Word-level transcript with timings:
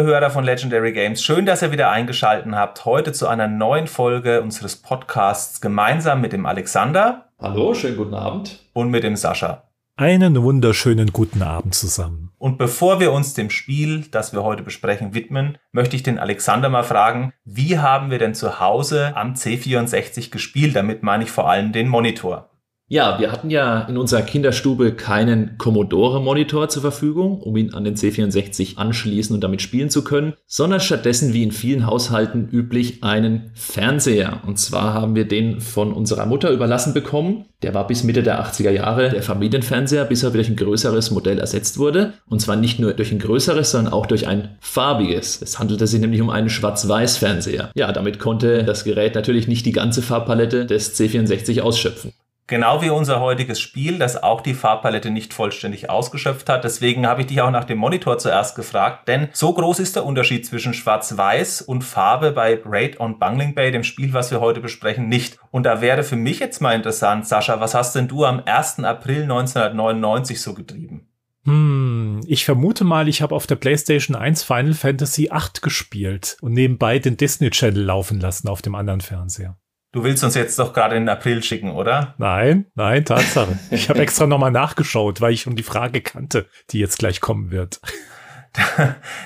Liebe 0.00 0.12
Hörer 0.12 0.30
von 0.30 0.44
Legendary 0.44 0.94
Games. 0.94 1.22
Schön, 1.22 1.44
dass 1.44 1.60
ihr 1.60 1.72
wieder 1.72 1.90
eingeschaltet 1.90 2.50
habt. 2.54 2.86
Heute 2.86 3.12
zu 3.12 3.28
einer 3.28 3.48
neuen 3.48 3.86
Folge 3.86 4.40
unseres 4.40 4.76
Podcasts 4.76 5.60
gemeinsam 5.60 6.22
mit 6.22 6.32
dem 6.32 6.46
Alexander. 6.46 7.26
Hallo, 7.38 7.74
schönen 7.74 7.98
guten 7.98 8.14
Abend. 8.14 8.64
Und 8.72 8.90
mit 8.90 9.04
dem 9.04 9.14
Sascha. 9.14 9.64
Einen 9.96 10.42
wunderschönen 10.42 11.12
guten 11.12 11.42
Abend 11.42 11.74
zusammen. 11.74 12.30
Und 12.38 12.56
bevor 12.56 12.98
wir 12.98 13.12
uns 13.12 13.34
dem 13.34 13.50
Spiel, 13.50 14.06
das 14.10 14.32
wir 14.32 14.42
heute 14.42 14.62
besprechen, 14.62 15.12
widmen, 15.12 15.58
möchte 15.70 15.96
ich 15.96 16.02
den 16.02 16.18
Alexander 16.18 16.70
mal 16.70 16.82
fragen, 16.82 17.34
wie 17.44 17.78
haben 17.78 18.10
wir 18.10 18.18
denn 18.18 18.32
zu 18.32 18.58
Hause 18.58 19.14
am 19.16 19.34
C64 19.34 20.30
gespielt? 20.30 20.76
Damit 20.76 21.02
meine 21.02 21.24
ich 21.24 21.30
vor 21.30 21.50
allem 21.50 21.72
den 21.72 21.88
Monitor. 21.88 22.49
Ja, 22.92 23.20
wir 23.20 23.30
hatten 23.30 23.50
ja 23.50 23.82
in 23.82 23.96
unserer 23.96 24.22
Kinderstube 24.22 24.90
keinen 24.90 25.56
Commodore-Monitor 25.58 26.70
zur 26.70 26.82
Verfügung, 26.82 27.40
um 27.40 27.56
ihn 27.56 27.72
an 27.72 27.84
den 27.84 27.94
C64 27.94 28.78
anschließen 28.78 29.32
und 29.32 29.44
damit 29.44 29.62
spielen 29.62 29.90
zu 29.90 30.02
können, 30.02 30.32
sondern 30.48 30.80
stattdessen 30.80 31.32
wie 31.32 31.44
in 31.44 31.52
vielen 31.52 31.86
Haushalten 31.86 32.48
üblich 32.50 33.04
einen 33.04 33.52
Fernseher. 33.54 34.40
Und 34.44 34.58
zwar 34.58 34.92
haben 34.92 35.14
wir 35.14 35.24
den 35.28 35.60
von 35.60 35.92
unserer 35.92 36.26
Mutter 36.26 36.50
überlassen 36.50 36.92
bekommen. 36.92 37.44
Der 37.62 37.74
war 37.74 37.86
bis 37.86 38.02
Mitte 38.02 38.24
der 38.24 38.44
80er 38.44 38.70
Jahre 38.72 39.10
der 39.10 39.22
Familienfernseher, 39.22 40.04
bis 40.06 40.24
er 40.24 40.32
durch 40.32 40.48
ein 40.48 40.56
größeres 40.56 41.12
Modell 41.12 41.38
ersetzt 41.38 41.78
wurde. 41.78 42.14
Und 42.28 42.40
zwar 42.40 42.56
nicht 42.56 42.80
nur 42.80 42.92
durch 42.92 43.12
ein 43.12 43.20
größeres, 43.20 43.70
sondern 43.70 43.92
auch 43.92 44.06
durch 44.06 44.26
ein 44.26 44.56
farbiges. 44.58 45.40
Es 45.40 45.60
handelte 45.60 45.86
sich 45.86 46.00
nämlich 46.00 46.22
um 46.22 46.30
einen 46.30 46.50
Schwarz-Weiß-Fernseher. 46.50 47.70
Ja, 47.76 47.92
damit 47.92 48.18
konnte 48.18 48.64
das 48.64 48.82
Gerät 48.82 49.14
natürlich 49.14 49.46
nicht 49.46 49.64
die 49.64 49.70
ganze 49.70 50.02
Farbpalette 50.02 50.66
des 50.66 50.98
C64 50.98 51.60
ausschöpfen. 51.60 52.12
Genau 52.50 52.82
wie 52.82 52.90
unser 52.90 53.20
heutiges 53.20 53.60
Spiel, 53.60 53.96
das 53.98 54.20
auch 54.20 54.40
die 54.40 54.54
Farbpalette 54.54 55.12
nicht 55.12 55.32
vollständig 55.32 55.88
ausgeschöpft 55.88 56.48
hat. 56.48 56.64
Deswegen 56.64 57.06
habe 57.06 57.20
ich 57.20 57.28
dich 57.28 57.40
auch 57.40 57.52
nach 57.52 57.62
dem 57.62 57.78
Monitor 57.78 58.18
zuerst 58.18 58.56
gefragt, 58.56 59.06
denn 59.06 59.28
so 59.32 59.54
groß 59.54 59.78
ist 59.78 59.94
der 59.94 60.04
Unterschied 60.04 60.44
zwischen 60.44 60.74
Schwarz-Weiß 60.74 61.62
und 61.62 61.84
Farbe 61.84 62.32
bei 62.32 62.60
Raid 62.64 62.98
on 62.98 63.20
Bungling 63.20 63.54
Bay, 63.54 63.70
dem 63.70 63.84
Spiel, 63.84 64.12
was 64.14 64.32
wir 64.32 64.40
heute 64.40 64.58
besprechen, 64.58 65.08
nicht. 65.08 65.38
Und 65.52 65.62
da 65.62 65.80
wäre 65.80 66.02
für 66.02 66.16
mich 66.16 66.40
jetzt 66.40 66.60
mal 66.60 66.74
interessant, 66.74 67.24
Sascha, 67.24 67.60
was 67.60 67.74
hast 67.74 67.94
denn 67.94 68.08
du 68.08 68.24
am 68.24 68.42
1. 68.44 68.80
April 68.80 69.22
1999 69.22 70.42
so 70.42 70.52
getrieben? 70.52 71.06
Hm, 71.44 72.20
ich 72.26 72.44
vermute 72.44 72.82
mal, 72.82 73.06
ich 73.06 73.22
habe 73.22 73.36
auf 73.36 73.46
der 73.46 73.54
PlayStation 73.54 74.16
1 74.16 74.42
Final 74.42 74.74
Fantasy 74.74 75.30
8 75.30 75.62
gespielt 75.62 76.36
und 76.40 76.54
nebenbei 76.54 76.98
den 76.98 77.16
Disney 77.16 77.50
Channel 77.50 77.84
laufen 77.84 78.18
lassen 78.18 78.48
auf 78.48 78.60
dem 78.60 78.74
anderen 78.74 79.02
Fernseher. 79.02 79.56
Du 79.92 80.04
willst 80.04 80.22
uns 80.22 80.36
jetzt 80.36 80.56
doch 80.58 80.72
gerade 80.72 80.94
in 80.94 81.02
den 81.02 81.08
April 81.08 81.42
schicken, 81.42 81.72
oder? 81.72 82.14
Nein, 82.16 82.66
nein, 82.76 83.04
Tatsache. 83.04 83.58
Ich 83.72 83.88
habe 83.88 84.00
extra 84.00 84.26
nochmal 84.26 84.52
nachgeschaut, 84.52 85.20
weil 85.20 85.32
ich 85.32 85.42
schon 85.42 85.56
die 85.56 85.64
Frage 85.64 86.00
kannte, 86.00 86.46
die 86.70 86.78
jetzt 86.78 86.98
gleich 86.98 87.20
kommen 87.20 87.50
wird. 87.50 87.80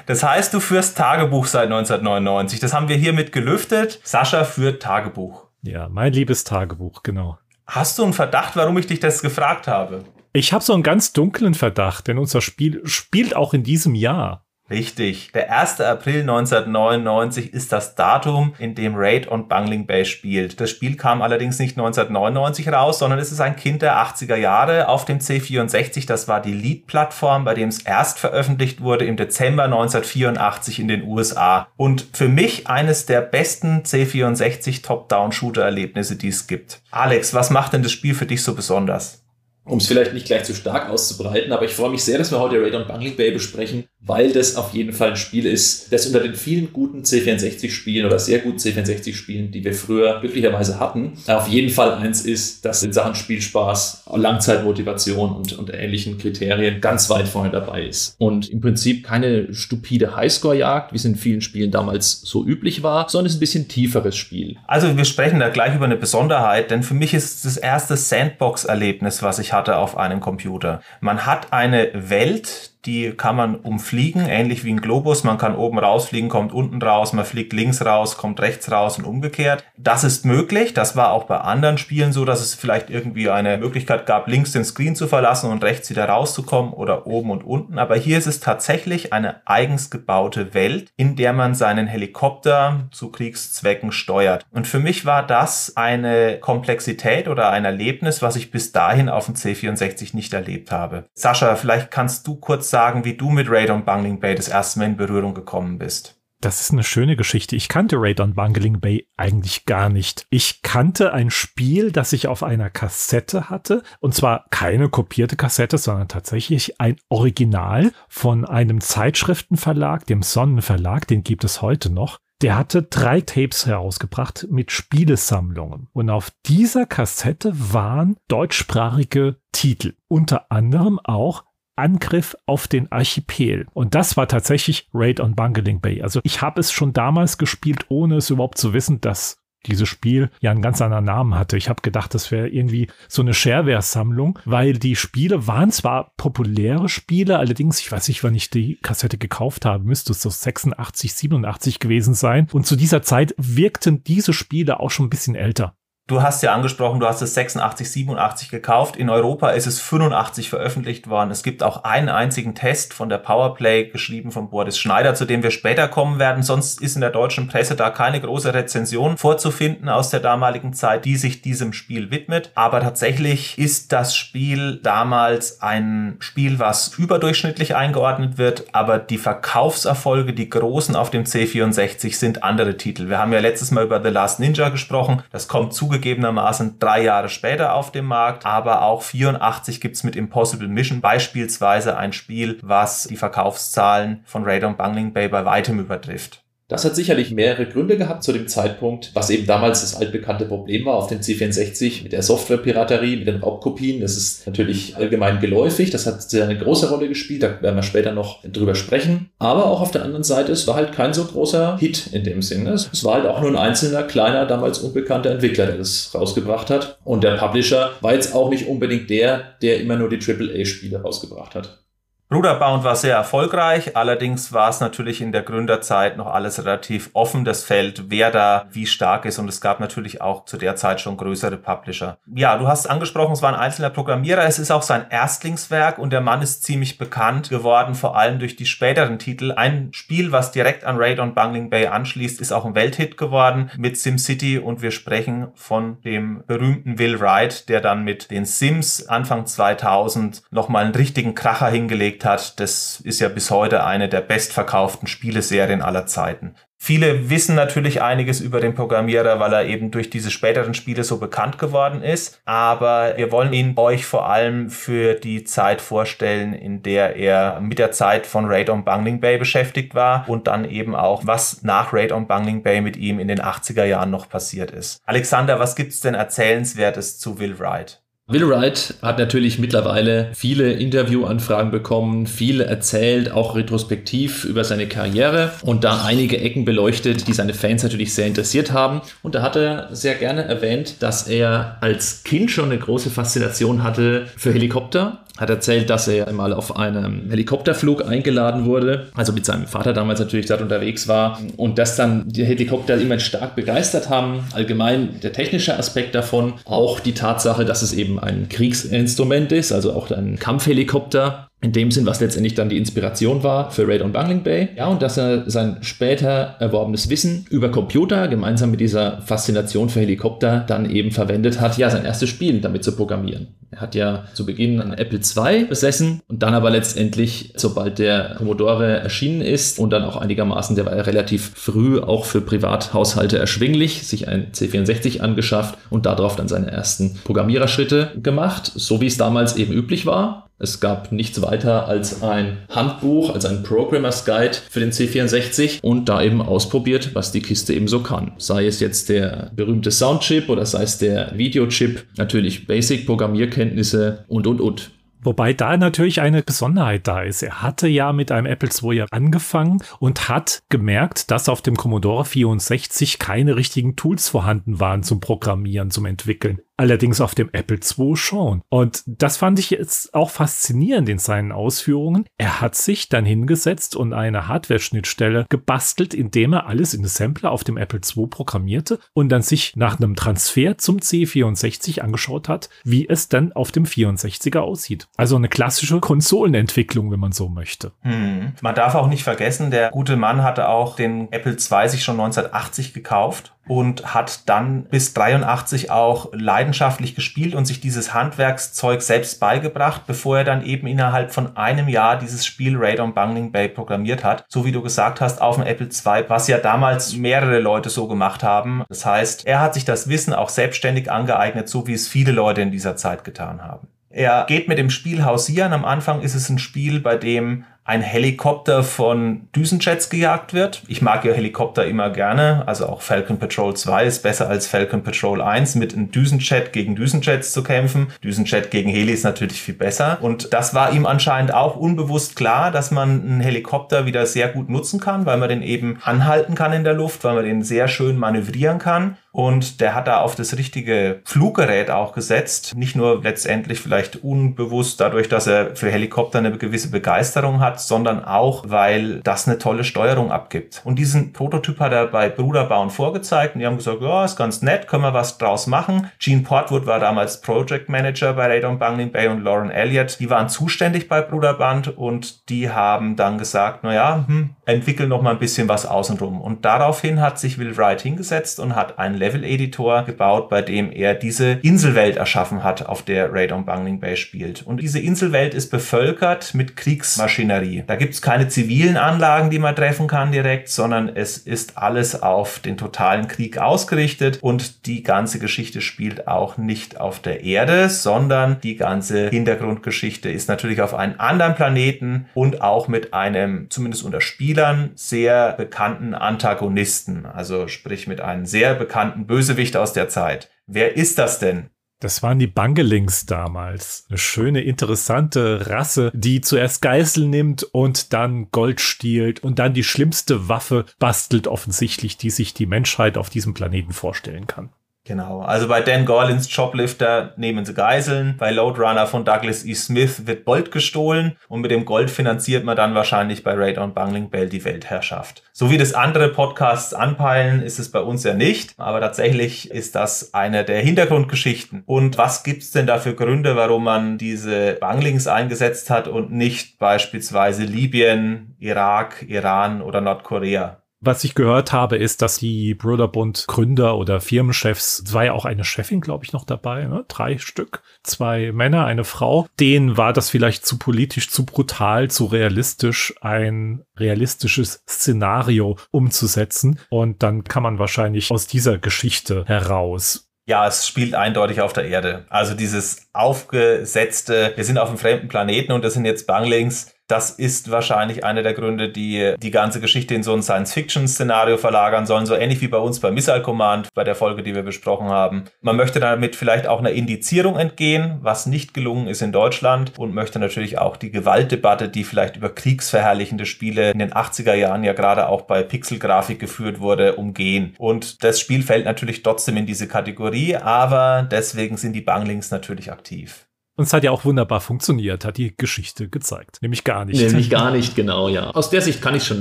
Das 0.05 0.23
heißt, 0.23 0.53
du 0.53 0.61
führst 0.61 0.99
Tagebuch 0.99 1.47
seit 1.47 1.65
1999. 1.65 2.61
Das 2.61 2.75
haben 2.75 2.91
wir 2.91 2.97
hiermit 2.97 3.33
gelüftet. 3.33 3.99
Sascha 4.05 4.45
führt 4.45 4.83
Tagebuch. 4.83 5.47
Ja, 5.63 5.89
mein 5.89 6.13
liebes 6.13 6.45
Tagebuch, 6.45 7.03
genau. 7.03 7.39
Hast 7.67 7.99
du 7.99 8.05
einen 8.05 8.13
Verdacht, 8.13 8.55
warum 8.55 8.77
ich 8.77 8.87
dich 8.87 9.01
das 9.01 9.23
gefragt 9.23 9.67
habe? 9.67 10.05
Ich 10.35 10.53
habe 10.53 10.63
so 10.63 10.75
einen 10.75 10.83
ganz 10.83 11.15
dunklen 11.15 11.55
Verdacht, 11.55 12.07
denn 12.09 12.19
unser 12.19 12.43
Spiel 12.43 12.83
spielt 12.85 13.35
auch 13.35 13.55
in 13.55 13.63
diesem 13.63 13.95
Jahr. 13.95 14.44
Richtig. 14.71 15.31
Der 15.33 15.53
1. 15.53 15.83
April 15.83 16.21
1999 16.21 17.53
ist 17.53 17.71
das 17.71 17.97
Datum, 17.97 18.55
in 18.59 18.75
dem 18.75 18.95
Raid 18.97 19.31
on 19.31 19.47
Bungling 19.47 19.87
Bay 19.87 20.07
spielt. 20.07 20.59
Das 20.59 20.71
Spiel 20.71 20.97
kam 20.97 21.21
allerdings 21.21 21.59
nicht 21.59 21.77
1999 21.77 22.73
raus, 22.73 22.99
sondern 22.99 23.19
es 23.19 23.31
ist 23.31 23.43
ein 23.43 23.57
Kind 23.57 23.83
der 23.83 23.97
80er 23.97 24.37
Jahre 24.37 24.89
auf 24.89 25.05
dem 25.05 25.19
C64. 25.19 26.07
Das 26.07 26.29
war 26.29 26.41
die 26.41 26.55
Lead-Plattform, 26.55 27.45
bei 27.45 27.53
dem 27.53 27.69
es 27.69 27.83
erst 27.83 28.19
veröffentlicht 28.19 28.81
wurde 28.81 29.05
im 29.05 29.19
Dezember 29.19 29.65
1984 29.65 30.81
in 30.81 30.89
den 30.89 31.03
USA. 31.05 31.69
Und 31.77 32.07
für 32.15 32.29
mich 32.29 32.67
eines 32.67 33.05
der 33.05 33.21
besten 33.21 33.83
C64 33.83 34.83
Top-Down-Shooter-Erlebnisse, 34.83 36.17
die 36.17 36.29
es 36.29 36.47
gibt. 36.47 36.81
Alex, 36.91 37.35
was 37.35 37.51
macht 37.51 37.75
denn 37.75 37.83
das 37.83 37.93
Spiel 37.93 38.15
für 38.15 38.27
dich 38.27 38.43
so 38.43 38.55
besonders? 38.55 39.24
Um 39.65 39.79
es 39.79 39.87
vielleicht 39.87 40.13
nicht 40.13 40.27
gleich 40.27 40.45
zu 40.45 40.55
stark 40.55 40.91
auszubreiten, 40.91 41.53
aber 41.53 41.65
ich 41.65 41.73
freue 41.73 41.91
mich 41.91 42.05
sehr, 42.05 42.19
dass 42.19 42.31
wir 42.31 42.39
heute 42.39 42.61
Raid 42.61 42.75
on 42.75 42.87
Bungling 42.87 43.17
Bay 43.17 43.31
besprechen, 43.31 43.85
weil 44.01 44.33
das 44.33 44.57
auf 44.57 44.75
jeden 44.75 44.93
Fall 44.93 45.11
ein 45.11 45.17
Spiel 45.17 45.47
ist, 45.47 45.91
das 45.93 46.07
unter 46.07 46.21
den 46.21 46.35
vielen 46.35 46.73
guten 46.73 47.03
C64-Spielen 47.03 48.05
oder 48.05 48.19
sehr 48.19 48.41
guten 48.41 48.59
C64-Spielen, 48.59 49.51
die 49.51 49.65
wir 49.65 49.73
früher 49.73 50.21
glücklicherweise 50.21 50.79
hatten, 50.79 51.15
auf 51.27 51.49
jeden 51.49 51.71
Fall 51.71 51.93
eins 51.95 52.23
ist, 52.23 52.65
das 52.67 52.83
in 52.83 52.93
Sachen 52.93 53.15
Spielspaß, 53.15 54.05
Langzeitmotivation 54.15 55.33
und, 55.33 55.55
und 55.55 55.73
ähnlichen 55.73 56.19
Kriterien 56.19 56.83
ganz 56.83 57.09
weit 57.09 57.29
vorne 57.29 57.51
dabei 57.51 57.87
ist. 57.87 58.17
Und 58.19 58.51
im 58.51 58.61
Prinzip 58.61 59.05
keine 59.05 59.55
stupide 59.55 60.15
Highscore-Jagd, 60.15 60.93
wie 60.93 60.97
es 60.97 61.05
in 61.07 61.17
vielen 61.17 61.41
Spielen 61.41 61.71
damals 61.71 62.21
so 62.21 62.45
üblich 62.45 62.83
war, 62.83 63.09
sondern 63.09 63.27
es 63.27 63.33
ist 63.33 63.39
ein 63.39 63.41
bisschen 63.41 63.69
tieferes 63.69 64.17
Spiel. 64.17 64.57
Also 64.67 64.95
wir 64.95 65.05
sprechen 65.07 65.41
da 65.41 65.49
gleich 65.49 65.75
über 65.75 65.87
eine 65.87 65.97
Besonderheit, 65.97 66.71
denn 66.71 66.83
für 66.83 66.95
mich 66.95 67.15
ist 67.15 67.47
das 67.47 67.57
erste 67.57 67.97
Sandbox-Erlebnis, 67.97 69.23
was 69.23 69.39
ich 69.39 69.54
hatte 69.55 69.79
auf 69.79 69.97
einem 69.97 70.21
Computer. 70.21 70.81
Man 71.01 71.25
hat 71.25 71.53
eine 71.53 71.91
Welt, 71.95 72.74
die 72.87 73.13
kann 73.13 73.37
man 73.37 73.57
umfliegen, 73.57 74.27
ähnlich 74.27 74.65
wie 74.65 74.73
ein 74.73 74.81
Globus. 74.81 75.25
Man 75.25 75.39
kann 75.39 75.57
oben 75.57 75.79
rausfliegen, 75.79 76.29
kommt 76.29 76.53
unten 76.53 76.83
raus, 76.83 77.13
man 77.13 77.25
fliegt 77.25 77.53
links 77.53 77.85
raus, 77.85 78.17
kommt 78.17 78.41
rechts 78.41 78.71
raus 78.71 78.99
und 78.99 79.05
umgekehrt. 79.05 79.65
Das 79.77 80.05
ist 80.05 80.25
möglich. 80.25 80.75
Das 80.75 80.97
war 80.97 81.13
auch 81.13 81.25
bei 81.25 81.39
anderen 81.39 81.79
Spielen 81.79 82.13
so, 82.13 82.25
dass 82.25 82.41
es 82.41 82.55
vielleicht 82.55 82.91
irgendwie 82.91 83.31
eine 83.31 83.57
Möglichkeit 83.59 84.07
gab, 84.07 84.29
links 84.29 84.53
den 84.53 84.65
Screen 84.65 84.97
zu 84.97 85.07
verlassen 85.07 85.51
und 85.51 85.65
rechts 85.65 85.89
wieder 85.91 86.09
rauszukommen 86.09 86.73
oder 86.73 87.07
oben 87.07 87.31
und 87.31 87.45
unten. 87.45 87.79
Aber 87.79 87.97
hier 87.97 88.19
ist 88.19 88.27
es 88.27 88.41
tatsächlich 88.41 89.13
eine 89.13 89.41
eigens 89.47 89.91
gebaute 89.91 90.53
Welt, 90.55 90.93
in 90.97 91.17
der 91.17 91.33
man 91.33 91.55
seinen 91.55 91.87
Helikopter 91.87 92.89
zu 92.91 93.11
Kriegszwecken 93.11 93.93
steuert. 93.93 94.45
Und 94.51 94.67
für 94.67 94.81
mich 94.81 95.07
war 95.07 95.27
das 95.27 95.77
eine 95.77 96.39
Komplexität 96.39 97.29
oder 97.29 97.51
ein 97.51 97.65
Erlebnis, 97.65 98.21
was 98.21 98.37
ich 98.37 98.51
bis 98.51 98.73
dahin 98.73 99.09
auf 99.09 99.27
dem 99.27 99.35
C64 99.35 100.15
nicht 100.15 100.35
erlebt 100.35 100.71
habe. 100.71 101.05
Sascha, 101.15 101.57
vielleicht 101.57 101.91
kannst 101.91 102.27
du 102.27 102.37
kurz 102.37 102.74
sagen, 102.75 103.05
wie 103.05 103.15
du 103.15 103.31
mit 103.31 103.49
Raid 103.49 103.71
on 103.71 103.85
Bungling 103.85 104.19
Bay 104.19 104.35
das 104.35 104.49
erste 104.49 104.81
Mal 104.81 104.87
in 104.87 104.97
Berührung 104.97 105.33
gekommen 105.33 105.79
bist? 105.79 106.21
Das 106.41 106.61
ist 106.61 106.73
eine 106.73 106.83
schöne 106.83 107.15
Geschichte. 107.15 107.55
Ich 107.55 107.69
kannte 107.69 107.95
Raid 108.01 108.19
on 108.19 108.35
Bungling 108.35 108.81
Bay 108.81 109.07
eigentlich 109.17 109.65
gar 109.65 109.89
nicht. 109.91 110.27
Ich 110.29 110.61
kannte 110.63 111.13
ein 111.13 111.31
Spiel, 111.31 111.93
das 111.93 112.13
ich 112.13 112.27
auf 112.27 112.43
einer 112.43 112.71
Kassette 112.71 113.49
hatte. 113.49 113.85
Und 114.01 114.17
zwar 114.17 114.47
keine 114.51 114.89
kopierte 114.89 115.37
Kassette, 115.37 115.79
sondern 115.79 116.09
tatsächlich 116.09 116.81
ein 116.81 116.97
Original 117.09 117.93
von 118.09 118.45
einem 118.45 118.81
Zeitschriftenverlag, 118.81 120.05
dem 120.07 120.25
Sonnenverlag. 120.25 121.07
Den 121.07 121.23
gibt 121.23 121.45
es 121.45 121.63
heute 121.63 121.91
noch. 121.91 122.19
Der 122.43 122.59
hatte 122.59 122.83
drei 122.83 123.21
Tapes 123.21 123.67
herausgebracht 123.67 124.49
mit 124.51 124.73
Spielesammlungen. 124.73 125.87
Und 125.93 126.11
auf 126.11 126.33
dieser 126.45 126.87
Kassette 126.87 127.53
waren 127.55 128.17
deutschsprachige 128.27 129.37
Titel. 129.53 129.95
Unter 130.09 130.51
anderem 130.51 130.99
auch 130.99 131.45
Angriff 131.77 132.37
auf 132.47 132.69
den 132.69 132.91
Archipel. 132.93 133.67
Und 133.73 133.95
das 133.95 134.17
war 134.17 134.29
tatsächlich 134.29 134.89
Raid 134.93 135.21
on 135.21 135.35
Bungling 135.35 135.81
Bay. 135.81 136.03
Also 136.03 136.21
ich 136.25 136.43
habe 136.43 136.61
es 136.61 136.73
schon 136.73 136.93
damals 136.93 137.39
gespielt, 137.39 137.87
ohne 137.89 138.17
es 138.17 138.31
überhaupt 138.31 138.59
zu 138.59 138.73
wissen, 138.73 139.01
dass 139.01 139.39
dieses 139.67 139.89
Spiel 139.89 140.31
ja 140.41 140.51
einen 140.51 140.63
ganz 140.63 140.81
anderen 140.83 141.05
Namen 141.05 141.35
hatte. 141.35 141.57
Ich 141.57 141.69
habe 141.69 141.83
gedacht, 141.83 142.15
das 142.15 142.31
wäre 142.31 142.49
irgendwie 142.49 142.89
so 143.09 143.23
eine 143.23 143.35
Shareware-Sammlung, 143.35 144.39
weil 144.45 144.75
die 144.75 144.97
Spiele 144.97 145.47
waren 145.47 145.71
zwar 145.71 146.13
populäre 146.17 146.89
Spiele, 146.89 147.39
allerdings, 147.39 147.81
ich 147.81 147.91
weiß 147.91 148.09
nicht, 148.09 148.23
wann 148.25 148.35
ich 148.35 148.51
die 148.51 148.79
Kassette 148.83 149.19
gekauft 149.19 149.65
habe, 149.65 149.85
müsste 149.85 150.13
es 150.13 150.23
so 150.23 150.31
86, 150.31 151.15
87 151.15 151.79
gewesen 151.79 152.15
sein. 152.15 152.49
Und 152.53 152.67
zu 152.67 152.77
dieser 152.77 153.03
Zeit 153.03 153.35
wirkten 153.39 154.05
diese 154.05 154.33
Spiele 154.33 154.81
auch 154.81 154.91
schon 154.91 155.07
ein 155.07 155.11
bisschen 155.11 155.35
älter. 155.35 155.77
Du 156.07 156.21
hast 156.21 156.43
ja 156.43 156.53
angesprochen, 156.53 157.01
du 157.01 157.07
hast 157.07 157.23
es 157.23 157.33
86, 157.33 157.91
87 157.91 158.51
gekauft. 158.51 158.97
In 158.97 159.09
Europa 159.09 159.53
ist 159.53 159.67
es 159.67 159.81
85 159.81 160.51
veröffentlicht 160.51 161.09
worden. 161.09 161.31
Es 161.31 161.43
gibt 161.43 161.63
auch 161.63 161.85
einen 161.85 162.11
einzigen 162.11 162.55
Test 162.55 162.93
von 162.93 163.09
der 163.09 163.17
Powerplay, 163.17 163.87
geschrieben 163.87 164.31
von 164.31 164.51
Boris 164.51 164.79
Schneider, 164.79 165.15
zu 165.15 165.25
dem 165.25 165.43
wir 165.43 165.51
später 165.51 165.89
kommen 165.89 166.19
werden. 166.19 166.43
Sonst 166.43 166.83
ist 166.83 166.97
in 166.97 167.01
der 167.01 167.09
deutschen 167.09 167.49
Presse 167.49 167.75
da 167.75 167.89
keine 167.89 168.21
große 168.21 168.53
Rezension 168.53 169.17
vorzufinden 169.17 169.89
aus 169.89 170.11
der 170.11 170.21
damaligen 170.21 170.75
Zeit, 170.75 171.07
die 171.07 171.17
sich 171.17 171.41
diesem 171.41 171.73
Spiel 171.73 172.11
widmet. 172.11 172.51
Aber 172.55 172.81
tatsächlich 172.81 173.57
ist 173.57 173.91
das 173.91 174.15
Spiel 174.15 174.81
damals 174.83 175.63
ein 175.63 176.17
Spiel, 176.19 176.59
was 176.59 176.99
überdurchschnittlich 176.99 177.77
eingeordnet 177.77 178.37
wird. 178.37 178.67
Aber 178.73 178.99
die 178.99 179.17
Verkaufserfolge, 179.17 180.35
die 180.35 180.51
großen 180.51 180.97
auf 180.97 181.09
dem 181.09 181.25
C64 181.25 182.15
sind 182.15 182.45
andere 182.45 182.77
Titel. 182.77 183.09
Wir 183.09 183.19
haben 183.19 183.33
ja 183.33 183.41
letztes 183.41 183.71
Mal 183.71 183.85
über 183.85 184.03
The 184.03 184.11
Last 184.11 184.39
Ninja 184.39 184.69
gesprochen. 184.69 185.23
Das 185.33 185.49
kommt 185.49 185.73
zu 185.73 185.94
zugegebenermaßen 185.95 186.79
drei 186.79 187.03
Jahre 187.03 187.29
später 187.29 187.75
auf 187.75 187.93
dem 187.93 188.07
Markt, 188.07 188.47
aber 188.47 188.83
auch 188.83 189.03
84 189.03 189.81
gibt 189.81 189.97
es 189.97 190.05
mit 190.05 190.17
Impossible 190.17 190.69
Mission 190.69 191.01
beispielsweise 191.01 191.97
ein 191.97 192.13
Spiel, 192.13 192.59
was 192.63 193.05
die 193.05 193.17
Verkaufszahlen 193.17 194.23
von 194.27 194.45
Raid 194.45 194.65
on 194.65 194.77
Bungling 194.77 195.13
Bay 195.13 195.29
bei 195.29 195.45
weitem 195.45 195.79
übertrifft. 195.79 196.44
Das 196.67 196.87
hat 196.87 196.97
sicherlich 196.97 197.31
mehrere 197.31 197.67
Gründe 197.67 197.99
gehabt 197.99 198.23
zu 198.23 198.33
dem 198.33 198.49
Zeitpunkt, 198.49 199.11
was 199.13 199.29
eben 199.29 199.47
damals 199.47 199.83
das 199.83 199.97
altbekannte 199.97 200.47
Problem 200.47 200.87
war 200.87 200.95
auf 200.95 201.09
dem 201.09 201.21
C64 201.21 202.03
mit 202.03 202.13
der 202.13 202.23
Softwarepiraterie, 202.23 203.19
mit 203.19 203.27
den 203.27 203.43
Raubkopien. 203.43 204.01
Das 204.01 204.17
ist 204.17 204.47
natürlich 204.47 204.97
allgemein 204.97 205.41
geläufig, 205.41 205.91
das 205.91 206.07
hat 206.07 206.23
sehr 206.23 206.45
eine 206.45 206.57
große 206.57 206.89
Rolle 206.89 207.09
gespielt, 207.09 207.43
da 207.43 207.61
werden 207.61 207.77
wir 207.77 207.83
später 207.83 208.13
noch 208.13 208.43
drüber 208.45 208.75
sprechen. 208.75 209.31
Aber 209.39 209.67
auch 209.67 209.83
auf 209.83 209.91
der 209.91 210.05
anderen 210.05 210.25
Seite, 210.25 210.53
es 210.53 210.67
war 210.67 210.77
halt 210.77 210.93
kein 210.93 211.13
so 211.13 211.25
großer 211.27 211.77
Hit 211.79 212.09
in 212.13 212.25
dem 212.25 212.41
Sinne. 212.41 212.71
Es 212.71 213.05
war 213.05 213.15
halt 213.15 213.27
auch 213.27 213.43
nur 213.43 213.51
ein 213.51 213.57
einzelner, 213.57 214.03
kleiner, 214.03 214.47
damals 214.47 214.79
unbekannter 214.79 215.31
Entwickler, 215.31 215.67
der 215.67 215.77
das 215.77 216.13
rausgebracht 216.15 216.71
hat. 216.71 216.99
Und 217.05 217.25
der 217.25 217.37
Publisher 217.37 217.91
war 218.01 218.15
jetzt 218.15 218.35
auch 218.35 218.49
nicht 218.49 218.69
unbedingt 218.69 219.11
der, 219.11 219.57
der 219.61 219.81
immer 219.81 219.97
nur 219.97 220.09
die 220.09 220.19
AAA-Spiele 220.19 221.03
rausgebracht 221.03 221.55
hat. 221.55 221.85
Bruderbound 222.31 222.85
war 222.85 222.97
sehr 222.97 223.15
erfolgreich, 223.15 223.99
allerdings 223.99 224.51
war 224.51 224.71
es 224.71 224.81
natürlich 224.81 225.21
in 225.21 225.31
der 225.31 225.43
Gründerzeit 225.43 226.17
noch 226.17 226.27
alles 226.27 226.59
relativ 226.59 227.11
offen, 227.13 227.45
das 227.45 227.65
Feld, 227.65 228.05
wer 228.09 228.31
da 228.31 228.65
wie 228.73 228.87
stark 228.87 229.27
ist 229.27 229.39
und 229.39 229.47
es 229.47 229.61
gab 229.61 229.79
natürlich 229.79 230.23
auch 230.23 230.47
zu 230.47 230.57
der 230.57 230.75
Zeit 230.75 231.03
schon 231.03 231.19
größere 231.19 231.59
Publisher. 231.59 232.17
Ja, 232.35 232.57
du 232.57 232.67
hast 232.67 232.89
angesprochen, 232.89 233.35
es 233.35 233.43
war 233.43 233.53
ein 233.53 233.61
einzelner 233.61 233.91
Programmierer, 233.91 234.43
es 234.47 234.59
ist 234.59 234.71
auch 234.71 234.83
sein 234.83 235.05
Erstlingswerk 235.11 235.99
und 235.99 236.15
der 236.15 236.23
Mann 236.23 236.41
ist 236.41 236.65
ziemlich 236.65 236.97
bekannt 236.97 237.51
geworden, 237.51 237.95
vor 237.95 238.17
allem 238.17 238.39
durch 238.39 238.57
die 238.57 238.67
späteren 238.67 239.19
Titel. 239.19 239.53
Ein 239.53 239.91
Spiel, 239.93 240.33
was 240.33 240.51
direkt 240.51 240.85
an 240.85 240.97
Raid 240.97 241.21
on 241.21 241.35
Bungling 241.35 241.69
Bay 241.69 241.89
anschließt, 241.89 242.41
ist 242.41 242.53
auch 242.53 242.65
ein 242.65 242.75
Welthit 242.75 243.19
geworden 243.19 243.71
mit 243.77 243.99
SimCity 243.99 244.59
und 244.59 244.81
wir 244.81 244.93
sprechen 244.93 245.49
von 245.55 246.01
dem 246.01 246.43
berühmten 246.47 246.99
Will 246.99 247.21
Wright, 247.21 247.69
der 247.69 247.83
dann 247.83 248.03
mit 248.03 248.31
den 248.31 248.47
Sims 248.47 249.07
Anfang 249.07 249.45
2000 249.45 250.43
nochmal 250.51 250.87
einen 250.87 250.95
richtigen 250.95 251.35
Kracher 251.35 251.69
hingelegt 251.69 252.14
hat, 252.23 252.61
das 252.61 253.01
ist 253.01 253.21
ja 253.21 253.29
bis 253.29 253.51
heute 253.51 253.85
eine 253.85 254.11
der 254.11 254.21
bestverkauften 254.21 255.09
Spieleserien 255.09 255.81
aller 255.81 256.07
Zeiten. 256.07 256.55
Viele 256.77 257.31
wissen 257.31 257.55
natürlich 257.55 258.03
einiges 258.03 258.43
über 258.43 258.61
den 258.61 258.75
Programmierer, 258.75 259.41
weil 259.41 259.55
er 259.55 259.65
eben 259.65 259.91
durch 259.91 260.11
diese 260.11 260.31
späteren 260.31 260.75
Spiele 260.75 261.03
so 261.03 261.17
bekannt 261.17 261.57
geworden 261.59 262.03
ist. 262.03 262.43
Aber 262.45 263.15
wir 263.17 263.33
wollen 263.33 263.55
ihn 263.55 263.73
euch 263.77 264.05
vor 264.05 264.29
allem 264.29 264.69
für 264.69 265.15
die 265.15 265.45
Zeit 265.45 265.81
vorstellen, 265.81 266.53
in 266.53 266.83
der 266.83 267.17
er 267.17 267.59
mit 267.61 267.79
der 267.79 267.91
Zeit 267.91 268.27
von 268.27 268.45
Raid 268.45 268.69
on 268.69 268.85
Bungling 268.85 269.19
Bay 269.19 269.39
beschäftigt 269.39 269.95
war 269.95 270.29
und 270.29 270.47
dann 270.47 270.69
eben 270.69 270.95
auch, 270.95 271.27
was 271.27 271.63
nach 271.63 271.95
Raid 271.95 272.13
on 272.13 272.27
Bungling 272.27 272.63
Bay 272.63 272.83
mit 272.83 272.99
ihm 272.99 273.19
in 273.19 273.29
den 273.29 273.41
80er 273.41 273.85
Jahren 273.85 274.11
noch 274.11 274.29
passiert 274.29 274.71
ist. 274.71 275.01
Alexander, 275.07 275.59
was 275.59 275.77
gibt's 275.77 276.01
denn 276.01 276.13
Erzählenswertes 276.13 277.19
zu 277.19 277.39
Will 277.39 277.59
Wright? 277.59 278.04
Will 278.27 278.49
Wright 278.49 278.95
hat 279.03 279.19
natürlich 279.19 279.59
mittlerweile 279.59 280.31
viele 280.33 280.73
Interviewanfragen 280.73 281.71
bekommen, 281.71 282.27
viel 282.27 282.63
erzählt, 282.63 283.31
auch 283.31 283.55
retrospektiv 283.55 284.47
über 284.47 284.65
seine 284.65 284.89
Karriere 284.89 285.53
und 285.61 285.85
da 285.85 286.07
einige 286.07 286.41
Ecken 286.41 286.65
beleuchtet, 286.65 287.29
die 287.29 287.35
seine 287.35 287.53
Fans 287.53 287.83
natürlich 287.83 288.15
sehr 288.15 288.27
interessiert 288.27 288.73
haben. 288.73 289.03
Und 289.23 289.35
da 289.35 289.43
hat 289.43 289.57
er 289.57 289.95
sehr 289.95 290.15
gerne 290.15 290.43
erwähnt, 290.43 291.03
dass 291.03 291.29
er 291.29 291.77
als 291.83 292.25
Kind 292.25 292.51
schon 292.51 292.71
eine 292.71 292.79
große 292.79 293.11
Faszination 293.11 293.83
hatte 293.83 294.27
für 294.39 294.55
Helikopter 294.55 295.24
hat 295.37 295.51
erzählt, 295.51 295.91
dass 295.91 296.07
er 296.07 296.29
einmal 296.29 296.53
auf 296.53 296.77
einem 296.77 297.29
Helikopterflug 297.29 298.07
eingeladen 298.07 298.67
wurde, 298.67 299.09
also 299.15 299.33
mit 299.33 299.45
seinem 299.45 299.67
Vater 299.67 299.93
damals 299.93 300.21
natürlich 300.21 300.47
dort 300.47 300.63
unterwegs 300.63 301.09
war 301.09 301.41
und 301.57 301.79
dass 301.79 301.97
dann 301.97 302.29
die 302.29 302.45
Helikopter 302.45 302.97
immer 302.97 303.19
stark 303.19 303.57
begeistert 303.57 304.09
haben. 304.09 304.45
Allgemein 304.53 305.21
der 305.23 305.33
technische 305.33 305.77
Aspekt 305.77 306.15
davon, 306.15 306.55
auch 306.65 307.01
die 307.01 307.15
Tatsache, 307.15 307.65
dass 307.65 307.83
es 307.83 307.93
eben 307.93 308.19
ein 308.19 308.49
Kriegsinstrument 308.49 309.51
ist, 309.53 309.73
also 309.73 309.93
auch 309.93 310.11
ein 310.11 310.39
Kampfhelikopter 310.39 311.49
in 311.65 311.73
dem 311.73 311.91
Sinn, 311.91 312.05
was 312.05 312.21
letztendlich 312.21 312.55
dann 312.55 312.69
die 312.69 312.77
Inspiration 312.77 313.43
war 313.43 313.71
für 313.71 313.89
Raid 313.89 314.03
on 314.03 314.13
Bungling 314.13 314.43
Bay. 314.43 314.69
Ja, 314.77 314.87
und 314.87 315.01
dass 315.01 315.17
er 315.17 315.49
sein 315.49 315.79
später 315.81 316.57
erworbenes 316.61 317.09
Wissen 317.09 317.47
über 317.49 317.71
Computer 317.71 318.29
gemeinsam 318.29 318.71
mit 318.71 318.81
dieser 318.81 319.23
Faszination 319.23 319.89
für 319.89 320.01
Helikopter 320.01 320.65
dann 320.67 320.91
eben 320.91 321.11
verwendet 321.11 321.61
hat, 321.61 321.79
ja, 321.79 321.89
sein 321.89 322.05
erstes 322.05 322.29
Spiel 322.29 322.61
damit 322.61 322.85
zu 322.85 322.95
programmieren. 322.95 323.49
Er 323.75 323.81
hat 323.81 323.95
ja 323.97 324.25
zu 324.35 324.47
Beginn 324.47 324.81
einen 324.81 324.93
Apple 324.93 325.19
II 325.19 325.65
besessen 325.65 326.21
und 326.29 326.43
dann 326.43 326.55
aber 326.55 326.71
letztendlich, 326.71 327.53
sobald 327.57 327.99
der 327.99 328.37
Commodore 328.39 328.99
erschienen 328.99 329.41
ist 329.41 329.81
und 329.81 329.91
dann 329.91 330.05
auch 330.05 330.17
einigermaßen, 330.17 330.77
der 330.77 330.87
war 330.87 330.97
ja 330.97 331.03
relativ 331.03 331.53
früh 331.55 331.99
auch 331.99 332.25
für 332.25 332.41
Privathaushalte 332.41 333.37
erschwinglich, 333.37 334.07
sich 334.07 334.29
ein 334.29 334.53
C64 334.53 335.21
angeschafft 335.21 335.77
und 335.91 336.07
darauf 336.07 336.37
dann 336.37 336.47
seine 336.47 336.71
ersten 336.71 337.19
Programmiererschritte 337.25 338.13
gemacht, 338.23 338.71
so 338.75 339.01
wie 339.01 339.07
es 339.07 339.17
damals 339.17 339.57
eben 339.57 339.73
üblich 339.73 340.07
war. 340.07 340.44
Es 340.59 340.79
gab 340.79 341.11
nichts 341.11 341.43
weiter 341.43 341.89
als 341.89 342.23
ein 342.23 342.59
Handbuch, 342.69 343.35
als 343.35 343.45
ein 343.45 343.65
Programmer's 343.65 344.25
Guide 344.25 344.57
für 344.71 344.81
den 344.81 344.93
C64 344.93 345.81
und 345.83 346.09
da 346.09 346.23
eben 346.23 346.41
ausprobiert, 346.41 347.15
was 347.15 347.33
die 347.33 347.43
Kiste 347.43 347.75
eben 347.75 347.89
so 347.89 348.03
kann. 348.03 348.33
Sei 348.39 348.67
es 348.67 348.79
jetzt 348.79 349.09
der 349.09 349.51
berühmte 349.57 349.91
Soundchip 349.91 350.49
oder 350.49 350.65
sei 350.65 350.85
es 350.85 350.99
der 350.99 351.37
Videochip, 351.37 352.05
natürlich 352.17 352.67
Basic-Programmierkenntnisse 352.69 354.25
und 354.29 354.47
und 354.47 354.61
und. 354.61 354.91
Wobei 355.25 355.55
da 355.55 355.77
natürlich 355.79 356.21
eine 356.21 356.43
Besonderheit 356.43 357.09
da 357.09 357.23
ist. 357.23 357.43
Er 357.43 357.63
hatte 357.63 357.89
ja 357.89 358.13
mit 358.13 358.31
einem 358.31 358.47
Apple 358.47 358.69
II 358.69 358.95
ja 358.95 359.07
angefangen 359.11 359.83
und 359.99 360.29
hat 360.29 360.63
gemerkt, 360.69 361.31
dass 361.31 361.49
auf 361.49 361.63
dem 361.63 361.77
Commodore 361.77 362.27
64 362.27 363.19
keine 363.19 363.57
richtigen 363.57 363.97
Tools 363.97 364.29
vorhanden 364.29 364.81
waren 364.81 365.03
zum 365.03 365.21
Programmieren, 365.21 365.91
zum 365.91 366.05
Entwickeln. 366.05 366.61
Allerdings 366.77 367.21
auf 367.21 367.35
dem 367.35 367.51
Apple 367.53 367.79
II 367.79 368.17
schon. 368.17 368.63
Und 368.69 369.03
das 369.07 369.37
fand 369.37 369.59
ich 369.59 369.71
jetzt 369.71 370.13
auch 370.13 370.31
faszinierend 370.31 371.09
in 371.09 371.19
seinen 371.19 371.53
Ausführungen. 371.53 372.27
Er 372.37 372.61
hat 372.61 372.75
sich 372.75 373.09
dann 373.09 373.25
hingesetzt 373.25 373.95
und 373.95 374.13
eine 374.13 374.49
Hardware-Schnittstelle 374.49 375.47
gebastelt, 375.49 376.15
indem 376.15 376.53
er 376.53 376.67
alles 376.67 376.93
in 376.95 377.05
Assembler 377.05 377.53
auf 377.53 377.63
dem 377.63 377.77
Apple 377.77 378.01
II 378.01 378.27
programmierte 378.27 378.99
und 379.13 379.29
dann 379.29 379.43
sich 379.43 379.75
nach 379.77 379.99
einem 379.99 380.17
Transfer 380.17 380.77
zum 380.79 380.99
C64 380.99 382.01
angeschaut 382.01 382.49
hat, 382.49 382.69
wie 382.83 383.09
es 383.09 383.29
dann 383.29 383.53
auf 383.53 383.71
dem 383.71 383.85
64er 383.85 384.59
aussieht. 384.59 385.07
Also 385.17 385.37
eine 385.37 385.49
klassische 385.49 386.01
Konsolenentwicklung, 386.01 387.13
wenn 387.13 387.21
man 387.21 387.33
so 387.33 387.49
möchte. 387.49 387.93
Hm. 388.01 388.53
Man 388.61 388.75
darf 388.75 388.97
auch 388.97 389.09
nicht 389.09 389.23
vergessen, 389.23 389.71
der 389.71 389.91
gute 389.91 390.17
Mann 390.17 390.43
hatte 390.43 390.69
auch 390.69 390.97
den 390.97 391.31
Apple 391.33 391.53
II 391.53 391.89
sich 391.89 392.03
schon 392.03 392.19
1980 392.19 392.93
gekauft 392.93 393.55
und 393.67 394.15
hat 394.15 394.49
dann 394.49 394.85
bis 394.85 395.15
83 395.15 395.91
auch 395.91 396.33
leidenschaftlich 396.65 397.15
gespielt 397.15 397.55
und 397.55 397.67
sich 397.67 397.81
dieses 397.81 398.15
Handwerkszeug 398.15 399.03
selbst 399.03 399.39
beigebracht, 399.39 400.07
bevor 400.07 400.39
er 400.39 400.45
dann 400.45 400.65
eben 400.65 400.87
innerhalb 400.87 401.33
von 401.33 401.57
einem 401.57 401.89
Jahr 401.89 402.19
dieses 402.19 402.47
Spiel 402.47 402.77
Raid 402.77 403.01
on 403.01 403.13
Bungling 403.13 403.53
Bay 403.53 403.69
programmiert 403.69 404.25
hat. 404.25 404.47
So 404.49 404.65
wie 404.65 404.73
du 404.73 404.81
gesagt 404.81 405.21
hast, 405.21 405.43
auf 405.43 405.57
dem 405.57 405.65
Apple 405.65 405.89
II, 405.89 406.25
was 406.29 406.49
ja 406.49 406.59
damals 406.59 407.17
mehrere 407.17 407.59
Leute 407.59 407.91
so 407.91 408.09
gemacht 408.09 408.43
haben. 408.43 408.83
Das 408.89 409.05
heißt, 409.05 409.47
er 409.47 409.61
hat 409.61 409.75
sich 409.75 409.85
das 409.85 410.09
Wissen 410.09 410.33
auch 410.33 410.49
selbstständig 410.49 411.11
angeeignet, 411.11 411.69
so 411.69 411.87
wie 411.87 411.93
es 411.93 412.09
viele 412.09 412.33
Leute 412.33 412.63
in 412.63 412.71
dieser 412.71 412.97
Zeit 412.97 413.25
getan 413.25 413.63
haben. 413.63 413.89
Er 414.09 414.45
geht 414.47 414.69
mit 414.69 414.79
dem 414.79 414.91
Spiel 414.91 415.25
hausieren. 415.25 415.73
Am 415.73 415.85
Anfang 415.85 416.23
ist 416.23 416.35
es 416.35 416.49
ein 416.49 416.59
Spiel, 416.59 417.01
bei 417.01 417.17
dem 417.17 417.65
ein 417.85 418.01
Helikopter 418.01 418.83
von 418.83 419.49
Düsenjets 419.55 420.09
gejagt 420.09 420.55
wird. 420.55 420.83
Ich 420.89 421.03
mag 421.03 421.25
ja 421.25 421.33
Helikopter 421.33 421.87
immer 421.87 422.09
gerne, 422.09 422.67
also 422.67 422.87
auch 422.87 423.03
Falcon 423.03 423.39
Patrol 423.39 423.77
2 423.77 424.07
ist 424.07 424.23
besser 424.23 424.49
als 424.49 424.67
Falcon 424.67 425.03
Patrol 425.03 425.43
1 425.43 425.75
mit 425.75 425.93
einem 425.93 426.11
Düsenjet 426.11 426.73
gegen 426.73 426.97
Düsenjets 426.97 427.53
zu 427.53 427.63
kämpfen. 427.63 428.07
Düsenjet 428.23 428.71
gegen 428.71 428.89
Heli 428.89 429.13
ist 429.13 429.25
natürlich 429.25 429.61
viel 429.61 429.75
besser 429.75 430.19
und 430.23 430.55
das 430.55 430.75
war 430.75 430.93
ihm 430.93 431.05
anscheinend 431.05 431.53
auch 431.53 431.77
unbewusst 431.77 432.37
klar, 432.37 432.71
dass 432.71 432.91
man 432.91 433.21
einen 433.21 433.41
Helikopter 433.41 434.07
wieder 434.07 434.25
sehr 434.25 434.49
gut 434.49 434.71
nutzen 434.71 434.99
kann, 434.99 435.27
weil 435.27 435.37
man 435.37 435.51
den 435.51 435.63
eben 435.63 435.99
anhalten 436.03 436.55
kann 436.55 436.73
in 436.73 436.85
der 436.85 436.95
Luft, 436.95 437.23
weil 437.23 437.35
man 437.35 437.45
den 437.45 437.63
sehr 437.63 437.89
schön 437.89 438.17
manövrieren 438.19 438.79
kann 438.79 439.19
und 439.35 439.81
der 439.81 439.97
hat 439.97 440.07
da 440.07 440.21
auf 440.21 440.37
das 440.37 440.57
richtige 440.57 441.21
Fluggerät 441.25 441.91
auch 441.91 442.13
gesetzt. 442.13 442.73
Nicht 442.77 442.95
nur 442.95 443.21
letztendlich 443.21 443.81
vielleicht 443.81 444.23
unbewusst 444.23 445.01
dadurch, 445.01 445.29
dass 445.29 445.49
er 445.49 445.75
für 445.75 445.91
Helikopter 445.91 446.39
eine 446.39 446.57
gewisse 446.57 446.89
Begeisterung 446.93 447.59
hat, 447.59 447.74
sondern 447.81 448.25
auch, 448.25 448.65
weil 448.67 449.21
das 449.21 449.47
eine 449.47 449.59
tolle 449.59 449.85
Steuerung 449.85 450.31
abgibt. 450.31 450.83
Und 450.85 450.99
diesen 450.99 451.33
Prototyp 451.33 451.81
hat 451.81 451.93
er 451.93 452.07
bei 452.07 452.29
Bruderbauen 452.29 452.91
vorgezeigt 452.91 453.55
und 453.55 453.61
die 453.61 453.67
haben 453.67 453.77
gesagt, 453.77 454.03
ja, 454.03 454.25
ist 454.25 454.37
ganz 454.37 454.63
nett, 454.63 454.89
können 454.89 455.03
wir 455.03 455.15
was 455.15 455.39
draus 455.39 455.67
machen. 455.67 456.11
Gene 456.19 456.43
Portwood 456.43 456.87
war 456.87 457.01
damals 457.01 457.41
Project 457.41 457.89
Manager 457.89 458.33
bei 458.33 458.47
Radon 458.47 458.79
Bungling 458.79 459.13
Bay 459.13 459.29
und 459.29 459.43
Lauren 459.43 459.71
Elliott. 459.71 460.19
Die 460.21 460.31
waren 460.31 460.49
zuständig 460.49 461.09
bei 461.09 461.21
Bruderband 461.21 461.97
und 461.97 462.49
die 462.49 462.71
haben 462.71 463.17
dann 463.17 463.39
gesagt, 463.39 463.85
naja, 463.85 464.25
hm, 464.27 464.51
entwickeln 464.67 465.09
noch 465.09 465.23
mal 465.23 465.33
ein 465.33 465.39
bisschen 465.39 465.69
was 465.69 465.87
außenrum. 465.87 466.41
Und 466.41 466.65
daraufhin 466.65 467.21
hat 467.21 467.39
sich 467.39 467.59
Will 467.59 467.77
Wright 467.77 468.01
hingesetzt 468.01 468.61
und 468.61 468.75
hat 468.75 468.99
einen 468.99 469.17
Level-Editor 469.17 470.05
gebaut, 470.05 470.49
bei 470.49 470.63
dem 470.63 470.93
er 470.93 471.15
diese 471.15 471.53
Inselwelt 471.63 472.17
erschaffen 472.17 472.65
hat, 472.65 472.87
auf 472.87 473.03
der 473.03 473.33
Raid 473.33 473.53
on 473.53 473.65
Bungling 473.65 474.01
Bay 474.01 474.17
spielt. 474.17 474.67
Und 474.67 474.81
diese 474.81 475.01
Inselwelt 475.01 475.55
ist 475.55 475.71
bevölkert 475.71 476.55
mit 476.55 476.77
Kriegsmaschinerie 476.77 477.64
Artillerie. 477.65 477.85
Da 477.87 477.97
gibt 477.97 478.15
es 478.15 478.23
keine 478.23 478.49
zivilen 478.49 478.97
Anlagen, 478.97 479.51
die 479.51 479.59
man 479.59 479.75
treffen 479.75 480.07
kann 480.07 480.33
direkt, 480.33 480.69
sondern 480.69 481.09
es 481.09 481.39
ist 481.39 481.79
alles 481.79 482.23
auf 482.23 482.59
den 482.59 482.77
totalen 482.77 483.29
Krieg 483.29 483.59
ausgerichtet 483.59 484.39
und 484.43 484.87
die 484.87 485.03
ganze 485.03 485.39
Geschichte 485.39 485.81
spielt 485.81 486.29
auch 486.29 486.57
nicht 486.57 487.01
auf 487.01 487.21
der 487.21 487.45
Erde, 487.45 487.89
sondern 487.89 488.61
die 488.63 488.77
ganze 488.77 489.29
Hintergrundgeschichte 489.31 490.31
ist 490.31 490.49
natürlich 490.49 490.81
auf 490.81 490.95
einem 490.95 491.15
anderen 491.19 491.55
Planeten 491.55 492.27
und 492.35 492.61
auch 492.61 492.89
mit 492.89 493.15
einem, 493.15 493.71
zumindest 493.71 494.05
unter 494.05 494.21
Spielern, 494.21 494.91
sehr 494.95 495.53
bekannten 495.53 496.15
Antagonisten, 496.15 497.27
also 497.27 497.69
sprich 497.69 498.07
mit 498.07 498.21
einem 498.21 498.47
sehr 498.47 498.75
bekannten 498.75 499.27
Bösewicht 499.27 499.77
aus 499.77 499.93
der 499.93 500.09
Zeit. 500.09 500.51
Wer 500.67 500.97
ist 500.97 501.19
das 501.19 501.39
denn? 501.39 501.69
Das 502.05 502.23
waren 502.23 502.39
die 502.39 502.47
Bangelings 502.47 503.25
damals. 503.25 504.05
Eine 504.11 504.19
schöne, 504.19 504.61
interessante 504.61 505.71
Rasse, 505.71 506.13
die 506.15 506.43
zuerst 506.43 506.83
Geißel 506.83 507.27
nimmt 507.27 507.63
und 507.63 508.13
dann 508.13 508.51
Gold 508.51 508.83
stiehlt 508.83 509.43
und 509.43 509.59
dann 509.59 509.73
die 509.73 509.85
schlimmste 509.85 510.47
Waffe 510.51 510.85
bastelt 510.99 511.47
offensichtlich, 511.47 512.19
die 512.19 512.29
sich 512.29 512.53
die 512.53 512.67
Menschheit 512.67 513.17
auf 513.17 513.31
diesem 513.31 513.55
Planeten 513.55 513.95
vorstellen 513.95 514.47
kann. 514.47 514.69
Genau, 515.07 515.43
also 515.43 515.69
bei 515.69 515.83
Dan 515.83 516.07
Gorlins 516.07 516.49
Joblifter 516.55 517.35
nehmen 517.37 517.67
sie 517.67 517.75
Geiseln, 517.75 518.37
bei 518.39 518.51
Loadrunner 518.51 519.07
von 519.07 519.27
Douglas 519.27 519.63
E. 519.63 519.75
Smith 519.75 520.27
wird 520.27 520.47
Gold 520.47 520.71
gestohlen 520.71 521.37
und 521.47 521.61
mit 521.61 521.71
dem 521.71 521.85
Gold 521.85 522.11
finanziert 522.11 522.65
man 522.65 522.75
dann 522.75 522.95
wahrscheinlich 522.95 523.45
bei 523.45 523.53
Raid 523.53 523.77
on 523.77 523.93
Bungling 523.93 524.31
Bell 524.31 524.49
die 524.49 524.65
Weltherrschaft. 524.65 525.43
So 525.53 525.71
wie 525.71 525.77
das 525.77 525.93
andere 525.93 526.31
Podcasts 526.31 526.95
anpeilen, 526.95 527.61
ist 527.61 527.79
es 527.79 527.91
bei 527.91 528.01
uns 528.01 528.25
ja 528.25 528.33
nicht, 528.33 528.73
aber 528.79 528.99
tatsächlich 528.99 529.71
ist 529.71 529.95
das 529.95 530.33
eine 530.33 530.65
der 530.65 530.81
Hintergrundgeschichten. 530.81 531.83
Und 531.85 532.17
was 532.17 532.43
gibt's 532.43 532.71
denn 532.71 532.87
da 532.87 532.97
für 532.97 533.15
Gründe, 533.15 533.57
warum 533.57 533.85
man 533.85 534.17
diese 534.17 534.79
Bunglings 534.81 535.27
eingesetzt 535.27 535.91
hat 535.91 536.09
und 536.09 536.33
nicht 536.33 536.79
beispielsweise 536.79 537.65
Libyen, 537.65 538.57
Irak, 538.59 539.23
Iran 539.29 539.83
oder 539.83 540.01
Nordkorea? 540.01 540.79
Was 541.07 541.23
ich 541.23 541.35
gehört 541.35 541.71
habe, 541.71 541.99
ist, 541.99 542.23
dass 542.23 542.39
die 542.39 542.73
Brüderbund 542.75 543.45
Gründer 543.47 543.99
oder 543.99 544.23
Firmenchefs, 544.23 545.03
es 545.05 545.13
war 545.13 545.27
ja 545.27 545.33
auch 545.35 545.45
eine 545.45 545.63
Chefin, 545.63 546.01
glaube 546.01 546.25
ich, 546.25 546.33
noch 546.33 546.47
dabei, 546.47 546.85
ne? 546.85 547.05
drei 547.09 547.37
Stück, 547.37 547.83
zwei 548.03 548.53
Männer, 548.53 548.87
eine 548.87 549.05
Frau. 549.05 549.47
Denen 549.61 549.99
war 549.99 550.15
das 550.15 550.31
vielleicht 550.31 550.65
zu 550.65 550.79
politisch, 550.79 551.29
zu 551.29 551.45
brutal, 551.45 552.11
zu 552.11 552.25
realistisch, 552.25 553.13
ein 553.21 553.85
realistisches 553.99 554.83
Szenario 554.89 555.77
umzusetzen. 555.91 556.81
Und 556.89 557.23
dann 557.23 557.45
kann 557.45 557.63
man 557.63 557.79
wahrscheinlich 557.79 558.31
aus 558.31 558.47
dieser 558.47 558.79
Geschichte 558.79 559.45
heraus 559.45 560.31
ja, 560.47 560.67
es 560.67 560.87
spielt 560.87 561.15
eindeutig 561.15 561.63
auf 561.63 561.73
der 561.73 561.87
Erde. 561.87 562.27
Also 562.29 562.55
dieses 562.55 563.09
aufgesetzte, 563.15 564.53
wir 564.57 564.65
sind 564.65 564.77
auf 564.77 564.91
einem 564.91 564.99
fremden 564.99 565.29
Planeten 565.29 565.73
und 565.73 565.83
das 565.83 565.95
sind 565.95 566.05
jetzt 566.05 566.27
Banglings, 566.27 566.94
das 567.07 567.31
ist 567.31 567.71
wahrscheinlich 567.71 568.25
einer 568.25 568.43
der 568.43 568.55
Gründe, 568.55 568.89
die 568.89 569.35
die 569.39 569.51
ganze 569.51 569.81
Geschichte 569.81 570.15
in 570.15 570.23
so 570.23 570.33
ein 570.33 570.43
Science-Fiction-Szenario 570.43 571.59
verlagern 571.59 572.07
sollen, 572.07 572.27
so 572.27 572.35
ähnlich 572.35 572.61
wie 572.61 572.69
bei 572.69 572.79
uns 572.79 573.01
bei 573.01 573.11
Missile 573.11 573.43
Command, 573.43 573.89
bei 573.95 574.05
der 574.05 574.15
Folge, 574.15 574.43
die 574.43 574.55
wir 574.55 574.63
besprochen 574.63 575.09
haben. 575.09 575.45
Man 575.61 575.77
möchte 575.77 576.01
damit 576.01 576.37
vielleicht 576.37 576.67
auch 576.67 576.79
einer 576.79 576.93
Indizierung 576.93 577.59
entgehen, 577.59 578.19
was 578.23 578.47
nicht 578.47 578.73
gelungen 578.75 579.07
ist 579.07 579.23
in 579.23 579.33
Deutschland 579.33 579.99
und 579.99 580.15
möchte 580.15 580.39
natürlich 580.39 580.79
auch 580.79 580.97
die 580.97 581.11
Gewaltdebatte, 581.11 581.89
die 581.89 582.05
vielleicht 582.05 582.37
über 582.37 582.49
kriegsverherrlichende 582.49 583.47
Spiele 583.47 583.91
in 583.91 583.99
den 583.99 584.13
80er 584.13 584.55
Jahren 584.55 584.85
ja 584.85 584.95
gerade 584.95 585.29
auch 585.29 585.43
bei 585.43 585.63
Pixelgrafik 585.63 586.39
geführt 586.39 586.81
wurde, 586.81 587.17
umgehen. 587.17 587.75
Und 587.79 588.25
das 588.25 588.41
Spiel 588.41 588.63
fällt 588.63 588.87
natürlich 588.87 589.23
trotzdem 589.23 589.57
in 589.57 589.67
diese 589.67 589.89
Kategorie, 589.89 590.57
aber 590.57 591.27
deswegen 591.31 591.77
sind 591.77 591.93
die 591.93 592.01
Banglings 592.01 592.51
natürlich 592.51 592.91
aktiv. 592.91 593.47
Und 593.77 593.85
es 593.85 593.93
hat 593.93 594.05
ja 594.05 594.13
auch 594.13 594.25
wunderbar 594.25 594.61
funktioniert, 594.61 595.25
hat 595.25 595.37
die 595.37 595.53
Geschichte 595.57 596.09
gezeigt. 596.09 596.59
Nämlich 596.63 596.85
gar 596.85 597.05
nicht. 597.05 597.21
Nämlich 597.21 597.51
gar 597.51 597.71
nicht, 597.73 597.97
genau, 597.97 598.29
ja. 598.29 598.51
Aus 598.51 598.71
der 598.71 598.81
Sicht 598.81 599.03
kann 599.03 599.17
ich 599.17 599.25
schon 599.25 599.41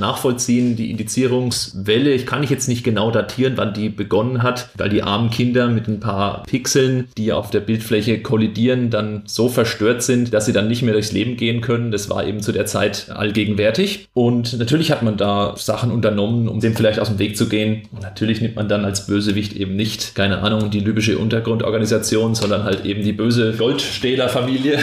nachvollziehen, 0.00 0.74
die 0.74 0.90
Indizierungswelle, 0.90 2.12
ich 2.12 2.26
kann 2.26 2.42
ich 2.42 2.50
jetzt 2.50 2.66
nicht 2.66 2.82
genau 2.82 3.12
datieren, 3.12 3.52
wann 3.56 3.74
die 3.74 3.88
begonnen 3.90 4.42
hat, 4.42 4.70
weil 4.76 4.88
die 4.88 5.04
armen 5.04 5.30
Kinder 5.30 5.68
mit 5.68 5.86
ein 5.86 6.00
paar 6.00 6.42
Pixeln, 6.44 7.08
die 7.16 7.32
auf 7.32 7.50
der 7.50 7.60
Bildfläche 7.60 8.22
kollidieren, 8.22 8.90
dann 8.90 9.22
so 9.26 9.48
verstört 9.48 10.02
sind, 10.02 10.34
dass 10.34 10.46
sie 10.46 10.52
dann 10.52 10.66
nicht 10.66 10.82
mehr 10.82 10.94
durchs 10.94 11.12
Leben 11.12 11.36
gehen 11.36 11.60
können. 11.60 11.92
Das 11.92 12.10
war 12.10 12.26
eben 12.26 12.40
zu 12.40 12.50
der 12.50 12.66
Zeit 12.66 13.10
allgegenwärtig. 13.14 14.08
Und 14.14 14.58
natürlich 14.58 14.90
hat 14.90 15.04
man 15.04 15.16
da 15.16 15.54
Sachen 15.56 15.92
unternommen, 15.92 16.48
um 16.48 16.58
dem 16.58 16.74
vielleicht 16.74 16.98
aus 16.98 17.08
dem 17.08 17.20
Weg 17.20 17.36
zu 17.36 17.48
gehen. 17.48 17.82
Und 17.92 18.02
natürlich 18.02 18.40
nimmt 18.40 18.56
man 18.56 18.68
dann 18.68 18.84
als 18.84 19.06
Bösewicht 19.06 19.52
eben 19.52 19.76
nicht, 19.76 20.16
keine 20.16 20.40
Ahnung, 20.40 20.72
die 20.72 20.80
libysche 20.80 21.18
Untergrundorganisation, 21.18 22.34
sondern 22.34 22.64
halt 22.64 22.84
eben 22.84 23.04
die 23.04 23.12
böse 23.12 23.52
Goldstähler 23.52 24.23
Familie, 24.28 24.78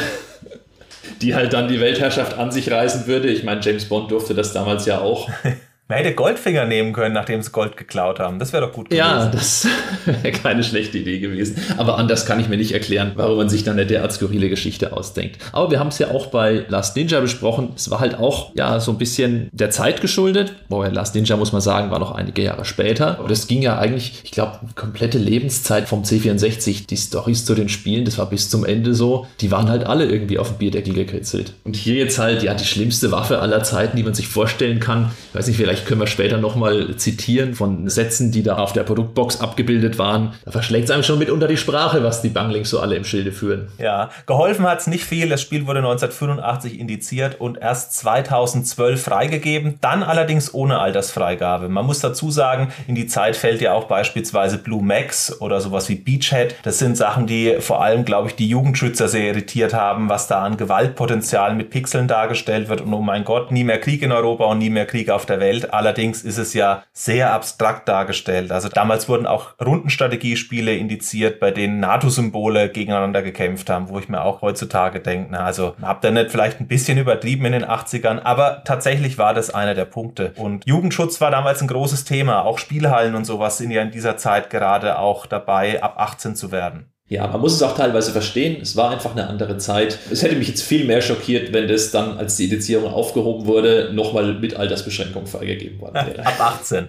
die 1.22 1.36
halt 1.36 1.54
dann 1.54 1.68
die 1.68 1.80
Weltherrschaft 1.80 2.38
an 2.38 2.52
sich 2.52 2.72
reißen 2.72 3.08
würde. 3.08 3.30
Ich 3.30 3.44
meine, 3.44 3.62
James 3.62 3.86
Bond 3.86 4.12
durfte 4.12 4.34
das 4.34 4.54
damals 4.54 4.86
ja 4.86 5.00
auch. 5.00 5.30
Man 5.92 5.98
hätte 5.98 6.16
Goldfinger 6.16 6.64
nehmen 6.64 6.94
können, 6.94 7.14
nachdem 7.14 7.42
sie 7.42 7.52
Gold 7.52 7.76
geklaut 7.76 8.18
haben. 8.18 8.40
Das 8.40 8.54
wäre 8.54 8.66
doch 8.66 8.72
gut 8.72 8.90
gewesen. 8.90 8.98
Ja, 8.98 9.26
das 9.26 9.68
wäre 10.06 10.32
keine 10.32 10.64
schlechte 10.64 10.98
Idee 10.98 11.20
gewesen. 11.20 11.58
Aber 11.76 11.98
anders 11.98 12.26
kann 12.26 12.40
ich 12.40 12.48
mir 12.48 12.56
nicht 12.56 12.72
erklären, 12.72 13.12
warum 13.16 13.36
man 13.36 13.50
sich 13.50 13.66
dann 13.66 13.74
eine 13.74 13.86
derart 13.86 14.14
skurrile 14.14 14.48
Geschichte 14.48 14.94
ausdenkt. 14.94 15.40
Aber 15.52 15.70
wir 15.70 15.82
haben 15.82 15.90
es 15.90 16.00
ja 16.00 16.08
auch 16.12 16.28
bei 16.28 16.64
Last 16.70 16.96
Ninja 16.96 17.20
besprochen. 17.20 17.74
Es 17.76 17.92
war 17.92 18.00
halt 18.00 18.18
auch 18.18 18.56
ja 18.56 18.80
so 18.80 18.92
ein 18.92 18.98
bisschen 19.00 19.50
der 19.52 19.70
Zeit 19.70 20.00
geschuldet. 20.00 20.54
Wobei 20.70 20.88
Last 20.88 21.14
Ninja, 21.14 21.36
muss 21.36 21.52
man 21.52 21.60
sagen, 21.60 21.92
war 21.92 22.00
noch 22.00 22.12
einige 22.16 22.42
Jahre 22.42 22.64
später. 22.64 23.20
Aber 23.20 23.28
das 23.28 23.48
ging 23.48 23.62
ja 23.62 23.78
eigentlich, 23.78 24.22
ich 24.24 24.32
glaube, 24.32 24.60
komplette 24.76 25.18
Lebenszeit 25.18 25.90
vom 25.90 26.04
C64. 26.04 26.88
Die 26.88 26.96
Storys 26.96 27.44
zu 27.44 27.54
den 27.54 27.68
Spielen, 27.68 28.06
das 28.06 28.18
war 28.18 28.28
bis 28.28 28.50
zum 28.50 28.64
Ende 28.64 28.94
so. 28.94 29.28
Die 29.42 29.52
waren 29.52 29.68
halt 29.68 29.86
alle 29.86 30.06
irgendwie 30.06 30.40
auf 30.40 30.48
dem 30.48 30.58
Bierdeckel 30.58 30.94
gekritzelt. 30.94 31.52
Und 31.66 31.76
hier 31.76 31.96
jetzt 31.96 32.18
halt, 32.18 32.44
ja, 32.44 32.54
die 32.54 32.64
schlimmste 32.64 33.12
Waffe 33.12 33.40
aller 33.40 33.62
Zeiten, 33.66 33.98
die 33.98 34.04
man 34.04 34.14
sich 34.14 34.30
vorstellen 34.30 34.80
kann. 34.80 35.12
Ich 35.34 35.38
weiß 35.38 35.48
nicht, 35.48 35.58
vielleicht 35.58 35.81
vielleicht 35.82 35.88
können 35.88 36.02
wir 36.02 36.08
später 36.08 36.38
nochmal 36.38 36.96
zitieren 36.98 37.56
von 37.56 37.90
Sätzen, 37.90 38.32
die 38.32 38.44
da 38.44 38.58
auf 38.58 38.74
der 38.74 38.84
Produktbox 38.84 39.42
abgebildet 39.42 39.98
waren. 39.98 40.34
Da 40.46 40.52
verschlägt 40.52 40.86
es 40.86 40.92
einem 40.92 41.04
schon 41.04 41.18
mit 41.18 41.30
unter 41.30 41.48
die 41.48 41.58
Sprache, 41.58 42.04
was 42.04 42.22
die 42.22 42.30
Banglings 42.30 42.70
so 42.70 42.80
alle 42.80 42.96
im 42.96 43.04
Schilde 43.04 43.32
führen. 43.32 43.70
Ja, 43.80 44.12
geholfen 44.28 44.68
hat 44.68 44.80
es 44.80 44.88
nicht 44.88 45.04
viel. 45.04 45.30
Das 45.30 45.42
Spiel 45.42 45.66
wurde 45.66 45.80
1985 45.80 46.80
indiziert 46.80 47.42
und 47.42 47.58
erst 47.58 47.96
2012 47.96 49.02
freigegeben, 49.02 49.78
dann 49.82 50.04
allerdings 50.04 50.54
ohne 50.54 50.80
Altersfreigabe. 50.80 51.68
Man 51.68 51.86
muss 51.86 52.00
dazu 52.00 52.30
sagen, 52.30 52.72
in 52.88 52.96
die 52.96 53.08
Zeit 53.08 53.36
fällt 53.36 53.62
ja 53.62 53.74
auch 53.74 53.86
beispielsweise 53.86 54.58
Blue 54.58 54.84
Max 54.84 55.42
oder 55.42 55.62
sowas 55.62 55.90
wie 55.90 55.96
Beachhead. 55.96 56.56
Das 56.64 56.78
sind 56.78 56.96
Sachen, 56.96 57.26
die 57.26 57.58
vor 57.60 57.82
allem, 57.82 58.06
glaube 58.06 58.28
ich, 58.28 58.36
die 58.36 58.48
Jugendschützer 58.48 59.08
sehr 59.08 59.26
irritiert 59.26 59.74
haben, 59.74 60.10
was 60.10 60.28
da 60.28 60.44
an 60.44 60.58
Gewaltpotenzial 60.58 61.56
mit 61.56 61.72
Pixeln 61.72 62.08
dargestellt 62.08 62.70
wird. 62.70 62.82
Und 62.82 62.94
oh 62.94 63.02
mein 63.02 63.24
Gott, 63.24 63.52
nie 63.52 63.64
mehr 63.64 63.80
Krieg 63.80 64.04
in 64.04 64.12
Europa 64.12 64.46
und 64.46 64.60
nie 64.60 64.70
mehr 64.70 64.86
Krieg 64.86 65.10
auf 65.10 65.26
der 65.26 65.40
Welt. 65.40 65.71
Allerdings 65.74 66.24
ist 66.24 66.38
es 66.38 66.54
ja 66.54 66.84
sehr 66.94 67.34
abstrakt 67.34 67.88
dargestellt. 67.88 68.52
Also 68.52 68.70
damals 68.70 69.10
wurden 69.10 69.26
auch 69.26 69.60
Rundenstrategiespiele 69.64 70.76
indiziert, 70.76 71.40
bei 71.40 71.52
denen 71.52 71.80
NATO-Symbole 71.80 72.70
gegeneinander 72.70 73.22
gekämpft 73.22 73.70
haben, 73.70 73.90
wo 73.90 74.00
ich 74.00 74.10
mir 74.10 74.22
auch 74.24 74.42
heutzutage 74.42 75.00
denke, 75.00 75.30
na, 75.32 75.44
also 75.44 75.76
habt 75.82 76.04
ihr 76.04 76.12
nicht 76.12 76.32
vielleicht 76.32 76.60
ein 76.60 76.68
bisschen 76.68 76.98
übertrieben 76.98 77.46
in 77.46 77.54
den 77.54 77.66
80ern, 77.66 78.22
aber 78.24 78.64
tatsächlich 78.66 79.18
war 79.18 79.34
das 79.34 79.54
einer 79.54 79.74
der 79.74 79.86
Punkte. 79.86 80.34
Und 80.38 80.66
Jugendschutz 80.66 81.22
war 81.22 81.32
damals 81.32 81.62
ein 81.62 81.68
großes 81.68 82.06
Thema. 82.06 82.44
Auch 82.44 82.58
Spielhallen 82.58 83.16
und 83.16 83.26
sowas 83.26 83.58
sind 83.58 83.72
ja 83.72 83.82
in 83.82 83.92
dieser 83.92 84.18
Zeit 84.18 84.50
gerade 84.50 85.00
auch 85.00 85.26
dabei, 85.26 85.82
ab 85.82 85.96
18 85.98 86.36
zu 86.36 86.52
werden. 86.52 86.92
Ja, 87.12 87.28
man 87.28 87.42
muss 87.42 87.56
es 87.56 87.62
auch 87.62 87.76
teilweise 87.76 88.14
verstehen. 88.14 88.62
Es 88.62 88.78
war 88.78 88.90
einfach 88.90 89.12
eine 89.12 89.28
andere 89.28 89.58
Zeit. 89.58 90.00
Es 90.10 90.24
hätte 90.24 90.38
mich 90.38 90.48
jetzt 90.48 90.62
viel 90.62 90.86
mehr 90.86 91.02
schockiert, 91.02 91.52
wenn 91.52 91.68
das 91.68 91.92
dann, 91.92 92.18
als 92.18 92.38
die 92.38 92.46
Indizierung 92.46 92.94
aufgehoben 92.94 93.48
wurde, 93.48 93.90
nochmal 93.92 94.34
mit 94.36 94.56
Altersbeschränkung 94.56 95.28
freigegeben 95.28 95.82
worden 95.82 95.96
wäre. 95.96 96.26
ab 96.26 96.40
18. 96.40 96.88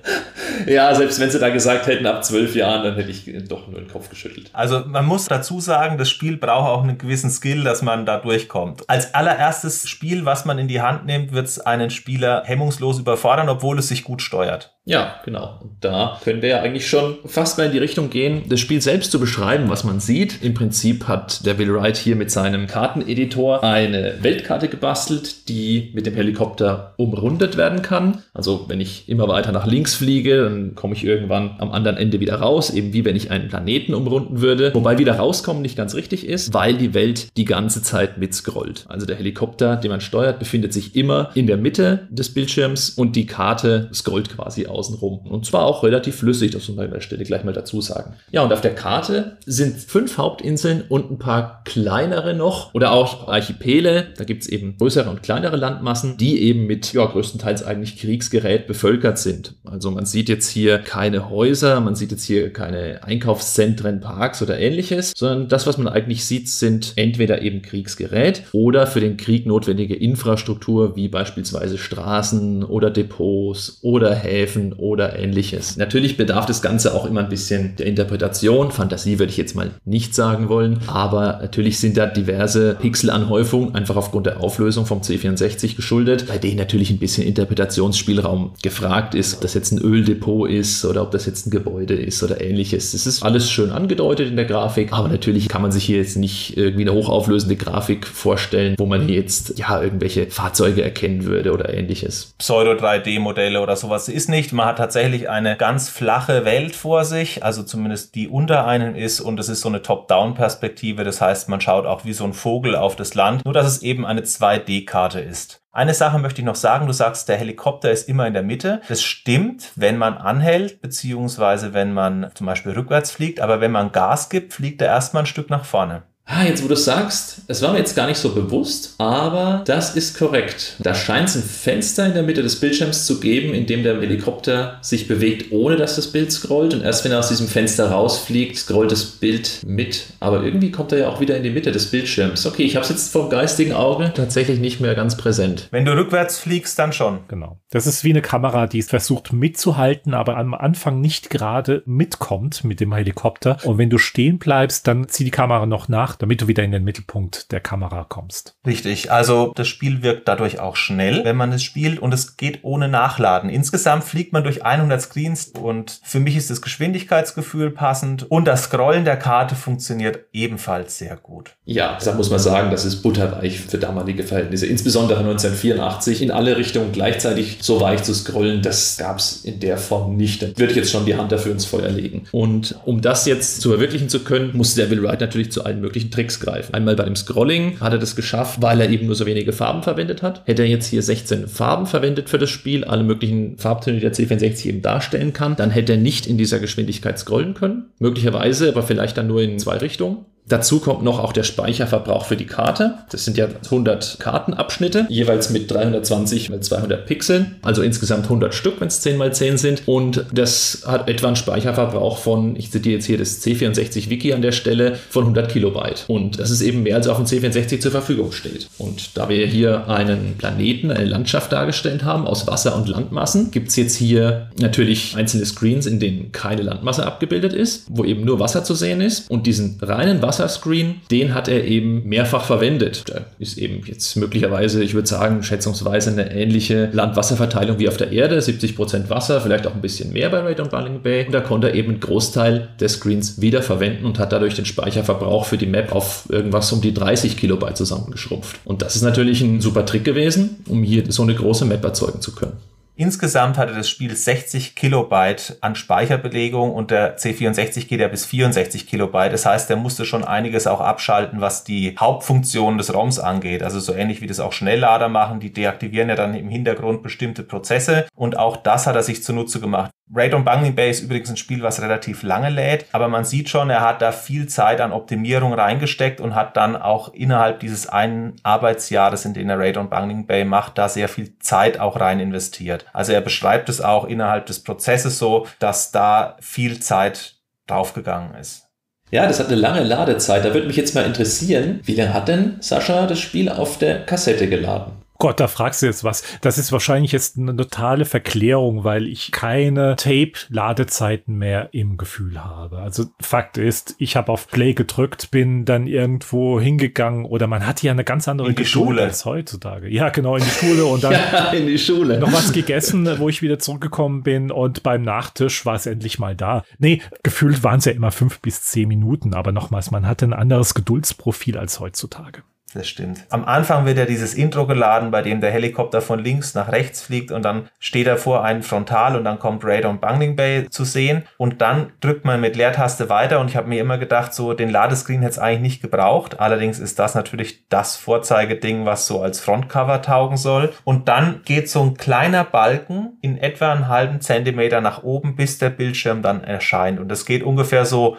ja, 0.66 0.94
selbst 0.94 1.20
wenn 1.20 1.30
sie 1.30 1.38
da 1.38 1.50
gesagt 1.50 1.86
hätten, 1.86 2.06
ab 2.06 2.24
12 2.24 2.54
Jahren, 2.54 2.84
dann 2.84 2.94
hätte 2.94 3.10
ich 3.10 3.24
doch 3.48 3.68
nur 3.68 3.80
den 3.80 3.88
Kopf 3.88 4.08
geschüttelt. 4.08 4.50
Also 4.52 4.80
man 4.86 5.06
muss 5.06 5.26
dazu 5.26 5.60
sagen, 5.60 5.98
das 5.98 6.10
Spiel 6.10 6.36
braucht 6.36 6.68
auch 6.68 6.82
einen 6.82 6.98
gewissen 6.98 7.30
Skill, 7.30 7.64
dass 7.64 7.82
man 7.82 8.06
da 8.06 8.18
durchkommt. 8.18 8.82
Als 8.88 9.14
allererstes 9.14 9.88
Spiel, 9.88 10.24
was 10.24 10.44
man 10.44 10.58
in 10.58 10.68
die 10.68 10.80
Hand 10.80 11.06
nimmt, 11.06 11.32
wird 11.32 11.46
es 11.46 11.60
einen 11.60 11.90
Spieler 11.90 12.42
hemmungslos 12.44 12.98
überfordern, 12.98 13.48
obwohl 13.48 13.78
es 13.78 13.88
sich 13.88 14.04
gut 14.04 14.22
steuert. 14.22 14.72
Ja, 14.84 15.20
genau. 15.24 15.60
Und 15.60 15.76
da 15.80 16.18
können 16.24 16.42
wir 16.42 16.48
ja 16.48 16.60
eigentlich 16.60 16.88
schon 16.88 17.18
fast 17.24 17.56
mal 17.56 17.66
in 17.66 17.72
die 17.72 17.78
Richtung 17.78 18.10
gehen, 18.10 18.42
das 18.48 18.58
Spiel 18.58 18.82
selbst 18.82 19.12
zu 19.12 19.20
beschreiben, 19.20 19.70
was 19.70 19.84
man 19.84 20.00
sieht. 20.00 20.42
Im 20.42 20.54
Prinzip 20.54 21.06
hat 21.06 21.46
der 21.46 21.56
Will 21.58 21.72
Wright 21.72 21.96
hier 21.96 22.16
mit 22.16 22.32
seinem 22.32 22.66
Karteneditor 22.66 23.62
eine 23.62 24.14
Weltkarte 24.22 24.66
gebastelt, 24.66 25.48
die 25.48 25.92
mit 25.94 26.06
dem 26.06 26.14
Helikopter 26.14 26.94
umrundet 26.96 27.56
werden 27.56 27.82
kann. 27.82 28.24
Also 28.34 28.64
wenn 28.68 28.80
ich 28.80 29.08
immer 29.08 29.28
weiter 29.28 29.52
nach 29.52 29.66
links 29.66 29.94
fliege, 29.94 30.50
dann 30.52 30.74
komme 30.74 30.94
ich 30.94 31.04
irgendwann 31.04 31.56
am 31.58 31.72
anderen 31.72 31.96
Ende 31.96 32.20
wieder 32.20 32.36
raus, 32.36 32.70
eben 32.70 32.92
wie 32.92 33.04
wenn 33.04 33.16
ich 33.16 33.30
einen 33.30 33.48
Planeten 33.48 33.94
umrunden 33.94 34.40
würde. 34.40 34.74
Wobei 34.74 34.98
wieder 34.98 35.16
rauskommen 35.16 35.62
nicht 35.62 35.76
ganz 35.76 35.94
richtig 35.94 36.26
ist, 36.26 36.54
weil 36.54 36.76
die 36.76 36.94
Welt 36.94 37.36
die 37.36 37.44
ganze 37.44 37.82
Zeit 37.82 38.18
mitscrollt. 38.18 38.84
Also 38.88 39.06
der 39.06 39.16
Helikopter, 39.16 39.76
den 39.76 39.90
man 39.90 40.00
steuert, 40.00 40.38
befindet 40.38 40.72
sich 40.72 40.96
immer 40.96 41.30
in 41.34 41.46
der 41.46 41.56
Mitte 41.56 42.08
des 42.10 42.32
Bildschirms 42.32 42.90
und 42.90 43.16
die 43.16 43.26
Karte 43.26 43.88
scrollt 43.92 44.30
quasi 44.30 44.66
außenrum. 44.66 45.26
Und 45.26 45.46
zwar 45.46 45.64
auch 45.64 45.82
relativ 45.82 46.16
flüssig, 46.16 46.50
das 46.50 46.68
muss 46.68 46.76
man 46.76 46.86
an 46.86 46.92
der 46.92 47.00
Stelle 47.00 47.24
gleich 47.24 47.44
mal 47.44 47.52
dazu 47.52 47.80
sagen. 47.80 48.14
Ja, 48.30 48.42
und 48.42 48.52
auf 48.52 48.60
der 48.60 48.74
Karte 48.74 49.38
sind 49.46 49.76
fünf 49.78 50.18
Hauptinseln 50.18 50.84
und 50.88 51.10
ein 51.10 51.18
paar 51.18 51.62
kleinere 51.64 52.34
noch 52.34 52.74
oder 52.74 52.92
auch 52.92 53.28
Archipele. 53.28 54.08
Da 54.16 54.24
gibt 54.24 54.42
es 54.42 54.48
eben 54.48 54.76
größere 54.78 55.08
und 55.10 55.22
kleinere 55.22 55.56
Landmassen, 55.56 56.16
die 56.16 56.42
eben 56.42 56.66
mit 56.66 56.92
ja, 56.92 57.04
größtenteils 57.04 57.62
eigentlich 57.62 57.98
Kriegsgerät 57.98 58.66
bevölkert 58.66 59.18
sind. 59.18 59.54
Also 59.64 59.90
man 59.90 60.06
sieht 60.06 60.28
jetzt 60.28 60.41
hier 60.48 60.78
keine 60.78 61.30
Häuser, 61.30 61.80
man 61.80 61.94
sieht 61.94 62.10
jetzt 62.10 62.24
hier 62.24 62.52
keine 62.52 63.02
Einkaufszentren, 63.04 64.00
Parks 64.00 64.42
oder 64.42 64.58
ähnliches, 64.58 65.12
sondern 65.16 65.48
das, 65.48 65.66
was 65.66 65.78
man 65.78 65.88
eigentlich 65.88 66.24
sieht, 66.24 66.48
sind 66.48 66.92
entweder 66.96 67.42
eben 67.42 67.62
Kriegsgerät 67.62 68.44
oder 68.52 68.86
für 68.86 69.00
den 69.00 69.16
Krieg 69.16 69.46
notwendige 69.46 69.94
Infrastruktur, 69.94 70.96
wie 70.96 71.08
beispielsweise 71.08 71.78
Straßen 71.78 72.64
oder 72.64 72.90
Depots 72.90 73.78
oder 73.82 74.14
Häfen 74.14 74.72
oder 74.72 75.18
ähnliches. 75.18 75.76
Natürlich 75.76 76.16
bedarf 76.16 76.46
das 76.46 76.62
Ganze 76.62 76.94
auch 76.94 77.06
immer 77.06 77.20
ein 77.20 77.28
bisschen 77.28 77.76
der 77.76 77.86
Interpretation. 77.86 78.70
Fantasie 78.70 79.18
würde 79.18 79.30
ich 79.30 79.36
jetzt 79.36 79.54
mal 79.54 79.70
nicht 79.84 80.14
sagen 80.14 80.48
wollen, 80.48 80.80
aber 80.86 81.38
natürlich 81.42 81.78
sind 81.78 81.96
da 81.96 82.06
diverse 82.06 82.74
Pixelanhäufungen 82.74 83.74
einfach 83.74 83.96
aufgrund 83.96 84.26
der 84.26 84.40
Auflösung 84.40 84.86
vom 84.86 85.00
C64 85.00 85.76
geschuldet, 85.76 86.26
bei 86.28 86.38
denen 86.38 86.56
natürlich 86.56 86.90
ein 86.90 86.98
bisschen 86.98 87.26
Interpretationsspielraum 87.26 88.52
gefragt 88.62 89.14
ist, 89.14 89.34
ob 89.34 89.40
das 89.42 89.54
jetzt 89.54 89.72
ein 89.72 89.78
Öldepot 89.78 90.21
ist 90.46 90.84
oder 90.84 91.02
ob 91.02 91.10
das 91.10 91.26
jetzt 91.26 91.46
ein 91.46 91.50
Gebäude 91.50 91.94
ist 91.94 92.22
oder 92.22 92.40
ähnliches. 92.40 92.92
Das 92.92 93.06
ist 93.06 93.22
alles 93.22 93.50
schön 93.50 93.70
angedeutet 93.70 94.28
in 94.28 94.36
der 94.36 94.44
Grafik, 94.44 94.92
aber 94.92 95.08
natürlich 95.08 95.48
kann 95.48 95.62
man 95.62 95.72
sich 95.72 95.84
hier 95.84 95.98
jetzt 95.98 96.16
nicht 96.16 96.56
irgendwie 96.56 96.82
eine 96.82 96.92
hochauflösende 96.92 97.56
Grafik 97.56 98.06
vorstellen, 98.06 98.74
wo 98.78 98.86
man 98.86 99.06
hier 99.06 99.16
jetzt 99.16 99.58
ja 99.58 99.82
irgendwelche 99.82 100.30
Fahrzeuge 100.30 100.82
erkennen 100.82 101.24
würde 101.24 101.52
oder 101.52 101.72
ähnliches. 101.72 102.34
Pseudo-3D-Modelle 102.38 103.60
oder 103.60 103.76
sowas 103.76 104.08
ist 104.08 104.28
nicht. 104.28 104.52
Man 104.52 104.66
hat 104.66 104.78
tatsächlich 104.78 105.28
eine 105.28 105.56
ganz 105.56 105.88
flache 105.88 106.44
Welt 106.44 106.74
vor 106.74 107.04
sich, 107.04 107.44
also 107.44 107.62
zumindest 107.62 108.14
die 108.14 108.28
unter 108.28 108.66
einem 108.66 108.94
ist 108.94 109.20
und 109.20 109.38
es 109.40 109.48
ist 109.48 109.60
so 109.60 109.68
eine 109.68 109.82
Top-Down-Perspektive. 109.82 111.04
Das 111.04 111.20
heißt, 111.20 111.48
man 111.48 111.60
schaut 111.60 111.86
auch 111.86 112.04
wie 112.04 112.12
so 112.12 112.24
ein 112.24 112.32
Vogel 112.32 112.76
auf 112.76 112.96
das 112.96 113.14
Land, 113.14 113.44
nur 113.44 113.54
dass 113.54 113.66
es 113.66 113.82
eben 113.82 114.04
eine 114.04 114.22
2D-Karte 114.22 115.20
ist. 115.20 115.61
Eine 115.74 115.94
Sache 115.94 116.18
möchte 116.18 116.42
ich 116.42 116.44
noch 116.44 116.54
sagen. 116.54 116.86
Du 116.86 116.92
sagst, 116.92 117.30
der 117.30 117.38
Helikopter 117.38 117.90
ist 117.90 118.06
immer 118.06 118.26
in 118.26 118.34
der 118.34 118.42
Mitte. 118.42 118.82
Das 118.88 119.02
stimmt, 119.02 119.72
wenn 119.74 119.96
man 119.96 120.18
anhält, 120.18 120.82
beziehungsweise 120.82 121.72
wenn 121.72 121.94
man 121.94 122.30
zum 122.34 122.46
Beispiel 122.46 122.72
rückwärts 122.72 123.10
fliegt. 123.10 123.40
Aber 123.40 123.62
wenn 123.62 123.72
man 123.72 123.90
Gas 123.90 124.28
gibt, 124.28 124.52
fliegt 124.52 124.82
er 124.82 124.88
erstmal 124.88 125.22
ein 125.22 125.26
Stück 125.26 125.48
nach 125.48 125.64
vorne. 125.64 126.02
Ah, 126.24 126.44
jetzt 126.44 126.62
wo 126.62 126.68
du 126.68 126.76
sagst, 126.76 127.42
es 127.48 127.62
war 127.62 127.72
mir 127.72 127.78
jetzt 127.78 127.96
gar 127.96 128.06
nicht 128.06 128.16
so 128.16 128.32
bewusst, 128.32 128.94
aber 128.98 129.62
das 129.66 129.96
ist 129.96 130.16
korrekt. 130.16 130.76
Da 130.78 130.94
scheint 130.94 131.28
es 131.28 131.36
ein 131.36 131.42
Fenster 131.42 132.06
in 132.06 132.14
der 132.14 132.22
Mitte 132.22 132.42
des 132.42 132.60
Bildschirms 132.60 133.06
zu 133.06 133.18
geben, 133.18 133.52
in 133.54 133.66
dem 133.66 133.82
der 133.82 134.00
Helikopter 134.00 134.78
sich 134.82 135.08
bewegt, 135.08 135.50
ohne 135.50 135.76
dass 135.76 135.96
das 135.96 136.12
Bild 136.12 136.30
scrollt. 136.30 136.74
Und 136.74 136.82
erst 136.82 137.04
wenn 137.04 137.12
er 137.12 137.18
aus 137.18 137.28
diesem 137.28 137.48
Fenster 137.48 137.90
rausfliegt, 137.90 138.56
scrollt 138.56 138.92
das 138.92 139.04
Bild 139.04 139.62
mit. 139.66 140.06
Aber 140.20 140.44
irgendwie 140.44 140.70
kommt 140.70 140.92
er 140.92 140.98
ja 140.98 141.08
auch 141.08 141.20
wieder 141.20 141.36
in 141.36 141.42
die 141.42 141.50
Mitte 141.50 141.72
des 141.72 141.90
Bildschirms. 141.90 142.46
Okay, 142.46 142.62
ich 142.62 142.76
habe 142.76 142.84
es 142.84 142.90
jetzt 142.90 143.12
vom 143.12 143.28
geistigen 143.28 143.72
Auge 143.72 144.12
tatsächlich 144.14 144.60
nicht 144.60 144.80
mehr 144.80 144.94
ganz 144.94 145.16
präsent. 145.16 145.68
Wenn 145.72 145.84
du 145.84 145.92
rückwärts 145.92 146.38
fliegst, 146.38 146.78
dann 146.78 146.92
schon. 146.92 147.20
Genau. 147.26 147.61
Das 147.72 147.86
ist 147.86 148.04
wie 148.04 148.10
eine 148.10 148.22
Kamera, 148.22 148.66
die 148.66 148.82
versucht 148.82 149.32
mitzuhalten, 149.32 150.14
aber 150.14 150.36
am 150.36 150.54
Anfang 150.54 151.00
nicht 151.00 151.30
gerade 151.30 151.82
mitkommt 151.86 152.64
mit 152.64 152.80
dem 152.80 152.94
Helikopter. 152.94 153.56
Und 153.64 153.78
wenn 153.78 153.90
du 153.90 153.98
stehen 153.98 154.38
bleibst, 154.38 154.86
dann 154.86 155.08
zieht 155.08 155.26
die 155.26 155.30
Kamera 155.30 155.66
noch 155.66 155.88
nach 155.88 156.16
damit 156.16 156.40
du 156.40 156.46
wieder 156.46 156.62
in 156.62 156.70
den 156.70 156.84
Mittelpunkt 156.84 157.50
der 157.50 157.60
Kamera 157.60 158.04
kommst. 158.08 158.54
Richtig, 158.66 159.10
also 159.10 159.52
das 159.56 159.66
Spiel 159.68 160.02
wirkt 160.02 160.28
dadurch 160.28 160.60
auch 160.60 160.76
schnell, 160.76 161.24
wenn 161.24 161.36
man 161.36 161.50
es 161.52 161.62
spielt 161.62 161.98
und 161.98 162.12
es 162.12 162.36
geht 162.36 162.60
ohne 162.62 162.88
Nachladen. 162.88 163.48
Insgesamt 163.48 164.04
fliegt 164.04 164.32
man 164.32 164.44
durch 164.44 164.64
100 164.64 165.00
Screens 165.00 165.46
und 165.48 166.00
für 166.04 166.20
mich 166.20 166.36
ist 166.36 166.50
das 166.50 166.60
Geschwindigkeitsgefühl 166.60 167.70
passend 167.70 168.30
und 168.30 168.46
das 168.46 168.64
Scrollen 168.64 169.04
der 169.04 169.16
Karte 169.16 169.54
funktioniert 169.54 170.26
ebenfalls 170.32 170.98
sehr 170.98 171.16
gut. 171.16 171.56
Ja, 171.64 171.98
da 172.04 172.14
muss 172.14 172.30
man 172.30 172.38
sagen, 172.38 172.70
das 172.70 172.84
ist 172.84 173.02
butterweich 173.02 173.60
für 173.60 173.78
damalige 173.78 174.24
Verhältnisse. 174.24 174.66
Insbesondere 174.66 175.20
1984 175.20 176.22
in 176.22 176.30
alle 176.30 176.56
Richtungen 176.56 176.92
gleichzeitig 176.92 177.61
so 177.62 177.80
weich 177.80 178.02
zu 178.02 178.12
scrollen, 178.14 178.60
das 178.60 178.96
gab 178.98 179.18
es 179.18 179.44
in 179.44 179.60
der 179.60 179.78
Form 179.78 180.16
nicht. 180.16 180.42
Da 180.42 180.48
würde 180.56 180.72
ich 180.72 180.76
jetzt 180.76 180.90
schon 180.90 181.06
die 181.06 181.14
Hand 181.14 181.32
dafür 181.32 181.52
ins 181.52 181.64
Feuer 181.64 181.88
legen. 181.88 182.24
Und 182.32 182.74
um 182.84 183.00
das 183.00 183.24
jetzt 183.26 183.60
zu 183.60 183.70
verwirklichen 183.70 184.08
zu 184.08 184.20
können, 184.20 184.50
musste 184.52 184.80
der 184.80 184.90
Will 184.90 185.02
Wright 185.02 185.20
natürlich 185.20 185.52
zu 185.52 185.64
allen 185.64 185.80
möglichen 185.80 186.10
Tricks 186.10 186.40
greifen. 186.40 186.74
Einmal 186.74 186.96
bei 186.96 187.04
dem 187.04 187.16
Scrolling 187.16 187.80
hat 187.80 187.92
er 187.92 187.98
das 187.98 188.16
geschafft, 188.16 188.60
weil 188.60 188.80
er 188.80 188.90
eben 188.90 189.06
nur 189.06 189.14
so 189.14 189.26
wenige 189.26 189.52
Farben 189.52 189.82
verwendet 189.82 190.22
hat. 190.22 190.42
Hätte 190.44 190.62
er 190.62 190.68
jetzt 190.68 190.86
hier 190.86 191.02
16 191.02 191.48
Farben 191.48 191.86
verwendet 191.86 192.28
für 192.28 192.38
das 192.38 192.50
Spiel, 192.50 192.84
alle 192.84 193.04
möglichen 193.04 193.56
Farbtöne, 193.58 193.98
die 193.98 194.02
der 194.02 194.12
C64 194.12 194.66
eben 194.66 194.82
darstellen 194.82 195.32
kann, 195.32 195.56
dann 195.56 195.70
hätte 195.70 195.92
er 195.92 195.98
nicht 195.98 196.26
in 196.26 196.38
dieser 196.38 196.58
Geschwindigkeit 196.58 197.18
scrollen 197.18 197.54
können. 197.54 197.84
Möglicherweise, 197.98 198.68
aber 198.68 198.82
vielleicht 198.82 199.16
dann 199.16 199.28
nur 199.28 199.40
in 199.40 199.58
zwei 199.58 199.76
Richtungen. 199.76 200.26
Dazu 200.48 200.80
kommt 200.80 201.02
noch 201.02 201.20
auch 201.20 201.32
der 201.32 201.44
Speicherverbrauch 201.44 202.26
für 202.26 202.36
die 202.36 202.46
Karte. 202.46 202.98
Das 203.10 203.24
sind 203.24 203.36
ja 203.36 203.46
100 203.64 204.18
Kartenabschnitte, 204.18 205.06
jeweils 205.08 205.50
mit 205.50 205.70
320 205.70 206.50
x 206.50 206.68
200 206.68 207.06
Pixeln, 207.06 207.56
also 207.62 207.82
insgesamt 207.82 208.24
100 208.24 208.52
Stück, 208.52 208.80
wenn 208.80 208.88
es 208.88 209.00
10 209.00 209.20
x 209.20 209.38
10 209.38 209.58
sind. 209.58 209.82
Und 209.86 210.26
das 210.32 210.82
hat 210.86 211.08
etwa 211.08 211.28
einen 211.28 211.36
Speicherverbrauch 211.36 212.18
von, 212.18 212.56
ich 212.56 212.70
zitiere 212.72 212.96
jetzt 212.96 213.06
hier 213.06 213.18
das 213.18 213.40
C64 213.42 214.10
Wiki 214.10 214.32
an 214.32 214.42
der 214.42 214.52
Stelle, 214.52 214.98
von 215.10 215.22
100 215.22 215.50
Kilobyte. 215.50 216.04
Und 216.08 216.40
das 216.40 216.50
ist 216.50 216.60
eben 216.60 216.82
mehr 216.82 216.96
als 216.96 217.06
auf 217.06 217.16
dem 217.16 217.26
C64 217.26 217.80
zur 217.80 217.92
Verfügung 217.92 218.32
steht. 218.32 218.68
Und 218.78 219.16
da 219.16 219.28
wir 219.28 219.46
hier 219.46 219.88
einen 219.88 220.34
Planeten, 220.38 220.90
eine 220.90 221.04
Landschaft 221.04 221.52
dargestellt 221.52 222.04
haben 222.04 222.26
aus 222.26 222.46
Wasser- 222.46 222.76
und 222.76 222.88
Landmassen, 222.88 223.52
gibt 223.52 223.68
es 223.68 223.76
jetzt 223.76 223.96
hier 223.96 224.48
natürlich 224.60 225.16
einzelne 225.16 225.46
Screens, 225.46 225.86
in 225.86 226.00
denen 226.00 226.32
keine 226.32 226.62
Landmasse 226.62 227.06
abgebildet 227.06 227.52
ist, 227.52 227.84
wo 227.88 228.04
eben 228.04 228.24
nur 228.24 228.40
Wasser 228.40 228.64
zu 228.64 228.74
sehen 228.74 229.00
ist. 229.00 229.30
Und 229.30 229.46
diesen 229.46 229.78
reinen 229.80 230.20
Wasser 230.20 230.31
Wasserscreen, 230.32 231.02
den 231.10 231.34
hat 231.34 231.46
er 231.48 231.64
eben 231.64 232.08
mehrfach 232.08 232.46
verwendet. 232.46 233.04
Da 233.06 233.26
ist 233.38 233.58
eben 233.58 233.82
jetzt 233.84 234.16
möglicherweise, 234.16 234.82
ich 234.82 234.94
würde 234.94 235.06
sagen, 235.06 235.42
schätzungsweise 235.42 236.10
eine 236.10 236.34
ähnliche 236.34 236.88
Land-Wasser-Verteilung 236.90 237.78
wie 237.78 237.88
auf 237.88 237.98
der 237.98 238.12
Erde. 238.12 238.38
70% 238.38 239.10
Wasser, 239.10 239.42
vielleicht 239.42 239.66
auch 239.66 239.74
ein 239.74 239.82
bisschen 239.82 240.10
mehr 240.14 240.30
bei 240.30 240.40
Raid 240.40 240.60
on 240.60 240.70
Bowling 240.70 241.02
Bay. 241.02 241.26
Und 241.26 241.32
da 241.32 241.40
konnte 241.40 241.68
er 241.68 241.74
eben 241.74 241.90
einen 241.90 242.00
Großteil 242.00 242.70
des 242.80 242.94
Screens 242.94 243.42
wiederverwenden 243.42 244.06
und 244.06 244.18
hat 244.18 244.32
dadurch 244.32 244.54
den 244.54 244.64
Speicherverbrauch 244.64 245.44
für 245.44 245.58
die 245.58 245.66
Map 245.66 245.92
auf 245.92 246.24
irgendwas 246.30 246.72
um 246.72 246.80
die 246.80 246.94
30 246.94 247.36
Kilobyte 247.36 247.76
zusammengeschrumpft. 247.76 248.58
Und 248.64 248.80
das 248.80 248.96
ist 248.96 249.02
natürlich 249.02 249.42
ein 249.42 249.60
super 249.60 249.84
Trick 249.84 250.04
gewesen, 250.04 250.64
um 250.66 250.82
hier 250.82 251.04
so 251.12 251.22
eine 251.22 251.34
große 251.34 251.66
Map 251.66 251.84
erzeugen 251.84 252.22
zu 252.22 252.34
können. 252.34 252.56
Insgesamt 252.94 253.56
hatte 253.56 253.74
das 253.74 253.88
Spiel 253.88 254.14
60 254.14 254.76
Kilobyte 254.76 255.56
an 255.62 255.74
Speicherbelegung 255.74 256.74
und 256.74 256.90
der 256.90 257.16
C64 257.16 257.86
geht 257.86 258.00
ja 258.00 258.08
bis 258.08 258.26
64 258.26 258.86
Kilobyte. 258.86 259.32
Das 259.32 259.46
heißt, 259.46 259.70
der 259.70 259.78
musste 259.78 260.04
schon 260.04 260.24
einiges 260.24 260.66
auch 260.66 260.80
abschalten, 260.80 261.40
was 261.40 261.64
die 261.64 261.96
Hauptfunktion 261.98 262.76
des 262.76 262.92
ROMs 262.92 263.18
angeht. 263.18 263.62
Also 263.62 263.80
so 263.80 263.94
ähnlich 263.94 264.20
wie 264.20 264.26
das 264.26 264.40
auch 264.40 264.52
Schnelllader 264.52 265.08
machen. 265.08 265.40
Die 265.40 265.54
deaktivieren 265.54 266.10
ja 266.10 266.16
dann 266.16 266.34
im 266.34 266.50
Hintergrund 266.50 267.02
bestimmte 267.02 267.42
Prozesse 267.42 268.06
und 268.14 268.38
auch 268.38 268.58
das 268.58 268.86
hat 268.86 268.94
er 268.94 269.02
sich 269.02 269.22
zunutze 269.22 269.58
gemacht. 269.58 269.90
Raid 270.14 270.34
on 270.34 270.44
Bungling 270.44 270.74
Bay 270.74 270.90
ist 270.90 271.00
übrigens 271.00 271.30
ein 271.30 271.38
Spiel, 271.38 271.62
was 271.62 271.80
relativ 271.80 272.22
lange 272.22 272.50
lädt, 272.50 272.84
aber 272.92 273.08
man 273.08 273.24
sieht 273.24 273.48
schon, 273.48 273.70
er 273.70 273.80
hat 273.80 274.02
da 274.02 274.12
viel 274.12 274.46
Zeit 274.46 274.82
an 274.82 274.92
Optimierung 274.92 275.54
reingesteckt 275.54 276.20
und 276.20 276.34
hat 276.34 276.56
dann 276.58 276.76
auch 276.76 277.14
innerhalb 277.14 277.60
dieses 277.60 277.88
einen 277.88 278.36
Arbeitsjahres, 278.42 279.24
in 279.24 279.32
dem 279.32 279.48
er 279.48 279.58
Raid 279.58 279.78
on 279.78 279.88
Bungling 279.88 280.26
Bay 280.26 280.44
macht, 280.44 280.76
da 280.76 280.90
sehr 280.90 281.08
viel 281.08 281.38
Zeit 281.38 281.80
auch 281.80 281.98
rein 281.98 282.20
investiert. 282.20 282.84
Also 282.92 283.12
er 283.12 283.22
beschreibt 283.22 283.70
es 283.70 283.80
auch 283.80 284.04
innerhalb 284.04 284.44
des 284.46 284.62
Prozesses 284.62 285.18
so, 285.18 285.46
dass 285.58 285.92
da 285.92 286.36
viel 286.40 286.80
Zeit 286.80 287.36
draufgegangen 287.66 288.34
ist. 288.34 288.68
Ja, 289.10 289.26
das 289.26 289.40
hat 289.40 289.48
eine 289.48 289.56
lange 289.56 289.82
Ladezeit. 289.82 290.44
Da 290.44 290.52
würde 290.52 290.66
mich 290.66 290.76
jetzt 290.76 290.94
mal 290.94 291.04
interessieren, 291.04 291.80
wie 291.84 291.94
lange 291.94 292.12
hat 292.12 292.28
denn 292.28 292.56
Sascha 292.60 293.06
das 293.06 293.20
Spiel 293.20 293.48
auf 293.48 293.78
der 293.78 294.04
Kassette 294.04 294.48
geladen? 294.48 295.01
Gott, 295.22 295.38
da 295.38 295.46
fragst 295.46 295.82
du 295.82 295.86
jetzt 295.86 296.02
was. 296.02 296.24
Das 296.40 296.58
ist 296.58 296.72
wahrscheinlich 296.72 297.12
jetzt 297.12 297.38
eine 297.38 297.54
totale 297.54 298.06
Verklärung, 298.06 298.82
weil 298.82 299.06
ich 299.06 299.30
keine 299.30 299.94
Tape-Ladezeiten 299.94 301.38
mehr 301.38 301.68
im 301.70 301.96
Gefühl 301.96 302.42
habe. 302.42 302.78
Also 302.78 303.04
Fakt 303.20 303.56
ist, 303.56 303.94
ich 303.98 304.16
habe 304.16 304.32
auf 304.32 304.48
Play 304.48 304.74
gedrückt, 304.74 305.30
bin 305.30 305.64
dann 305.64 305.86
irgendwo 305.86 306.58
hingegangen 306.58 307.24
oder 307.24 307.46
man 307.46 307.68
hat 307.68 307.84
ja 307.84 307.92
eine 307.92 308.02
ganz 308.02 308.26
andere 308.26 308.48
in 308.48 308.56
die 308.56 308.64
Geduld 308.64 308.72
Schule. 308.72 309.02
als 309.02 309.24
heutzutage. 309.24 309.88
Ja, 309.90 310.08
genau, 310.08 310.34
in 310.34 310.42
die 310.42 310.50
Schule 310.50 310.86
und 310.86 311.04
dann 311.04 311.12
ja, 311.12 311.52
in 311.52 311.68
die 311.68 311.78
Schule. 311.78 312.18
noch 312.18 312.32
was 312.32 312.52
gegessen, 312.52 313.08
wo 313.20 313.28
ich 313.28 313.42
wieder 313.42 313.60
zurückgekommen 313.60 314.24
bin 314.24 314.50
und 314.50 314.82
beim 314.82 315.02
Nachtisch 315.02 315.64
war 315.64 315.76
es 315.76 315.86
endlich 315.86 316.18
mal 316.18 316.34
da. 316.34 316.64
Nee, 316.80 317.00
gefühlt 317.22 317.62
waren 317.62 317.78
es 317.78 317.84
ja 317.84 317.92
immer 317.92 318.10
fünf 318.10 318.40
bis 318.40 318.62
zehn 318.62 318.88
Minuten, 318.88 319.34
aber 319.34 319.52
nochmals, 319.52 319.92
man 319.92 320.08
hatte 320.08 320.24
ein 320.24 320.32
anderes 320.32 320.74
Geduldsprofil 320.74 321.58
als 321.58 321.78
heutzutage. 321.78 322.42
Das 322.74 322.88
stimmt. 322.88 323.26
Am 323.28 323.44
Anfang 323.44 323.84
wird 323.84 323.98
ja 323.98 324.06
dieses 324.06 324.32
Intro 324.32 324.66
geladen, 324.66 325.10
bei 325.10 325.20
dem 325.20 325.42
der 325.42 325.50
Helikopter 325.50 326.00
von 326.00 326.18
links 326.18 326.54
nach 326.54 326.72
rechts 326.72 327.02
fliegt 327.02 327.30
und 327.30 327.42
dann 327.42 327.68
steht 327.78 328.06
er 328.06 328.16
vor 328.16 328.44
einem 328.44 328.62
Frontal 328.62 329.14
und 329.14 329.24
dann 329.24 329.38
kommt 329.38 329.62
und 329.62 330.00
Bungling 330.00 330.36
Bay 330.36 330.68
zu 330.70 330.84
sehen 330.84 331.24
und 331.36 331.60
dann 331.60 331.92
drückt 332.00 332.24
man 332.24 332.40
mit 332.40 332.56
Leertaste 332.56 333.10
weiter 333.10 333.40
und 333.40 333.48
ich 333.48 333.56
habe 333.56 333.68
mir 333.68 333.80
immer 333.80 333.98
gedacht, 333.98 334.32
so 334.32 334.54
den 334.54 334.70
Ladescreen 334.70 335.20
hätte 335.20 335.32
es 335.32 335.38
eigentlich 335.38 335.60
nicht 335.60 335.82
gebraucht. 335.82 336.40
Allerdings 336.40 336.78
ist 336.78 336.98
das 336.98 337.14
natürlich 337.14 337.68
das 337.68 337.96
Vorzeigeding, 337.96 338.86
was 338.86 339.06
so 339.06 339.20
als 339.20 339.40
Frontcover 339.40 340.00
taugen 340.00 340.36
soll. 340.36 340.72
Und 340.84 341.08
dann 341.08 341.42
geht 341.44 341.68
so 341.68 341.82
ein 341.82 341.94
kleiner 341.94 342.44
Balken 342.44 343.18
in 343.20 343.36
etwa 343.36 343.72
einen 343.72 343.88
halben 343.88 344.20
Zentimeter 344.20 344.80
nach 344.80 345.02
oben, 345.02 345.36
bis 345.36 345.58
der 345.58 345.70
Bildschirm 345.70 346.22
dann 346.22 346.42
erscheint. 346.42 346.98
Und 346.98 347.08
das 347.08 347.26
geht 347.26 347.42
ungefähr 347.42 347.84
so 347.84 348.16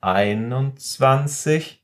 21, 0.00 1.83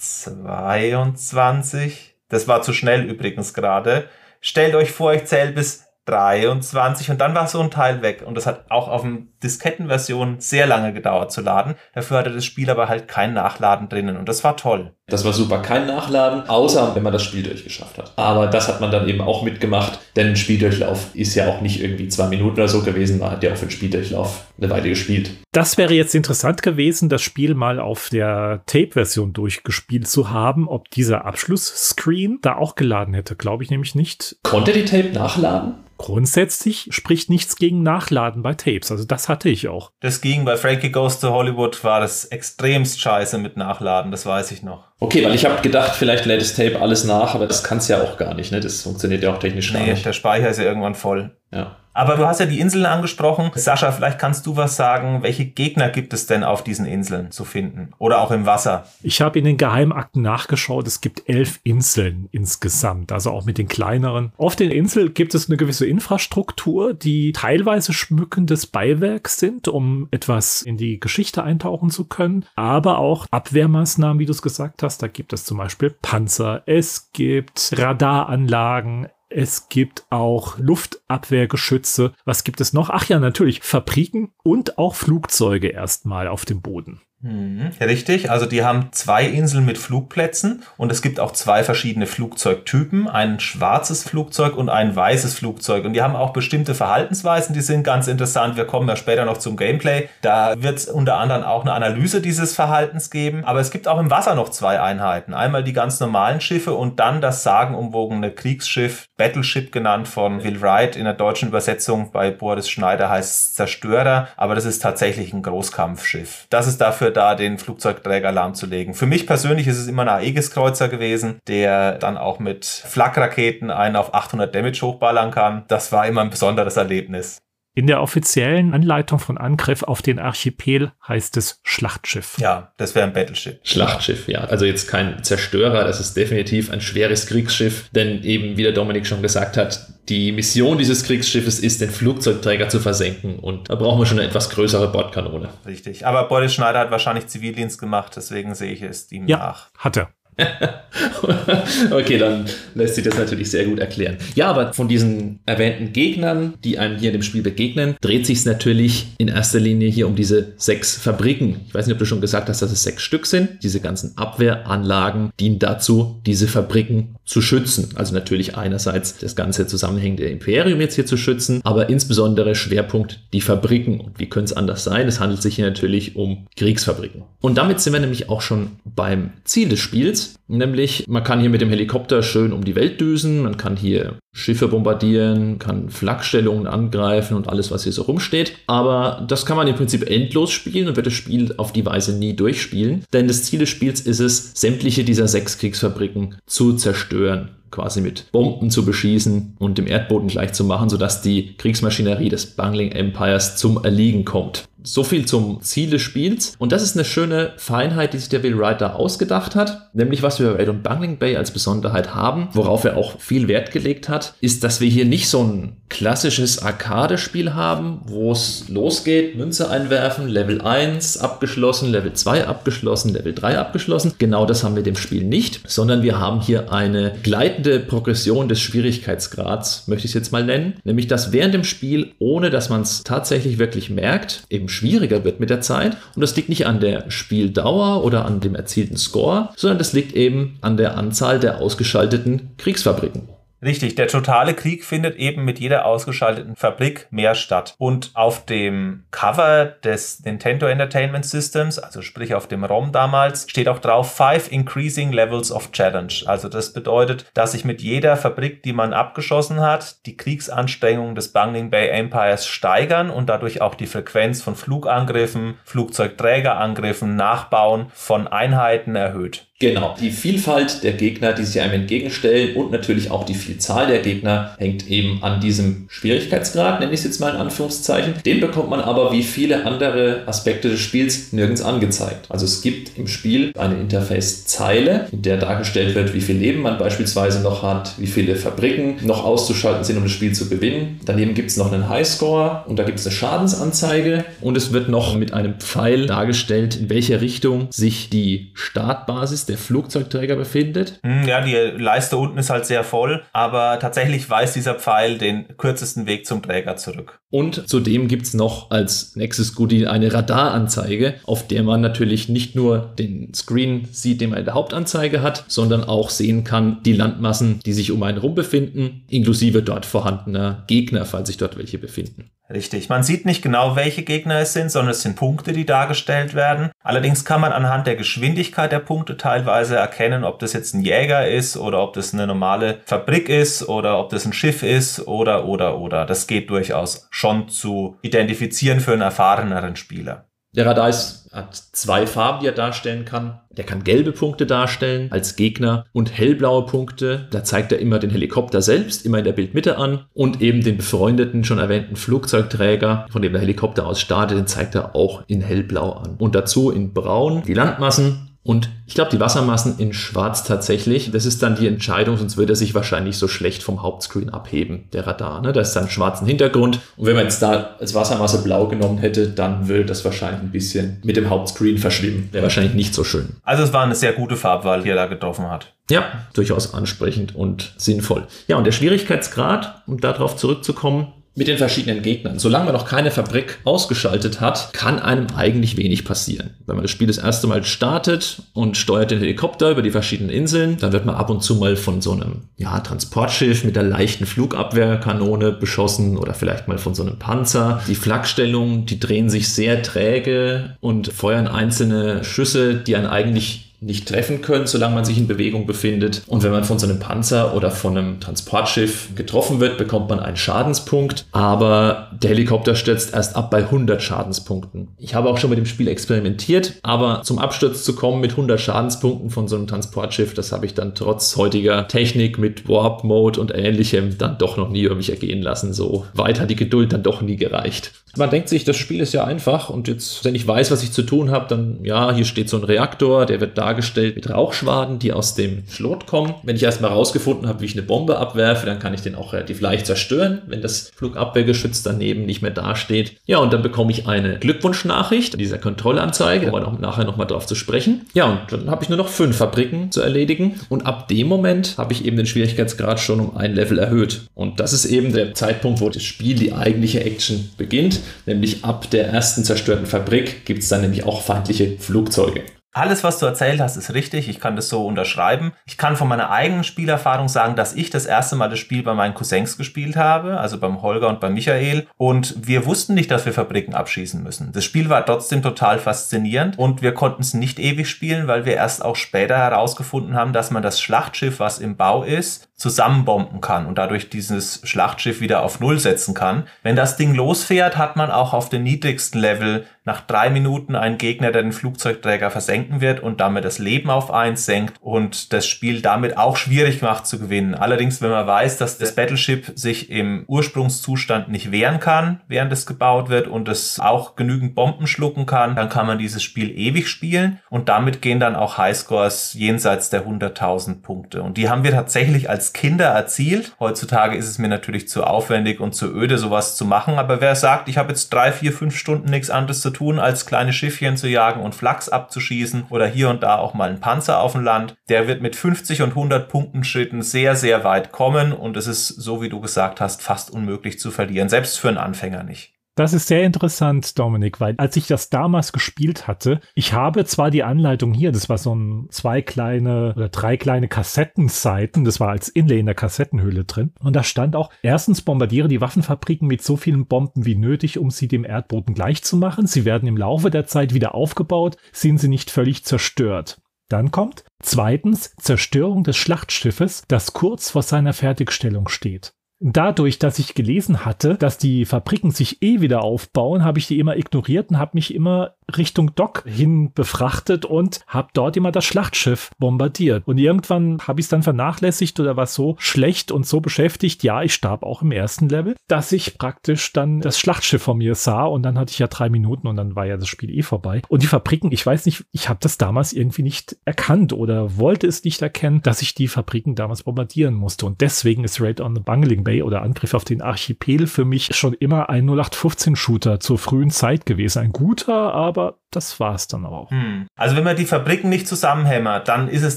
22. 0.00 2.16
Das 2.28 2.48
war 2.48 2.62
zu 2.62 2.72
schnell 2.72 3.08
übrigens 3.08 3.54
gerade. 3.54 4.08
Stellt 4.40 4.74
euch 4.74 4.90
vor, 4.90 5.12
ich 5.12 5.26
zähle 5.26 5.52
bis 5.52 5.84
23 6.10 7.10
und 7.10 7.20
dann 7.20 7.34
war 7.34 7.46
so 7.46 7.60
ein 7.60 7.70
Teil 7.70 8.02
weg. 8.02 8.24
Und 8.26 8.34
das 8.34 8.46
hat 8.46 8.70
auch 8.70 8.88
auf 8.88 9.02
dem 9.02 9.28
Diskettenversion 9.42 10.36
sehr 10.40 10.66
lange 10.66 10.92
gedauert 10.92 11.32
zu 11.32 11.40
laden. 11.40 11.74
Dafür 11.94 12.18
hatte 12.18 12.32
das 12.32 12.44
Spiel 12.44 12.70
aber 12.70 12.88
halt 12.88 13.08
kein 13.08 13.32
Nachladen 13.32 13.88
drinnen 13.88 14.16
und 14.16 14.28
das 14.28 14.44
war 14.44 14.56
toll. 14.56 14.92
Das 15.10 15.24
war 15.24 15.32
super, 15.32 15.58
kein 15.58 15.86
Nachladen, 15.86 16.48
außer 16.48 16.94
wenn 16.94 17.02
man 17.02 17.12
das 17.12 17.24
Spiel 17.24 17.42
durchgeschafft 17.42 17.98
hat. 17.98 18.12
Aber 18.16 18.46
das 18.46 18.68
hat 18.68 18.80
man 18.80 18.92
dann 18.92 19.08
eben 19.08 19.20
auch 19.20 19.42
mitgemacht, 19.42 19.98
denn 20.14 20.28
ein 20.28 20.36
Spieldurchlauf 20.36 21.14
ist 21.14 21.34
ja 21.34 21.48
auch 21.48 21.60
nicht 21.60 21.82
irgendwie 21.82 22.08
zwei 22.08 22.28
Minuten 22.28 22.54
oder 22.54 22.68
so 22.68 22.82
gewesen, 22.82 23.18
man 23.18 23.32
hat 23.32 23.42
ja 23.42 23.52
auch 23.52 23.56
für 23.56 23.66
den 23.66 23.72
Spieldurchlauf 23.72 24.44
eine 24.58 24.70
Weile 24.70 24.88
gespielt. 24.88 25.32
Das 25.52 25.78
wäre 25.78 25.94
jetzt 25.94 26.14
interessant 26.14 26.62
gewesen, 26.62 27.08
das 27.08 27.22
Spiel 27.22 27.54
mal 27.54 27.80
auf 27.80 28.08
der 28.10 28.62
Tape-Version 28.66 29.32
durchgespielt 29.32 30.06
zu 30.06 30.30
haben, 30.30 30.68
ob 30.68 30.90
dieser 30.90 31.24
Abschlussscreen 31.24 32.38
da 32.40 32.56
auch 32.56 32.76
geladen 32.76 33.14
hätte, 33.14 33.34
glaube 33.34 33.64
ich 33.64 33.70
nämlich 33.70 33.96
nicht. 33.96 34.36
Konnte 34.44 34.72
die 34.72 34.84
Tape 34.84 35.10
nachladen? 35.12 35.74
Grundsätzlich 36.00 36.88
spricht 36.92 37.28
nichts 37.28 37.56
gegen 37.56 37.82
Nachladen 37.82 38.42
bei 38.42 38.54
Tapes. 38.54 38.90
Also 38.90 39.04
das 39.04 39.28
hatte 39.28 39.50
ich 39.50 39.68
auch. 39.68 39.90
Das 40.00 40.22
ging 40.22 40.46
bei 40.46 40.56
Frankie 40.56 40.90
Goes 40.90 41.20
to 41.20 41.28
Hollywood 41.28 41.84
war 41.84 42.00
das 42.00 42.24
extremst 42.24 43.00
scheiße 43.02 43.36
mit 43.36 43.58
Nachladen, 43.58 44.10
das 44.10 44.24
weiß 44.24 44.50
ich 44.52 44.62
noch. 44.62 44.84
Okay, 44.98 45.22
weil 45.22 45.34
ich 45.34 45.44
habe 45.44 45.60
gedacht, 45.60 45.92
vielleicht 45.94 46.24
lädt 46.24 46.40
das 46.40 46.54
Tape 46.54 46.80
alles 46.80 47.04
nach, 47.04 47.34
aber 47.34 47.46
das 47.46 47.62
kann 47.62 47.78
es 47.78 47.88
ja 47.88 48.00
auch 48.00 48.16
gar 48.16 48.32
nicht. 48.32 48.50
Ne? 48.50 48.60
Das 48.60 48.80
funktioniert 48.80 49.22
ja 49.22 49.34
auch 49.34 49.38
technisch 49.38 49.72
nee, 49.72 49.78
gar 49.78 49.86
nicht. 49.88 50.06
der 50.06 50.14
Speicher 50.14 50.48
ist 50.48 50.58
ja 50.58 50.64
irgendwann 50.64 50.94
voll. 50.94 51.36
Ja. 51.52 51.76
Aber 52.00 52.16
du 52.16 52.26
hast 52.26 52.40
ja 52.40 52.46
die 52.46 52.60
Inseln 52.60 52.86
angesprochen. 52.86 53.50
Sascha, 53.54 53.92
vielleicht 53.92 54.18
kannst 54.18 54.46
du 54.46 54.56
was 54.56 54.74
sagen. 54.74 55.22
Welche 55.22 55.44
Gegner 55.44 55.90
gibt 55.90 56.14
es 56.14 56.24
denn 56.24 56.44
auf 56.44 56.64
diesen 56.64 56.86
Inseln 56.86 57.30
zu 57.30 57.44
finden? 57.44 57.90
Oder 57.98 58.22
auch 58.22 58.30
im 58.30 58.46
Wasser? 58.46 58.86
Ich 59.02 59.20
habe 59.20 59.38
in 59.38 59.44
den 59.44 59.58
Geheimakten 59.58 60.22
nachgeschaut. 60.22 60.86
Es 60.86 61.02
gibt 61.02 61.28
elf 61.28 61.60
Inseln 61.62 62.30
insgesamt, 62.32 63.12
also 63.12 63.32
auch 63.32 63.44
mit 63.44 63.58
den 63.58 63.68
kleineren. 63.68 64.32
Auf 64.38 64.56
den 64.56 64.70
Inseln 64.70 65.12
gibt 65.12 65.34
es 65.34 65.50
eine 65.50 65.58
gewisse 65.58 65.84
Infrastruktur, 65.84 66.94
die 66.94 67.32
teilweise 67.32 67.92
schmückendes 67.92 68.66
Beiwerk 68.66 69.28
sind, 69.28 69.68
um 69.68 70.08
etwas 70.10 70.62
in 70.62 70.78
die 70.78 71.00
Geschichte 71.00 71.42
eintauchen 71.42 71.90
zu 71.90 72.06
können, 72.06 72.46
aber 72.56 72.96
auch 72.96 73.26
Abwehrmaßnahmen, 73.30 74.18
wie 74.18 74.26
du 74.26 74.32
es 74.32 74.40
gesagt 74.40 74.82
hast. 74.82 75.02
Da 75.02 75.06
gibt 75.06 75.34
es 75.34 75.44
zum 75.44 75.58
Beispiel 75.58 75.94
Panzer, 76.00 76.62
es 76.64 77.12
gibt 77.12 77.74
Radaranlagen, 77.76 79.08
es 79.30 79.68
gibt 79.68 80.04
auch 80.10 80.58
Luftabwehrgeschütze. 80.58 82.12
Was 82.24 82.44
gibt 82.44 82.60
es 82.60 82.72
noch? 82.72 82.90
Ach 82.90 83.08
ja, 83.08 83.18
natürlich 83.18 83.62
Fabriken 83.62 84.32
und 84.42 84.76
auch 84.76 84.94
Flugzeuge 84.94 85.68
erstmal 85.68 86.26
auf 86.26 86.44
dem 86.44 86.60
Boden. 86.60 87.00
Mhm, 87.22 87.72
richtig, 87.82 88.30
also 88.30 88.46
die 88.46 88.64
haben 88.64 88.88
zwei 88.92 89.26
Inseln 89.26 89.66
mit 89.66 89.76
Flugplätzen 89.76 90.62
und 90.78 90.90
es 90.90 91.02
gibt 91.02 91.20
auch 91.20 91.32
zwei 91.32 91.62
verschiedene 91.64 92.06
Flugzeugtypen, 92.06 93.08
ein 93.08 93.40
schwarzes 93.40 94.04
Flugzeug 94.04 94.56
und 94.56 94.70
ein 94.70 94.96
weißes 94.96 95.34
Flugzeug 95.34 95.84
und 95.84 95.92
die 95.92 96.00
haben 96.00 96.16
auch 96.16 96.32
bestimmte 96.32 96.74
Verhaltensweisen, 96.74 97.54
die 97.54 97.60
sind 97.60 97.82
ganz 97.84 98.08
interessant. 98.08 98.56
Wir 98.56 98.64
kommen 98.64 98.88
ja 98.88 98.96
später 98.96 99.26
noch 99.26 99.36
zum 99.36 99.58
Gameplay. 99.58 100.08
Da 100.22 100.62
wird 100.62 100.78
es 100.78 100.86
unter 100.88 101.18
anderem 101.18 101.42
auch 101.42 101.60
eine 101.60 101.74
Analyse 101.74 102.22
dieses 102.22 102.54
Verhaltens 102.54 103.10
geben, 103.10 103.44
aber 103.44 103.60
es 103.60 103.70
gibt 103.70 103.86
auch 103.86 104.00
im 104.00 104.10
Wasser 104.10 104.34
noch 104.34 104.48
zwei 104.48 104.80
Einheiten. 104.80 105.34
Einmal 105.34 105.62
die 105.62 105.74
ganz 105.74 106.00
normalen 106.00 106.40
Schiffe 106.40 106.72
und 106.72 107.00
dann 107.00 107.20
das 107.20 107.42
sagenumwogene 107.42 108.30
Kriegsschiff, 108.30 109.08
Battleship 109.18 109.72
genannt 109.72 110.08
von 110.08 110.42
Will 110.42 110.62
Wright 110.62 110.96
in 110.96 111.04
der 111.04 111.12
deutschen 111.12 111.48
Übersetzung 111.50 112.12
bei 112.12 112.30
Boris 112.30 112.70
Schneider 112.70 113.10
heißt 113.10 113.56
Zerstörer, 113.56 114.28
aber 114.38 114.54
das 114.54 114.64
ist 114.64 114.80
tatsächlich 114.80 115.34
ein 115.34 115.42
Großkampfschiff. 115.42 116.46
Das 116.48 116.66
ist 116.66 116.80
dafür 116.80 117.09
da 117.10 117.34
den 117.34 117.58
Flugzeugträger 117.58 118.32
lahmzulegen. 118.32 118.94
Für 118.94 119.06
mich 119.06 119.26
persönlich 119.26 119.66
ist 119.66 119.78
es 119.78 119.86
immer 119.86 120.02
ein 120.02 120.08
Aegis-Kreuzer 120.08 120.88
gewesen, 120.88 121.38
der 121.48 121.98
dann 121.98 122.16
auch 122.16 122.38
mit 122.38 122.64
Flakraketen 122.64 123.70
einen 123.70 123.96
auf 123.96 124.14
800 124.14 124.54
Damage 124.54 124.82
hochballern 124.82 125.30
kann. 125.30 125.64
Das 125.68 125.92
war 125.92 126.06
immer 126.06 126.22
ein 126.22 126.30
besonderes 126.30 126.76
Erlebnis. 126.76 127.42
In 127.72 127.86
der 127.86 128.02
offiziellen 128.02 128.74
Anleitung 128.74 129.20
von 129.20 129.38
Angriff 129.38 129.84
auf 129.84 130.02
den 130.02 130.18
Archipel 130.18 130.92
heißt 131.06 131.36
es 131.36 131.60
Schlachtschiff. 131.62 132.36
Ja, 132.38 132.72
das 132.76 132.96
wäre 132.96 133.06
ein 133.06 133.12
Battleship. 133.12 133.60
Schlachtschiff, 133.62 134.26
ja. 134.26 134.40
Also 134.40 134.64
jetzt 134.64 134.88
kein 134.88 135.22
Zerstörer, 135.22 135.84
das 135.84 136.00
ist 136.00 136.16
definitiv 136.16 136.70
ein 136.70 136.80
schweres 136.80 137.26
Kriegsschiff, 137.26 137.88
denn 137.94 138.24
eben, 138.24 138.56
wie 138.56 138.64
der 138.64 138.72
Dominik 138.72 139.06
schon 139.06 139.22
gesagt 139.22 139.56
hat, 139.56 139.86
die 140.08 140.32
Mission 140.32 140.78
dieses 140.78 141.04
Kriegsschiffes 141.04 141.60
ist, 141.60 141.80
den 141.80 141.90
Flugzeugträger 141.90 142.68
zu 142.68 142.80
versenken 142.80 143.38
und 143.38 143.70
da 143.70 143.76
brauchen 143.76 144.00
wir 144.00 144.06
schon 144.06 144.18
eine 144.18 144.26
etwas 144.26 144.50
größere 144.50 144.90
Bordkanone. 144.90 145.50
Richtig, 145.64 146.04
aber 146.04 146.24
Boris 146.24 146.52
Schneider 146.52 146.80
hat 146.80 146.90
wahrscheinlich 146.90 147.28
Zivildienst 147.28 147.78
gemacht, 147.78 148.12
deswegen 148.16 148.56
sehe 148.56 148.72
ich 148.72 148.82
es 148.82 149.12
ihm 149.12 149.28
ja, 149.28 149.38
nach. 149.38 149.70
Hat 149.78 149.96
er. 149.96 150.10
okay, 151.90 152.18
dann 152.18 152.44
lässt 152.74 152.94
sich 152.94 153.04
das 153.04 153.16
natürlich 153.16 153.50
sehr 153.50 153.64
gut 153.64 153.78
erklären. 153.78 154.16
Ja, 154.34 154.48
aber 154.48 154.72
von 154.72 154.88
diesen 154.88 155.40
erwähnten 155.46 155.92
Gegnern, 155.92 156.54
die 156.64 156.78
einem 156.78 156.98
hier 156.98 157.10
in 157.10 157.14
dem 157.14 157.22
Spiel 157.22 157.42
begegnen, 157.42 157.96
dreht 158.00 158.26
sich 158.26 158.38
es 158.38 158.44
natürlich 158.44 159.08
in 159.18 159.28
erster 159.28 159.60
Linie 159.60 159.88
hier 159.88 160.06
um 160.06 160.16
diese 160.16 160.52
sechs 160.56 160.96
Fabriken. 160.96 161.60
Ich 161.66 161.74
weiß 161.74 161.86
nicht, 161.86 161.94
ob 161.94 161.98
du 161.98 162.06
schon 162.06 162.20
gesagt 162.20 162.48
hast, 162.48 162.62
dass 162.62 162.72
es 162.72 162.82
sechs 162.82 163.02
Stück 163.02 163.26
sind. 163.26 163.62
Diese 163.62 163.80
ganzen 163.80 164.16
Abwehranlagen 164.16 165.30
dienen 165.38 165.58
dazu, 165.58 166.20
diese 166.26 166.48
Fabriken 166.48 167.16
zu 167.24 167.40
schützen. 167.40 167.90
Also 167.94 168.14
natürlich 168.14 168.56
einerseits 168.56 169.18
das 169.18 169.36
ganze 169.36 169.66
zusammenhängende 169.66 170.24
Imperium 170.24 170.80
jetzt 170.80 170.96
hier 170.96 171.06
zu 171.06 171.16
schützen, 171.16 171.60
aber 171.64 171.88
insbesondere 171.88 172.54
Schwerpunkt 172.54 173.20
die 173.32 173.40
Fabriken. 173.40 174.00
Und 174.00 174.18
wie 174.18 174.28
könnte 174.28 174.52
es 174.52 174.56
anders 174.56 174.84
sein? 174.84 175.06
Es 175.06 175.20
handelt 175.20 175.42
sich 175.42 175.56
hier 175.56 175.66
natürlich 175.66 176.16
um 176.16 176.46
Kriegsfabriken. 176.56 177.22
Und 177.40 177.56
damit 177.56 177.80
sind 177.80 177.92
wir 177.92 178.00
nämlich 178.00 178.28
auch 178.28 178.40
schon 178.40 178.72
beim 178.84 179.32
Ziel 179.44 179.68
des 179.68 179.78
Spiels. 179.78 180.29
Nämlich, 180.48 181.04
man 181.08 181.24
kann 181.24 181.40
hier 181.40 181.50
mit 181.50 181.60
dem 181.60 181.70
Helikopter 181.70 182.22
schön 182.22 182.52
um 182.52 182.64
die 182.64 182.74
Welt 182.74 183.00
düsen, 183.00 183.42
man 183.42 183.56
kann 183.56 183.76
hier 183.76 184.16
Schiffe 184.32 184.68
bombardieren, 184.68 185.58
kann 185.58 185.90
Flakstellungen 185.90 186.66
angreifen 186.66 187.36
und 187.36 187.48
alles, 187.48 187.70
was 187.70 187.84
hier 187.84 187.92
so 187.92 188.02
rumsteht. 188.02 188.56
Aber 188.66 189.24
das 189.28 189.46
kann 189.46 189.56
man 189.56 189.68
im 189.68 189.76
Prinzip 189.76 190.08
endlos 190.08 190.50
spielen 190.50 190.88
und 190.88 190.96
wird 190.96 191.06
das 191.06 191.12
Spiel 191.12 191.54
auf 191.56 191.72
die 191.72 191.86
Weise 191.86 192.16
nie 192.16 192.34
durchspielen. 192.34 193.04
Denn 193.12 193.28
das 193.28 193.44
Ziel 193.44 193.60
des 193.60 193.68
Spiels 193.68 194.00
ist 194.00 194.20
es, 194.20 194.52
sämtliche 194.54 195.04
dieser 195.04 195.28
sechs 195.28 195.58
Kriegsfabriken 195.58 196.36
zu 196.46 196.74
zerstören 196.74 197.50
quasi 197.70 198.00
mit 198.00 198.30
Bomben 198.32 198.70
zu 198.70 198.84
beschießen 198.84 199.56
und 199.58 199.78
dem 199.78 199.86
Erdboden 199.86 200.28
gleich 200.28 200.52
zu 200.52 200.64
machen, 200.64 200.88
sodass 200.88 201.22
die 201.22 201.56
Kriegsmaschinerie 201.56 202.28
des 202.28 202.46
Bungling 202.46 202.92
Empires 202.92 203.56
zum 203.56 203.82
Erliegen 203.84 204.24
kommt. 204.24 204.64
So 204.82 205.04
viel 205.04 205.26
zum 205.26 205.60
Ziel 205.62 205.90
des 205.90 206.02
Spiels. 206.02 206.54
Und 206.58 206.72
das 206.72 206.82
ist 206.82 206.96
eine 206.96 207.04
schöne 207.04 207.52
Feinheit, 207.56 208.12
die 208.12 208.18
sich 208.18 208.28
der 208.28 208.42
Will 208.42 208.58
Wright 208.58 208.80
da 208.80 208.94
ausgedacht 208.94 209.54
hat. 209.54 209.90
Nämlich, 209.92 210.22
was 210.22 210.40
wir 210.40 210.52
bei 210.52 210.58
Raid 210.60 210.68
und 210.68 210.82
Bungling 210.82 211.18
Bay 211.18 211.36
als 211.36 211.50
Besonderheit 211.50 212.14
haben, 212.14 212.48
worauf 212.52 212.84
er 212.84 212.96
auch 212.96 213.20
viel 213.20 213.48
Wert 213.48 213.72
gelegt 213.72 214.08
hat, 214.08 214.34
ist, 214.40 214.64
dass 214.64 214.80
wir 214.80 214.88
hier 214.88 215.04
nicht 215.04 215.28
so 215.28 215.42
ein 215.42 215.76
klassisches 215.88 216.62
Arcade-Spiel 216.62 217.54
haben, 217.54 218.00
wo 218.06 218.32
es 218.32 218.68
losgeht, 218.68 219.36
Münze 219.36 219.68
einwerfen, 219.70 220.28
Level 220.28 220.62
1 220.62 221.18
abgeschlossen, 221.18 221.90
Level 221.90 222.12
2 222.12 222.46
abgeschlossen, 222.46 223.12
Level 223.12 223.34
3 223.34 223.58
abgeschlossen. 223.58 224.14
Genau 224.18 224.46
das 224.46 224.64
haben 224.64 224.76
wir 224.76 224.82
dem 224.82 224.96
Spiel 224.96 225.24
nicht, 225.24 225.60
sondern 225.68 226.02
wir 226.02 226.18
haben 226.18 226.40
hier 226.40 226.72
eine 226.72 227.12
gleitende 227.22 227.80
Progression 227.80 228.48
des 228.48 228.60
Schwierigkeitsgrads, 228.60 229.88
möchte 229.88 230.06
ich 230.06 230.12
es 230.12 230.14
jetzt 230.14 230.32
mal 230.32 230.44
nennen. 230.44 230.74
Nämlich, 230.84 231.08
dass 231.08 231.32
während 231.32 231.54
dem 231.54 231.64
Spiel, 231.64 232.12
ohne 232.18 232.50
dass 232.50 232.70
man 232.70 232.82
es 232.82 233.02
tatsächlich 233.04 233.58
wirklich 233.58 233.90
merkt, 233.90 234.44
eben 234.48 234.68
schwieriger 234.70 235.24
wird 235.24 235.40
mit 235.40 235.50
der 235.50 235.60
Zeit. 235.60 235.96
Und 236.14 236.22
das 236.22 236.34
liegt 236.36 236.48
nicht 236.48 236.66
an 236.66 236.80
der 236.80 237.10
Spieldauer 237.10 238.04
oder 238.04 238.24
an 238.24 238.40
dem 238.40 238.54
erzielten 238.54 238.96
Score, 238.96 239.50
sondern 239.56 239.78
das 239.78 239.92
liegt 239.92 240.14
eben 240.14 240.58
an 240.60 240.76
der 240.76 240.96
Anzahl 240.96 241.38
der 241.38 241.58
ausgeschalteten 241.58 242.50
Kriegsfabriken. 242.56 243.28
Richtig, 243.62 243.94
der 243.94 244.08
totale 244.08 244.54
Krieg 244.54 244.84
findet 244.84 245.16
eben 245.16 245.44
mit 245.44 245.58
jeder 245.58 245.84
ausgeschalteten 245.84 246.56
Fabrik 246.56 247.06
mehr 247.10 247.34
statt. 247.34 247.74
Und 247.76 248.12
auf 248.14 248.46
dem 248.46 249.04
Cover 249.10 249.66
des 249.66 250.24
Nintendo 250.24 250.66
Entertainment 250.66 251.26
Systems, 251.26 251.78
also 251.78 252.00
sprich 252.00 252.34
auf 252.34 252.48
dem 252.48 252.64
ROM 252.64 252.90
damals, 252.90 253.44
steht 253.50 253.68
auch 253.68 253.78
drauf 253.78 254.14
Five 254.14 254.50
Increasing 254.50 255.12
Levels 255.12 255.52
of 255.52 255.72
Challenge. 255.72 256.12
Also 256.24 256.48
das 256.48 256.72
bedeutet, 256.72 257.26
dass 257.34 257.52
sich 257.52 257.66
mit 257.66 257.82
jeder 257.82 258.16
Fabrik, 258.16 258.62
die 258.62 258.72
man 258.72 258.94
abgeschossen 258.94 259.60
hat, 259.60 260.06
die 260.06 260.16
Kriegsanstrengungen 260.16 261.14
des 261.14 261.32
Bungling 261.32 261.68
Bay 261.68 261.88
Empires 261.88 262.46
steigern 262.46 263.10
und 263.10 263.28
dadurch 263.28 263.60
auch 263.60 263.74
die 263.74 263.86
Frequenz 263.86 264.40
von 264.40 264.54
Flugangriffen, 264.54 265.58
Flugzeugträgerangriffen, 265.64 267.14
Nachbauen 267.14 267.90
von 267.92 268.26
Einheiten 268.26 268.96
erhöht. 268.96 269.49
Genau. 269.60 269.94
Die 270.00 270.10
Vielfalt 270.10 270.82
der 270.84 270.94
Gegner, 270.94 271.34
die 271.34 271.44
sich 271.44 271.60
einem 271.60 271.82
entgegenstellen 271.82 272.56
und 272.56 272.72
natürlich 272.72 273.10
auch 273.10 273.24
die 273.24 273.34
Vielzahl 273.34 273.88
der 273.88 273.98
Gegner 273.98 274.54
hängt 274.56 274.88
eben 274.88 275.22
an 275.22 275.38
diesem 275.38 275.84
Schwierigkeitsgrad, 275.90 276.80
nenne 276.80 276.92
ich 276.94 277.00
es 277.00 277.04
jetzt 277.04 277.20
mal 277.20 277.34
in 277.34 277.36
Anführungszeichen. 277.36 278.14
Den 278.24 278.40
bekommt 278.40 278.70
man 278.70 278.80
aber 278.80 279.12
wie 279.12 279.22
viele 279.22 279.66
andere 279.66 280.22
Aspekte 280.26 280.70
des 280.70 280.80
Spiels 280.80 281.34
nirgends 281.34 281.60
angezeigt. 281.60 282.24
Also 282.30 282.46
es 282.46 282.62
gibt 282.62 282.96
im 282.96 283.06
Spiel 283.06 283.52
eine 283.58 283.78
Interface-Zeile, 283.78 285.08
in 285.12 285.20
der 285.20 285.36
dargestellt 285.36 285.94
wird, 285.94 286.14
wie 286.14 286.22
viel 286.22 286.36
Leben 286.36 286.62
man 286.62 286.78
beispielsweise 286.78 287.42
noch 287.42 287.62
hat, 287.62 287.92
wie 287.98 288.06
viele 288.06 288.36
Fabriken 288.36 288.96
noch 289.02 289.24
auszuschalten 289.24 289.84
sind, 289.84 289.98
um 289.98 290.04
das 290.04 290.12
Spiel 290.12 290.32
zu 290.32 290.48
gewinnen. 290.48 291.00
Daneben 291.04 291.34
gibt 291.34 291.50
es 291.50 291.58
noch 291.58 291.70
einen 291.70 291.90
Highscore 291.90 292.64
und 292.66 292.78
da 292.78 292.84
gibt 292.84 292.98
es 292.98 293.06
eine 293.06 293.14
Schadensanzeige 293.14 294.24
und 294.40 294.56
es 294.56 294.72
wird 294.72 294.88
noch 294.88 295.16
mit 295.16 295.34
einem 295.34 295.60
Pfeil 295.60 296.06
dargestellt, 296.06 296.76
in 296.76 296.88
welche 296.88 297.20
Richtung 297.20 297.68
sich 297.70 298.08
die 298.08 298.52
Startbasis 298.54 299.49
der 299.50 299.58
Flugzeugträger 299.58 300.36
befindet. 300.36 301.00
Hm, 301.02 301.26
ja, 301.26 301.40
die 301.40 301.54
Leiste 301.54 302.16
unten 302.16 302.38
ist 302.38 302.50
halt 302.50 302.66
sehr 302.66 302.84
voll, 302.84 303.22
aber 303.32 303.78
tatsächlich 303.78 304.30
weist 304.30 304.56
dieser 304.56 304.74
Pfeil 304.74 305.18
den 305.18 305.56
kürzesten 305.56 306.06
Weg 306.06 306.26
zum 306.26 306.42
Träger 306.42 306.76
zurück. 306.76 307.20
Und 307.30 307.68
zudem 307.68 308.08
gibt 308.08 308.26
es 308.26 308.34
noch 308.34 308.70
als 308.70 309.14
Nexus 309.16 309.54
Goodie 309.54 309.86
eine 309.86 310.12
Radaranzeige, 310.12 311.14
auf 311.24 311.46
der 311.46 311.62
man 311.62 311.80
natürlich 311.80 312.28
nicht 312.28 312.56
nur 312.56 312.92
den 312.98 313.32
Screen 313.34 313.88
sieht, 313.92 314.20
den 314.20 314.30
man 314.30 314.38
in 314.38 314.44
der 314.44 314.54
Hauptanzeige 314.54 315.22
hat, 315.22 315.44
sondern 315.48 315.84
auch 315.84 316.10
sehen 316.10 316.44
kann, 316.44 316.82
die 316.84 316.92
Landmassen, 316.92 317.60
die 317.64 317.72
sich 317.72 317.92
um 317.92 318.02
einen 318.02 318.18
rum 318.18 318.34
befinden, 318.34 319.04
inklusive 319.08 319.62
dort 319.62 319.86
vorhandener 319.86 320.64
Gegner, 320.66 321.04
falls 321.04 321.28
sich 321.28 321.36
dort 321.36 321.56
welche 321.56 321.78
befinden. 321.78 322.30
Richtig. 322.52 322.88
Man 322.88 323.04
sieht 323.04 323.26
nicht 323.26 323.42
genau, 323.42 323.76
welche 323.76 324.02
Gegner 324.02 324.40
es 324.40 324.52
sind, 324.52 324.72
sondern 324.72 324.90
es 324.90 325.02
sind 325.02 325.14
Punkte, 325.14 325.52
die 325.52 325.64
dargestellt 325.64 326.34
werden. 326.34 326.70
Allerdings 326.82 327.24
kann 327.24 327.40
man 327.40 327.52
anhand 327.52 327.86
der 327.86 327.94
Geschwindigkeit 327.94 328.72
der 328.72 328.80
Punkte 328.80 329.16
teilweise 329.16 329.76
erkennen, 329.76 330.24
ob 330.24 330.40
das 330.40 330.52
jetzt 330.52 330.74
ein 330.74 330.80
Jäger 330.80 331.28
ist 331.28 331.56
oder 331.56 331.80
ob 331.80 331.92
das 331.92 332.12
eine 332.12 332.26
normale 332.26 332.80
Fabrik 332.86 333.28
ist 333.28 333.68
oder 333.68 334.00
ob 334.00 334.10
das 334.10 334.24
ein 334.26 334.32
Schiff 334.32 334.64
ist 334.64 335.06
oder, 335.06 335.46
oder, 335.46 335.78
oder. 335.78 336.06
Das 336.06 336.26
geht 336.26 336.50
durchaus 336.50 337.06
schon 337.10 337.48
zu 337.48 337.96
identifizieren 338.02 338.80
für 338.80 338.92
einen 338.92 339.02
erfahreneren 339.02 339.76
Spieler. 339.76 340.29
Der 340.52 340.66
Radar 340.66 340.88
ist, 340.88 341.28
hat 341.32 341.54
zwei 341.54 342.08
Farben, 342.08 342.40
die 342.40 342.46
er 342.46 342.52
darstellen 342.52 343.04
kann. 343.04 343.38
Der 343.50 343.64
kann 343.64 343.84
gelbe 343.84 344.10
Punkte 344.10 344.46
darstellen 344.46 345.12
als 345.12 345.36
Gegner 345.36 345.86
und 345.92 346.16
hellblaue 346.16 346.66
Punkte. 346.66 347.28
Da 347.30 347.44
zeigt 347.44 347.70
er 347.70 347.78
immer 347.78 348.00
den 348.00 348.10
Helikopter 348.10 348.60
selbst, 348.60 349.06
immer 349.06 349.18
in 349.18 349.24
der 349.24 349.32
Bildmitte 349.32 349.78
an 349.78 350.06
und 350.12 350.40
eben 350.40 350.62
den 350.62 350.76
befreundeten, 350.76 351.44
schon 351.44 351.58
erwähnten 351.58 351.94
Flugzeugträger, 351.94 353.06
von 353.10 353.22
dem 353.22 353.32
der 353.32 353.42
Helikopter 353.42 353.86
aus 353.86 354.00
startet, 354.00 354.38
den 354.38 354.48
zeigt 354.48 354.74
er 354.74 354.96
auch 354.96 355.22
in 355.28 355.40
hellblau 355.40 355.92
an. 355.92 356.16
Und 356.18 356.34
dazu 356.34 356.70
in 356.70 356.92
braun 356.92 357.42
die 357.46 357.54
Landmassen 357.54 358.29
und 358.42 358.70
ich 358.86 358.94
glaube, 358.94 359.10
die 359.10 359.20
Wassermassen 359.20 359.78
in 359.78 359.92
Schwarz 359.92 360.44
tatsächlich, 360.44 361.10
das 361.10 361.26
ist 361.26 361.42
dann 361.42 361.56
die 361.56 361.66
Entscheidung, 361.66 362.16
sonst 362.16 362.38
würde 362.38 362.54
er 362.54 362.56
sich 362.56 362.74
wahrscheinlich 362.74 363.18
so 363.18 363.28
schlecht 363.28 363.62
vom 363.62 363.82
Hauptscreen 363.82 364.30
abheben, 364.30 364.88
der 364.94 365.06
Radar. 365.06 365.42
Ne? 365.42 365.52
Da 365.52 365.60
ist 365.60 365.74
dann 365.74 365.90
schwarzen 365.90 366.26
Hintergrund. 366.26 366.80
Und 366.96 367.06
wenn 367.06 367.16
man 367.16 367.24
jetzt 367.24 367.42
da 367.42 367.76
als 367.78 367.94
Wassermasse 367.94 368.42
blau 368.42 368.66
genommen 368.66 368.98
hätte, 368.98 369.28
dann 369.28 369.68
würde 369.68 369.84
das 369.84 370.04
wahrscheinlich 370.06 370.40
ein 370.40 370.52
bisschen 370.52 371.00
mit 371.04 371.16
dem 371.16 371.28
Hauptscreen 371.28 371.76
verschwimmen. 371.76 372.30
Wäre 372.32 372.42
wahrscheinlich 372.44 372.74
nicht 372.74 372.94
so 372.94 373.04
schön. 373.04 373.36
Also 373.42 373.62
es 373.62 373.74
war 373.74 373.84
eine 373.84 373.94
sehr 373.94 374.14
gute 374.14 374.36
Farbwahl, 374.36 374.82
die 374.82 374.88
er 374.88 374.96
da 374.96 375.06
getroffen 375.06 375.50
hat. 375.50 375.74
Ja, 375.90 376.04
durchaus 376.32 376.72
ansprechend 376.72 377.34
und 377.34 377.74
sinnvoll. 377.76 378.26
Ja, 378.48 378.56
und 378.56 378.64
der 378.64 378.72
Schwierigkeitsgrad, 378.72 379.82
um 379.86 380.00
darauf 380.00 380.36
zurückzukommen, 380.36 381.12
mit 381.34 381.48
den 381.48 381.58
verschiedenen 381.58 382.02
Gegnern. 382.02 382.38
Solange 382.38 382.66
man 382.66 382.74
noch 382.74 382.86
keine 382.86 383.10
Fabrik 383.10 383.60
ausgeschaltet 383.64 384.40
hat, 384.40 384.72
kann 384.72 384.98
einem 384.98 385.28
eigentlich 385.36 385.76
wenig 385.76 386.04
passieren. 386.04 386.50
Wenn 386.66 386.76
man 386.76 386.82
das 386.82 386.90
Spiel 386.90 387.06
das 387.06 387.18
erste 387.18 387.46
Mal 387.46 387.62
startet 387.64 388.42
und 388.52 388.76
steuert 388.76 389.10
den 389.10 389.20
Helikopter 389.20 389.70
über 389.70 389.82
die 389.82 389.92
verschiedenen 389.92 390.30
Inseln, 390.30 390.76
dann 390.78 390.92
wird 390.92 391.06
man 391.06 391.14
ab 391.14 391.30
und 391.30 391.42
zu 391.42 391.56
mal 391.56 391.76
von 391.76 392.00
so 392.00 392.12
einem 392.12 392.48
ja, 392.56 392.80
Transportschiff 392.80 393.64
mit 393.64 393.76
der 393.76 393.84
leichten 393.84 394.26
Flugabwehrkanone 394.26 395.52
beschossen 395.52 396.18
oder 396.18 396.34
vielleicht 396.34 396.68
mal 396.68 396.78
von 396.78 396.94
so 396.94 397.02
einem 397.04 397.18
Panzer. 397.18 397.80
Die 397.86 397.94
Flakstellungen, 397.94 398.86
die 398.86 398.98
drehen 398.98 399.30
sich 399.30 399.48
sehr 399.48 399.82
träge 399.82 400.76
und 400.80 401.12
feuern 401.12 401.46
einzelne 401.46 402.24
Schüsse, 402.24 402.74
die 402.74 402.96
einen 402.96 403.06
eigentlich 403.06 403.69
nicht 403.80 404.08
treffen 404.08 404.42
können, 404.42 404.66
solange 404.66 404.94
man 404.94 405.04
sich 405.04 405.18
in 405.18 405.26
Bewegung 405.26 405.66
befindet. 405.66 406.22
Und 406.26 406.42
wenn 406.42 406.52
man 406.52 406.64
von 406.64 406.78
so 406.78 406.86
einem 406.86 406.98
Panzer 406.98 407.54
oder 407.54 407.70
von 407.70 407.96
einem 407.96 408.20
Transportschiff 408.20 409.08
getroffen 409.14 409.60
wird, 409.60 409.78
bekommt 409.78 410.08
man 410.08 410.20
einen 410.20 410.36
Schadenspunkt. 410.36 411.26
Aber 411.32 412.10
der 412.22 412.30
Helikopter 412.30 412.74
stürzt 412.74 413.14
erst 413.14 413.36
ab 413.36 413.50
bei 413.50 413.58
100 413.58 414.02
Schadenspunkten. 414.02 414.88
Ich 414.98 415.14
habe 415.14 415.28
auch 415.28 415.38
schon 415.38 415.50
mit 415.50 415.58
dem 415.58 415.66
Spiel 415.66 415.88
experimentiert, 415.88 416.74
aber 416.82 417.22
zum 417.22 417.38
Absturz 417.38 417.82
zu 417.84 417.94
kommen 417.94 418.20
mit 418.20 418.32
100 418.32 418.60
Schadenspunkten 418.60 419.30
von 419.30 419.48
so 419.48 419.56
einem 419.56 419.66
Transportschiff, 419.66 420.34
das 420.34 420.52
habe 420.52 420.66
ich 420.66 420.74
dann 420.74 420.94
trotz 420.94 421.36
heutiger 421.36 421.88
Technik 421.88 422.38
mit 422.38 422.68
Warp 422.68 423.04
Mode 423.04 423.40
und 423.40 423.54
ähnlichem 423.54 424.18
dann 424.18 424.38
doch 424.38 424.56
noch 424.56 424.70
nie 424.70 424.82
über 424.82 424.94
mich 424.94 425.10
ergehen 425.10 425.42
lassen. 425.42 425.72
So 425.72 426.06
weit 426.14 426.40
hat 426.40 426.50
die 426.50 426.56
Geduld 426.56 426.92
dann 426.92 427.02
doch 427.02 427.22
nie 427.22 427.36
gereicht. 427.36 427.92
Man 428.16 428.30
denkt 428.30 428.48
sich, 428.48 428.64
das 428.64 428.76
Spiel 428.76 429.00
ist 429.00 429.14
ja 429.14 429.24
einfach 429.24 429.70
und 429.70 429.86
jetzt, 429.86 430.24
wenn 430.24 430.34
ich 430.34 430.46
weiß, 430.46 430.70
was 430.72 430.82
ich 430.82 430.90
zu 430.90 431.02
tun 431.02 431.30
habe, 431.30 431.46
dann 431.48 431.78
ja, 431.84 432.12
hier 432.12 432.24
steht 432.24 432.48
so 432.48 432.56
ein 432.56 432.64
Reaktor, 432.64 433.24
der 433.24 433.40
wird 433.40 433.56
dargestellt 433.70 434.16
mit 434.16 434.28
Rauchschwaden, 434.28 434.98
die 434.98 435.12
aus 435.12 435.34
dem 435.34 435.62
Schlot 435.68 436.06
kommen. 436.06 436.34
Wenn 436.42 436.56
ich 436.56 436.62
erstmal 436.62 436.90
rausgefunden 436.90 437.48
habe, 437.48 437.60
wie 437.60 437.66
ich 437.66 437.74
eine 437.74 437.82
Bombe 437.82 438.18
abwerfe, 438.18 438.66
dann 438.66 438.80
kann 438.80 438.94
ich 438.94 439.02
den 439.02 439.14
auch 439.14 439.32
relativ 439.32 439.60
leicht 439.60 439.86
zerstören, 439.86 440.42
wenn 440.46 440.60
das 440.60 440.90
Flugabwehrgeschütz 440.96 441.82
daneben 441.82 442.26
nicht 442.26 442.42
mehr 442.42 442.50
dasteht. 442.50 443.16
Ja, 443.26 443.38
und 443.38 443.52
dann 443.52 443.62
bekomme 443.62 443.92
ich 443.92 444.08
eine 444.08 444.38
Glückwunschnachricht, 444.38 445.38
dieser 445.40 445.58
Kontrollanzeige, 445.58 446.50
um 446.50 446.60
noch, 446.60 446.78
nachher 446.78 447.04
nochmal 447.04 447.26
drauf 447.26 447.46
zu 447.46 447.54
sprechen. 447.54 448.06
Ja, 448.12 448.26
und 448.26 448.40
dann 448.50 448.70
habe 448.70 448.82
ich 448.82 448.88
nur 448.88 448.98
noch 448.98 449.08
fünf 449.08 449.36
Fabriken 449.36 449.92
zu 449.92 450.00
erledigen 450.00 450.60
und 450.68 450.86
ab 450.86 451.08
dem 451.08 451.28
Moment 451.28 451.76
habe 451.78 451.92
ich 451.92 452.04
eben 452.04 452.16
den 452.16 452.26
Schwierigkeitsgrad 452.26 452.98
schon 452.98 453.20
um 453.20 453.36
ein 453.36 453.54
Level 453.54 453.78
erhöht. 453.78 454.22
Und 454.34 454.58
das 454.58 454.72
ist 454.72 454.86
eben 454.86 455.12
der 455.12 455.34
Zeitpunkt, 455.34 455.80
wo 455.80 455.88
das 455.88 456.02
Spiel 456.02 456.34
die 456.34 456.52
eigentliche 456.52 457.04
Action 457.04 457.50
beginnt 457.56 458.00
nämlich 458.26 458.64
ab 458.64 458.90
der 458.90 459.08
ersten 459.08 459.44
zerstörten 459.44 459.86
Fabrik 459.86 460.44
gibt 460.44 460.62
es 460.62 460.68
dann 460.68 460.80
nämlich 460.80 461.04
auch 461.04 461.22
feindliche 461.22 461.76
Flugzeuge. 461.78 462.42
Alles, 462.72 463.02
was 463.02 463.18
du 463.18 463.26
erzählt 463.26 463.60
hast, 463.60 463.76
ist 463.76 463.94
richtig. 463.94 464.28
Ich 464.28 464.38
kann 464.38 464.54
das 464.54 464.68
so 464.68 464.86
unterschreiben. 464.86 465.52
Ich 465.66 465.76
kann 465.76 465.96
von 465.96 466.06
meiner 466.06 466.30
eigenen 466.30 466.62
Spielerfahrung 466.62 467.28
sagen, 467.28 467.56
dass 467.56 467.74
ich 467.74 467.90
das 467.90 468.06
erste 468.06 468.36
Mal 468.36 468.48
das 468.48 468.60
Spiel 468.60 468.84
bei 468.84 468.94
meinen 468.94 469.14
Cousins 469.14 469.58
gespielt 469.58 469.96
habe, 469.96 470.38
also 470.38 470.56
beim 470.58 470.80
Holger 470.80 471.08
und 471.08 471.18
beim 471.18 471.34
Michael. 471.34 471.88
Und 471.96 472.46
wir 472.46 472.66
wussten 472.66 472.94
nicht, 472.94 473.10
dass 473.10 473.26
wir 473.26 473.32
Fabriken 473.32 473.74
abschießen 473.74 474.22
müssen. 474.22 474.52
Das 474.52 474.64
Spiel 474.64 474.88
war 474.88 475.04
trotzdem 475.04 475.42
total 475.42 475.80
faszinierend 475.80 476.60
und 476.60 476.80
wir 476.80 476.94
konnten 476.94 477.22
es 477.22 477.34
nicht 477.34 477.58
ewig 477.58 477.90
spielen, 477.90 478.28
weil 478.28 478.44
wir 478.44 478.54
erst 478.54 478.84
auch 478.84 478.94
später 478.94 479.36
herausgefunden 479.36 480.14
haben, 480.14 480.32
dass 480.32 480.52
man 480.52 480.62
das 480.62 480.80
Schlachtschiff, 480.80 481.40
was 481.40 481.58
im 481.58 481.76
Bau 481.76 482.04
ist, 482.04 482.50
zusammenbomben 482.60 483.40
kann 483.40 483.64
und 483.64 483.78
dadurch 483.78 484.10
dieses 484.10 484.60
Schlachtschiff 484.64 485.20
wieder 485.20 485.42
auf 485.42 485.60
Null 485.60 485.80
setzen 485.80 486.12
kann. 486.12 486.44
Wenn 486.62 486.76
das 486.76 486.98
Ding 486.98 487.14
losfährt, 487.14 487.78
hat 487.78 487.96
man 487.96 488.10
auch 488.10 488.34
auf 488.34 488.50
dem 488.50 488.62
niedrigsten 488.62 489.18
Level 489.18 489.66
nach 489.84 490.02
drei 490.02 490.28
Minuten 490.28 490.76
einen 490.76 490.98
Gegner, 490.98 491.32
der 491.32 491.42
den 491.42 491.52
Flugzeugträger 491.52 492.30
versenken 492.60 492.80
wird 492.80 493.00
und 493.00 493.20
damit 493.20 493.44
das 493.44 493.58
Leben 493.58 493.90
auf 493.90 494.12
eins 494.12 494.44
senkt 494.44 494.74
und 494.80 495.32
das 495.32 495.46
Spiel 495.46 495.80
damit 495.80 496.16
auch 496.16 496.36
schwierig 496.36 496.82
macht 496.82 497.06
zu 497.06 497.18
gewinnen. 497.18 497.54
Allerdings, 497.54 498.02
wenn 498.02 498.10
man 498.10 498.26
weiß, 498.26 498.58
dass 498.58 498.78
das 498.78 498.94
Battleship 498.94 499.52
sich 499.54 499.90
im 499.90 500.24
Ursprungszustand 500.26 501.28
nicht 501.28 501.50
wehren 501.50 501.80
kann, 501.80 502.20
während 502.28 502.52
es 502.52 502.66
gebaut 502.66 503.08
wird 503.08 503.28
und 503.28 503.48
es 503.48 503.80
auch 503.80 504.16
genügend 504.16 504.54
Bomben 504.54 504.86
schlucken 504.86 505.26
kann, 505.26 505.56
dann 505.56 505.68
kann 505.68 505.86
man 505.86 505.98
dieses 505.98 506.22
Spiel 506.22 506.50
ewig 506.50 506.88
spielen 506.88 507.40
und 507.48 507.68
damit 507.68 508.02
gehen 508.02 508.20
dann 508.20 508.36
auch 508.36 508.58
Highscores 508.58 509.34
jenseits 509.34 509.90
der 509.90 510.06
100.000 510.06 510.82
Punkte. 510.82 511.22
Und 511.22 511.36
die 511.36 511.48
haben 511.48 511.64
wir 511.64 511.70
tatsächlich 511.70 512.28
als 512.28 512.52
Kinder 512.52 512.86
erzielt. 512.86 513.54
Heutzutage 513.60 514.16
ist 514.16 514.28
es 514.28 514.38
mir 514.38 514.48
natürlich 514.48 514.88
zu 514.88 515.04
aufwendig 515.04 515.60
und 515.60 515.74
zu 515.74 515.86
öde, 515.86 516.18
sowas 516.18 516.56
zu 516.56 516.64
machen. 516.64 516.98
Aber 516.98 517.20
wer 517.20 517.34
sagt, 517.34 517.68
ich 517.68 517.78
habe 517.78 517.90
jetzt 517.90 518.12
drei, 518.12 518.32
vier, 518.32 518.52
fünf 518.52 518.76
Stunden 518.76 519.10
nichts 519.10 519.30
anderes 519.30 519.60
zu 519.60 519.70
tun, 519.70 519.98
als 519.98 520.26
kleine 520.26 520.52
Schiffchen 520.52 520.96
zu 520.96 521.08
jagen 521.08 521.40
und 521.40 521.54
Flachs 521.54 521.88
abzuschießen 521.88 522.49
oder 522.70 522.86
hier 522.86 523.08
und 523.08 523.22
da 523.22 523.38
auch 523.38 523.54
mal 523.54 523.68
einen 523.68 523.80
Panzer 523.80 524.20
auf 524.20 524.32
dem 524.32 524.44
Land. 524.44 524.76
Der 524.88 525.08
wird 525.08 525.22
mit 525.22 525.36
50 525.36 525.82
und 525.82 525.90
100 525.90 526.28
Punkten 526.28 526.64
Schritten 526.64 527.02
sehr, 527.02 527.36
sehr 527.36 527.64
weit 527.64 527.92
kommen 527.92 528.32
und 528.32 528.56
es 528.56 528.66
ist, 528.66 528.88
so 528.88 529.22
wie 529.22 529.28
du 529.28 529.40
gesagt 529.40 529.80
hast, 529.80 530.02
fast 530.02 530.30
unmöglich 530.30 530.78
zu 530.78 530.90
verlieren, 530.90 531.28
selbst 531.28 531.58
für 531.58 531.68
einen 531.68 531.78
Anfänger 531.78 532.22
nicht. 532.22 532.59
Das 532.80 532.94
ist 532.94 533.08
sehr 533.08 533.24
interessant, 533.24 533.98
Dominik, 533.98 534.40
weil 534.40 534.54
als 534.56 534.74
ich 534.74 534.86
das 534.86 535.10
damals 535.10 535.52
gespielt 535.52 536.08
hatte, 536.08 536.40
ich 536.54 536.72
habe 536.72 537.04
zwar 537.04 537.30
die 537.30 537.42
Anleitung 537.42 537.92
hier, 537.92 538.10
das 538.10 538.30
war 538.30 538.38
so 538.38 538.54
ein 538.54 538.86
zwei 538.88 539.20
kleine 539.20 539.92
oder 539.94 540.08
drei 540.08 540.38
kleine 540.38 540.66
Kassettenseiten, 540.66 541.84
das 541.84 542.00
war 542.00 542.08
als 542.08 542.30
Inlay 542.30 542.58
in 542.58 542.64
der 542.64 542.74
Kassettenhülle 542.74 543.44
drin. 543.44 543.74
Und 543.80 543.96
da 543.96 544.02
stand 544.02 544.34
auch, 544.34 544.48
erstens 544.62 545.02
bombardiere 545.02 545.46
die 545.46 545.60
Waffenfabriken 545.60 546.26
mit 546.26 546.42
so 546.42 546.56
vielen 546.56 546.86
Bomben 546.86 547.26
wie 547.26 547.34
nötig, 547.34 547.76
um 547.76 547.90
sie 547.90 548.08
dem 548.08 548.24
Erdboden 548.24 548.74
gleichzumachen. 548.74 549.46
Sie 549.46 549.66
werden 549.66 549.86
im 549.86 549.98
Laufe 549.98 550.30
der 550.30 550.46
Zeit 550.46 550.72
wieder 550.72 550.94
aufgebaut, 550.94 551.58
sind 551.72 551.98
sie 551.98 552.08
nicht 552.08 552.30
völlig 552.30 552.64
zerstört. 552.64 553.42
Dann 553.68 553.90
kommt 553.90 554.24
zweitens 554.42 555.14
Zerstörung 555.16 555.84
des 555.84 555.98
Schlachtschiffes, 555.98 556.84
das 556.88 557.12
kurz 557.12 557.50
vor 557.50 557.62
seiner 557.62 557.92
Fertigstellung 557.92 558.68
steht. 558.68 559.12
Dadurch, 559.42 559.98
dass 559.98 560.18
ich 560.18 560.34
gelesen 560.34 560.84
hatte, 560.84 561.14
dass 561.14 561.38
die 561.38 561.64
Fabriken 561.64 562.10
sich 562.10 562.42
eh 562.42 562.60
wieder 562.60 562.82
aufbauen, 562.82 563.42
habe 563.42 563.58
ich 563.58 563.66
die 563.66 563.78
immer 563.78 563.96
ignoriert 563.96 564.50
und 564.50 564.58
habe 564.58 564.72
mich 564.74 564.94
immer 564.94 565.32
Richtung 565.56 565.94
Dock 565.94 566.24
hin 566.26 566.72
befrachtet 566.72 567.44
und 567.44 567.80
habe 567.86 568.08
dort 568.12 568.36
immer 568.36 568.52
das 568.52 568.64
Schlachtschiff 568.64 569.30
bombardiert. 569.38 570.06
Und 570.06 570.18
irgendwann 570.18 570.78
habe 570.86 571.00
ich 571.00 571.06
es 571.06 571.10
dann 571.10 571.22
vernachlässigt 571.22 571.98
oder 572.00 572.16
war 572.16 572.26
so 572.26 572.56
schlecht 572.58 573.10
und 573.10 573.26
so 573.26 573.40
beschäftigt, 573.40 574.02
ja, 574.02 574.22
ich 574.22 574.34
starb 574.34 574.62
auch 574.62 574.82
im 574.82 574.92
ersten 574.92 575.28
Level, 575.28 575.56
dass 575.68 575.92
ich 575.92 576.18
praktisch 576.18 576.72
dann 576.72 577.00
das 577.00 577.18
Schlachtschiff 577.18 577.62
vor 577.62 577.74
mir 577.74 577.94
sah 577.94 578.24
und 578.24 578.42
dann 578.42 578.58
hatte 578.58 578.72
ich 578.72 578.78
ja 578.78 578.86
drei 578.86 579.08
Minuten 579.08 579.46
und 579.46 579.56
dann 579.56 579.74
war 579.74 579.86
ja 579.86 579.96
das 579.96 580.08
Spiel 580.08 580.30
eh 580.30 580.42
vorbei. 580.42 580.82
Und 580.88 581.02
die 581.02 581.06
Fabriken, 581.06 581.50
ich 581.50 581.64
weiß 581.64 581.86
nicht, 581.86 582.04
ich 582.12 582.28
habe 582.28 582.40
das 582.42 582.58
damals 582.58 582.92
irgendwie 582.92 583.22
nicht 583.22 583.56
erkannt 583.64 584.12
oder 584.12 584.58
wollte 584.58 584.86
es 584.86 585.04
nicht 585.04 585.22
erkennen, 585.22 585.62
dass 585.62 585.82
ich 585.82 585.94
die 585.94 586.08
Fabriken 586.08 586.54
damals 586.54 586.82
bombardieren 586.82 587.34
musste. 587.34 587.66
Und 587.66 587.80
deswegen 587.80 588.24
ist 588.24 588.40
Raid 588.40 588.60
on 588.60 588.74
the 588.74 588.82
Bungling 588.82 589.24
Bay 589.30 589.42
oder 589.42 589.62
Angriff 589.62 589.94
auf 589.94 590.04
den 590.04 590.22
Archipel 590.22 590.88
für 590.88 591.04
mich 591.04 591.36
schon 591.36 591.54
immer 591.54 591.88
ein 591.88 592.08
0815-Shooter 592.10 593.20
zur 593.20 593.38
frühen 593.38 593.70
Zeit 593.70 594.04
gewesen. 594.04 594.42
Ein 594.42 594.52
guter, 594.52 595.14
aber 595.14 595.60
das 595.70 596.00
war 596.00 596.14
es 596.14 596.26
dann 596.26 596.44
auch. 596.46 596.70
Hm. 596.70 597.06
Also 597.16 597.36
wenn 597.36 597.44
man 597.44 597.56
die 597.56 597.64
Fabriken 597.64 598.08
nicht 598.08 598.26
zusammenhämmert, 598.26 599.06
dann 599.06 599.28
ist 599.28 599.44
es 599.44 599.56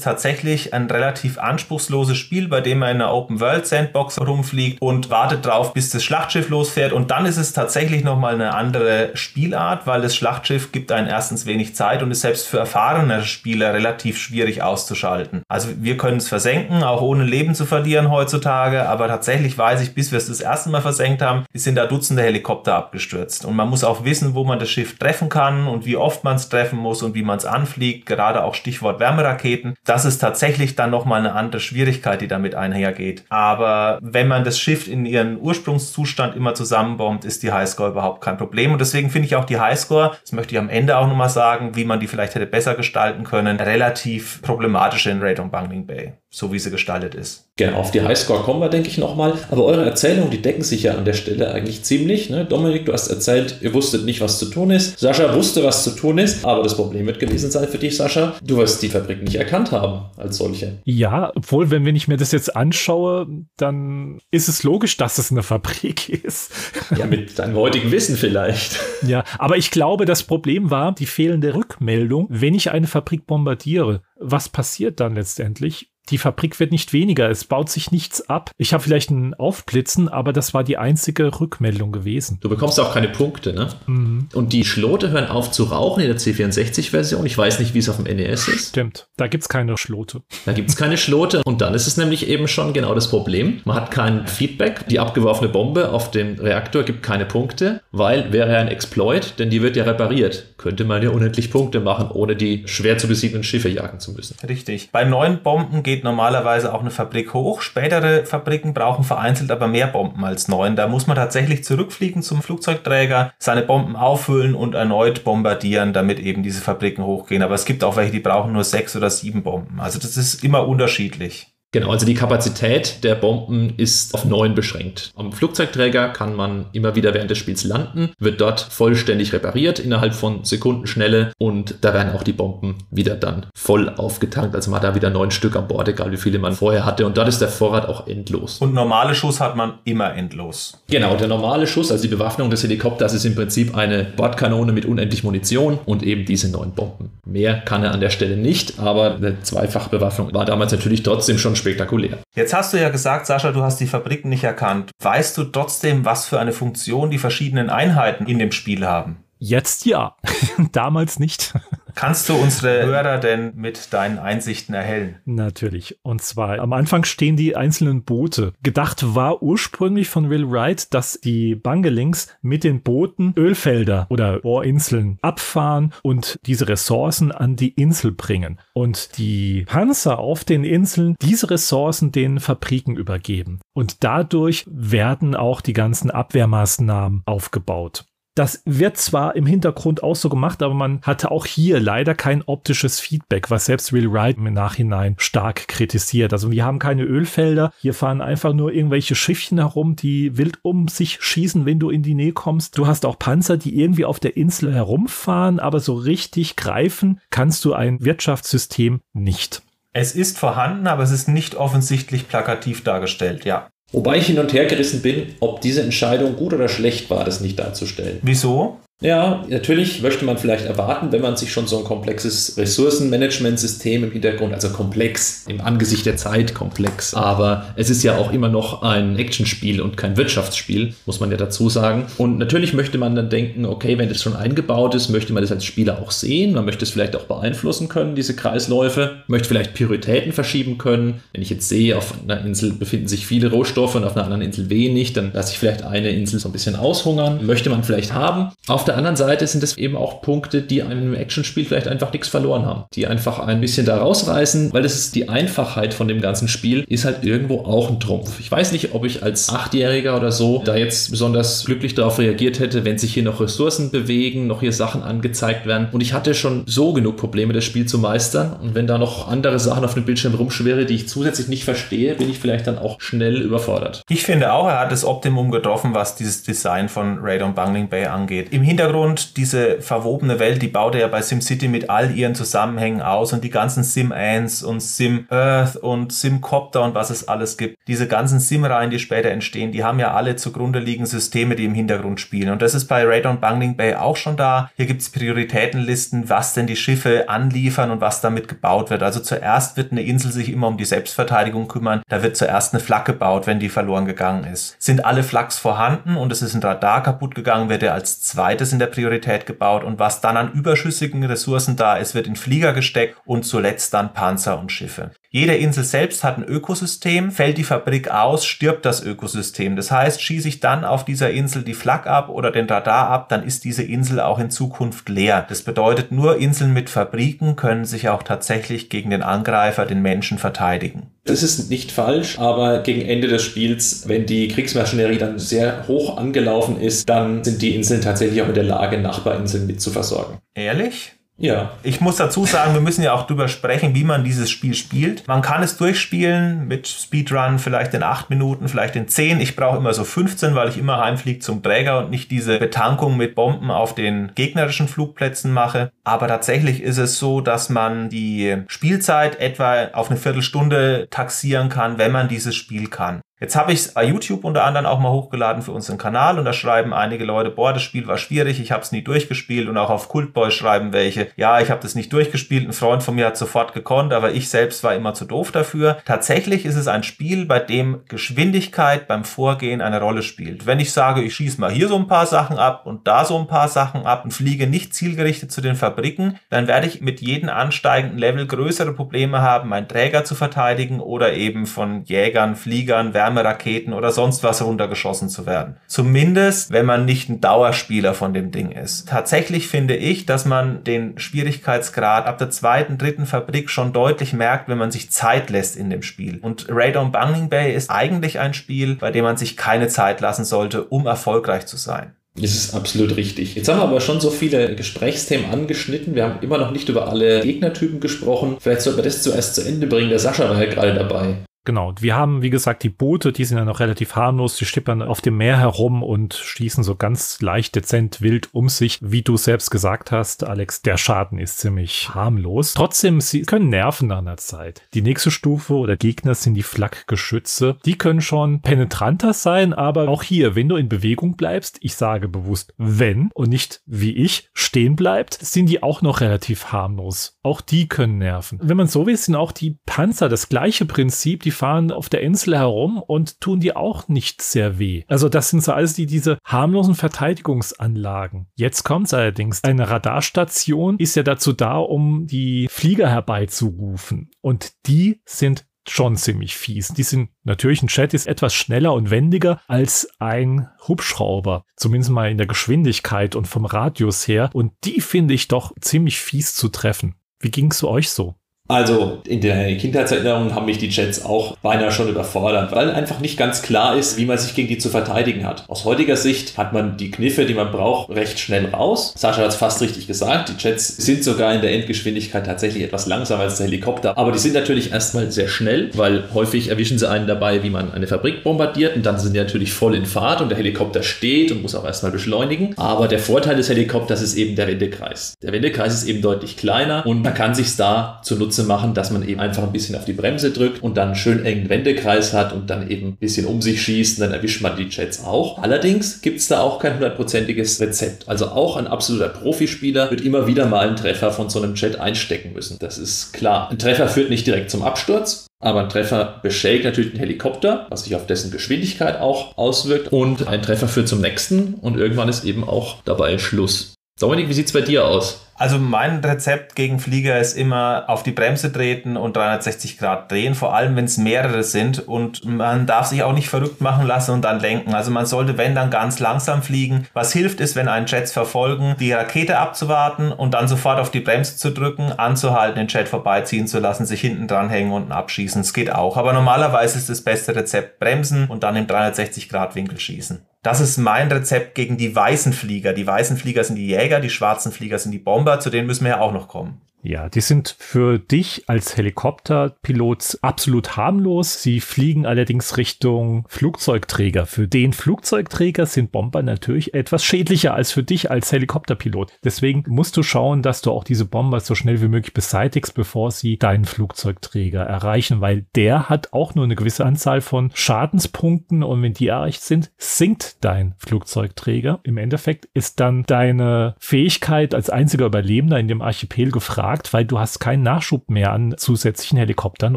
tatsächlich 0.00 0.72
ein 0.72 0.88
relativ 0.88 1.38
anspruchsloses 1.38 2.16
Spiel, 2.16 2.48
bei 2.48 2.60
dem 2.60 2.78
man 2.78 2.90
in 2.90 3.02
einer 3.02 3.12
Open-World-Sandbox 3.12 4.20
rumfliegt 4.20 4.80
und 4.80 5.10
wartet 5.10 5.44
drauf, 5.44 5.74
bis 5.74 5.90
das 5.90 6.04
Schlachtschiff 6.04 6.48
losfährt. 6.50 6.92
Und 6.92 7.10
dann 7.10 7.26
ist 7.26 7.36
es 7.36 7.52
tatsächlich 7.52 8.04
nochmal 8.04 8.34
eine 8.34 8.54
andere 8.54 9.10
Spielart, 9.14 9.86
weil 9.86 10.02
das 10.02 10.14
Schlachtschiff 10.14 10.70
gibt 10.70 10.92
einen 10.92 11.08
erstens 11.08 11.46
wenig 11.46 11.74
Zeit 11.74 12.02
und 12.02 12.12
ist 12.12 12.20
selbst 12.20 12.46
für 12.46 12.58
erfahrene 12.58 13.24
Spieler 13.24 13.74
relativ 13.74 14.18
schwierig 14.18 14.62
auszuschalten. 14.62 15.42
Also 15.48 15.68
wir 15.80 15.96
können 15.96 16.18
es 16.18 16.28
versenken, 16.28 16.84
auch 16.84 17.02
ohne 17.02 17.24
Leben 17.24 17.56
zu 17.56 17.66
verlieren 17.66 18.10
heutzutage, 18.10 18.88
aber 18.88 19.08
tatsächlich 19.08 19.58
war 19.58 19.63
1930, 19.64 19.94
bis 19.94 20.12
wir 20.12 20.18
es 20.18 20.28
das 20.28 20.40
erste 20.40 20.70
Mal 20.70 20.80
versenkt 20.80 21.22
haben, 21.22 21.44
sind 21.52 21.76
da 21.76 21.86
Dutzende 21.86 22.22
Helikopter 22.22 22.74
abgestürzt. 22.74 23.44
Und 23.44 23.56
man 23.56 23.68
muss 23.68 23.84
auch 23.84 24.04
wissen, 24.04 24.34
wo 24.34 24.44
man 24.44 24.58
das 24.58 24.70
Schiff 24.70 24.98
treffen 24.98 25.28
kann 25.28 25.66
und 25.66 25.86
wie 25.86 25.96
oft 25.96 26.24
man 26.24 26.36
es 26.36 26.48
treffen 26.48 26.78
muss 26.78 27.02
und 27.02 27.14
wie 27.14 27.22
man 27.22 27.38
es 27.38 27.44
anfliegt. 27.44 28.06
Gerade 28.06 28.44
auch 28.44 28.54
Stichwort 28.54 29.00
Wärmeraketen. 29.00 29.74
Das 29.84 30.04
ist 30.04 30.18
tatsächlich 30.18 30.76
dann 30.76 30.90
nochmal 30.90 31.20
eine 31.20 31.34
andere 31.34 31.60
Schwierigkeit, 31.60 32.20
die 32.20 32.28
damit 32.28 32.54
einhergeht. 32.54 33.24
Aber 33.28 33.98
wenn 34.02 34.28
man 34.28 34.44
das 34.44 34.58
Schiff 34.58 34.88
in 34.88 35.06
ihren 35.06 35.40
Ursprungszustand 35.40 36.36
immer 36.36 36.54
zusammenbombt, 36.54 37.24
ist 37.24 37.42
die 37.42 37.52
Highscore 37.52 37.90
überhaupt 37.90 38.20
kein 38.20 38.36
Problem. 38.36 38.72
Und 38.72 38.80
deswegen 38.80 39.10
finde 39.10 39.26
ich 39.26 39.36
auch 39.36 39.44
die 39.44 39.60
Highscore, 39.60 40.16
das 40.20 40.32
möchte 40.32 40.54
ich 40.54 40.58
am 40.58 40.68
Ende 40.68 40.96
auch 40.96 41.08
nochmal 41.08 41.30
sagen, 41.30 41.76
wie 41.76 41.84
man 41.84 42.00
die 42.00 42.06
vielleicht 42.06 42.34
hätte 42.34 42.46
besser 42.46 42.74
gestalten 42.74 43.24
können, 43.24 43.58
relativ 43.58 44.42
problematisch 44.42 45.06
in 45.06 45.20
Raid 45.20 45.40
on 45.40 45.50
Bangling 45.50 45.86
Bay 45.86 46.14
so 46.34 46.52
wie 46.52 46.58
sie 46.58 46.72
gestaltet 46.72 47.14
ist. 47.14 47.48
Genau, 47.56 47.76
auf 47.76 47.92
die 47.92 48.02
Highscore 48.02 48.42
kommen 48.42 48.60
wir, 48.60 48.68
denke 48.68 48.88
ich, 48.88 48.98
nochmal. 48.98 49.34
Aber 49.52 49.64
eure 49.64 49.84
Erzählungen, 49.84 50.32
die 50.32 50.42
decken 50.42 50.64
sich 50.64 50.82
ja 50.82 50.94
an 50.94 51.04
der 51.04 51.12
Stelle 51.12 51.52
eigentlich 51.52 51.84
ziemlich. 51.84 52.28
Ne? 52.28 52.44
Dominik, 52.44 52.86
du 52.86 52.92
hast 52.92 53.06
erzählt, 53.06 53.58
ihr 53.60 53.72
wusstet 53.72 54.04
nicht, 54.04 54.20
was 54.20 54.40
zu 54.40 54.46
tun 54.46 54.70
ist. 54.70 54.98
Sascha 54.98 55.32
wusste, 55.32 55.62
was 55.62 55.84
zu 55.84 55.90
tun 55.90 56.18
ist. 56.18 56.44
Aber 56.44 56.64
das 56.64 56.74
Problem 56.74 57.06
wird 57.06 57.20
gewesen 57.20 57.52
sein 57.52 57.68
für 57.68 57.78
dich, 57.78 57.96
Sascha, 57.96 58.34
du 58.42 58.56
wirst 58.56 58.82
die 58.82 58.88
Fabrik 58.88 59.22
nicht 59.22 59.36
erkannt 59.36 59.70
haben 59.70 60.06
als 60.16 60.38
solche. 60.38 60.78
Ja, 60.82 61.30
obwohl, 61.36 61.70
wenn, 61.70 61.84
wenn 61.84 61.94
ich 61.94 62.08
mir 62.08 62.16
das 62.16 62.32
jetzt 62.32 62.56
anschaue, 62.56 63.28
dann 63.56 64.18
ist 64.32 64.48
es 64.48 64.64
logisch, 64.64 64.96
dass 64.96 65.18
es 65.18 65.30
eine 65.30 65.44
Fabrik 65.44 66.08
ist. 66.08 66.50
Ja, 66.98 67.06
mit 67.06 67.38
deinem 67.38 67.54
heutigen 67.54 67.92
Wissen 67.92 68.16
vielleicht. 68.16 68.80
Ja, 69.06 69.22
aber 69.38 69.56
ich 69.56 69.70
glaube, 69.70 70.04
das 70.04 70.24
Problem 70.24 70.70
war 70.72 70.92
die 70.92 71.06
fehlende 71.06 71.54
Rückmeldung, 71.54 72.26
wenn 72.30 72.54
ich 72.54 72.72
eine 72.72 72.88
Fabrik 72.88 73.24
bombardiere. 73.24 74.02
Was 74.18 74.48
passiert 74.48 74.98
dann 74.98 75.14
letztendlich? 75.14 75.93
Die 76.10 76.18
Fabrik 76.18 76.60
wird 76.60 76.70
nicht 76.70 76.92
weniger, 76.92 77.30
es 77.30 77.44
baut 77.44 77.70
sich 77.70 77.90
nichts 77.90 78.28
ab. 78.28 78.50
Ich 78.58 78.72
habe 78.72 78.82
vielleicht 78.82 79.10
ein 79.10 79.34
Aufblitzen, 79.34 80.08
aber 80.08 80.32
das 80.32 80.52
war 80.52 80.62
die 80.62 80.76
einzige 80.76 81.40
Rückmeldung 81.40 81.92
gewesen. 81.92 82.38
Du 82.40 82.48
bekommst 82.48 82.78
auch 82.78 82.92
keine 82.92 83.08
Punkte, 83.08 83.52
ne? 83.52 83.68
Mhm. 83.86 84.28
Und 84.34 84.52
die 84.52 84.64
Schlote 84.64 85.10
hören 85.10 85.26
auf 85.26 85.50
zu 85.50 85.64
rauchen 85.64 86.02
in 86.02 86.08
der 86.08 86.18
C64-Version. 86.18 87.24
Ich 87.24 87.36
weiß 87.36 87.58
nicht, 87.58 87.74
wie 87.74 87.78
es 87.78 87.88
auf 87.88 87.96
dem 87.96 88.04
NES 88.04 88.48
ist. 88.48 88.68
Stimmt, 88.70 89.08
da 89.16 89.28
gibt 89.28 89.44
es 89.44 89.48
keine 89.48 89.78
Schlote. 89.78 90.22
Da 90.44 90.52
gibt 90.52 90.70
es 90.70 90.76
keine 90.76 90.98
Schlote 90.98 91.42
und 91.44 91.60
dann 91.60 91.74
ist 91.74 91.86
es 91.86 91.96
nämlich 91.96 92.28
eben 92.28 92.48
schon 92.48 92.72
genau 92.72 92.94
das 92.94 93.08
Problem. 93.08 93.60
Man 93.64 93.76
hat 93.76 93.90
kein 93.90 94.26
Feedback. 94.26 94.86
Die 94.88 94.98
abgeworfene 94.98 95.48
Bombe 95.48 95.90
auf 95.90 96.10
dem 96.10 96.38
Reaktor 96.38 96.82
gibt 96.82 97.02
keine 97.02 97.24
Punkte, 97.24 97.80
weil 97.92 98.32
wäre 98.32 98.52
ja 98.52 98.58
ein 98.58 98.68
Exploit, 98.68 99.38
denn 99.38 99.50
die 99.50 99.62
wird 99.62 99.76
ja 99.76 99.84
repariert. 99.84 100.54
Könnte 100.58 100.84
man 100.84 101.02
ja 101.02 101.10
unendlich 101.10 101.50
Punkte 101.50 101.80
machen, 101.80 102.10
ohne 102.10 102.36
die 102.36 102.64
schwer 102.66 102.98
zu 102.98 103.08
besiegenden 103.08 103.44
Schiffe 103.44 103.68
jagen 103.68 104.00
zu 104.00 104.12
müssen. 104.12 104.36
Richtig. 104.46 104.90
Bei 104.92 105.04
neuen 105.04 105.42
Bomben 105.42 105.82
geht 105.82 105.93
geht 105.94 106.02
normalerweise 106.02 106.74
auch 106.74 106.80
eine 106.80 106.90
Fabrik 106.90 107.34
hoch. 107.34 107.60
Spätere 107.60 108.26
Fabriken 108.26 108.74
brauchen 108.74 109.04
vereinzelt 109.04 109.52
aber 109.52 109.68
mehr 109.68 109.86
Bomben 109.86 110.24
als 110.24 110.48
neun. 110.48 110.74
Da 110.74 110.88
muss 110.88 111.06
man 111.06 111.14
tatsächlich 111.14 111.62
zurückfliegen 111.62 112.20
zum 112.20 112.42
Flugzeugträger, 112.42 113.32
seine 113.38 113.62
Bomben 113.62 113.94
auffüllen 113.94 114.56
und 114.56 114.74
erneut 114.74 115.22
bombardieren, 115.22 115.92
damit 115.92 116.18
eben 116.18 116.42
diese 116.42 116.62
Fabriken 116.62 117.04
hochgehen. 117.04 117.42
Aber 117.42 117.54
es 117.54 117.64
gibt 117.64 117.84
auch 117.84 117.94
welche, 117.94 118.10
die 118.10 118.18
brauchen 118.18 118.52
nur 118.52 118.64
sechs 118.64 118.96
oder 118.96 119.08
sieben 119.08 119.44
Bomben. 119.44 119.78
Also 119.78 120.00
das 120.00 120.16
ist 120.16 120.42
immer 120.42 120.66
unterschiedlich. 120.66 121.53
Genau, 121.74 121.90
also 121.90 122.06
die 122.06 122.14
Kapazität 122.14 123.02
der 123.02 123.16
Bomben 123.16 123.74
ist 123.76 124.14
auf 124.14 124.24
neun 124.24 124.54
beschränkt. 124.54 125.10
Am 125.16 125.32
Flugzeugträger 125.32 126.10
kann 126.10 126.36
man 126.36 126.66
immer 126.70 126.94
wieder 126.94 127.14
während 127.14 127.32
des 127.32 127.38
Spiels 127.38 127.64
landen, 127.64 128.12
wird 128.20 128.40
dort 128.40 128.60
vollständig 128.60 129.32
repariert 129.32 129.80
innerhalb 129.80 130.14
von 130.14 130.44
Sekundenschnelle 130.44 131.32
und 131.36 131.74
da 131.80 131.92
werden 131.92 132.14
auch 132.14 132.22
die 132.22 132.32
Bomben 132.32 132.76
wieder 132.92 133.16
dann 133.16 133.46
voll 133.56 133.88
aufgetankt. 133.88 134.54
Also 134.54 134.70
man 134.70 134.76
hat 134.76 134.84
da 134.84 134.94
wieder 134.94 135.10
neun 135.10 135.32
Stück 135.32 135.56
an 135.56 135.66
Bord, 135.66 135.88
egal 135.88 136.12
wie 136.12 136.16
viele 136.16 136.38
man 136.38 136.52
vorher 136.52 136.84
hatte 136.84 137.06
und 137.06 137.16
dort 137.16 137.26
ist 137.26 137.40
der 137.40 137.48
Vorrat 137.48 137.88
auch 137.88 138.06
endlos. 138.06 138.58
Und 138.58 138.72
normale 138.72 139.16
Schuss 139.16 139.40
hat 139.40 139.56
man 139.56 139.80
immer 139.82 140.14
endlos. 140.14 140.78
Genau, 140.88 141.16
der 141.16 141.26
normale 141.26 141.66
Schuss, 141.66 141.90
also 141.90 142.04
die 142.04 142.08
Bewaffnung 142.08 142.50
des 142.50 142.62
Helikopters 142.62 143.14
ist 143.14 143.24
im 143.24 143.34
Prinzip 143.34 143.76
eine 143.76 144.04
Bordkanone 144.04 144.70
mit 144.70 144.84
unendlich 144.84 145.24
Munition 145.24 145.80
und 145.86 146.04
eben 146.04 146.24
diese 146.24 146.52
neun 146.52 146.70
Bomben. 146.70 147.10
Mehr 147.26 147.56
kann 147.62 147.82
er 147.82 147.90
an 147.90 148.00
der 148.00 148.10
Stelle 148.10 148.36
nicht, 148.36 148.78
aber 148.78 149.16
eine 149.16 149.42
Zweifachbewaffnung 149.42 150.32
war 150.32 150.44
damals 150.44 150.70
natürlich 150.70 151.02
trotzdem 151.02 151.36
schon 151.36 151.56
spektakulär. 151.64 152.18
Jetzt 152.34 152.52
hast 152.52 152.74
du 152.74 152.80
ja 152.80 152.90
gesagt, 152.90 153.26
Sascha, 153.26 153.50
du 153.50 153.62
hast 153.62 153.80
die 153.80 153.86
Fabriken 153.86 154.28
nicht 154.28 154.44
erkannt. 154.44 154.90
Weißt 155.02 155.36
du 155.38 155.44
trotzdem, 155.44 156.04
was 156.04 156.26
für 156.26 156.38
eine 156.38 156.52
Funktion 156.52 157.10
die 157.10 157.18
verschiedenen 157.18 157.70
Einheiten 157.70 158.26
in 158.26 158.38
dem 158.38 158.52
Spiel 158.52 158.86
haben? 158.86 159.24
Jetzt 159.38 159.86
ja, 159.86 160.16
damals 160.72 161.18
nicht. 161.18 161.54
Kannst 161.94 162.28
du 162.28 162.34
unsere 162.34 162.86
Hörer 162.86 163.18
denn 163.18 163.52
mit 163.54 163.92
deinen 163.92 164.18
Einsichten 164.18 164.74
erhellen? 164.74 165.16
Natürlich. 165.24 165.98
Und 166.02 166.22
zwar 166.22 166.58
am 166.58 166.72
Anfang 166.72 167.04
stehen 167.04 167.36
die 167.36 167.56
einzelnen 167.56 168.02
Boote. 168.02 168.52
Gedacht 168.62 169.14
war 169.14 169.42
ursprünglich 169.42 170.08
von 170.08 170.30
Will 170.30 170.50
Wright, 170.50 170.92
dass 170.92 171.20
die 171.20 171.54
Bangelings 171.54 172.28
mit 172.42 172.64
den 172.64 172.82
Booten 172.82 173.34
Ölfelder 173.36 174.06
oder 174.10 174.40
Bohrinseln 174.40 175.18
abfahren 175.22 175.92
und 176.02 176.38
diese 176.46 176.68
Ressourcen 176.68 177.32
an 177.32 177.56
die 177.56 177.70
Insel 177.70 178.12
bringen. 178.12 178.58
Und 178.72 179.18
die 179.18 179.64
Panzer 179.66 180.18
auf 180.18 180.44
den 180.44 180.64
Inseln 180.64 181.14
diese 181.22 181.50
Ressourcen 181.50 182.12
den 182.12 182.40
Fabriken 182.40 182.96
übergeben. 182.96 183.60
Und 183.72 184.02
dadurch 184.04 184.64
werden 184.68 185.34
auch 185.36 185.60
die 185.60 185.72
ganzen 185.72 186.10
Abwehrmaßnahmen 186.10 187.22
aufgebaut. 187.26 188.04
Das 188.36 188.62
wird 188.64 188.96
zwar 188.96 189.36
im 189.36 189.46
Hintergrund 189.46 190.02
auch 190.02 190.16
so 190.16 190.28
gemacht, 190.28 190.60
aber 190.64 190.74
man 190.74 191.00
hatte 191.02 191.30
auch 191.30 191.46
hier 191.46 191.78
leider 191.78 192.16
kein 192.16 192.42
optisches 192.42 192.98
Feedback, 192.98 193.48
was 193.48 193.66
selbst 193.66 193.92
Will 193.92 194.10
Wright 194.10 194.36
im 194.38 194.52
Nachhinein 194.52 195.14
stark 195.18 195.68
kritisiert. 195.68 196.32
Also 196.32 196.50
wir 196.50 196.64
haben 196.64 196.80
keine 196.80 197.04
Ölfelder, 197.04 197.72
hier 197.78 197.94
fahren 197.94 198.20
einfach 198.20 198.52
nur 198.52 198.72
irgendwelche 198.72 199.14
Schiffchen 199.14 199.58
herum, 199.58 199.94
die 199.94 200.36
wild 200.36 200.58
um 200.62 200.88
sich 200.88 201.18
schießen, 201.22 201.64
wenn 201.64 201.78
du 201.78 201.90
in 201.90 202.02
die 202.02 202.14
Nähe 202.14 202.32
kommst. 202.32 202.76
Du 202.76 202.88
hast 202.88 203.06
auch 203.06 203.20
Panzer, 203.20 203.56
die 203.56 203.80
irgendwie 203.80 204.04
auf 204.04 204.18
der 204.18 204.36
Insel 204.36 204.74
herumfahren, 204.74 205.60
aber 205.60 205.78
so 205.78 205.94
richtig 205.94 206.56
greifen 206.56 207.20
kannst 207.30 207.64
du 207.64 207.72
ein 207.72 208.04
Wirtschaftssystem 208.04 209.00
nicht. 209.12 209.62
Es 209.92 210.16
ist 210.16 210.38
vorhanden, 210.38 210.88
aber 210.88 211.04
es 211.04 211.12
ist 211.12 211.28
nicht 211.28 211.54
offensichtlich 211.54 212.26
plakativ 212.26 212.82
dargestellt, 212.82 213.44
ja. 213.44 213.68
Wobei 213.94 214.18
ich 214.18 214.26
hin 214.26 214.40
und 214.40 214.52
her 214.52 214.66
gerissen 214.66 215.02
bin, 215.02 215.36
ob 215.38 215.60
diese 215.60 215.80
Entscheidung 215.80 216.34
gut 216.34 216.52
oder 216.52 216.68
schlecht 216.68 217.10
war, 217.10 217.24
das 217.24 217.40
nicht 217.40 217.60
darzustellen. 217.60 218.18
Wieso? 218.22 218.78
Ja, 219.00 219.44
natürlich 219.48 220.02
möchte 220.02 220.24
man 220.24 220.38
vielleicht 220.38 220.66
erwarten, 220.66 221.10
wenn 221.10 221.20
man 221.20 221.36
sich 221.36 221.52
schon 221.52 221.66
so 221.66 221.78
ein 221.78 221.84
komplexes 221.84 222.56
Ressourcenmanagementsystem 222.56 224.04
im 224.04 224.12
Hintergrund, 224.12 224.54
also 224.54 224.70
komplex, 224.70 225.44
im 225.48 225.60
Angesicht 225.60 226.06
der 226.06 226.16
Zeit 226.16 226.54
komplex, 226.54 227.12
aber 227.12 227.66
es 227.76 227.90
ist 227.90 228.04
ja 228.04 228.16
auch 228.16 228.32
immer 228.32 228.48
noch 228.48 228.82
ein 228.82 229.18
Actionspiel 229.18 229.80
und 229.82 229.96
kein 229.96 230.16
Wirtschaftsspiel, 230.16 230.94
muss 231.06 231.18
man 231.18 231.30
ja 231.32 231.36
dazu 231.36 231.68
sagen. 231.68 232.06
Und 232.18 232.38
natürlich 232.38 232.72
möchte 232.72 232.96
man 232.96 233.16
dann 233.16 233.28
denken, 233.28 233.66
okay, 233.66 233.98
wenn 233.98 234.08
das 234.08 234.22
schon 234.22 234.36
eingebaut 234.36 234.94
ist, 234.94 235.08
möchte 235.08 235.32
man 235.32 235.42
das 235.42 235.50
als 235.50 235.64
Spieler 235.64 236.00
auch 236.00 236.12
sehen, 236.12 236.54
man 236.54 236.64
möchte 236.64 236.84
es 236.84 236.90
vielleicht 236.90 237.16
auch 237.16 237.24
beeinflussen 237.24 237.88
können, 237.88 238.14
diese 238.14 238.36
Kreisläufe, 238.36 239.16
möchte 239.26 239.48
vielleicht 239.48 239.74
Prioritäten 239.74 240.32
verschieben 240.32 240.78
können. 240.78 241.20
Wenn 241.32 241.42
ich 241.42 241.50
jetzt 241.50 241.68
sehe, 241.68 241.98
auf 241.98 242.14
einer 242.22 242.42
Insel 242.44 242.72
befinden 242.72 243.08
sich 243.08 243.26
viele 243.26 243.50
Rohstoffe 243.50 243.96
und 243.96 244.04
auf 244.04 244.14
einer 244.14 244.24
anderen 244.24 244.42
Insel 244.42 244.70
wenig, 244.70 245.12
dann 245.14 245.32
lasse 245.34 245.52
ich 245.52 245.58
vielleicht 245.58 245.82
eine 245.82 246.10
Insel 246.10 246.38
so 246.38 246.48
ein 246.48 246.52
bisschen 246.52 246.76
aushungern, 246.76 247.44
möchte 247.44 247.70
man 247.70 247.82
vielleicht 247.82 248.14
haben. 248.14 248.52
Auf 248.68 248.83
Auf 248.84 248.88
der 248.88 248.98
anderen 248.98 249.16
Seite 249.16 249.46
sind 249.46 249.64
es 249.64 249.78
eben 249.78 249.96
auch 249.96 250.20
Punkte, 250.20 250.60
die 250.60 250.82
einem 250.82 251.14
Actionspiel 251.14 251.64
vielleicht 251.64 251.88
einfach 251.88 252.12
nichts 252.12 252.28
verloren 252.28 252.66
haben, 252.66 252.84
die 252.92 253.06
einfach 253.06 253.38
ein 253.38 253.62
bisschen 253.62 253.86
da 253.86 253.96
rausreißen, 253.96 254.74
weil 254.74 254.82
das 254.82 254.94
ist 254.94 255.14
die 255.14 255.30
Einfachheit 255.30 255.94
von 255.94 256.06
dem 256.06 256.20
ganzen 256.20 256.48
Spiel, 256.48 256.84
ist 256.86 257.06
halt 257.06 257.24
irgendwo 257.24 257.60
auch 257.60 257.88
ein 257.88 257.98
Trumpf. 257.98 258.38
Ich 258.40 258.52
weiß 258.52 258.72
nicht, 258.72 258.92
ob 258.94 259.06
ich 259.06 259.22
als 259.22 259.48
Achtjähriger 259.48 260.18
oder 260.18 260.32
so 260.32 260.62
da 260.62 260.76
jetzt 260.76 261.10
besonders 261.10 261.64
glücklich 261.64 261.94
darauf 261.94 262.18
reagiert 262.18 262.60
hätte, 262.60 262.84
wenn 262.84 262.98
sich 262.98 263.14
hier 263.14 263.22
noch 263.22 263.40
Ressourcen 263.40 263.90
bewegen, 263.90 264.48
noch 264.48 264.60
hier 264.60 264.72
Sachen 264.72 265.02
angezeigt 265.02 265.64
werden. 265.64 265.88
Und 265.90 266.02
ich 266.02 266.12
hatte 266.12 266.34
schon 266.34 266.64
so 266.66 266.92
genug 266.92 267.16
Probleme, 267.16 267.54
das 267.54 267.64
Spiel 267.64 267.86
zu 267.86 267.98
meistern. 267.98 268.54
Und 268.60 268.74
wenn 268.74 268.86
da 268.86 268.98
noch 268.98 269.28
andere 269.28 269.58
Sachen 269.58 269.86
auf 269.86 269.94
dem 269.94 270.04
Bildschirm 270.04 270.34
rumschwere, 270.34 270.84
die 270.84 270.96
ich 270.96 271.08
zusätzlich 271.08 271.48
nicht 271.48 271.64
verstehe, 271.64 272.16
bin 272.16 272.28
ich 272.28 272.38
vielleicht 272.38 272.66
dann 272.66 272.78
auch 272.78 273.00
schnell 273.00 273.40
überfordert. 273.40 274.02
Ich 274.10 274.24
finde 274.24 274.52
auch, 274.52 274.68
er 274.68 274.80
hat 274.80 274.92
das 274.92 275.06
Optimum 275.06 275.50
getroffen, 275.50 275.94
was 275.94 276.16
dieses 276.16 276.42
Design 276.42 276.90
von 276.90 277.20
Radon 277.22 277.54
Bungling 277.54 277.88
Bay 277.88 278.04
angeht. 278.04 278.48
Im 278.50 278.62
Hintergrund 278.74 279.36
diese 279.36 279.80
verwobene 279.80 280.40
Welt, 280.40 280.60
die 280.60 280.66
baut 280.66 280.96
er 280.96 281.02
ja 281.02 281.06
bei 281.06 281.22
SimCity 281.22 281.68
mit 281.68 281.90
all 281.90 282.10
ihren 282.10 282.34
Zusammenhängen 282.34 283.02
aus 283.02 283.32
und 283.32 283.44
die 283.44 283.50
ganzen 283.50 283.84
Sim-Ants 283.84 284.64
und 284.64 284.80
Sim-Earth 284.80 285.76
und 285.76 286.12
Sim-Copter 286.12 286.82
und 286.82 286.96
was 286.96 287.10
es 287.10 287.28
alles 287.28 287.56
gibt. 287.56 287.78
Diese 287.86 288.08
ganzen 288.08 288.40
Sim-Reihen, 288.40 288.90
die 288.90 288.98
später 288.98 289.30
entstehen, 289.30 289.70
die 289.70 289.84
haben 289.84 290.00
ja 290.00 290.12
alle 290.12 290.34
zugrunde 290.34 290.80
liegende 290.80 291.08
Systeme, 291.08 291.54
die 291.54 291.66
im 291.66 291.74
Hintergrund 291.74 292.18
spielen. 292.18 292.50
Und 292.50 292.62
das 292.62 292.74
ist 292.74 292.86
bei 292.86 293.04
Radon 293.04 293.38
Bungling 293.38 293.76
Bay 293.76 293.94
auch 293.94 294.16
schon 294.16 294.36
da. 294.36 294.72
Hier 294.74 294.86
gibt 294.86 295.02
es 295.02 295.10
Prioritätenlisten, 295.10 296.28
was 296.28 296.54
denn 296.54 296.66
die 296.66 296.74
Schiffe 296.74 297.28
anliefern 297.28 297.92
und 297.92 298.00
was 298.00 298.22
damit 298.22 298.48
gebaut 298.48 298.90
wird. 298.90 299.04
Also 299.04 299.20
zuerst 299.20 299.76
wird 299.76 299.92
eine 299.92 300.02
Insel 300.02 300.32
sich 300.32 300.50
immer 300.50 300.66
um 300.66 300.78
die 300.78 300.84
Selbstverteidigung 300.84 301.68
kümmern. 301.68 302.02
Da 302.08 302.24
wird 302.24 302.36
zuerst 302.36 302.74
eine 302.74 302.82
Flak 302.82 303.04
gebaut, 303.04 303.46
wenn 303.46 303.60
die 303.60 303.68
verloren 303.68 304.04
gegangen 304.04 304.42
ist. 304.42 304.74
Sind 304.82 305.04
alle 305.04 305.22
Flaks 305.22 305.58
vorhanden 305.58 306.16
und 306.16 306.32
es 306.32 306.42
ist 306.42 306.54
ein 306.54 306.62
Radar 306.62 307.04
kaputt 307.04 307.36
gegangen, 307.36 307.68
wird 307.68 307.84
er 307.84 307.94
als 307.94 308.20
zweites 308.20 308.63
in 308.72 308.78
der 308.78 308.86
Priorität 308.86 309.46
gebaut 309.46 309.84
und 309.84 309.98
was 309.98 310.20
dann 310.20 310.36
an 310.36 310.52
überschüssigen 310.52 311.24
Ressourcen 311.24 311.76
da 311.76 311.96
ist, 311.96 312.14
wird 312.14 312.26
in 312.26 312.36
Flieger 312.36 312.72
gesteckt 312.72 313.16
und 313.24 313.44
zuletzt 313.44 313.94
dann 313.94 314.12
Panzer 314.12 314.58
und 314.58 314.72
Schiffe. 314.72 315.10
Jede 315.34 315.56
Insel 315.56 315.82
selbst 315.82 316.22
hat 316.22 316.38
ein 316.38 316.44
Ökosystem. 316.44 317.32
Fällt 317.32 317.58
die 317.58 317.64
Fabrik 317.64 318.08
aus, 318.08 318.46
stirbt 318.46 318.84
das 318.84 319.04
Ökosystem. 319.04 319.74
Das 319.74 319.90
heißt, 319.90 320.22
schieße 320.22 320.46
ich 320.46 320.60
dann 320.60 320.84
auf 320.84 321.04
dieser 321.04 321.32
Insel 321.32 321.64
die 321.64 321.74
Flak 321.74 322.06
ab 322.06 322.28
oder 322.28 322.52
den 322.52 322.66
Radar 322.66 323.08
ab, 323.08 323.28
dann 323.30 323.42
ist 323.42 323.64
diese 323.64 323.82
Insel 323.82 324.20
auch 324.20 324.38
in 324.38 324.52
Zukunft 324.52 325.08
leer. 325.08 325.44
Das 325.48 325.62
bedeutet, 325.62 326.12
nur 326.12 326.38
Inseln 326.38 326.72
mit 326.72 326.88
Fabriken 326.88 327.56
können 327.56 327.84
sich 327.84 328.08
auch 328.08 328.22
tatsächlich 328.22 328.90
gegen 328.90 329.10
den 329.10 329.24
Angreifer, 329.24 329.86
den 329.86 330.02
Menschen, 330.02 330.38
verteidigen. 330.38 331.08
Das 331.24 331.42
ist 331.42 331.68
nicht 331.68 331.90
falsch, 331.90 332.38
aber 332.38 332.84
gegen 332.84 333.02
Ende 333.02 333.26
des 333.26 333.42
Spiels, 333.42 334.06
wenn 334.06 334.26
die 334.26 334.46
Kriegsmaschinerie 334.46 335.18
dann 335.18 335.40
sehr 335.40 335.88
hoch 335.88 336.16
angelaufen 336.16 336.80
ist, 336.80 337.08
dann 337.08 337.42
sind 337.42 337.60
die 337.60 337.74
Inseln 337.74 338.02
tatsächlich 338.02 338.40
auch 338.40 338.48
in 338.48 338.54
der 338.54 338.62
Lage, 338.62 338.98
Nachbarinseln 338.98 339.66
mit 339.66 339.80
zu 339.80 339.90
versorgen. 339.90 340.38
Ehrlich? 340.54 341.14
Ja. 341.36 341.72
Ich 341.82 342.00
muss 342.00 342.16
dazu 342.16 342.46
sagen, 342.46 342.74
wir 342.74 342.80
müssen 342.80 343.02
ja 343.02 343.12
auch 343.12 343.26
drüber 343.26 343.48
sprechen, 343.48 343.94
wie 343.94 344.04
man 344.04 344.22
dieses 344.22 344.50
Spiel 344.50 344.74
spielt. 344.74 345.26
Man 345.26 345.42
kann 345.42 345.62
es 345.64 345.76
durchspielen 345.76 346.68
mit 346.68 346.86
Speedrun 346.86 347.58
vielleicht 347.58 347.92
in 347.94 348.04
8 348.04 348.30
Minuten, 348.30 348.68
vielleicht 348.68 348.94
in 348.94 349.08
10. 349.08 349.40
Ich 349.40 349.56
brauche 349.56 349.76
immer 349.76 349.92
so 349.94 350.04
15, 350.04 350.54
weil 350.54 350.68
ich 350.68 350.78
immer 350.78 350.98
heimfliege 350.98 351.40
zum 351.40 351.62
Träger 351.62 351.98
und 351.98 352.10
nicht 352.10 352.30
diese 352.30 352.58
Betankung 352.58 353.16
mit 353.16 353.34
Bomben 353.34 353.70
auf 353.72 353.94
den 353.96 354.30
gegnerischen 354.36 354.86
Flugplätzen 354.86 355.52
mache. 355.52 355.90
Aber 356.04 356.28
tatsächlich 356.28 356.82
ist 356.82 356.98
es 356.98 357.18
so, 357.18 357.40
dass 357.40 357.68
man 357.68 358.08
die 358.10 358.58
Spielzeit 358.68 359.40
etwa 359.40 359.88
auf 359.92 360.10
eine 360.10 360.20
Viertelstunde 360.20 361.08
taxieren 361.10 361.68
kann, 361.68 361.98
wenn 361.98 362.12
man 362.12 362.28
dieses 362.28 362.54
Spiel 362.54 362.88
kann. 362.88 363.20
Jetzt 363.44 363.56
habe 363.56 363.74
ich 363.74 363.80
es 363.80 363.94
YouTube 364.02 364.42
unter 364.42 364.64
anderem 364.64 364.86
auch 364.86 364.98
mal 365.00 365.10
hochgeladen 365.10 365.60
für 365.60 365.72
unseren 365.72 365.98
Kanal 365.98 366.38
und 366.38 366.46
da 366.46 366.54
schreiben 366.54 366.94
einige 366.94 367.26
Leute, 367.26 367.50
boah, 367.50 367.74
das 367.74 367.82
Spiel 367.82 368.06
war 368.06 368.16
schwierig, 368.16 368.58
ich 368.58 368.72
habe 368.72 368.80
es 368.80 368.90
nie 368.90 369.02
durchgespielt 369.02 369.68
und 369.68 369.76
auch 369.76 369.90
auf 369.90 370.08
Cultboy 370.08 370.50
schreiben 370.50 370.94
welche, 370.94 371.26
ja, 371.36 371.60
ich 371.60 371.70
habe 371.70 371.82
das 371.82 371.94
nicht 371.94 372.10
durchgespielt, 372.10 372.66
ein 372.66 372.72
Freund 372.72 373.02
von 373.02 373.16
mir 373.16 373.26
hat 373.26 373.36
sofort 373.36 373.74
gekonnt, 373.74 374.14
aber 374.14 374.32
ich 374.32 374.48
selbst 374.48 374.82
war 374.82 374.94
immer 374.94 375.12
zu 375.12 375.26
doof 375.26 375.52
dafür. 375.52 375.98
Tatsächlich 376.06 376.64
ist 376.64 376.76
es 376.76 376.88
ein 376.88 377.02
Spiel, 377.02 377.44
bei 377.44 377.58
dem 377.58 378.00
Geschwindigkeit 378.08 379.08
beim 379.08 379.24
Vorgehen 379.24 379.82
eine 379.82 380.00
Rolle 380.00 380.22
spielt. 380.22 380.64
Wenn 380.64 380.80
ich 380.80 380.94
sage, 380.94 381.20
ich 381.20 381.34
schieße 381.34 381.60
mal 381.60 381.70
hier 381.70 381.88
so 381.88 381.96
ein 381.96 382.06
paar 382.06 382.24
Sachen 382.24 382.56
ab 382.56 382.86
und 382.86 383.06
da 383.06 383.26
so 383.26 383.38
ein 383.38 383.46
paar 383.46 383.68
Sachen 383.68 384.06
ab 384.06 384.24
und 384.24 384.30
fliege 384.30 384.66
nicht 384.66 384.94
zielgerichtet 384.94 385.52
zu 385.52 385.60
den 385.60 385.76
Fabriken, 385.76 386.38
dann 386.48 386.66
werde 386.66 386.86
ich 386.86 387.02
mit 387.02 387.20
jedem 387.20 387.50
ansteigenden 387.50 388.18
Level 388.18 388.46
größere 388.46 388.94
Probleme 388.94 389.42
haben, 389.42 389.68
meinen 389.68 389.86
Träger 389.86 390.24
zu 390.24 390.34
verteidigen 390.34 391.00
oder 391.00 391.34
eben 391.34 391.66
von 391.66 392.04
Jägern, 392.04 392.56
Fliegern, 392.56 393.12
Wärmeraketen 393.34 393.92
oder 393.92 394.12
sonst 394.12 394.42
was 394.42 394.62
runtergeschossen 394.62 395.28
zu 395.28 395.46
werden. 395.46 395.76
Zumindest, 395.86 396.70
wenn 396.70 396.86
man 396.86 397.04
nicht 397.04 397.28
ein 397.28 397.40
Dauerspieler 397.40 398.14
von 398.14 398.32
dem 398.32 398.50
Ding 398.50 398.70
ist. 398.70 399.08
Tatsächlich 399.08 399.68
finde 399.68 399.96
ich, 399.96 400.26
dass 400.26 400.44
man 400.44 400.84
den 400.84 401.18
Schwierigkeitsgrad 401.18 402.26
ab 402.26 402.38
der 402.38 402.50
zweiten, 402.50 402.98
dritten 402.98 403.26
Fabrik 403.26 403.70
schon 403.70 403.92
deutlich 403.92 404.32
merkt, 404.32 404.68
wenn 404.68 404.78
man 404.78 404.90
sich 404.90 405.10
Zeit 405.10 405.50
lässt 405.50 405.76
in 405.76 405.90
dem 405.90 406.02
Spiel. 406.02 406.38
Und 406.40 406.66
Radon 406.68 407.12
Bungling 407.12 407.48
Bay 407.48 407.74
ist 407.74 407.90
eigentlich 407.90 408.38
ein 408.38 408.54
Spiel, 408.54 408.96
bei 408.96 409.10
dem 409.10 409.24
man 409.24 409.36
sich 409.36 409.56
keine 409.56 409.88
Zeit 409.88 410.20
lassen 410.20 410.44
sollte, 410.44 410.84
um 410.84 411.06
erfolgreich 411.06 411.66
zu 411.66 411.76
sein. 411.76 412.14
Das 412.36 412.50
ist 412.50 412.74
absolut 412.74 413.16
richtig. 413.16 413.54
Jetzt 413.54 413.68
haben 413.68 413.78
wir 413.78 413.84
aber 413.84 414.00
schon 414.00 414.20
so 414.20 414.28
viele 414.30 414.74
Gesprächsthemen 414.74 415.50
angeschnitten. 415.52 416.16
Wir 416.16 416.24
haben 416.24 416.42
immer 416.42 416.58
noch 416.58 416.72
nicht 416.72 416.88
über 416.88 417.08
alle 417.08 417.42
Gegnertypen 417.42 418.00
gesprochen. 418.00 418.56
Vielleicht 418.58 418.82
sollten 418.82 418.98
wir 418.98 419.04
das 419.04 419.22
zuerst 419.22 419.54
zu 419.54 419.64
Ende 419.64 419.86
bringen. 419.86 420.10
Der 420.10 420.18
Sascha 420.18 420.48
war 420.50 420.60
ja 420.60 420.68
gerade 420.68 420.94
dabei. 420.94 421.36
Genau, 421.64 421.94
wir 421.98 422.14
haben, 422.14 422.42
wie 422.42 422.50
gesagt, 422.50 422.82
die 422.82 422.90
Boote, 422.90 423.32
die 423.32 423.44
sind 423.44 423.56
ja 423.56 423.64
noch 423.64 423.80
relativ 423.80 424.16
harmlos, 424.16 424.56
die 424.56 424.66
stippern 424.66 425.00
auf 425.00 425.22
dem 425.22 425.38
Meer 425.38 425.58
herum 425.58 426.02
und 426.02 426.34
schießen 426.34 426.84
so 426.84 426.94
ganz 426.94 427.40
leicht 427.40 427.74
dezent 427.74 428.20
wild 428.20 428.50
um 428.52 428.68
sich. 428.68 428.98
Wie 429.00 429.22
du 429.22 429.38
selbst 429.38 429.70
gesagt 429.70 430.12
hast, 430.12 430.44
Alex, 430.44 430.82
der 430.82 430.98
Schaden 430.98 431.38
ist 431.38 431.58
ziemlich 431.58 432.14
harmlos. 432.14 432.74
Trotzdem, 432.74 433.22
sie 433.22 433.42
können 433.42 433.70
nerven 433.70 434.08
nach 434.08 434.18
einer 434.18 434.36
Zeit. 434.36 434.82
Die 434.92 435.00
nächste 435.00 435.30
Stufe 435.30 435.74
oder 435.74 435.96
Gegner 435.96 436.34
sind 436.34 436.52
die 436.52 436.62
Flakgeschütze. 436.62 437.78
Die 437.86 437.96
können 437.96 438.20
schon 438.20 438.60
penetranter 438.60 439.32
sein, 439.32 439.72
aber 439.72 440.08
auch 440.08 440.22
hier, 440.22 440.54
wenn 440.54 440.68
du 440.68 440.76
in 440.76 440.90
Bewegung 440.90 441.36
bleibst, 441.36 441.78
ich 441.80 441.94
sage 441.94 442.28
bewusst 442.28 442.74
wenn 442.76 443.30
und 443.32 443.48
nicht 443.48 443.80
wie 443.86 444.14
ich 444.14 444.50
stehen 444.52 444.96
bleibt, 444.96 445.34
sind 445.34 445.66
die 445.66 445.82
auch 445.82 446.02
noch 446.02 446.20
relativ 446.20 446.72
harmlos. 446.72 447.38
Auch 447.42 447.62
die 447.62 447.88
können 447.88 448.18
nerven. 448.18 448.58
Wenn 448.62 448.76
man 448.76 448.86
so 448.86 449.06
will, 449.06 449.16
sind 449.16 449.34
auch 449.34 449.52
die 449.52 449.78
Panzer 449.86 450.28
das 450.28 450.50
gleiche 450.50 450.84
Prinzip, 450.84 451.42
die 451.42 451.53
fahren 451.54 451.90
auf 451.90 452.08
der 452.08 452.20
Insel 452.20 452.56
herum 452.56 453.02
und 453.02 453.40
tun 453.40 453.60
dir 453.60 453.76
auch 453.76 454.08
nicht 454.08 454.42
sehr 454.42 454.78
weh. 454.78 455.04
Also 455.08 455.28
das 455.28 455.50
sind 455.50 455.62
so 455.62 455.72
alles 455.72 455.94
die, 455.94 456.06
diese 456.06 456.38
harmlosen 456.44 456.94
Verteidigungsanlagen. 456.94 458.46
Jetzt 458.56 458.84
kommt's 458.84 459.14
allerdings. 459.14 459.62
Eine 459.64 459.88
Radarstation 459.88 460.98
ist 460.98 461.16
ja 461.16 461.22
dazu 461.22 461.52
da, 461.52 461.78
um 461.78 462.26
die 462.26 462.68
Flieger 462.70 463.08
herbeizurufen. 463.08 464.30
Und 464.40 464.72
die 464.86 465.20
sind 465.24 465.66
schon 465.88 466.16
ziemlich 466.16 466.56
fies. 466.56 466.88
Die 466.88 467.02
sind 467.02 467.30
natürlich 467.42 467.82
ein 467.82 467.88
Chat 467.88 468.14
ist 468.14 468.26
etwas 468.26 468.54
schneller 468.54 468.94
und 468.94 469.10
wendiger 469.10 469.60
als 469.66 470.08
ein 470.18 470.68
Hubschrauber, 470.88 471.64
zumindest 471.76 472.10
mal 472.10 472.30
in 472.30 472.38
der 472.38 472.46
Geschwindigkeit 472.46 473.36
und 473.36 473.46
vom 473.46 473.64
Radius 473.64 474.26
her. 474.26 474.50
Und 474.52 474.72
die 474.84 475.00
finde 475.00 475.34
ich 475.34 475.48
doch 475.48 475.72
ziemlich 475.80 476.18
fies 476.18 476.54
zu 476.54 476.68
treffen. 476.68 477.16
Wie 477.38 477.50
ging's 477.50 477.84
euch 477.84 478.10
so? 478.10 478.36
Also 478.66 479.20
in 479.26 479.42
der 479.42 479.76
Kindheitserinnerung 479.76 480.54
haben 480.54 480.64
mich 480.64 480.78
die 480.78 480.88
Jets 480.88 481.22
auch 481.22 481.54
beinahe 481.58 481.92
schon 481.92 482.08
überfordert, 482.08 482.72
weil 482.72 482.90
einfach 482.92 483.20
nicht 483.20 483.36
ganz 483.36 483.60
klar 483.60 483.94
ist, 483.94 484.16
wie 484.16 484.24
man 484.24 484.38
sich 484.38 484.54
gegen 484.54 484.68
die 484.68 484.78
zu 484.78 484.88
verteidigen 484.88 485.46
hat. 485.46 485.64
Aus 485.68 485.84
heutiger 485.84 486.16
Sicht 486.16 486.56
hat 486.56 486.72
man 486.72 486.96
die 486.96 487.10
Kniffe, 487.10 487.44
die 487.44 487.52
man 487.52 487.70
braucht, 487.70 488.08
recht 488.08 488.38
schnell 488.38 488.64
raus. 488.70 489.12
Sascha 489.18 489.42
hat 489.42 489.50
es 489.50 489.56
fast 489.56 489.82
richtig 489.82 490.06
gesagt, 490.06 490.48
die 490.48 490.54
Jets 490.58 490.96
sind 490.96 491.24
sogar 491.24 491.52
in 491.52 491.60
der 491.60 491.74
Endgeschwindigkeit 491.74 492.46
tatsächlich 492.46 492.82
etwas 492.82 493.04
langsamer 493.04 493.42
als 493.42 493.58
der 493.58 493.66
Helikopter, 493.66 494.16
aber 494.16 494.32
die 494.32 494.38
sind 494.38 494.54
natürlich 494.54 494.92
erstmal 494.92 495.30
sehr 495.30 495.48
schnell, 495.48 495.90
weil 495.92 496.32
häufig 496.32 496.68
erwischen 496.68 496.98
sie 496.98 497.06
einen 497.06 497.26
dabei, 497.26 497.62
wie 497.62 497.70
man 497.70 497.92
eine 497.92 498.06
Fabrik 498.06 498.44
bombardiert 498.44 498.96
und 498.96 499.04
dann 499.04 499.18
sind 499.18 499.34
die 499.34 499.40
natürlich 499.40 499.74
voll 499.74 499.94
in 499.94 500.06
Fahrt 500.06 500.40
und 500.40 500.48
der 500.48 500.56
Helikopter 500.56 501.02
steht 501.02 501.52
und 501.52 501.60
muss 501.60 501.74
auch 501.74 501.84
erstmal 501.84 502.12
beschleunigen. 502.12 502.72
Aber 502.78 503.08
der 503.08 503.18
Vorteil 503.18 503.56
des 503.56 503.68
Helikopters 503.68 504.22
ist 504.22 504.36
eben 504.36 504.56
der 504.56 504.68
Wendekreis. 504.68 505.34
Der 505.42 505.52
Wendekreis 505.52 505.92
ist 505.92 506.08
eben 506.08 506.22
deutlich 506.22 506.56
kleiner 506.56 507.04
und 507.04 507.22
man 507.22 507.34
kann 507.34 507.54
sich 507.54 507.76
da 507.76 508.22
zu 508.24 508.36
Nutzen 508.36 508.53
zunutze 508.54 508.64
machen, 508.64 508.94
dass 508.94 509.10
man 509.10 509.26
eben 509.26 509.40
einfach 509.40 509.62
ein 509.62 509.72
bisschen 509.72 509.96
auf 509.96 510.04
die 510.04 510.12
Bremse 510.12 510.50
drückt 510.50 510.82
und 510.82 510.96
dann 510.96 511.08
einen 511.08 511.16
schön 511.16 511.44
engen 511.44 511.68
Wendekreis 511.68 512.32
hat 512.32 512.52
und 512.52 512.70
dann 512.70 512.88
eben 512.88 513.08
ein 513.08 513.16
bisschen 513.16 513.46
um 513.46 513.60
sich 513.60 513.82
schießt 513.82 514.18
und 514.18 514.26
dann 514.26 514.32
erwischt 514.32 514.62
man 514.62 514.76
die 514.76 514.88
Jets 514.88 515.24
auch. 515.24 515.58
Allerdings 515.62 516.20
gibt 516.22 516.38
es 516.38 516.48
da 516.48 516.60
auch 516.60 516.78
kein 516.78 516.94
hundertprozentiges 516.94 517.80
Rezept. 517.80 518.28
Also 518.28 518.48
auch 518.48 518.76
ein 518.76 518.86
absoluter 518.86 519.28
Profispieler 519.28 520.10
wird 520.10 520.20
immer 520.20 520.46
wieder 520.46 520.66
mal 520.66 520.86
einen 520.86 520.96
Treffer 520.96 521.30
von 521.30 521.50
so 521.50 521.62
einem 521.62 521.74
Jet 521.74 521.98
einstecken 521.98 522.52
müssen. 522.52 522.78
Das 522.78 522.98
ist 522.98 523.32
klar. 523.32 523.70
Ein 523.70 523.78
Treffer 523.78 524.08
führt 524.08 524.30
nicht 524.30 524.46
direkt 524.46 524.70
zum 524.70 524.82
Absturz, 524.82 525.46
aber 525.62 525.80
ein 525.80 525.88
Treffer 525.88 526.40
beschädigt 526.42 526.84
natürlich 526.84 527.12
den 527.12 527.20
Helikopter, 527.20 527.86
was 527.90 528.04
sich 528.04 528.14
auf 528.14 528.26
dessen 528.26 528.50
Geschwindigkeit 528.50 529.20
auch 529.20 529.56
auswirkt. 529.56 530.12
Und 530.12 530.46
ein 530.48 530.62
Treffer 530.62 530.88
führt 530.88 531.08
zum 531.08 531.20
nächsten 531.20 531.74
und 531.74 531.98
irgendwann 531.98 532.28
ist 532.28 532.44
eben 532.44 532.64
auch 532.64 532.96
dabei 533.04 533.38
Schluss. 533.38 533.94
Dominik, 534.20 534.48
wie 534.48 534.52
sieht 534.52 534.66
es 534.66 534.72
bei 534.72 534.80
dir 534.80 535.04
aus? 535.04 535.40
Also 535.56 535.78
mein 535.78 536.18
Rezept 536.18 536.74
gegen 536.74 536.98
Flieger 536.98 537.38
ist 537.38 537.56
immer 537.56 538.04
auf 538.08 538.24
die 538.24 538.32
Bremse 538.32 538.72
treten 538.72 539.16
und 539.16 539.36
360 539.36 539.98
Grad 539.98 540.30
drehen, 540.30 540.54
vor 540.54 540.74
allem 540.74 540.96
wenn 540.96 541.04
es 541.04 541.16
mehrere 541.16 541.62
sind 541.62 542.00
und 542.08 542.44
man 542.44 542.86
darf 542.86 543.06
sich 543.06 543.22
auch 543.22 543.32
nicht 543.32 543.48
verrückt 543.48 543.80
machen 543.80 544.06
lassen 544.06 544.32
und 544.32 544.42
dann 544.42 544.58
lenken. 544.58 544.94
Also 544.94 545.12
man 545.12 545.26
sollte, 545.26 545.56
wenn 545.56 545.74
dann 545.74 545.90
ganz 545.90 546.18
langsam 546.18 546.62
fliegen. 546.62 547.06
Was 547.12 547.32
hilft 547.32 547.60
ist, 547.60 547.76
wenn 547.76 547.88
einen 547.88 548.06
Jets 548.06 548.32
verfolgen, 548.32 548.96
die 548.98 549.12
Rakete 549.12 549.58
abzuwarten 549.58 550.32
und 550.32 550.54
dann 550.54 550.66
sofort 550.66 550.98
auf 550.98 551.10
die 551.10 551.20
Bremse 551.20 551.56
zu 551.56 551.70
drücken, 551.70 552.12
anzuhalten, 552.12 552.76
den 552.76 552.88
Jet 552.88 553.08
vorbeiziehen 553.08 553.68
zu 553.68 553.78
lassen, 553.78 554.06
sich 554.06 554.20
hinten 554.20 554.48
dranhängen 554.48 554.92
und 554.92 555.12
abschießen. 555.12 555.60
Es 555.60 555.72
geht 555.72 555.92
auch. 555.92 556.16
Aber 556.16 556.32
normalerweise 556.32 556.98
ist 556.98 557.08
das 557.08 557.22
beste 557.22 557.54
Rezept 557.54 558.00
bremsen 558.00 558.48
und 558.48 558.64
dann 558.64 558.74
im 558.76 558.88
360 558.88 559.48
Grad 559.48 559.76
Winkel 559.76 560.00
schießen. 560.00 560.44
Das 560.64 560.80
ist 560.80 560.96
mein 560.96 561.30
Rezept 561.30 561.74
gegen 561.74 561.98
die 561.98 562.16
weißen 562.16 562.54
Flieger. 562.54 562.94
Die 562.94 563.06
weißen 563.06 563.36
Flieger 563.36 563.62
sind 563.64 563.76
die 563.76 563.86
Jäger, 563.86 564.18
die 564.18 564.30
schwarzen 564.30 564.72
Flieger 564.72 564.98
sind 564.98 565.12
die 565.12 565.18
Bomber. 565.18 565.43
Zu 565.60 565.70
denen 565.70 565.86
müssen 565.86 566.04
wir 566.04 566.12
ja 566.12 566.20
auch 566.20 566.32
noch 566.32 566.48
kommen. 566.48 566.80
Ja, 567.06 567.28
die 567.28 567.42
sind 567.42 567.76
für 567.78 568.18
dich 568.18 568.64
als 568.66 568.96
Helikopterpilot 568.96 570.38
absolut 570.40 570.96
harmlos. 570.96 571.62
Sie 571.62 571.80
fliegen 571.80 572.24
allerdings 572.24 572.78
Richtung 572.78 573.44
Flugzeugträger. 573.46 574.46
Für 574.46 574.66
den 574.66 574.94
Flugzeugträger 574.94 575.84
sind 575.84 576.12
Bomber 576.12 576.42
natürlich 576.42 576.94
etwas 576.94 577.22
schädlicher 577.22 577.74
als 577.74 577.92
für 577.92 578.02
dich 578.02 578.30
als 578.30 578.50
Helikopterpilot. 578.52 579.32
Deswegen 579.44 579.84
musst 579.86 580.16
du 580.16 580.22
schauen, 580.22 580.62
dass 580.62 580.80
du 580.80 580.92
auch 580.92 581.04
diese 581.04 581.26
Bomber 581.26 581.60
so 581.60 581.74
schnell 581.74 582.00
wie 582.00 582.08
möglich 582.08 582.32
beseitigst, 582.32 582.94
bevor 582.94 583.30
sie 583.30 583.58
deinen 583.58 583.84
Flugzeugträger 583.84 584.80
erreichen, 584.80 585.42
weil 585.42 585.66
der 585.76 586.08
hat 586.08 586.32
auch 586.32 586.54
nur 586.54 586.64
eine 586.64 586.74
gewisse 586.74 587.04
Anzahl 587.04 587.42
von 587.42 587.70
Schadenspunkten 587.74 588.82
und 588.82 589.02
wenn 589.02 589.12
die 589.12 589.28
erreicht 589.28 589.60
sind, 589.60 589.92
sinkt 589.98 590.64
dein 590.64 590.94
Flugzeugträger. 590.96 592.00
Im 592.04 592.16
Endeffekt 592.16 592.64
ist 592.72 592.98
dann 593.00 593.24
deine 593.24 593.94
Fähigkeit 593.98 594.74
als 594.74 594.88
einziger 594.88 595.26
Überlebender 595.26 595.78
in 595.78 595.88
dem 595.88 596.00
Archipel 596.00 596.50
gefragt, 596.50 596.93
gesagt, 596.94 597.12
weil 597.12 597.24
du 597.24 597.38
hast 597.38 597.58
keinen 597.58 597.82
Nachschub 597.82 598.30
mehr 598.30 598.52
an 598.52 598.74
zusätzlichen 598.76 599.38
Helikoptern 599.38 599.96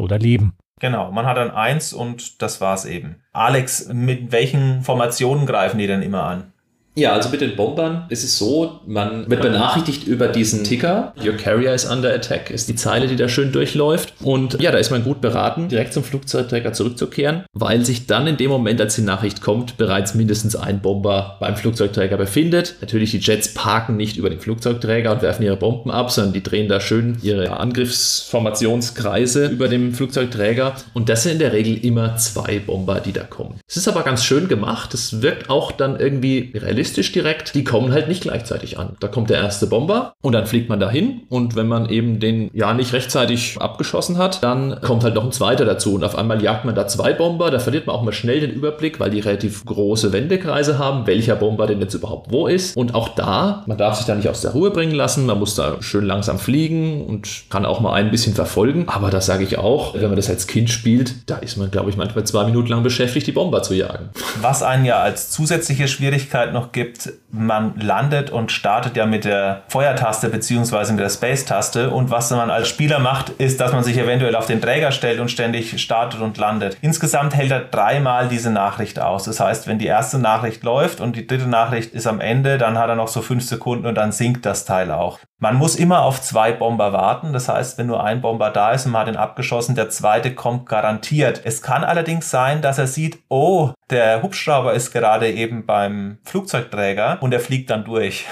oder 0.00 0.18
Leben. 0.18 0.56
Genau, 0.80 1.10
man 1.10 1.26
hat 1.26 1.36
dann 1.36 1.50
eins 1.50 1.92
und 1.92 2.40
das 2.40 2.60
war's 2.60 2.84
eben. 2.84 3.16
Alex, 3.32 3.88
mit 3.92 4.30
welchen 4.30 4.82
Formationen 4.82 5.46
greifen 5.46 5.78
die 5.78 5.86
denn 5.86 6.02
immer 6.02 6.22
an? 6.22 6.52
Ja, 6.98 7.12
also 7.12 7.28
mit 7.28 7.40
den 7.40 7.54
Bombern 7.54 8.06
ist 8.08 8.24
es 8.24 8.36
so, 8.38 8.80
man 8.84 9.30
wird 9.30 9.40
benachrichtigt 9.40 10.08
über 10.08 10.26
diesen 10.26 10.64
Ticker. 10.64 11.14
Your 11.24 11.34
carrier 11.34 11.72
is 11.72 11.84
under 11.84 12.12
attack, 12.12 12.50
ist 12.50 12.68
die 12.68 12.74
Zeile, 12.74 13.06
die 13.06 13.14
da 13.14 13.28
schön 13.28 13.52
durchläuft. 13.52 14.14
Und 14.20 14.60
ja, 14.60 14.72
da 14.72 14.78
ist 14.78 14.90
man 14.90 15.04
gut 15.04 15.20
beraten, 15.20 15.68
direkt 15.68 15.92
zum 15.92 16.02
Flugzeugträger 16.02 16.72
zurückzukehren, 16.72 17.44
weil 17.52 17.84
sich 17.84 18.08
dann 18.08 18.26
in 18.26 18.36
dem 18.36 18.50
Moment, 18.50 18.80
als 18.80 18.96
die 18.96 19.02
Nachricht 19.02 19.42
kommt, 19.42 19.76
bereits 19.76 20.14
mindestens 20.14 20.56
ein 20.56 20.80
Bomber 20.80 21.36
beim 21.38 21.54
Flugzeugträger 21.54 22.16
befindet. 22.16 22.74
Natürlich, 22.80 23.12
die 23.12 23.18
Jets 23.18 23.54
parken 23.54 23.96
nicht 23.96 24.16
über 24.16 24.28
den 24.28 24.40
Flugzeugträger 24.40 25.12
und 25.12 25.22
werfen 25.22 25.44
ihre 25.44 25.56
Bomben 25.56 25.92
ab, 25.92 26.10
sondern 26.10 26.32
die 26.32 26.42
drehen 26.42 26.66
da 26.68 26.80
schön 26.80 27.18
ihre 27.22 27.60
Angriffsformationskreise 27.60 29.46
über 29.46 29.68
dem 29.68 29.94
Flugzeugträger. 29.94 30.74
Und 30.94 31.08
das 31.08 31.22
sind 31.22 31.34
in 31.34 31.38
der 31.38 31.52
Regel 31.52 31.76
immer 31.84 32.16
zwei 32.16 32.58
Bomber, 32.58 32.98
die 32.98 33.12
da 33.12 33.22
kommen. 33.22 33.60
Es 33.68 33.76
ist 33.76 33.86
aber 33.86 34.02
ganz 34.02 34.24
schön 34.24 34.48
gemacht. 34.48 34.94
Es 34.94 35.22
wirkt 35.22 35.48
auch 35.48 35.70
dann 35.70 36.00
irgendwie 36.00 36.52
realistisch 36.56 36.87
realistisch 36.88 37.12
direkt, 37.12 37.54
die 37.54 37.64
kommen 37.64 37.92
halt 37.92 38.08
nicht 38.08 38.22
gleichzeitig 38.22 38.78
an. 38.78 38.96
Da 39.00 39.08
kommt 39.08 39.28
der 39.30 39.38
erste 39.38 39.66
Bomber 39.66 40.14
und 40.22 40.32
dann 40.32 40.46
fliegt 40.46 40.68
man 40.68 40.80
dahin. 40.80 41.22
Und 41.28 41.54
wenn 41.54 41.68
man 41.68 41.88
eben 41.90 42.18
den 42.18 42.50
ja 42.54 42.72
nicht 42.72 42.92
rechtzeitig 42.92 43.58
abgeschossen 43.60 44.16
hat, 44.16 44.42
dann 44.42 44.80
kommt 44.80 45.04
halt 45.04 45.14
noch 45.14 45.24
ein 45.24 45.32
zweiter 45.32 45.64
dazu. 45.64 45.94
Und 45.94 46.04
auf 46.04 46.16
einmal 46.16 46.42
jagt 46.42 46.64
man 46.64 46.74
da 46.74 46.86
zwei 46.86 47.12
Bomber, 47.12 47.50
da 47.50 47.58
verliert 47.58 47.86
man 47.86 47.94
auch 47.94 48.02
mal 48.02 48.12
schnell 48.12 48.40
den 48.40 48.50
Überblick, 48.50 49.00
weil 49.00 49.10
die 49.10 49.20
relativ 49.20 49.64
große 49.66 50.12
Wendekreise 50.12 50.78
haben, 50.78 51.06
welcher 51.06 51.36
Bomber 51.36 51.66
denn 51.66 51.80
jetzt 51.80 51.94
überhaupt 51.94 52.32
wo 52.32 52.46
ist. 52.46 52.76
Und 52.76 52.94
auch 52.94 53.10
da, 53.10 53.64
man 53.66 53.76
darf 53.76 53.96
sich 53.96 54.06
da 54.06 54.14
nicht 54.14 54.28
aus 54.28 54.40
der 54.40 54.52
Ruhe 54.52 54.70
bringen 54.70 54.94
lassen, 54.94 55.26
man 55.26 55.38
muss 55.38 55.54
da 55.54 55.76
schön 55.80 56.04
langsam 56.04 56.38
fliegen 56.38 57.04
und 57.04 57.28
kann 57.50 57.66
auch 57.66 57.80
mal 57.80 57.92
ein 57.92 58.10
bisschen 58.10 58.34
verfolgen, 58.34 58.84
aber 58.86 59.10
das 59.10 59.26
sage 59.26 59.44
ich 59.44 59.58
auch, 59.58 59.94
wenn 59.94 60.02
man 60.08 60.16
das 60.16 60.30
als 60.30 60.46
Kind 60.46 60.70
spielt, 60.70 61.28
da 61.28 61.36
ist 61.36 61.56
man 61.56 61.70
glaube 61.70 61.90
ich 61.90 61.96
manchmal 61.96 62.24
zwei 62.24 62.44
Minuten 62.44 62.68
lang 62.68 62.82
beschäftigt, 62.82 63.26
die 63.26 63.32
Bomber 63.32 63.62
zu 63.62 63.74
jagen. 63.74 64.10
Was 64.40 64.62
einen 64.62 64.84
ja 64.84 65.00
als 65.00 65.30
zusätzliche 65.30 65.88
Schwierigkeit 65.88 66.52
noch 66.52 66.67
gibt, 66.72 67.10
man 67.30 67.78
landet 67.78 68.30
und 68.30 68.52
startet 68.52 68.96
ja 68.96 69.06
mit 69.06 69.24
der 69.24 69.62
Feuertaste 69.68 70.28
bzw. 70.28 70.92
mit 70.92 71.00
der 71.00 71.10
Space-Taste 71.10 71.90
und 71.90 72.10
was 72.10 72.30
man 72.30 72.50
als 72.50 72.68
Spieler 72.68 72.98
macht, 72.98 73.30
ist, 73.30 73.60
dass 73.60 73.72
man 73.72 73.84
sich 73.84 73.98
eventuell 73.98 74.34
auf 74.34 74.46
den 74.46 74.60
Träger 74.60 74.92
stellt 74.92 75.20
und 75.20 75.30
ständig 75.30 75.80
startet 75.80 76.20
und 76.20 76.38
landet. 76.38 76.76
Insgesamt 76.80 77.34
hält 77.34 77.50
er 77.50 77.60
dreimal 77.60 78.28
diese 78.28 78.50
Nachricht 78.50 79.00
aus. 79.00 79.24
Das 79.24 79.40
heißt, 79.40 79.66
wenn 79.66 79.78
die 79.78 79.86
erste 79.86 80.18
Nachricht 80.18 80.62
läuft 80.62 81.00
und 81.00 81.16
die 81.16 81.26
dritte 81.26 81.46
Nachricht 81.46 81.92
ist 81.94 82.06
am 82.06 82.20
Ende, 82.20 82.58
dann 82.58 82.78
hat 82.78 82.88
er 82.88 82.96
noch 82.96 83.08
so 83.08 83.22
fünf 83.22 83.44
Sekunden 83.44 83.86
und 83.86 83.94
dann 83.94 84.12
sinkt 84.12 84.46
das 84.46 84.64
Teil 84.64 84.90
auch. 84.90 85.18
Man 85.40 85.54
muss 85.54 85.76
immer 85.76 86.02
auf 86.02 86.20
zwei 86.20 86.50
Bomber 86.50 86.92
warten. 86.92 87.32
Das 87.32 87.48
heißt, 87.48 87.78
wenn 87.78 87.86
nur 87.86 88.02
ein 88.02 88.20
Bomber 88.20 88.50
da 88.50 88.72
ist 88.72 88.86
und 88.86 88.92
man 88.92 89.02
hat 89.02 89.08
ihn 89.08 89.16
abgeschossen, 89.16 89.76
der 89.76 89.88
zweite 89.88 90.34
kommt 90.34 90.68
garantiert. 90.68 91.42
Es 91.44 91.62
kann 91.62 91.84
allerdings 91.84 92.28
sein, 92.28 92.60
dass 92.60 92.78
er 92.78 92.88
sieht, 92.88 93.20
oh, 93.28 93.70
der 93.88 94.22
Hubschrauber 94.22 94.72
ist 94.74 94.90
gerade 94.90 95.30
eben 95.30 95.64
beim 95.64 96.18
Flugzeugträger 96.24 97.18
und 97.20 97.32
er 97.32 97.38
fliegt 97.38 97.70
dann 97.70 97.84
durch. 97.84 98.26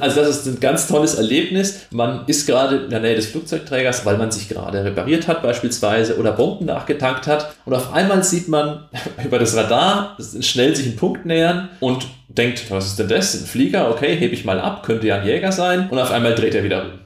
Also 0.00 0.20
das 0.20 0.38
ist 0.38 0.46
ein 0.46 0.60
ganz 0.60 0.86
tolles 0.86 1.14
Erlebnis. 1.14 1.86
Man 1.90 2.26
ist 2.26 2.46
gerade 2.46 2.76
in 2.76 2.90
der 2.90 3.00
Nähe 3.00 3.16
des 3.16 3.26
Flugzeugträgers, 3.26 4.04
weil 4.06 4.16
man 4.16 4.30
sich 4.30 4.48
gerade 4.48 4.84
repariert 4.84 5.28
hat 5.28 5.42
beispielsweise 5.42 6.16
oder 6.18 6.32
Bomben 6.32 6.66
nachgetankt 6.66 7.26
hat 7.26 7.52
und 7.64 7.74
auf 7.74 7.92
einmal 7.92 8.22
sieht 8.22 8.48
man 8.48 8.88
über 9.24 9.38
das 9.38 9.56
Radar 9.56 10.16
schnell 10.40 10.74
sich 10.74 10.86
einen 10.86 10.96
Punkt 10.96 11.26
nähern 11.26 11.68
und 11.80 12.06
denkt, 12.28 12.70
was 12.70 12.86
ist 12.86 12.98
denn 12.98 13.08
das? 13.08 13.34
Ein 13.34 13.46
Flieger? 13.46 13.90
Okay, 13.90 14.16
hebe 14.16 14.34
ich 14.34 14.44
mal 14.44 14.60
ab, 14.60 14.84
könnte 14.84 15.06
ja 15.06 15.16
ein 15.16 15.26
Jäger 15.26 15.52
sein 15.52 15.88
und 15.90 15.98
auf 15.98 16.10
einmal 16.10 16.34
dreht 16.34 16.54
er 16.54 16.64
wieder 16.64 16.82
um. 16.82 16.90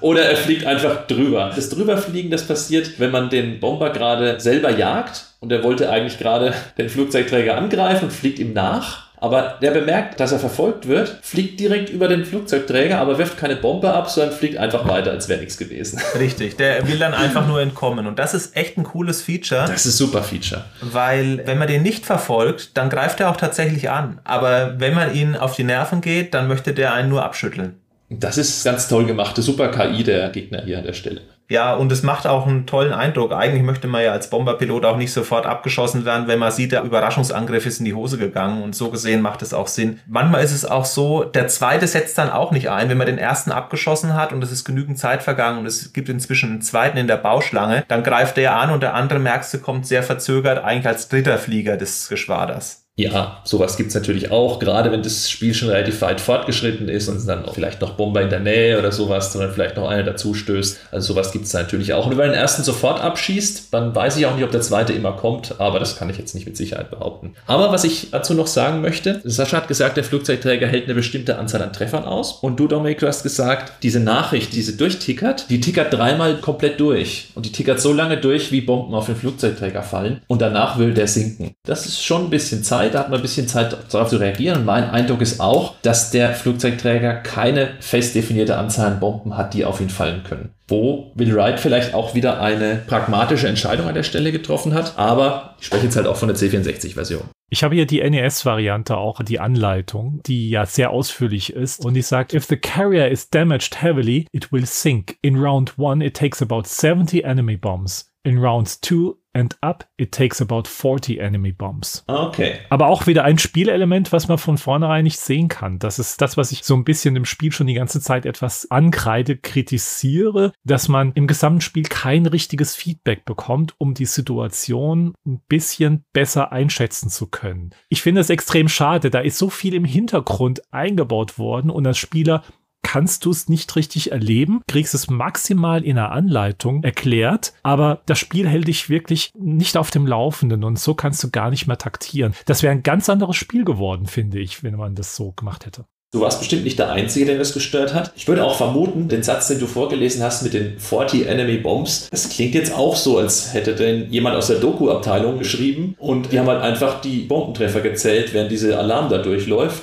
Oder 0.00 0.22
er 0.22 0.36
fliegt 0.36 0.64
einfach 0.64 1.06
drüber. 1.06 1.52
Das 1.54 1.68
Drüberfliegen, 1.68 2.30
das 2.30 2.46
passiert, 2.46 2.98
wenn 2.98 3.10
man 3.10 3.28
den 3.28 3.60
Bomber 3.60 3.90
gerade 3.90 4.40
selber 4.40 4.70
jagt 4.70 5.26
und 5.40 5.52
er 5.52 5.62
wollte 5.62 5.90
eigentlich 5.90 6.18
gerade 6.18 6.54
den 6.78 6.88
Flugzeugträger 6.88 7.56
angreifen 7.56 8.06
und 8.06 8.10
fliegt 8.10 8.38
ihm 8.38 8.54
nach. 8.54 9.09
Aber 9.20 9.58
der 9.60 9.70
bemerkt, 9.70 10.18
dass 10.18 10.32
er 10.32 10.38
verfolgt 10.38 10.88
wird, 10.88 11.18
fliegt 11.22 11.60
direkt 11.60 11.90
über 11.90 12.08
den 12.08 12.24
Flugzeugträger, 12.24 12.98
aber 12.98 13.18
wirft 13.18 13.36
keine 13.36 13.56
Bombe 13.56 13.92
ab, 13.92 14.08
sondern 14.10 14.34
fliegt 14.34 14.56
einfach 14.56 14.88
weiter, 14.88 15.10
als 15.10 15.28
wäre 15.28 15.40
nichts 15.40 15.58
gewesen. 15.58 16.00
Richtig, 16.18 16.56
der 16.56 16.88
will 16.88 16.98
dann 16.98 17.12
einfach 17.12 17.46
nur 17.46 17.60
entkommen. 17.60 18.06
Und 18.06 18.18
das 18.18 18.32
ist 18.32 18.56
echt 18.56 18.78
ein 18.78 18.84
cooles 18.84 19.22
Feature. 19.22 19.62
Das 19.66 19.84
ist 19.84 19.94
ein 19.94 19.96
super 19.96 20.22
Feature. 20.22 20.64
Weil, 20.80 21.46
wenn 21.46 21.58
man 21.58 21.68
den 21.68 21.82
nicht 21.82 22.06
verfolgt, 22.06 22.76
dann 22.78 22.88
greift 22.88 23.20
er 23.20 23.30
auch 23.30 23.36
tatsächlich 23.36 23.90
an. 23.90 24.20
Aber 24.24 24.80
wenn 24.80 24.94
man 24.94 25.14
ihn 25.14 25.36
auf 25.36 25.54
die 25.54 25.64
Nerven 25.64 26.00
geht, 26.00 26.32
dann 26.32 26.48
möchte 26.48 26.72
der 26.72 26.94
einen 26.94 27.10
nur 27.10 27.22
abschütteln. 27.22 27.76
Das 28.08 28.38
ist 28.38 28.64
ganz 28.64 28.88
toll 28.88 29.06
gemachte 29.06 29.40
super 29.40 29.68
KI 29.68 30.02
der 30.02 30.30
Gegner 30.30 30.62
hier 30.64 30.78
an 30.78 30.84
der 30.84 30.94
Stelle. 30.94 31.20
Ja, 31.50 31.74
und 31.74 31.90
es 31.90 32.04
macht 32.04 32.28
auch 32.28 32.46
einen 32.46 32.64
tollen 32.64 32.92
Eindruck. 32.92 33.32
Eigentlich 33.32 33.64
möchte 33.64 33.88
man 33.88 34.04
ja 34.04 34.12
als 34.12 34.30
Bomberpilot 34.30 34.84
auch 34.84 34.96
nicht 34.96 35.12
sofort 35.12 35.46
abgeschossen 35.46 36.04
werden, 36.04 36.28
wenn 36.28 36.38
man 36.38 36.52
sieht, 36.52 36.70
der 36.70 36.84
Überraschungsangriff 36.84 37.66
ist 37.66 37.80
in 37.80 37.86
die 37.86 37.94
Hose 37.94 38.18
gegangen. 38.18 38.62
Und 38.62 38.76
so 38.76 38.88
gesehen 38.88 39.20
macht 39.20 39.42
es 39.42 39.52
auch 39.52 39.66
Sinn. 39.66 39.98
Manchmal 40.06 40.44
ist 40.44 40.52
es 40.52 40.64
auch 40.64 40.84
so, 40.84 41.24
der 41.24 41.48
zweite 41.48 41.88
setzt 41.88 42.16
dann 42.18 42.30
auch 42.30 42.52
nicht 42.52 42.70
ein. 42.70 42.88
Wenn 42.88 42.98
man 42.98 43.08
den 43.08 43.18
ersten 43.18 43.50
abgeschossen 43.50 44.14
hat 44.14 44.32
und 44.32 44.44
es 44.44 44.52
ist 44.52 44.64
genügend 44.64 45.00
Zeit 45.00 45.24
vergangen 45.24 45.58
und 45.58 45.66
es 45.66 45.92
gibt 45.92 46.08
inzwischen 46.08 46.50
einen 46.50 46.62
zweiten 46.62 46.96
in 46.96 47.08
der 47.08 47.16
Bauschlange, 47.16 47.84
dann 47.88 48.04
greift 48.04 48.36
der 48.36 48.54
an 48.54 48.70
und 48.70 48.84
der 48.84 48.94
andere, 48.94 49.18
merkst 49.18 49.52
du, 49.52 49.58
kommt 49.58 49.88
sehr 49.88 50.04
verzögert, 50.04 50.62
eigentlich 50.62 50.86
als 50.86 51.08
dritter 51.08 51.36
Flieger 51.36 51.76
des 51.76 52.08
Geschwaders. 52.08 52.79
Ja, 53.00 53.40
sowas 53.44 53.78
gibt 53.78 53.88
es 53.88 53.94
natürlich 53.94 54.30
auch, 54.30 54.58
gerade 54.58 54.92
wenn 54.92 55.02
das 55.02 55.30
Spiel 55.30 55.54
schon 55.54 55.70
relativ 55.70 56.02
weit 56.02 56.20
fortgeschritten 56.20 56.90
ist 56.90 57.08
und 57.08 57.26
dann 57.26 57.44
vielleicht 57.50 57.80
noch 57.80 57.92
Bomber 57.92 58.20
in 58.20 58.28
der 58.28 58.40
Nähe 58.40 58.78
oder 58.78 58.92
sowas, 58.92 59.32
sondern 59.32 59.52
vielleicht 59.52 59.76
noch 59.76 59.88
einer 59.88 60.02
dazu 60.02 60.34
stößt. 60.34 60.78
Also 60.90 61.14
sowas 61.14 61.32
gibt 61.32 61.46
es 61.46 61.54
natürlich 61.54 61.94
auch. 61.94 62.04
Und 62.04 62.12
wenn 62.12 62.18
man 62.18 62.28
den 62.28 62.34
ersten 62.34 62.62
sofort 62.62 63.00
abschießt, 63.00 63.72
dann 63.72 63.94
weiß 63.94 64.18
ich 64.18 64.26
auch 64.26 64.34
nicht, 64.34 64.44
ob 64.44 64.50
der 64.50 64.60
zweite 64.60 64.92
immer 64.92 65.12
kommt, 65.12 65.54
aber 65.58 65.78
das 65.78 65.96
kann 65.96 66.10
ich 66.10 66.18
jetzt 66.18 66.34
nicht 66.34 66.44
mit 66.44 66.58
Sicherheit 66.58 66.90
behaupten. 66.90 67.32
Aber 67.46 67.72
was 67.72 67.84
ich 67.84 68.08
dazu 68.10 68.34
noch 68.34 68.46
sagen 68.46 68.82
möchte, 68.82 69.22
Sascha 69.24 69.56
hat 69.56 69.68
gesagt, 69.68 69.96
der 69.96 70.04
Flugzeugträger 70.04 70.66
hält 70.66 70.84
eine 70.84 70.94
bestimmte 70.94 71.38
Anzahl 71.38 71.62
an 71.62 71.72
Treffern 71.72 72.04
aus. 72.04 72.32
Und 72.42 72.60
du, 72.60 72.68
Dominik, 72.68 72.98
du 72.98 73.06
hast 73.06 73.22
gesagt, 73.22 73.82
diese 73.82 74.00
Nachricht, 74.00 74.52
diese 74.52 74.76
durchtickert, 74.76 75.48
die 75.48 75.60
tickert 75.60 75.94
dreimal 75.94 76.36
komplett 76.36 76.78
durch. 76.80 77.28
Und 77.34 77.46
die 77.46 77.52
tickert 77.52 77.80
so 77.80 77.94
lange 77.94 78.18
durch, 78.18 78.52
wie 78.52 78.60
Bomben 78.60 78.94
auf 78.94 79.06
den 79.06 79.16
Flugzeugträger 79.16 79.82
fallen. 79.82 80.20
Und 80.26 80.42
danach 80.42 80.78
will 80.78 80.92
der 80.92 81.06
sinken. 81.06 81.54
Das 81.64 81.86
ist 81.86 82.04
schon 82.04 82.24
ein 82.24 82.30
bisschen 82.30 82.62
Zeit 82.62 82.89
Zeit, 82.90 82.94
da 82.94 83.00
hat 83.00 83.10
man 83.10 83.18
ein 83.18 83.22
bisschen 83.22 83.48
Zeit 83.48 83.76
darauf 83.90 84.08
zu 84.08 84.16
reagieren. 84.16 84.58
Und 84.58 84.64
mein 84.64 84.90
Eindruck 84.90 85.20
ist 85.20 85.40
auch, 85.40 85.74
dass 85.82 86.10
der 86.10 86.34
Flugzeugträger 86.34 87.14
keine 87.14 87.70
fest 87.80 88.14
definierte 88.14 88.56
Anzahl 88.56 88.92
an 88.92 89.00
Bomben 89.00 89.36
hat, 89.36 89.54
die 89.54 89.64
auf 89.64 89.80
ihn 89.80 89.90
fallen 89.90 90.22
können. 90.24 90.50
Wo 90.68 91.10
Will 91.14 91.34
Wright 91.34 91.58
vielleicht 91.58 91.94
auch 91.94 92.14
wieder 92.14 92.40
eine 92.40 92.76
pragmatische 92.86 93.48
Entscheidung 93.48 93.88
an 93.88 93.94
der 93.94 94.02
Stelle 94.02 94.30
getroffen 94.32 94.74
hat, 94.74 94.98
aber 94.98 95.56
ich 95.58 95.66
spreche 95.66 95.84
jetzt 95.84 95.96
halt 95.96 96.06
auch 96.06 96.16
von 96.16 96.28
der 96.28 96.36
C64-Version. 96.36 97.22
Ich 97.52 97.64
habe 97.64 97.74
hier 97.74 97.86
die 97.86 98.00
NES-Variante 98.08 98.96
auch, 98.96 99.20
die 99.24 99.40
Anleitung, 99.40 100.20
die 100.24 100.50
ja 100.50 100.66
sehr 100.66 100.90
ausführlich 100.90 101.52
ist. 101.52 101.84
Und 101.84 101.94
die 101.94 102.02
sagt, 102.02 102.32
if 102.32 102.44
the 102.44 102.56
carrier 102.56 103.08
is 103.08 103.28
damaged 103.28 103.82
heavily, 103.82 104.26
it 104.30 104.52
will 104.52 104.64
sink. 104.64 105.16
In 105.20 105.36
round 105.36 105.76
one, 105.76 106.04
it 106.04 106.14
takes 106.14 106.40
about 106.40 106.62
70 106.66 107.24
enemy 107.24 107.56
bombs. 107.56 108.08
In 108.22 108.38
rounds 108.38 108.80
two, 108.80 109.16
and 109.32 109.56
up, 109.60 109.88
it 109.96 110.12
takes 110.12 110.40
about 110.40 110.64
40 110.66 111.18
enemy 111.18 111.52
bombs. 111.52 112.04
Okay. 112.06 112.58
Aber 112.68 112.88
auch 112.88 113.06
wieder 113.06 113.24
ein 113.24 113.38
Spielelement, 113.38 114.12
was 114.12 114.28
man 114.28 114.38
von 114.38 114.58
vornherein 114.58 115.04
nicht 115.04 115.18
sehen 115.18 115.48
kann. 115.48 115.78
Das 115.78 115.98
ist 115.98 116.20
das, 116.20 116.36
was 116.36 116.52
ich 116.52 116.64
so 116.64 116.74
ein 116.74 116.84
bisschen 116.84 117.16
im 117.16 117.24
Spiel 117.24 117.52
schon 117.52 117.66
die 117.66 117.74
ganze 117.74 118.00
Zeit 118.00 118.26
etwas 118.26 118.70
ankreide, 118.70 119.36
kritisiere, 119.36 120.52
dass 120.64 120.88
man 120.88 121.12
im 121.12 121.26
gesamten 121.26 121.60
Spiel 121.60 121.84
kein 121.84 122.26
richtiges 122.26 122.74
Feedback 122.74 123.24
bekommt, 123.24 123.74
um 123.78 123.94
die 123.94 124.06
Situation 124.06 125.14
ein 125.26 125.40
bisschen 125.48 126.04
besser 126.12 126.52
einschätzen 126.52 127.10
zu 127.10 127.28
können. 127.28 127.70
Ich 127.88 128.02
finde 128.02 128.20
es 128.20 128.30
extrem 128.30 128.68
schade. 128.68 129.10
Da 129.10 129.20
ist 129.20 129.38
so 129.38 129.50
viel 129.50 129.74
im 129.74 129.84
Hintergrund 129.84 130.62
eingebaut 130.72 131.38
worden 131.38 131.70
und 131.70 131.86
als 131.86 131.98
Spieler 131.98 132.42
kannst 132.82 133.24
du 133.24 133.30
es 133.30 133.48
nicht 133.48 133.74
richtig 133.76 134.12
erleben, 134.12 134.62
kriegst 134.66 134.94
es 134.94 135.08
maximal 135.10 135.84
in 135.84 135.98
einer 135.98 136.12
Anleitung 136.12 136.82
erklärt, 136.82 137.52
aber 137.62 138.02
das 138.06 138.18
Spiel 138.18 138.48
hält 138.48 138.68
dich 138.68 138.88
wirklich 138.88 139.32
nicht 139.38 139.76
auf 139.76 139.90
dem 139.90 140.06
Laufenden 140.06 140.64
und 140.64 140.78
so 140.78 140.94
kannst 140.94 141.22
du 141.22 141.30
gar 141.30 141.50
nicht 141.50 141.66
mehr 141.66 141.78
taktieren. 141.78 142.34
Das 142.46 142.62
wäre 142.62 142.72
ein 142.72 142.82
ganz 142.82 143.08
anderes 143.08 143.36
Spiel 143.36 143.64
geworden, 143.64 144.06
finde 144.06 144.38
ich, 144.38 144.62
wenn 144.62 144.76
man 144.76 144.94
das 144.94 145.16
so 145.16 145.32
gemacht 145.32 145.66
hätte. 145.66 145.84
Du 146.12 146.20
warst 146.22 146.40
bestimmt 146.40 146.64
nicht 146.64 146.76
der 146.76 146.90
Einzige, 146.90 147.24
der 147.24 147.38
das 147.38 147.54
gestört 147.54 147.94
hat. 147.94 148.10
Ich 148.16 148.26
würde 148.26 148.42
auch 148.42 148.56
vermuten, 148.56 149.06
den 149.06 149.22
Satz, 149.22 149.46
den 149.46 149.60
du 149.60 149.68
vorgelesen 149.68 150.24
hast 150.24 150.42
mit 150.42 150.54
den 150.54 150.76
40 150.76 151.28
Enemy 151.28 151.58
Bombs, 151.58 152.08
das 152.10 152.28
klingt 152.28 152.56
jetzt 152.56 152.74
auch 152.74 152.96
so, 152.96 153.18
als 153.18 153.54
hätte 153.54 153.76
denn 153.76 154.10
jemand 154.10 154.34
aus 154.34 154.48
der 154.48 154.58
Doku-Abteilung 154.58 155.38
geschrieben 155.38 155.94
und 155.98 156.32
die 156.32 156.40
haben 156.40 156.48
halt 156.48 156.62
einfach 156.62 157.00
die 157.00 157.20
Bombentreffer 157.20 157.80
gezählt, 157.80 158.34
während 158.34 158.50
diese 158.50 158.76
Alarm 158.76 159.08
da 159.08 159.18
durchläuft. 159.18 159.82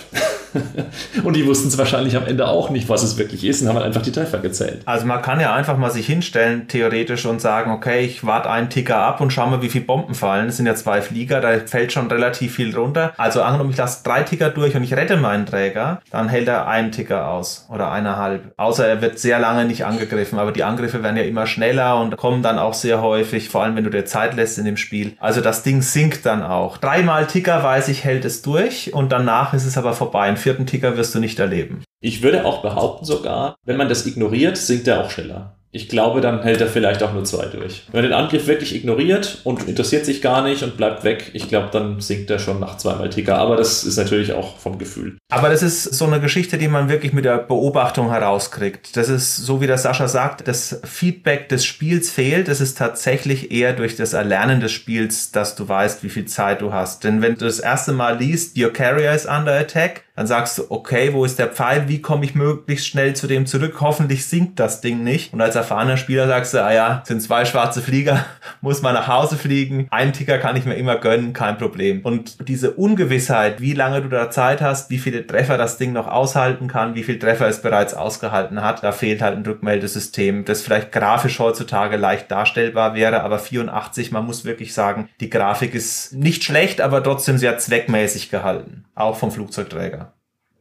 und 1.24 1.36
die 1.36 1.46
wussten 1.46 1.68
es 1.68 1.78
wahrscheinlich 1.78 2.16
am 2.16 2.26
Ende 2.26 2.48
auch 2.48 2.70
nicht, 2.70 2.90
was 2.90 3.04
es 3.04 3.18
wirklich 3.18 3.44
ist 3.46 3.62
und 3.62 3.70
haben 3.70 3.76
halt 3.76 3.86
einfach 3.86 4.02
die 4.02 4.12
Treffer 4.12 4.40
gezählt. 4.40 4.82
Also 4.86 5.06
man 5.06 5.22
kann 5.22 5.40
ja 5.40 5.54
einfach 5.54 5.78
mal 5.78 5.92
sich 5.92 6.08
hinstellen, 6.08 6.68
theoretisch, 6.68 7.26
und 7.26 7.42
sagen, 7.42 7.72
okay, 7.72 8.06
ich 8.06 8.26
warte 8.26 8.50
einen 8.50 8.70
Ticker 8.70 8.98
ab 8.98 9.22
und 9.22 9.32
schau 9.32 9.48
mal, 9.48 9.62
wie 9.62 9.70
viele 9.70 9.86
Bomben 9.86 10.16
fallen. 10.16 10.50
Es 10.50 10.58
sind 10.58 10.66
ja 10.66 10.76
zwei 10.76 11.02
Flieger, 11.02 11.42
da 11.42 11.60
fällt 11.66 11.92
schon 11.92 12.08
relativ 12.08 12.56
viel 12.56 12.76
runter. 12.76 13.14
Also 13.18 13.42
angenommen, 13.42 13.70
ich 13.72 13.78
lasse 13.78 14.04
drei 14.04 14.24
Ticker 14.24 14.50
durch 14.50 14.76
und 14.76 14.84
ich 14.84 14.94
rette 14.94 15.18
meinen 15.18 15.46
Träger, 15.46 16.02
dann 16.12 16.17
hält 16.30 16.48
er 16.48 16.68
einen 16.68 16.92
Ticker 16.92 17.28
aus 17.28 17.68
oder 17.74 17.92
eineinhalb. 17.92 18.54
Außer 18.58 18.88
er 18.88 19.02
wird 19.02 19.20
sehr 19.20 19.40
lange 19.40 19.66
nicht 19.66 19.86
angegriffen, 19.86 20.40
aber 20.40 20.52
die 20.52 20.64
Angriffe 20.64 21.04
werden 21.04 21.18
ja 21.18 21.24
immer 21.24 21.48
schneller 21.48 22.00
und 22.00 22.18
kommen 22.18 22.44
dann 22.44 22.60
auch 22.60 22.74
sehr 22.74 23.02
häufig, 23.02 23.50
vor 23.50 23.64
allem 23.64 23.76
wenn 23.76 23.84
du 23.84 23.90
dir 23.90 24.06
Zeit 24.06 24.36
lässt 24.36 24.58
in 24.58 24.66
dem 24.66 24.78
Spiel. 24.78 25.16
Also 25.20 25.42
das 25.42 25.64
Ding 25.64 25.82
sinkt 25.82 26.26
dann 26.26 26.44
auch. 26.44 26.78
Dreimal 26.78 27.28
Ticker, 27.28 27.64
weiß 27.64 27.90
ich, 27.90 28.04
hält 28.04 28.26
es 28.26 28.42
durch 28.42 28.94
und 28.94 29.12
danach 29.12 29.54
ist 29.54 29.66
es 29.66 29.78
aber 29.78 29.94
vorbei 29.94 30.28
vierten 30.38 30.66
Ticker 30.66 30.98
wirst 30.98 31.14
du 31.14 31.20
nicht 31.20 31.40
erleben. 31.40 31.84
Ich 32.00 32.22
würde 32.22 32.46
auch 32.46 32.62
behaupten 32.62 33.06
sogar, 33.06 33.56
wenn 33.66 33.76
man 33.78 33.90
das 33.90 34.06
ignoriert, 34.06 34.56
sinkt 34.56 34.88
er 34.88 35.02
auch 35.02 35.10
schneller. 35.10 35.57
Ich 35.78 35.90
glaube, 35.90 36.22
dann 36.22 36.42
hält 36.42 36.60
er 36.60 36.66
vielleicht 36.66 37.04
auch 37.04 37.14
nur 37.14 37.24
zwei 37.24 37.46
durch. 37.46 37.84
Wenn 37.92 38.04
er 38.04 38.10
den 38.10 38.18
Angriff 38.18 38.48
wirklich 38.48 38.74
ignoriert 38.74 39.42
und 39.44 39.68
interessiert 39.68 40.08
sich 40.08 40.24
gar 40.24 40.42
nicht 40.42 40.64
und 40.64 40.76
bleibt 40.76 41.04
weg, 41.04 41.30
ich 41.34 41.50
glaube, 41.50 41.70
dann 41.72 42.02
sinkt 42.02 42.32
er 42.32 42.40
schon 42.40 42.60
nach 42.60 42.78
zweimal 42.78 43.12
Ticker. 43.12 43.38
Aber 43.38 43.58
das 43.58 43.84
ist 43.84 43.96
natürlich 43.96 44.34
auch 44.34 44.58
vom 44.58 44.80
Gefühl. 44.80 45.18
Aber 45.30 45.50
das 45.50 45.62
ist 45.62 45.84
so 45.84 46.06
eine 46.06 46.20
Geschichte, 46.20 46.58
die 46.58 46.68
man 46.68 46.90
wirklich 46.90 47.14
mit 47.14 47.26
der 47.26 47.38
Beobachtung 47.38 48.10
herauskriegt. 48.10 48.98
Das 48.98 49.08
ist, 49.08 49.38
so 49.38 49.62
wie 49.62 49.68
der 49.68 49.78
Sascha 49.78 50.08
sagt, 50.08 50.48
das 50.48 50.82
Feedback 50.84 51.48
des 51.48 51.64
Spiels 51.64 52.10
fehlt. 52.10 52.48
Es 52.48 52.60
ist 52.60 52.80
tatsächlich 52.80 53.52
eher 53.52 53.74
durch 53.74 53.96
das 53.96 54.14
Erlernen 54.14 54.60
des 54.60 54.72
Spiels, 54.72 55.32
dass 55.32 55.56
du 55.56 55.70
weißt, 55.70 56.04
wie 56.04 56.10
viel 56.10 56.26
Zeit 56.26 56.62
du 56.62 56.74
hast. 56.74 57.04
Denn 57.04 57.22
wenn 57.22 57.36
du 57.36 57.46
das 57.46 57.60
erste 57.60 57.92
Mal 57.92 58.18
liest, 58.18 58.58
your 58.58 58.74
carrier 58.74 59.14
is 59.14 59.28
under 59.28 59.54
attack, 59.54 60.06
dann 60.18 60.26
sagst 60.26 60.58
du, 60.58 60.64
okay, 60.70 61.14
wo 61.14 61.26
ist 61.26 61.38
der 61.38 61.46
Pfeil? 61.46 61.88
Wie 61.88 62.02
komme 62.02 62.26
ich 62.26 62.34
möglichst 62.34 62.88
schnell 62.88 63.16
zu 63.16 63.28
dem 63.28 63.46
zurück? 63.46 63.76
Hoffentlich 63.82 64.26
sinkt 64.26 64.60
das 64.60 64.82
Ding 64.82 65.04
nicht. 65.04 65.32
Und 65.32 65.42
als 65.42 65.56
erfahrener 65.56 65.96
Spieler 65.96 66.26
sagst 66.26 66.56
du, 66.56 66.64
ah 66.64 66.74
ja, 66.74 67.04
sind 67.06 67.22
zwei 67.22 67.46
schwarze 67.46 67.84
Flieger, 67.84 68.26
muss 68.62 68.82
mal 68.82 68.94
nach 68.94 69.08
Hause 69.08 69.38
fliegen. 69.38 69.86
Einen 69.92 70.14
Ticker 70.14 70.40
kann 70.40 70.56
ich 70.56 70.66
mir 70.66 70.74
immer 70.74 70.98
gönnen, 70.98 71.34
kein 71.34 71.60
Problem. 71.60 72.02
Und 72.02 72.48
diese 72.50 72.72
Ungewissheit, 72.72 73.62
wie 73.62 73.74
lange 73.74 74.02
du 74.02 74.10
da 74.10 74.32
Zeit 74.32 74.60
hast, 74.60 74.90
wie 74.90 74.98
viele 74.98 75.28
Treffer 75.28 75.56
das 75.60 75.78
Ding 75.78 75.94
noch 75.94 76.08
aushalten 76.08 76.68
kann, 76.68 76.96
wie 76.96 77.04
viele 77.04 77.20
Treffer 77.20 77.48
es 77.48 77.62
bereits 77.62 77.94
ausgehalten 77.94 78.64
hat, 78.64 78.84
da 78.84 78.94
fehlt 78.94 79.22
halt 79.22 79.38
ein 79.38 79.46
Rückmeldesystem, 79.46 80.46
das 80.46 80.64
vielleicht 80.64 80.92
grafisch 80.92 81.38
heutzutage 81.38 81.96
leicht 81.96 82.32
darstellbar 82.32 82.96
wäre, 82.96 83.22
aber 83.22 83.38
84, 83.38 84.12
man 84.12 84.26
muss 84.26 84.46
wirklich 84.46 84.74
sagen, 84.74 85.10
die 85.20 85.30
Grafik 85.30 85.76
ist 85.76 86.16
nicht 86.16 86.44
schlecht, 86.44 86.82
aber 86.82 87.04
trotzdem 87.04 87.38
sehr 87.38 87.60
zweckmäßig 87.60 88.32
gehalten. 88.32 88.86
Auch 88.96 89.16
vom 89.16 89.30
Flugzeugträger. 89.30 90.07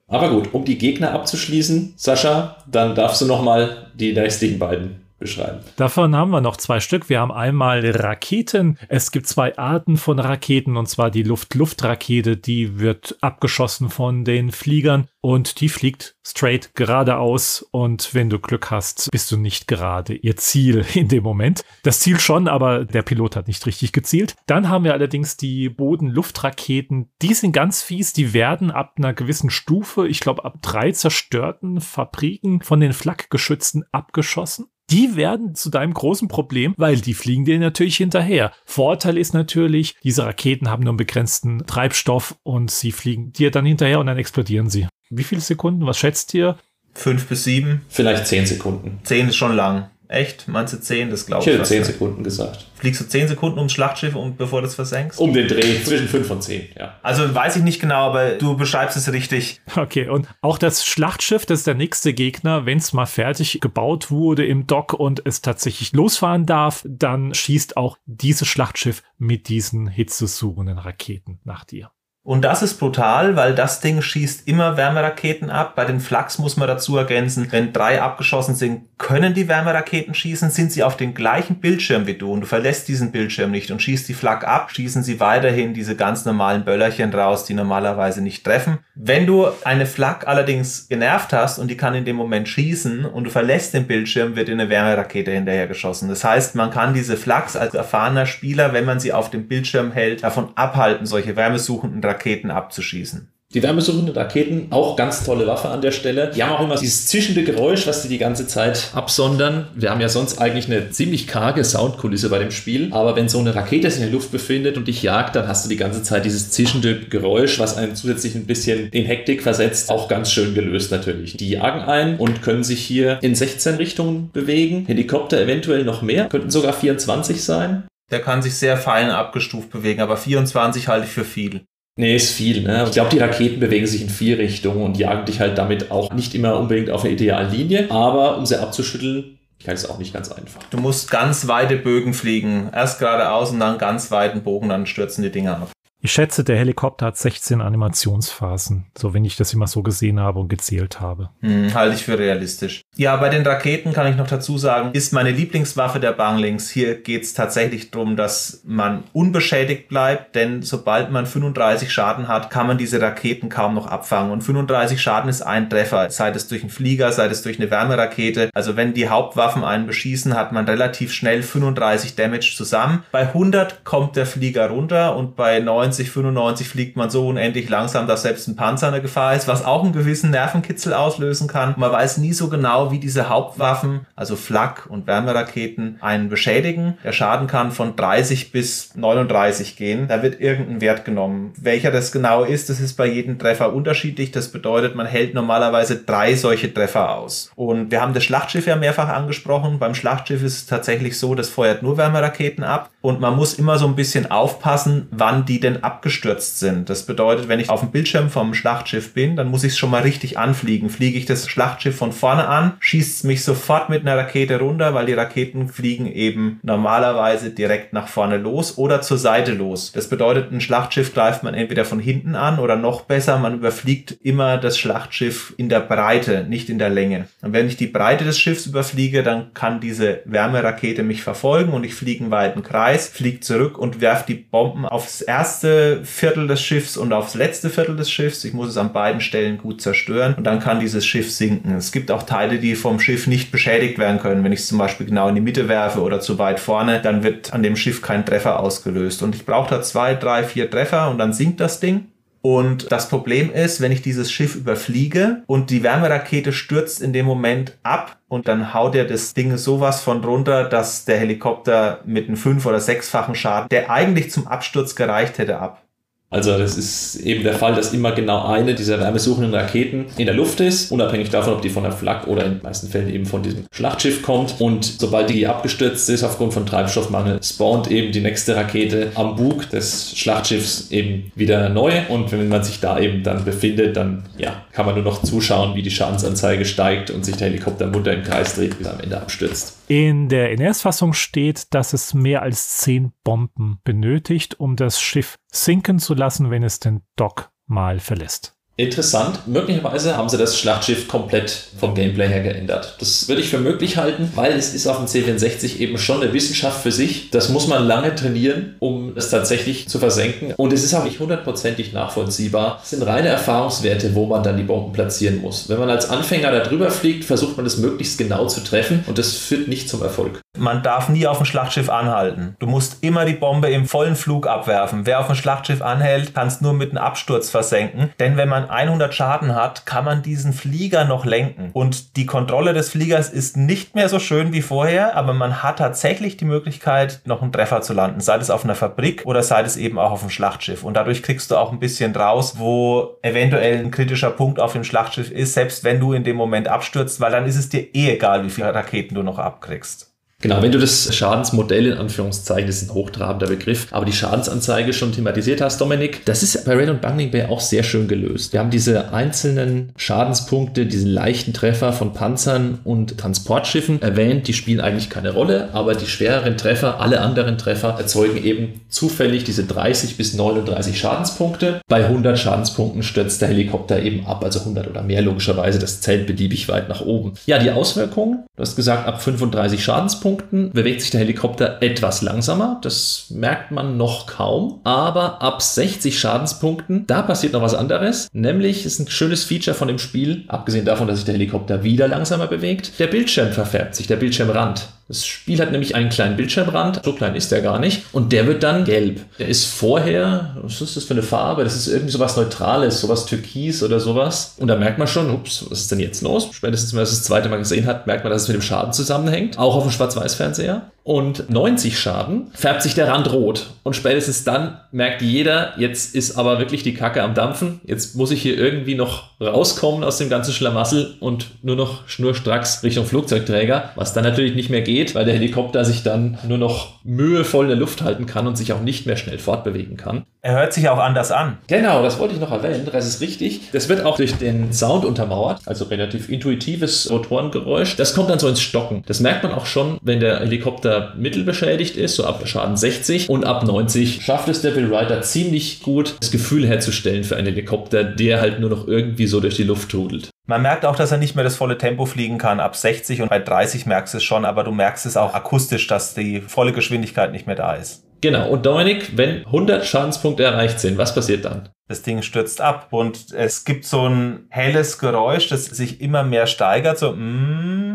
Aber 0.08 0.30
gut, 0.30 0.54
um 0.54 0.64
die 0.64 0.78
Gegner 0.78 1.12
abzuschließen, 1.12 1.94
Sascha, 1.96 2.58
dann 2.70 2.94
darfst 2.94 3.20
du 3.20 3.26
nochmal 3.26 3.90
die 3.94 4.12
restlichen 4.12 4.58
beiden 4.58 5.05
beschreiben. 5.18 5.60
Davon 5.76 6.14
haben 6.14 6.30
wir 6.30 6.40
noch 6.40 6.56
zwei 6.56 6.80
Stück. 6.80 7.08
Wir 7.08 7.20
haben 7.20 7.32
einmal 7.32 7.84
Raketen. 7.88 8.78
Es 8.88 9.10
gibt 9.12 9.26
zwei 9.26 9.56
Arten 9.56 9.96
von 9.96 10.18
Raketen, 10.18 10.76
und 10.76 10.86
zwar 10.88 11.10
die 11.10 11.22
Luft-Luft-Rakete, 11.22 12.36
die 12.36 12.78
wird 12.78 13.16
abgeschossen 13.20 13.88
von 13.88 14.24
den 14.24 14.52
Fliegern 14.52 15.08
und 15.20 15.60
die 15.60 15.68
fliegt 15.68 16.16
straight 16.24 16.74
geradeaus 16.74 17.62
und 17.72 18.14
wenn 18.14 18.30
du 18.30 18.38
Glück 18.38 18.70
hast, 18.70 19.10
bist 19.10 19.32
du 19.32 19.36
nicht 19.36 19.66
gerade 19.66 20.14
ihr 20.14 20.36
Ziel 20.36 20.84
in 20.94 21.08
dem 21.08 21.22
Moment. 21.22 21.64
Das 21.82 22.00
Ziel 22.00 22.20
schon, 22.20 22.46
aber 22.46 22.84
der 22.84 23.02
Pilot 23.02 23.36
hat 23.36 23.48
nicht 23.48 23.64
richtig 23.66 23.92
gezielt. 23.92 24.36
Dann 24.46 24.68
haben 24.68 24.84
wir 24.84 24.92
allerdings 24.92 25.36
die 25.36 25.68
Boden-Luft-Raketen. 25.68 27.10
Die 27.22 27.34
sind 27.34 27.52
ganz 27.52 27.82
fies. 27.82 28.12
Die 28.12 28.34
werden 28.34 28.70
ab 28.70 28.94
einer 28.98 29.14
gewissen 29.14 29.50
Stufe, 29.50 30.06
ich 30.06 30.20
glaube 30.20 30.44
ab 30.44 30.58
drei 30.62 30.92
zerstörten 30.92 31.80
Fabriken 31.80 32.60
von 32.62 32.80
den 32.80 32.92
Flakgeschützen 32.92 33.84
abgeschossen 33.92 34.66
die 34.90 35.16
werden 35.16 35.54
zu 35.54 35.70
deinem 35.70 35.94
großen 35.94 36.28
Problem, 36.28 36.74
weil 36.76 36.96
die 37.00 37.14
fliegen 37.14 37.44
dir 37.44 37.58
natürlich 37.58 37.96
hinterher. 37.96 38.52
Vorteil 38.64 39.18
ist 39.18 39.34
natürlich, 39.34 39.96
diese 40.02 40.24
Raketen 40.24 40.70
haben 40.70 40.84
nur 40.84 40.92
einen 40.92 40.98
begrenzten 40.98 41.66
Treibstoff 41.66 42.36
und 42.42 42.70
sie 42.70 42.92
fliegen 42.92 43.32
dir 43.32 43.50
dann 43.50 43.66
hinterher 43.66 44.00
und 44.00 44.06
dann 44.06 44.18
explodieren 44.18 44.70
sie. 44.70 44.86
Wie 45.10 45.24
viele 45.24 45.40
Sekunden? 45.40 45.86
Was 45.86 45.98
schätzt 45.98 46.34
ihr? 46.34 46.56
Fünf 46.94 47.26
bis 47.26 47.44
sieben. 47.44 47.82
Vielleicht 47.88 48.26
zehn 48.26 48.46
Sekunden. 48.46 49.00
Zehn 49.02 49.28
ist 49.28 49.36
schon 49.36 49.54
lang. 49.54 49.90
Echt? 50.08 50.48
Meinst 50.48 50.72
du 50.72 50.80
10? 50.80 51.10
Das 51.10 51.26
glaube 51.26 51.42
ich. 51.42 51.48
Ich 51.48 51.54
hätte 51.54 51.64
10 51.64 51.84
Sekunden 51.84 52.22
gesagt. 52.22 52.66
Fliegst 52.74 53.00
du 53.00 53.08
10 53.08 53.28
Sekunden 53.28 53.58
ums 53.58 53.72
Schlachtschiff, 53.72 54.14
um, 54.14 54.36
bevor 54.36 54.60
du 54.60 54.66
es 54.66 54.74
versenkst? 54.74 55.18
Um 55.18 55.32
den 55.32 55.48
Dreh, 55.48 55.82
zwischen 55.82 56.08
5 56.08 56.30
und 56.30 56.42
10, 56.42 56.68
ja. 56.78 56.94
Also 57.02 57.34
weiß 57.34 57.56
ich 57.56 57.62
nicht 57.62 57.80
genau, 57.80 58.06
aber 58.06 58.32
du 58.32 58.56
beschreibst 58.56 58.96
es 58.96 59.12
richtig. 59.12 59.60
Okay, 59.76 60.08
und 60.08 60.28
auch 60.40 60.58
das 60.58 60.84
Schlachtschiff, 60.84 61.46
das 61.46 61.60
ist 61.60 61.66
der 61.66 61.74
nächste 61.74 62.12
Gegner, 62.12 62.66
wenn 62.66 62.78
es 62.78 62.92
mal 62.92 63.06
fertig 63.06 63.60
gebaut 63.60 64.10
wurde 64.10 64.44
im 64.44 64.66
Dock 64.66 64.92
und 64.92 65.22
es 65.24 65.42
tatsächlich 65.42 65.92
losfahren 65.92 66.46
darf, 66.46 66.84
dann 66.88 67.34
schießt 67.34 67.76
auch 67.76 67.98
dieses 68.06 68.48
Schlachtschiff 68.48 69.02
mit 69.18 69.48
diesen 69.48 69.86
hitzesuchenden 69.86 70.78
Raketen 70.78 71.40
nach 71.44 71.64
dir. 71.64 71.90
Und 72.26 72.42
das 72.42 72.60
ist 72.60 72.80
brutal, 72.80 73.36
weil 73.36 73.54
das 73.54 73.78
Ding 73.78 74.02
schießt 74.02 74.48
immer 74.48 74.76
Wärmeraketen 74.76 75.48
ab. 75.48 75.76
Bei 75.76 75.84
den 75.84 76.00
Flaks 76.00 76.40
muss 76.40 76.56
man 76.56 76.66
dazu 76.66 76.96
ergänzen, 76.96 77.46
wenn 77.52 77.72
drei 77.72 78.02
abgeschossen 78.02 78.56
sind, 78.56 78.82
können 78.98 79.32
die 79.32 79.46
Wärmeraketen 79.46 80.12
schießen, 80.12 80.50
sind 80.50 80.72
sie 80.72 80.82
auf 80.82 80.96
dem 80.96 81.14
gleichen 81.14 81.60
Bildschirm 81.60 82.08
wie 82.08 82.14
du 82.14 82.32
und 82.32 82.40
du 82.40 82.46
verlässt 82.48 82.88
diesen 82.88 83.12
Bildschirm 83.12 83.52
nicht 83.52 83.70
und 83.70 83.80
schießt 83.80 84.08
die 84.08 84.14
Flak 84.14 84.42
ab, 84.44 84.72
schießen 84.72 85.04
sie 85.04 85.20
weiterhin 85.20 85.72
diese 85.72 85.94
ganz 85.94 86.24
normalen 86.24 86.64
Böllerchen 86.64 87.14
raus, 87.14 87.44
die 87.44 87.54
normalerweise 87.54 88.20
nicht 88.20 88.42
treffen. 88.42 88.78
Wenn 88.96 89.24
du 89.26 89.46
eine 89.62 89.86
Flak 89.86 90.26
allerdings 90.26 90.88
genervt 90.88 91.32
hast 91.32 91.60
und 91.60 91.70
die 91.70 91.76
kann 91.76 91.94
in 91.94 92.06
dem 92.06 92.16
Moment 92.16 92.48
schießen 92.48 93.04
und 93.04 93.22
du 93.22 93.30
verlässt 93.30 93.72
den 93.72 93.86
Bildschirm, 93.86 94.34
wird 94.34 94.50
eine 94.50 94.68
Wärmerakete 94.68 95.30
hinterher 95.30 95.68
geschossen. 95.68 96.08
Das 96.08 96.24
heißt, 96.24 96.56
man 96.56 96.72
kann 96.72 96.92
diese 96.92 97.16
Flaks 97.16 97.54
als 97.54 97.74
erfahrener 97.74 98.26
Spieler, 98.26 98.72
wenn 98.72 98.84
man 98.84 98.98
sie 98.98 99.12
auf 99.12 99.30
dem 99.30 99.46
Bildschirm 99.46 99.92
hält, 99.92 100.24
davon 100.24 100.48
abhalten, 100.56 101.06
solche 101.06 101.36
wärmesuchenden 101.36 102.02
Raketen 102.02 102.15
Raketen 102.16 102.50
abzuschießen. 102.50 103.28
Die 103.54 103.62
wärmesuchenden 103.62 104.14
Raketen, 104.14 104.66
auch 104.70 104.96
ganz 104.96 105.24
tolle 105.24 105.46
Waffe 105.46 105.68
an 105.68 105.80
der 105.80 105.92
Stelle. 105.92 106.32
Die 106.34 106.42
haben 106.42 106.52
auch 106.52 106.64
immer 106.64 106.74
dieses 106.74 107.06
zischende 107.06 107.44
Geräusch, 107.44 107.86
was 107.86 108.02
die 108.02 108.08
die 108.08 108.18
ganze 108.18 108.48
Zeit 108.48 108.90
absondern. 108.92 109.68
Wir 109.76 109.90
haben 109.90 110.00
ja 110.00 110.08
sonst 110.08 110.40
eigentlich 110.40 110.66
eine 110.66 110.90
ziemlich 110.90 111.28
karge 111.28 111.62
Soundkulisse 111.62 112.28
bei 112.28 112.40
dem 112.40 112.50
Spiel. 112.50 112.92
Aber 112.92 113.14
wenn 113.14 113.28
so 113.28 113.38
eine 113.38 113.54
Rakete 113.54 113.88
sich 113.88 114.00
in 114.00 114.06
der 114.06 114.12
Luft 114.12 114.32
befindet 114.32 114.76
und 114.76 114.88
dich 114.88 115.02
jagt, 115.02 115.36
dann 115.36 115.46
hast 115.46 115.64
du 115.64 115.68
die 115.68 115.76
ganze 115.76 116.02
Zeit 116.02 116.24
dieses 116.24 116.50
zischende 116.50 116.98
Geräusch, 116.98 117.60
was 117.60 117.76
einen 117.76 117.94
zusätzlich 117.94 118.34
ein 118.34 118.46
bisschen 118.46 118.88
in 118.88 119.06
Hektik 119.06 119.42
versetzt. 119.42 119.90
Auch 119.90 120.08
ganz 120.08 120.32
schön 120.32 120.52
gelöst 120.52 120.90
natürlich. 120.90 121.36
Die 121.36 121.50
jagen 121.50 121.82
ein 121.82 122.16
und 122.16 122.42
können 122.42 122.64
sich 122.64 122.84
hier 122.84 123.20
in 123.22 123.36
16 123.36 123.76
Richtungen 123.76 124.30
bewegen. 124.32 124.86
Helikopter 124.86 125.40
eventuell 125.40 125.84
noch 125.84 126.02
mehr, 126.02 126.28
könnten 126.28 126.50
sogar 126.50 126.72
24 126.72 127.44
sein. 127.44 127.84
Der 128.10 128.20
kann 128.20 128.42
sich 128.42 128.56
sehr 128.56 128.76
fein 128.76 129.10
abgestuft 129.10 129.70
bewegen, 129.70 130.00
aber 130.00 130.16
24 130.16 130.88
halte 130.88 131.06
ich 131.06 131.12
für 131.12 131.24
viel. 131.24 131.62
Nee, 131.98 132.14
ist 132.14 132.32
viel. 132.32 132.62
Ne? 132.62 132.84
Ich 132.84 132.92
glaube, 132.92 133.08
die 133.08 133.18
Raketen 133.18 133.58
bewegen 133.58 133.86
sich 133.86 134.02
in 134.02 134.10
vier 134.10 134.38
Richtungen 134.38 134.82
und 134.82 134.98
jagen 134.98 135.24
dich 135.24 135.40
halt 135.40 135.56
damit 135.56 135.90
auch 135.90 136.12
nicht 136.12 136.34
immer 136.34 136.58
unbedingt 136.58 136.90
auf 136.90 137.04
eine 137.04 137.14
idealen 137.14 137.50
Linie. 137.50 137.90
Aber 137.90 138.36
um 138.36 138.44
sie 138.44 138.60
abzuschütteln, 138.60 139.38
kann 139.64 139.74
es 139.74 139.88
auch 139.88 139.98
nicht 139.98 140.12
ganz 140.12 140.30
einfach. 140.30 140.62
Du 140.70 140.76
musst 140.76 141.10
ganz 141.10 141.48
weite 141.48 141.76
Bögen 141.76 142.12
fliegen. 142.12 142.70
Erst 142.72 142.98
geradeaus 142.98 143.50
und 143.50 143.60
dann 143.60 143.78
ganz 143.78 144.10
weiten 144.10 144.42
Bogen, 144.42 144.68
dann 144.68 144.86
stürzen 144.86 145.22
die 145.22 145.30
Dinger 145.30 145.56
ab. 145.56 145.75
Ich 146.06 146.12
schätze, 146.12 146.44
der 146.44 146.56
Helikopter 146.56 147.06
hat 147.06 147.16
16 147.16 147.60
Animationsphasen, 147.60 148.86
so 148.96 149.12
wenn 149.12 149.24
ich 149.24 149.34
das 149.34 149.52
immer 149.52 149.66
so 149.66 149.82
gesehen 149.82 150.20
habe 150.20 150.38
und 150.38 150.46
gezählt 150.46 151.00
habe. 151.00 151.30
Hm, 151.40 151.74
halte 151.74 151.96
ich 151.96 152.04
für 152.04 152.16
realistisch. 152.16 152.82
Ja, 152.94 153.16
bei 153.16 153.28
den 153.28 153.44
Raketen 153.44 153.92
kann 153.92 154.06
ich 154.06 154.16
noch 154.16 154.28
dazu 154.28 154.56
sagen, 154.56 154.90
ist 154.92 155.12
meine 155.12 155.32
Lieblingswaffe 155.32 155.98
der 155.98 156.12
Banglings. 156.12 156.70
Hier 156.70 156.94
geht 156.94 157.24
es 157.24 157.34
tatsächlich 157.34 157.90
darum, 157.90 158.14
dass 158.14 158.62
man 158.64 159.02
unbeschädigt 159.14 159.88
bleibt, 159.88 160.36
denn 160.36 160.62
sobald 160.62 161.10
man 161.10 161.26
35 161.26 161.92
Schaden 161.92 162.28
hat, 162.28 162.50
kann 162.50 162.68
man 162.68 162.78
diese 162.78 163.00
Raketen 163.00 163.48
kaum 163.48 163.74
noch 163.74 163.88
abfangen. 163.88 164.30
Und 164.30 164.42
35 164.42 165.02
Schaden 165.02 165.28
ist 165.28 165.42
ein 165.42 165.68
Treffer, 165.68 166.08
sei 166.10 166.30
es 166.30 166.46
durch 166.46 166.62
einen 166.62 166.70
Flieger, 166.70 167.10
sei 167.10 167.26
es 167.26 167.42
durch 167.42 167.58
eine 167.58 167.68
Wärmerakete. 167.72 168.50
Also 168.54 168.76
wenn 168.76 168.94
die 168.94 169.08
Hauptwaffen 169.08 169.64
einen 169.64 169.88
beschießen, 169.88 170.36
hat 170.36 170.52
man 170.52 170.66
relativ 170.66 171.12
schnell 171.12 171.42
35 171.42 172.14
Damage 172.14 172.54
zusammen. 172.56 173.02
Bei 173.10 173.22
100 173.22 173.82
kommt 173.82 174.14
der 174.14 174.26
Flieger 174.26 174.70
runter 174.70 175.16
und 175.16 175.34
bei 175.34 175.58
90, 175.58 175.95
95 176.04 176.68
fliegt 176.68 176.96
man 176.96 177.10
so 177.10 177.28
unendlich 177.28 177.68
langsam, 177.68 178.06
dass 178.06 178.22
selbst 178.22 178.48
ein 178.48 178.56
Panzer 178.56 178.88
eine 178.88 179.02
Gefahr 179.02 179.34
ist, 179.34 179.48
was 179.48 179.64
auch 179.64 179.82
einen 179.82 179.92
gewissen 179.92 180.30
Nervenkitzel 180.30 180.92
auslösen 180.94 181.48
kann. 181.48 181.74
Man 181.76 181.92
weiß 181.92 182.18
nie 182.18 182.32
so 182.32 182.48
genau, 182.48 182.90
wie 182.90 182.98
diese 182.98 183.28
Hauptwaffen, 183.28 184.06
also 184.14 184.36
Flak 184.36 184.86
und 184.88 185.06
Wärmeraketen, 185.06 185.96
einen 186.00 186.28
beschädigen. 186.28 186.98
Der 187.04 187.12
Schaden 187.12 187.46
kann 187.46 187.72
von 187.72 187.96
30 187.96 188.52
bis 188.52 188.94
39 188.94 189.76
gehen. 189.76 190.08
Da 190.08 190.22
wird 190.22 190.40
irgendein 190.40 190.80
Wert 190.80 191.04
genommen. 191.04 191.52
Welcher 191.60 191.90
das 191.90 192.12
genau 192.12 192.44
ist, 192.44 192.68
das 192.68 192.80
ist 192.80 192.94
bei 192.94 193.06
jedem 193.06 193.38
Treffer 193.38 193.72
unterschiedlich. 193.72 194.30
Das 194.30 194.48
bedeutet, 194.48 194.94
man 194.94 195.06
hält 195.06 195.34
normalerweise 195.34 195.96
drei 195.96 196.34
solche 196.34 196.72
Treffer 196.72 197.14
aus. 197.14 197.50
Und 197.56 197.90
wir 197.90 198.00
haben 198.00 198.14
das 198.14 198.24
Schlachtschiff 198.24 198.66
ja 198.66 198.76
mehrfach 198.76 199.08
angesprochen. 199.08 199.78
Beim 199.78 199.94
Schlachtschiff 199.94 200.42
ist 200.42 200.56
es 200.56 200.66
tatsächlich 200.66 201.18
so, 201.18 201.34
das 201.34 201.48
feuert 201.48 201.82
nur 201.82 201.96
Wärmeraketen 201.96 202.64
ab. 202.64 202.90
Und 203.00 203.20
man 203.20 203.36
muss 203.36 203.54
immer 203.54 203.78
so 203.78 203.86
ein 203.86 203.96
bisschen 203.96 204.30
aufpassen, 204.30 205.08
wann 205.10 205.44
die 205.44 205.60
denn 205.60 205.75
abgestürzt 205.82 206.58
sind. 206.58 206.88
Das 206.90 207.04
bedeutet, 207.04 207.48
wenn 207.48 207.60
ich 207.60 207.70
auf 207.70 207.80
dem 207.80 207.90
Bildschirm 207.90 208.30
vom 208.30 208.54
Schlachtschiff 208.54 209.14
bin, 209.14 209.36
dann 209.36 209.48
muss 209.48 209.64
ich 209.64 209.72
es 209.72 209.78
schon 209.78 209.90
mal 209.90 210.02
richtig 210.02 210.38
anfliegen. 210.38 210.90
Fliege 210.90 211.18
ich 211.18 211.26
das 211.26 211.48
Schlachtschiff 211.48 211.96
von 211.96 212.12
vorne 212.12 212.48
an, 212.48 212.74
schießt 212.80 213.16
es 213.18 213.24
mich 213.24 213.44
sofort 213.44 213.88
mit 213.88 214.02
einer 214.02 214.16
Rakete 214.16 214.58
runter, 214.58 214.94
weil 214.94 215.06
die 215.06 215.12
Raketen 215.12 215.68
fliegen 215.68 216.06
eben 216.06 216.60
normalerweise 216.62 217.50
direkt 217.50 217.92
nach 217.92 218.08
vorne 218.08 218.36
los 218.36 218.78
oder 218.78 219.02
zur 219.02 219.18
Seite 219.18 219.52
los. 219.52 219.92
Das 219.92 220.08
bedeutet, 220.08 220.52
ein 220.52 220.60
Schlachtschiff 220.60 221.14
greift 221.14 221.42
man 221.42 221.54
entweder 221.54 221.84
von 221.84 222.00
hinten 222.00 222.34
an 222.34 222.58
oder 222.58 222.76
noch 222.76 223.02
besser, 223.02 223.38
man 223.38 223.54
überfliegt 223.54 224.16
immer 224.22 224.58
das 224.58 224.78
Schlachtschiff 224.78 225.54
in 225.56 225.68
der 225.68 225.80
Breite, 225.80 226.44
nicht 226.48 226.68
in 226.68 226.78
der 226.78 226.90
Länge. 226.90 227.26
Und 227.42 227.52
wenn 227.52 227.68
ich 227.68 227.76
die 227.76 227.86
Breite 227.86 228.24
des 228.24 228.38
Schiffs 228.38 228.66
überfliege, 228.66 229.22
dann 229.22 229.52
kann 229.54 229.80
diese 229.80 230.20
Wärmerakete 230.24 231.02
mich 231.02 231.22
verfolgen 231.22 231.72
und 231.72 231.84
ich 231.84 231.94
fliege 231.94 232.24
einen 232.24 232.30
weiten 232.30 232.62
Kreis, 232.62 233.08
fliege 233.08 233.40
zurück 233.40 233.78
und 233.78 234.00
werfe 234.00 234.24
die 234.28 234.34
Bomben 234.34 234.86
aufs 234.86 235.20
erste 235.20 235.65
Viertel 236.04 236.46
des 236.46 236.62
Schiffs 236.62 236.96
und 236.96 237.12
aufs 237.12 237.34
letzte 237.34 237.70
Viertel 237.70 237.96
des 237.96 238.10
Schiffs. 238.10 238.44
Ich 238.44 238.52
muss 238.52 238.68
es 238.68 238.76
an 238.76 238.92
beiden 238.92 239.20
Stellen 239.20 239.58
gut 239.58 239.80
zerstören 239.80 240.34
und 240.34 240.44
dann 240.44 240.60
kann 240.60 240.80
dieses 240.80 241.06
Schiff 241.06 241.32
sinken. 241.32 241.76
Es 241.76 241.92
gibt 241.92 242.10
auch 242.10 242.22
Teile, 242.24 242.58
die 242.58 242.74
vom 242.74 243.00
Schiff 243.00 243.26
nicht 243.26 243.50
beschädigt 243.50 243.98
werden 243.98 244.18
können. 244.18 244.44
Wenn 244.44 244.52
ich 244.52 244.60
es 244.60 244.68
zum 244.68 244.78
Beispiel 244.78 245.06
genau 245.06 245.28
in 245.28 245.34
die 245.34 245.40
Mitte 245.40 245.68
werfe 245.68 246.00
oder 246.00 246.20
zu 246.20 246.38
weit 246.38 246.60
vorne, 246.60 247.00
dann 247.00 247.22
wird 247.22 247.52
an 247.52 247.62
dem 247.62 247.76
Schiff 247.76 248.02
kein 248.02 248.24
Treffer 248.24 248.60
ausgelöst. 248.60 249.22
Und 249.22 249.34
ich 249.34 249.46
brauche 249.46 249.70
da 249.70 249.82
zwei, 249.82 250.14
drei, 250.14 250.44
vier 250.44 250.70
Treffer 250.70 251.10
und 251.10 251.18
dann 251.18 251.32
sinkt 251.32 251.60
das 251.60 251.80
Ding. 251.80 252.06
Und 252.48 252.92
das 252.92 253.08
Problem 253.08 253.52
ist, 253.52 253.80
wenn 253.80 253.90
ich 253.90 254.02
dieses 254.02 254.30
Schiff 254.30 254.54
überfliege 254.54 255.42
und 255.48 255.70
die 255.70 255.82
Wärmerakete 255.82 256.52
stürzt 256.52 257.02
in 257.02 257.12
dem 257.12 257.26
Moment 257.26 257.76
ab 257.82 258.20
und 258.28 258.46
dann 258.46 258.72
haut 258.72 258.94
er 258.94 259.04
das 259.04 259.34
Ding 259.34 259.56
sowas 259.56 260.00
von 260.00 260.22
runter, 260.22 260.68
dass 260.68 261.04
der 261.04 261.18
Helikopter 261.18 262.02
mit 262.04 262.28
einem 262.28 262.36
fünf- 262.36 262.64
oder 262.64 262.78
sechsfachen 262.78 263.34
Schaden, 263.34 263.68
der 263.70 263.90
eigentlich 263.90 264.30
zum 264.30 264.46
Absturz 264.46 264.94
gereicht 264.94 265.38
hätte, 265.38 265.58
ab. 265.58 265.85
Also 266.28 266.58
das 266.58 266.76
ist 266.76 267.16
eben 267.16 267.44
der 267.44 267.54
Fall, 267.54 267.74
dass 267.74 267.94
immer 267.94 268.10
genau 268.10 268.46
eine 268.46 268.74
dieser 268.74 268.98
wärmesuchenden 268.98 269.54
Raketen 269.54 270.06
in 270.16 270.26
der 270.26 270.34
Luft 270.34 270.58
ist, 270.58 270.90
unabhängig 270.90 271.30
davon, 271.30 271.54
ob 271.54 271.62
die 271.62 271.70
von 271.70 271.84
der 271.84 271.92
Flak 271.92 272.26
oder 272.26 272.44
in 272.44 272.54
den 272.54 272.62
meisten 272.62 272.88
Fällen 272.88 273.08
eben 273.08 273.26
von 273.26 273.44
diesem 273.44 273.64
Schlachtschiff 273.70 274.22
kommt. 274.22 274.56
Und 274.58 274.84
sobald 274.84 275.30
die 275.30 275.46
abgestürzt 275.46 276.10
ist 276.10 276.24
aufgrund 276.24 276.52
von 276.52 276.66
Treibstoffmangel, 276.66 277.40
spawnt 277.44 277.90
eben 277.92 278.10
die 278.10 278.20
nächste 278.20 278.56
Rakete 278.56 279.12
am 279.14 279.36
Bug 279.36 279.70
des 279.70 280.18
Schlachtschiffs 280.18 280.90
eben 280.90 281.30
wieder 281.36 281.68
neu. 281.68 281.92
Und 282.08 282.32
wenn 282.32 282.48
man 282.48 282.64
sich 282.64 282.80
da 282.80 282.98
eben 282.98 283.22
dann 283.22 283.44
befindet, 283.44 283.96
dann 283.96 284.24
ja, 284.36 284.64
kann 284.72 284.84
man 284.84 284.96
nur 284.96 285.04
noch 285.04 285.22
zuschauen, 285.22 285.76
wie 285.76 285.82
die 285.82 285.92
Schadensanzeige 285.92 286.64
steigt 286.64 287.10
und 287.10 287.24
sich 287.24 287.36
der 287.36 287.48
Helikopter 287.48 287.86
munter 287.86 288.12
im 288.12 288.24
Kreis 288.24 288.56
dreht, 288.56 288.76
bis 288.78 288.86
er 288.86 288.94
am 288.94 289.00
Ende 289.00 289.20
abstürzt. 289.20 289.76
In 289.88 290.28
der 290.28 290.50
NS-Fassung 290.50 291.12
steht, 291.12 291.72
dass 291.72 291.92
es 291.92 292.12
mehr 292.12 292.42
als 292.42 292.78
zehn 292.78 293.12
Bomben 293.22 293.78
benötigt, 293.84 294.58
um 294.58 294.74
das 294.74 295.00
Schiff 295.00 295.38
sinken 295.52 296.00
zu 296.00 296.14
lassen, 296.14 296.50
wenn 296.50 296.64
es 296.64 296.80
den 296.80 297.02
Dock 297.14 297.52
mal 297.66 298.00
verlässt. 298.00 298.55
Interessant. 298.78 299.46
Möglicherweise 299.46 300.18
haben 300.18 300.28
sie 300.28 300.36
das 300.36 300.58
Schlachtschiff 300.58 301.08
komplett 301.08 301.50
vom 301.78 301.94
Gameplay 301.94 302.28
her 302.28 302.42
geändert. 302.42 302.96
Das 302.98 303.26
würde 303.26 303.40
ich 303.40 303.48
für 303.48 303.56
möglich 303.56 303.96
halten, 303.96 304.30
weil 304.34 304.52
es 304.52 304.74
ist 304.74 304.86
auf 304.86 304.98
dem 304.98 305.06
C64 305.06 305.78
eben 305.78 305.96
schon 305.96 306.22
eine 306.22 306.34
Wissenschaft 306.34 306.82
für 306.82 306.92
sich. 306.92 307.30
Das 307.30 307.48
muss 307.48 307.68
man 307.68 307.86
lange 307.86 308.14
trainieren, 308.14 308.76
um 308.78 309.14
es 309.16 309.30
tatsächlich 309.30 309.88
zu 309.88 309.98
versenken. 309.98 310.52
Und 310.58 310.74
es 310.74 310.84
ist 310.84 310.92
auch 310.92 311.04
nicht 311.04 311.20
hundertprozentig 311.20 311.94
nachvollziehbar. 311.94 312.80
Es 312.82 312.90
sind 312.90 313.02
reine 313.02 313.28
Erfahrungswerte, 313.28 314.14
wo 314.14 314.26
man 314.26 314.42
dann 314.42 314.58
die 314.58 314.64
Bomben 314.64 314.92
platzieren 314.92 315.40
muss. 315.40 315.70
Wenn 315.70 315.78
man 315.78 315.88
als 315.88 316.10
Anfänger 316.10 316.50
da 316.50 316.60
drüber 316.60 316.90
fliegt, 316.90 317.24
versucht 317.24 317.56
man 317.56 317.64
es 317.64 317.78
möglichst 317.78 318.18
genau 318.18 318.46
zu 318.46 318.60
treffen 318.62 319.04
und 319.06 319.16
das 319.16 319.32
führt 319.32 319.68
nicht 319.68 319.88
zum 319.88 320.02
Erfolg. 320.02 320.42
Man 320.58 320.82
darf 320.82 321.08
nie 321.08 321.26
auf 321.26 321.38
dem 321.38 321.46
Schlachtschiff 321.46 321.90
anhalten. 321.90 322.56
Du 322.58 322.66
musst 322.66 323.02
immer 323.02 323.24
die 323.24 323.34
Bombe 323.34 323.70
im 323.70 323.86
vollen 323.86 324.16
Flug 324.16 324.46
abwerfen. 324.46 325.06
Wer 325.06 325.20
auf 325.20 325.26
dem 325.26 325.36
Schlachtschiff 325.36 325.82
anhält, 325.82 326.34
kann 326.34 326.48
es 326.48 326.60
nur 326.60 326.72
mit 326.72 326.90
einem 326.90 327.04
Absturz 327.04 327.50
versenken. 327.50 328.10
Denn 328.18 328.36
wenn 328.36 328.48
man 328.48 328.68
100 328.68 329.14
Schaden 329.14 329.54
hat, 329.54 329.86
kann 329.86 330.04
man 330.04 330.22
diesen 330.22 330.52
Flieger 330.52 331.04
noch 331.04 331.24
lenken. 331.24 331.70
Und 331.72 332.16
die 332.16 332.26
Kontrolle 332.26 332.72
des 332.72 332.90
Fliegers 332.90 333.28
ist 333.28 333.56
nicht 333.56 333.94
mehr 333.94 334.08
so 334.08 334.18
schön 334.18 334.52
wie 334.52 334.62
vorher, 334.62 335.16
aber 335.16 335.32
man 335.32 335.62
hat 335.62 335.78
tatsächlich 335.78 336.36
die 336.36 336.44
Möglichkeit, 336.44 337.20
noch 337.24 337.42
einen 337.42 337.52
Treffer 337.52 337.82
zu 337.82 337.92
landen. 337.92 338.20
Sei 338.20 338.36
es 338.36 338.50
auf 338.50 338.64
einer 338.64 338.74
Fabrik 338.74 339.22
oder 339.26 339.42
sei 339.42 339.62
es 339.62 339.76
eben 339.76 339.98
auch 339.98 340.10
auf 340.10 340.20
dem 340.20 340.30
Schlachtschiff. 340.30 340.84
Und 340.84 340.94
dadurch 340.94 341.22
kriegst 341.22 341.50
du 341.50 341.56
auch 341.56 341.72
ein 341.72 341.80
bisschen 341.80 342.14
raus, 342.14 342.54
wo 342.58 343.18
eventuell 343.22 343.78
ein 343.78 343.90
kritischer 343.90 344.30
Punkt 344.30 344.60
auf 344.60 344.72
dem 344.72 344.84
Schlachtschiff 344.84 345.30
ist, 345.30 345.54
selbst 345.54 345.84
wenn 345.84 346.00
du 346.00 346.12
in 346.12 346.24
dem 346.24 346.36
Moment 346.36 346.68
abstürzt, 346.68 347.20
weil 347.20 347.32
dann 347.32 347.46
ist 347.46 347.56
es 347.56 347.68
dir 347.68 347.94
eh 347.94 348.12
egal, 348.12 348.44
wie 348.44 348.50
viele 348.50 348.74
Raketen 348.74 349.14
du 349.14 349.22
noch 349.22 349.38
abkriegst. 349.38 350.15
Genau, 350.42 350.60
wenn 350.60 350.70
du 350.70 350.78
das 350.78 351.16
Schadensmodell 351.16 351.86
in 351.86 351.94
Anführungszeichen, 351.94 352.66
das 352.66 352.82
ist 352.82 352.90
ein 352.90 352.94
hochtrabender 352.94 353.46
Begriff, 353.46 353.86
aber 353.90 354.04
die 354.04 354.12
Schadensanzeige 354.12 354.92
schon 354.92 355.12
thematisiert 355.12 355.62
hast, 355.62 355.80
Dominik, 355.80 356.26
das 356.26 356.42
ist 356.42 356.62
bei 356.66 356.74
Raid 356.74 356.90
und 356.90 357.00
Bungling 357.00 357.30
Bay 357.30 357.46
auch 357.46 357.60
sehr 357.60 357.82
schön 357.82 358.06
gelöst. 358.06 358.52
Wir 358.52 358.60
haben 358.60 358.68
diese 358.68 359.14
einzelnen 359.14 359.92
Schadenspunkte, 359.96 360.84
diesen 360.84 361.10
leichten 361.10 361.54
Treffer 361.54 361.94
von 361.94 362.12
Panzern 362.12 362.80
und 362.84 363.16
Transportschiffen 363.16 364.02
erwähnt, 364.02 364.46
die 364.46 364.52
spielen 364.52 364.80
eigentlich 364.80 365.08
keine 365.08 365.32
Rolle, 365.32 365.70
aber 365.72 365.94
die 365.94 366.06
schwereren 366.06 366.58
Treffer, 366.58 367.00
alle 367.00 367.22
anderen 367.22 367.56
Treffer 367.56 367.96
erzeugen 367.98 368.44
eben 368.44 368.82
zufällig 368.90 369.44
diese 369.44 369.64
30 369.64 370.18
bis 370.18 370.34
39 370.34 371.00
Schadenspunkte. 371.00 371.80
Bei 371.88 372.04
100 372.04 372.38
Schadenspunkten 372.38 373.02
stürzt 373.02 373.40
der 373.40 373.48
Helikopter 373.48 374.02
eben 374.02 374.26
ab, 374.26 374.44
also 374.44 374.60
100 374.60 374.86
oder 374.86 375.02
mehr 375.02 375.22
logischerweise, 375.22 375.78
das 375.78 376.02
zählt 376.02 376.26
beliebig 376.26 376.68
weit 376.68 376.90
nach 376.90 377.00
oben. 377.00 377.32
Ja, 377.46 377.58
die 377.58 377.70
Auswirkungen, 377.70 378.44
du 378.54 378.60
hast 378.60 378.76
gesagt, 378.76 379.08
ab 379.08 379.22
35 379.22 379.82
Schadenspunkten 379.82 380.25
Schadenspunkten 380.26 380.72
bewegt 380.72 381.02
sich 381.02 381.10
der 381.10 381.20
Helikopter 381.20 381.80
etwas 381.80 382.20
langsamer. 382.20 382.80
Das 382.82 383.26
merkt 383.30 383.70
man 383.70 383.96
noch 383.96 384.26
kaum. 384.26 384.80
Aber 384.82 385.40
ab 385.40 385.62
60 385.62 386.18
Schadenspunkten, 386.18 387.06
da 387.06 387.22
passiert 387.22 387.52
noch 387.52 387.62
was 387.62 387.74
anderes. 387.74 388.28
Nämlich 388.32 388.84
ist 388.84 388.98
ein 388.98 389.08
schönes 389.08 389.44
Feature 389.44 389.76
von 389.76 389.86
dem 389.86 389.98
Spiel, 389.98 390.44
abgesehen 390.48 390.84
davon, 390.84 391.06
dass 391.06 391.18
sich 391.18 391.26
der 391.26 391.34
Helikopter 391.34 391.84
wieder 391.84 392.08
langsamer 392.08 392.48
bewegt. 392.48 392.98
Der 392.98 393.06
Bildschirm 393.06 393.52
verfärbt 393.52 393.94
sich, 393.94 394.08
der 394.08 394.16
Bildschirmrand. 394.16 394.88
Das 395.08 395.24
Spiel 395.24 395.60
hat 395.60 395.70
nämlich 395.70 395.94
einen 395.94 396.10
kleinen 396.10 396.36
Bildschirmrand, 396.36 397.02
so 397.04 397.12
klein 397.12 397.36
ist 397.36 397.52
der 397.52 397.60
gar 397.60 397.78
nicht, 397.78 398.02
und 398.12 398.32
der 398.32 398.48
wird 398.48 398.64
dann 398.64 398.84
gelb. 398.84 399.20
Der 399.38 399.46
ist 399.46 399.64
vorher, 399.66 400.56
was 400.62 400.80
ist 400.80 400.96
das 400.96 401.04
für 401.04 401.14
eine 401.14 401.22
Farbe? 401.22 401.62
Das 401.62 401.76
ist 401.76 401.86
irgendwie 401.86 402.10
sowas 402.10 402.36
Neutrales, 402.36 403.00
sowas 403.00 403.24
Türkis 403.24 403.84
oder 403.84 404.00
sowas. 404.00 404.56
Und 404.58 404.66
da 404.66 404.74
merkt 404.74 404.98
man 404.98 405.06
schon, 405.06 405.30
ups, 405.30 405.64
was 405.70 405.82
ist 405.82 405.92
denn 405.92 406.00
jetzt 406.00 406.22
los? 406.22 406.48
Spätestens, 406.50 406.92
wenn 406.92 406.98
man 406.98 407.04
das 407.04 407.10
das 407.10 407.22
zweite 407.22 407.48
Mal 407.48 407.58
gesehen 407.58 407.86
hat, 407.86 408.08
merkt 408.08 408.24
man, 408.24 408.32
dass 408.32 408.42
es 408.42 408.48
mit 408.48 408.56
dem 408.56 408.62
Schaden 408.62 408.92
zusammenhängt. 408.92 409.58
Auch 409.58 409.76
auf 409.76 409.84
dem 409.84 409.92
Schwarz-Weiß-Fernseher 409.92 410.90
und 411.06 411.48
90 411.50 412.00
Schaden, 412.00 412.48
färbt 412.52 412.82
sich 412.82 412.94
der 412.94 413.06
Rand 413.06 413.32
rot. 413.32 413.68
Und 413.84 413.94
spätestens 413.94 414.42
dann 414.42 414.80
merkt 414.90 415.22
jeder, 415.22 415.72
jetzt 415.78 416.16
ist 416.16 416.36
aber 416.36 416.58
wirklich 416.58 416.82
die 416.82 416.94
Kacke 416.94 417.22
am 417.22 417.32
Dampfen. 417.32 417.80
Jetzt 417.84 418.16
muss 418.16 418.32
ich 418.32 418.42
hier 418.42 418.58
irgendwie 418.58 418.96
noch 418.96 419.40
rauskommen 419.40 420.02
aus 420.02 420.18
dem 420.18 420.28
ganzen 420.28 420.52
Schlamassel 420.52 421.14
und 421.20 421.62
nur 421.62 421.76
noch 421.76 422.08
schnurstracks 422.08 422.82
Richtung 422.82 423.06
Flugzeugträger, 423.06 423.90
was 423.94 424.14
dann 424.14 424.24
natürlich 424.24 424.56
nicht 424.56 424.68
mehr 424.68 424.82
geht, 424.82 425.14
weil 425.14 425.24
der 425.24 425.34
Helikopter 425.34 425.84
sich 425.84 426.02
dann 426.02 426.38
nur 426.48 426.58
noch 426.58 427.04
mühevoll 427.04 427.66
in 427.66 427.70
der 427.70 427.78
Luft 427.78 428.02
halten 428.02 428.26
kann 428.26 428.48
und 428.48 428.58
sich 428.58 428.72
auch 428.72 428.80
nicht 428.80 429.06
mehr 429.06 429.16
schnell 429.16 429.38
fortbewegen 429.38 429.96
kann. 429.96 430.24
Er 430.46 430.52
hört 430.52 430.72
sich 430.72 430.88
auch 430.88 430.98
anders 430.98 431.32
an. 431.32 431.58
Genau, 431.66 432.04
das 432.04 432.20
wollte 432.20 432.34
ich 432.34 432.40
noch 432.40 432.52
erwähnen. 432.52 432.88
Das 432.92 433.04
ist 433.04 433.20
richtig. 433.20 433.62
Das 433.72 433.88
wird 433.88 434.04
auch 434.04 434.14
durch 434.16 434.36
den 434.36 434.72
Sound 434.72 435.04
untermauert, 435.04 435.60
also 435.66 435.86
relativ 435.86 436.28
intuitives 436.28 437.10
Rotorengeräusch. 437.10 437.96
Das 437.96 438.14
kommt 438.14 438.30
dann 438.30 438.38
so 438.38 438.46
ins 438.46 438.60
Stocken. 438.60 439.02
Das 439.06 439.18
merkt 439.18 439.42
man 439.42 439.50
auch 439.50 439.66
schon, 439.66 439.98
wenn 440.02 440.20
der 440.20 440.38
Helikopter 440.38 441.14
mittelbeschädigt 441.16 441.96
ist, 441.96 442.14
so 442.14 442.24
ab 442.24 442.46
Schaden 442.46 442.76
60 442.76 443.28
und 443.28 443.44
ab 443.44 443.64
90 443.64 444.24
schafft 444.24 444.46
es 444.46 444.62
der 444.62 444.70
Bill 444.70 444.94
Ryder 444.94 445.20
ziemlich 445.22 445.82
gut, 445.82 446.14
das 446.20 446.30
Gefühl 446.30 446.64
herzustellen 446.64 447.24
für 447.24 447.34
einen 447.34 447.48
Helikopter, 447.48 448.04
der 448.04 448.40
halt 448.40 448.60
nur 448.60 448.70
noch 448.70 448.86
irgendwie 448.86 449.26
so 449.26 449.40
durch 449.40 449.56
die 449.56 449.64
Luft 449.64 449.90
trudelt. 449.90 450.30
Man 450.46 450.62
merkt 450.62 450.86
auch, 450.86 450.94
dass 450.94 451.10
er 451.10 451.18
nicht 451.18 451.34
mehr 451.34 451.42
das 451.42 451.56
volle 451.56 451.76
Tempo 451.76 452.06
fliegen 452.06 452.38
kann. 452.38 452.60
Ab 452.60 452.76
60 452.76 453.20
und 453.20 453.30
bei 453.30 453.40
30 453.40 453.84
merkst 453.86 454.14
du 454.14 454.18
es 454.18 454.24
schon, 454.24 454.44
aber 454.44 454.62
du 454.62 454.70
merkst 454.70 455.06
es 455.06 455.16
auch 455.16 455.34
akustisch, 455.34 455.88
dass 455.88 456.14
die 456.14 456.40
volle 456.40 456.72
Geschwindigkeit 456.72 457.32
nicht 457.32 457.48
mehr 457.48 457.56
da 457.56 457.74
ist. 457.74 458.05
Genau. 458.20 458.48
Und 458.48 458.66
Dominik, 458.66 459.16
wenn 459.16 459.44
100 459.46 459.84
Schadenspunkte 459.84 460.44
erreicht 460.44 460.80
sind, 460.80 460.98
was 460.98 461.14
passiert 461.14 461.44
dann? 461.44 461.68
Das 461.88 462.02
Ding 462.02 462.22
stürzt 462.22 462.60
ab 462.60 462.88
und 462.90 463.32
es 463.32 463.64
gibt 463.64 463.84
so 463.84 464.08
ein 464.08 464.46
helles 464.48 464.98
Geräusch, 464.98 465.48
das 465.48 465.66
sich 465.66 466.00
immer 466.00 466.24
mehr 466.24 466.48
steigert, 466.48 466.98
so 466.98 467.12
mm, 467.12 467.86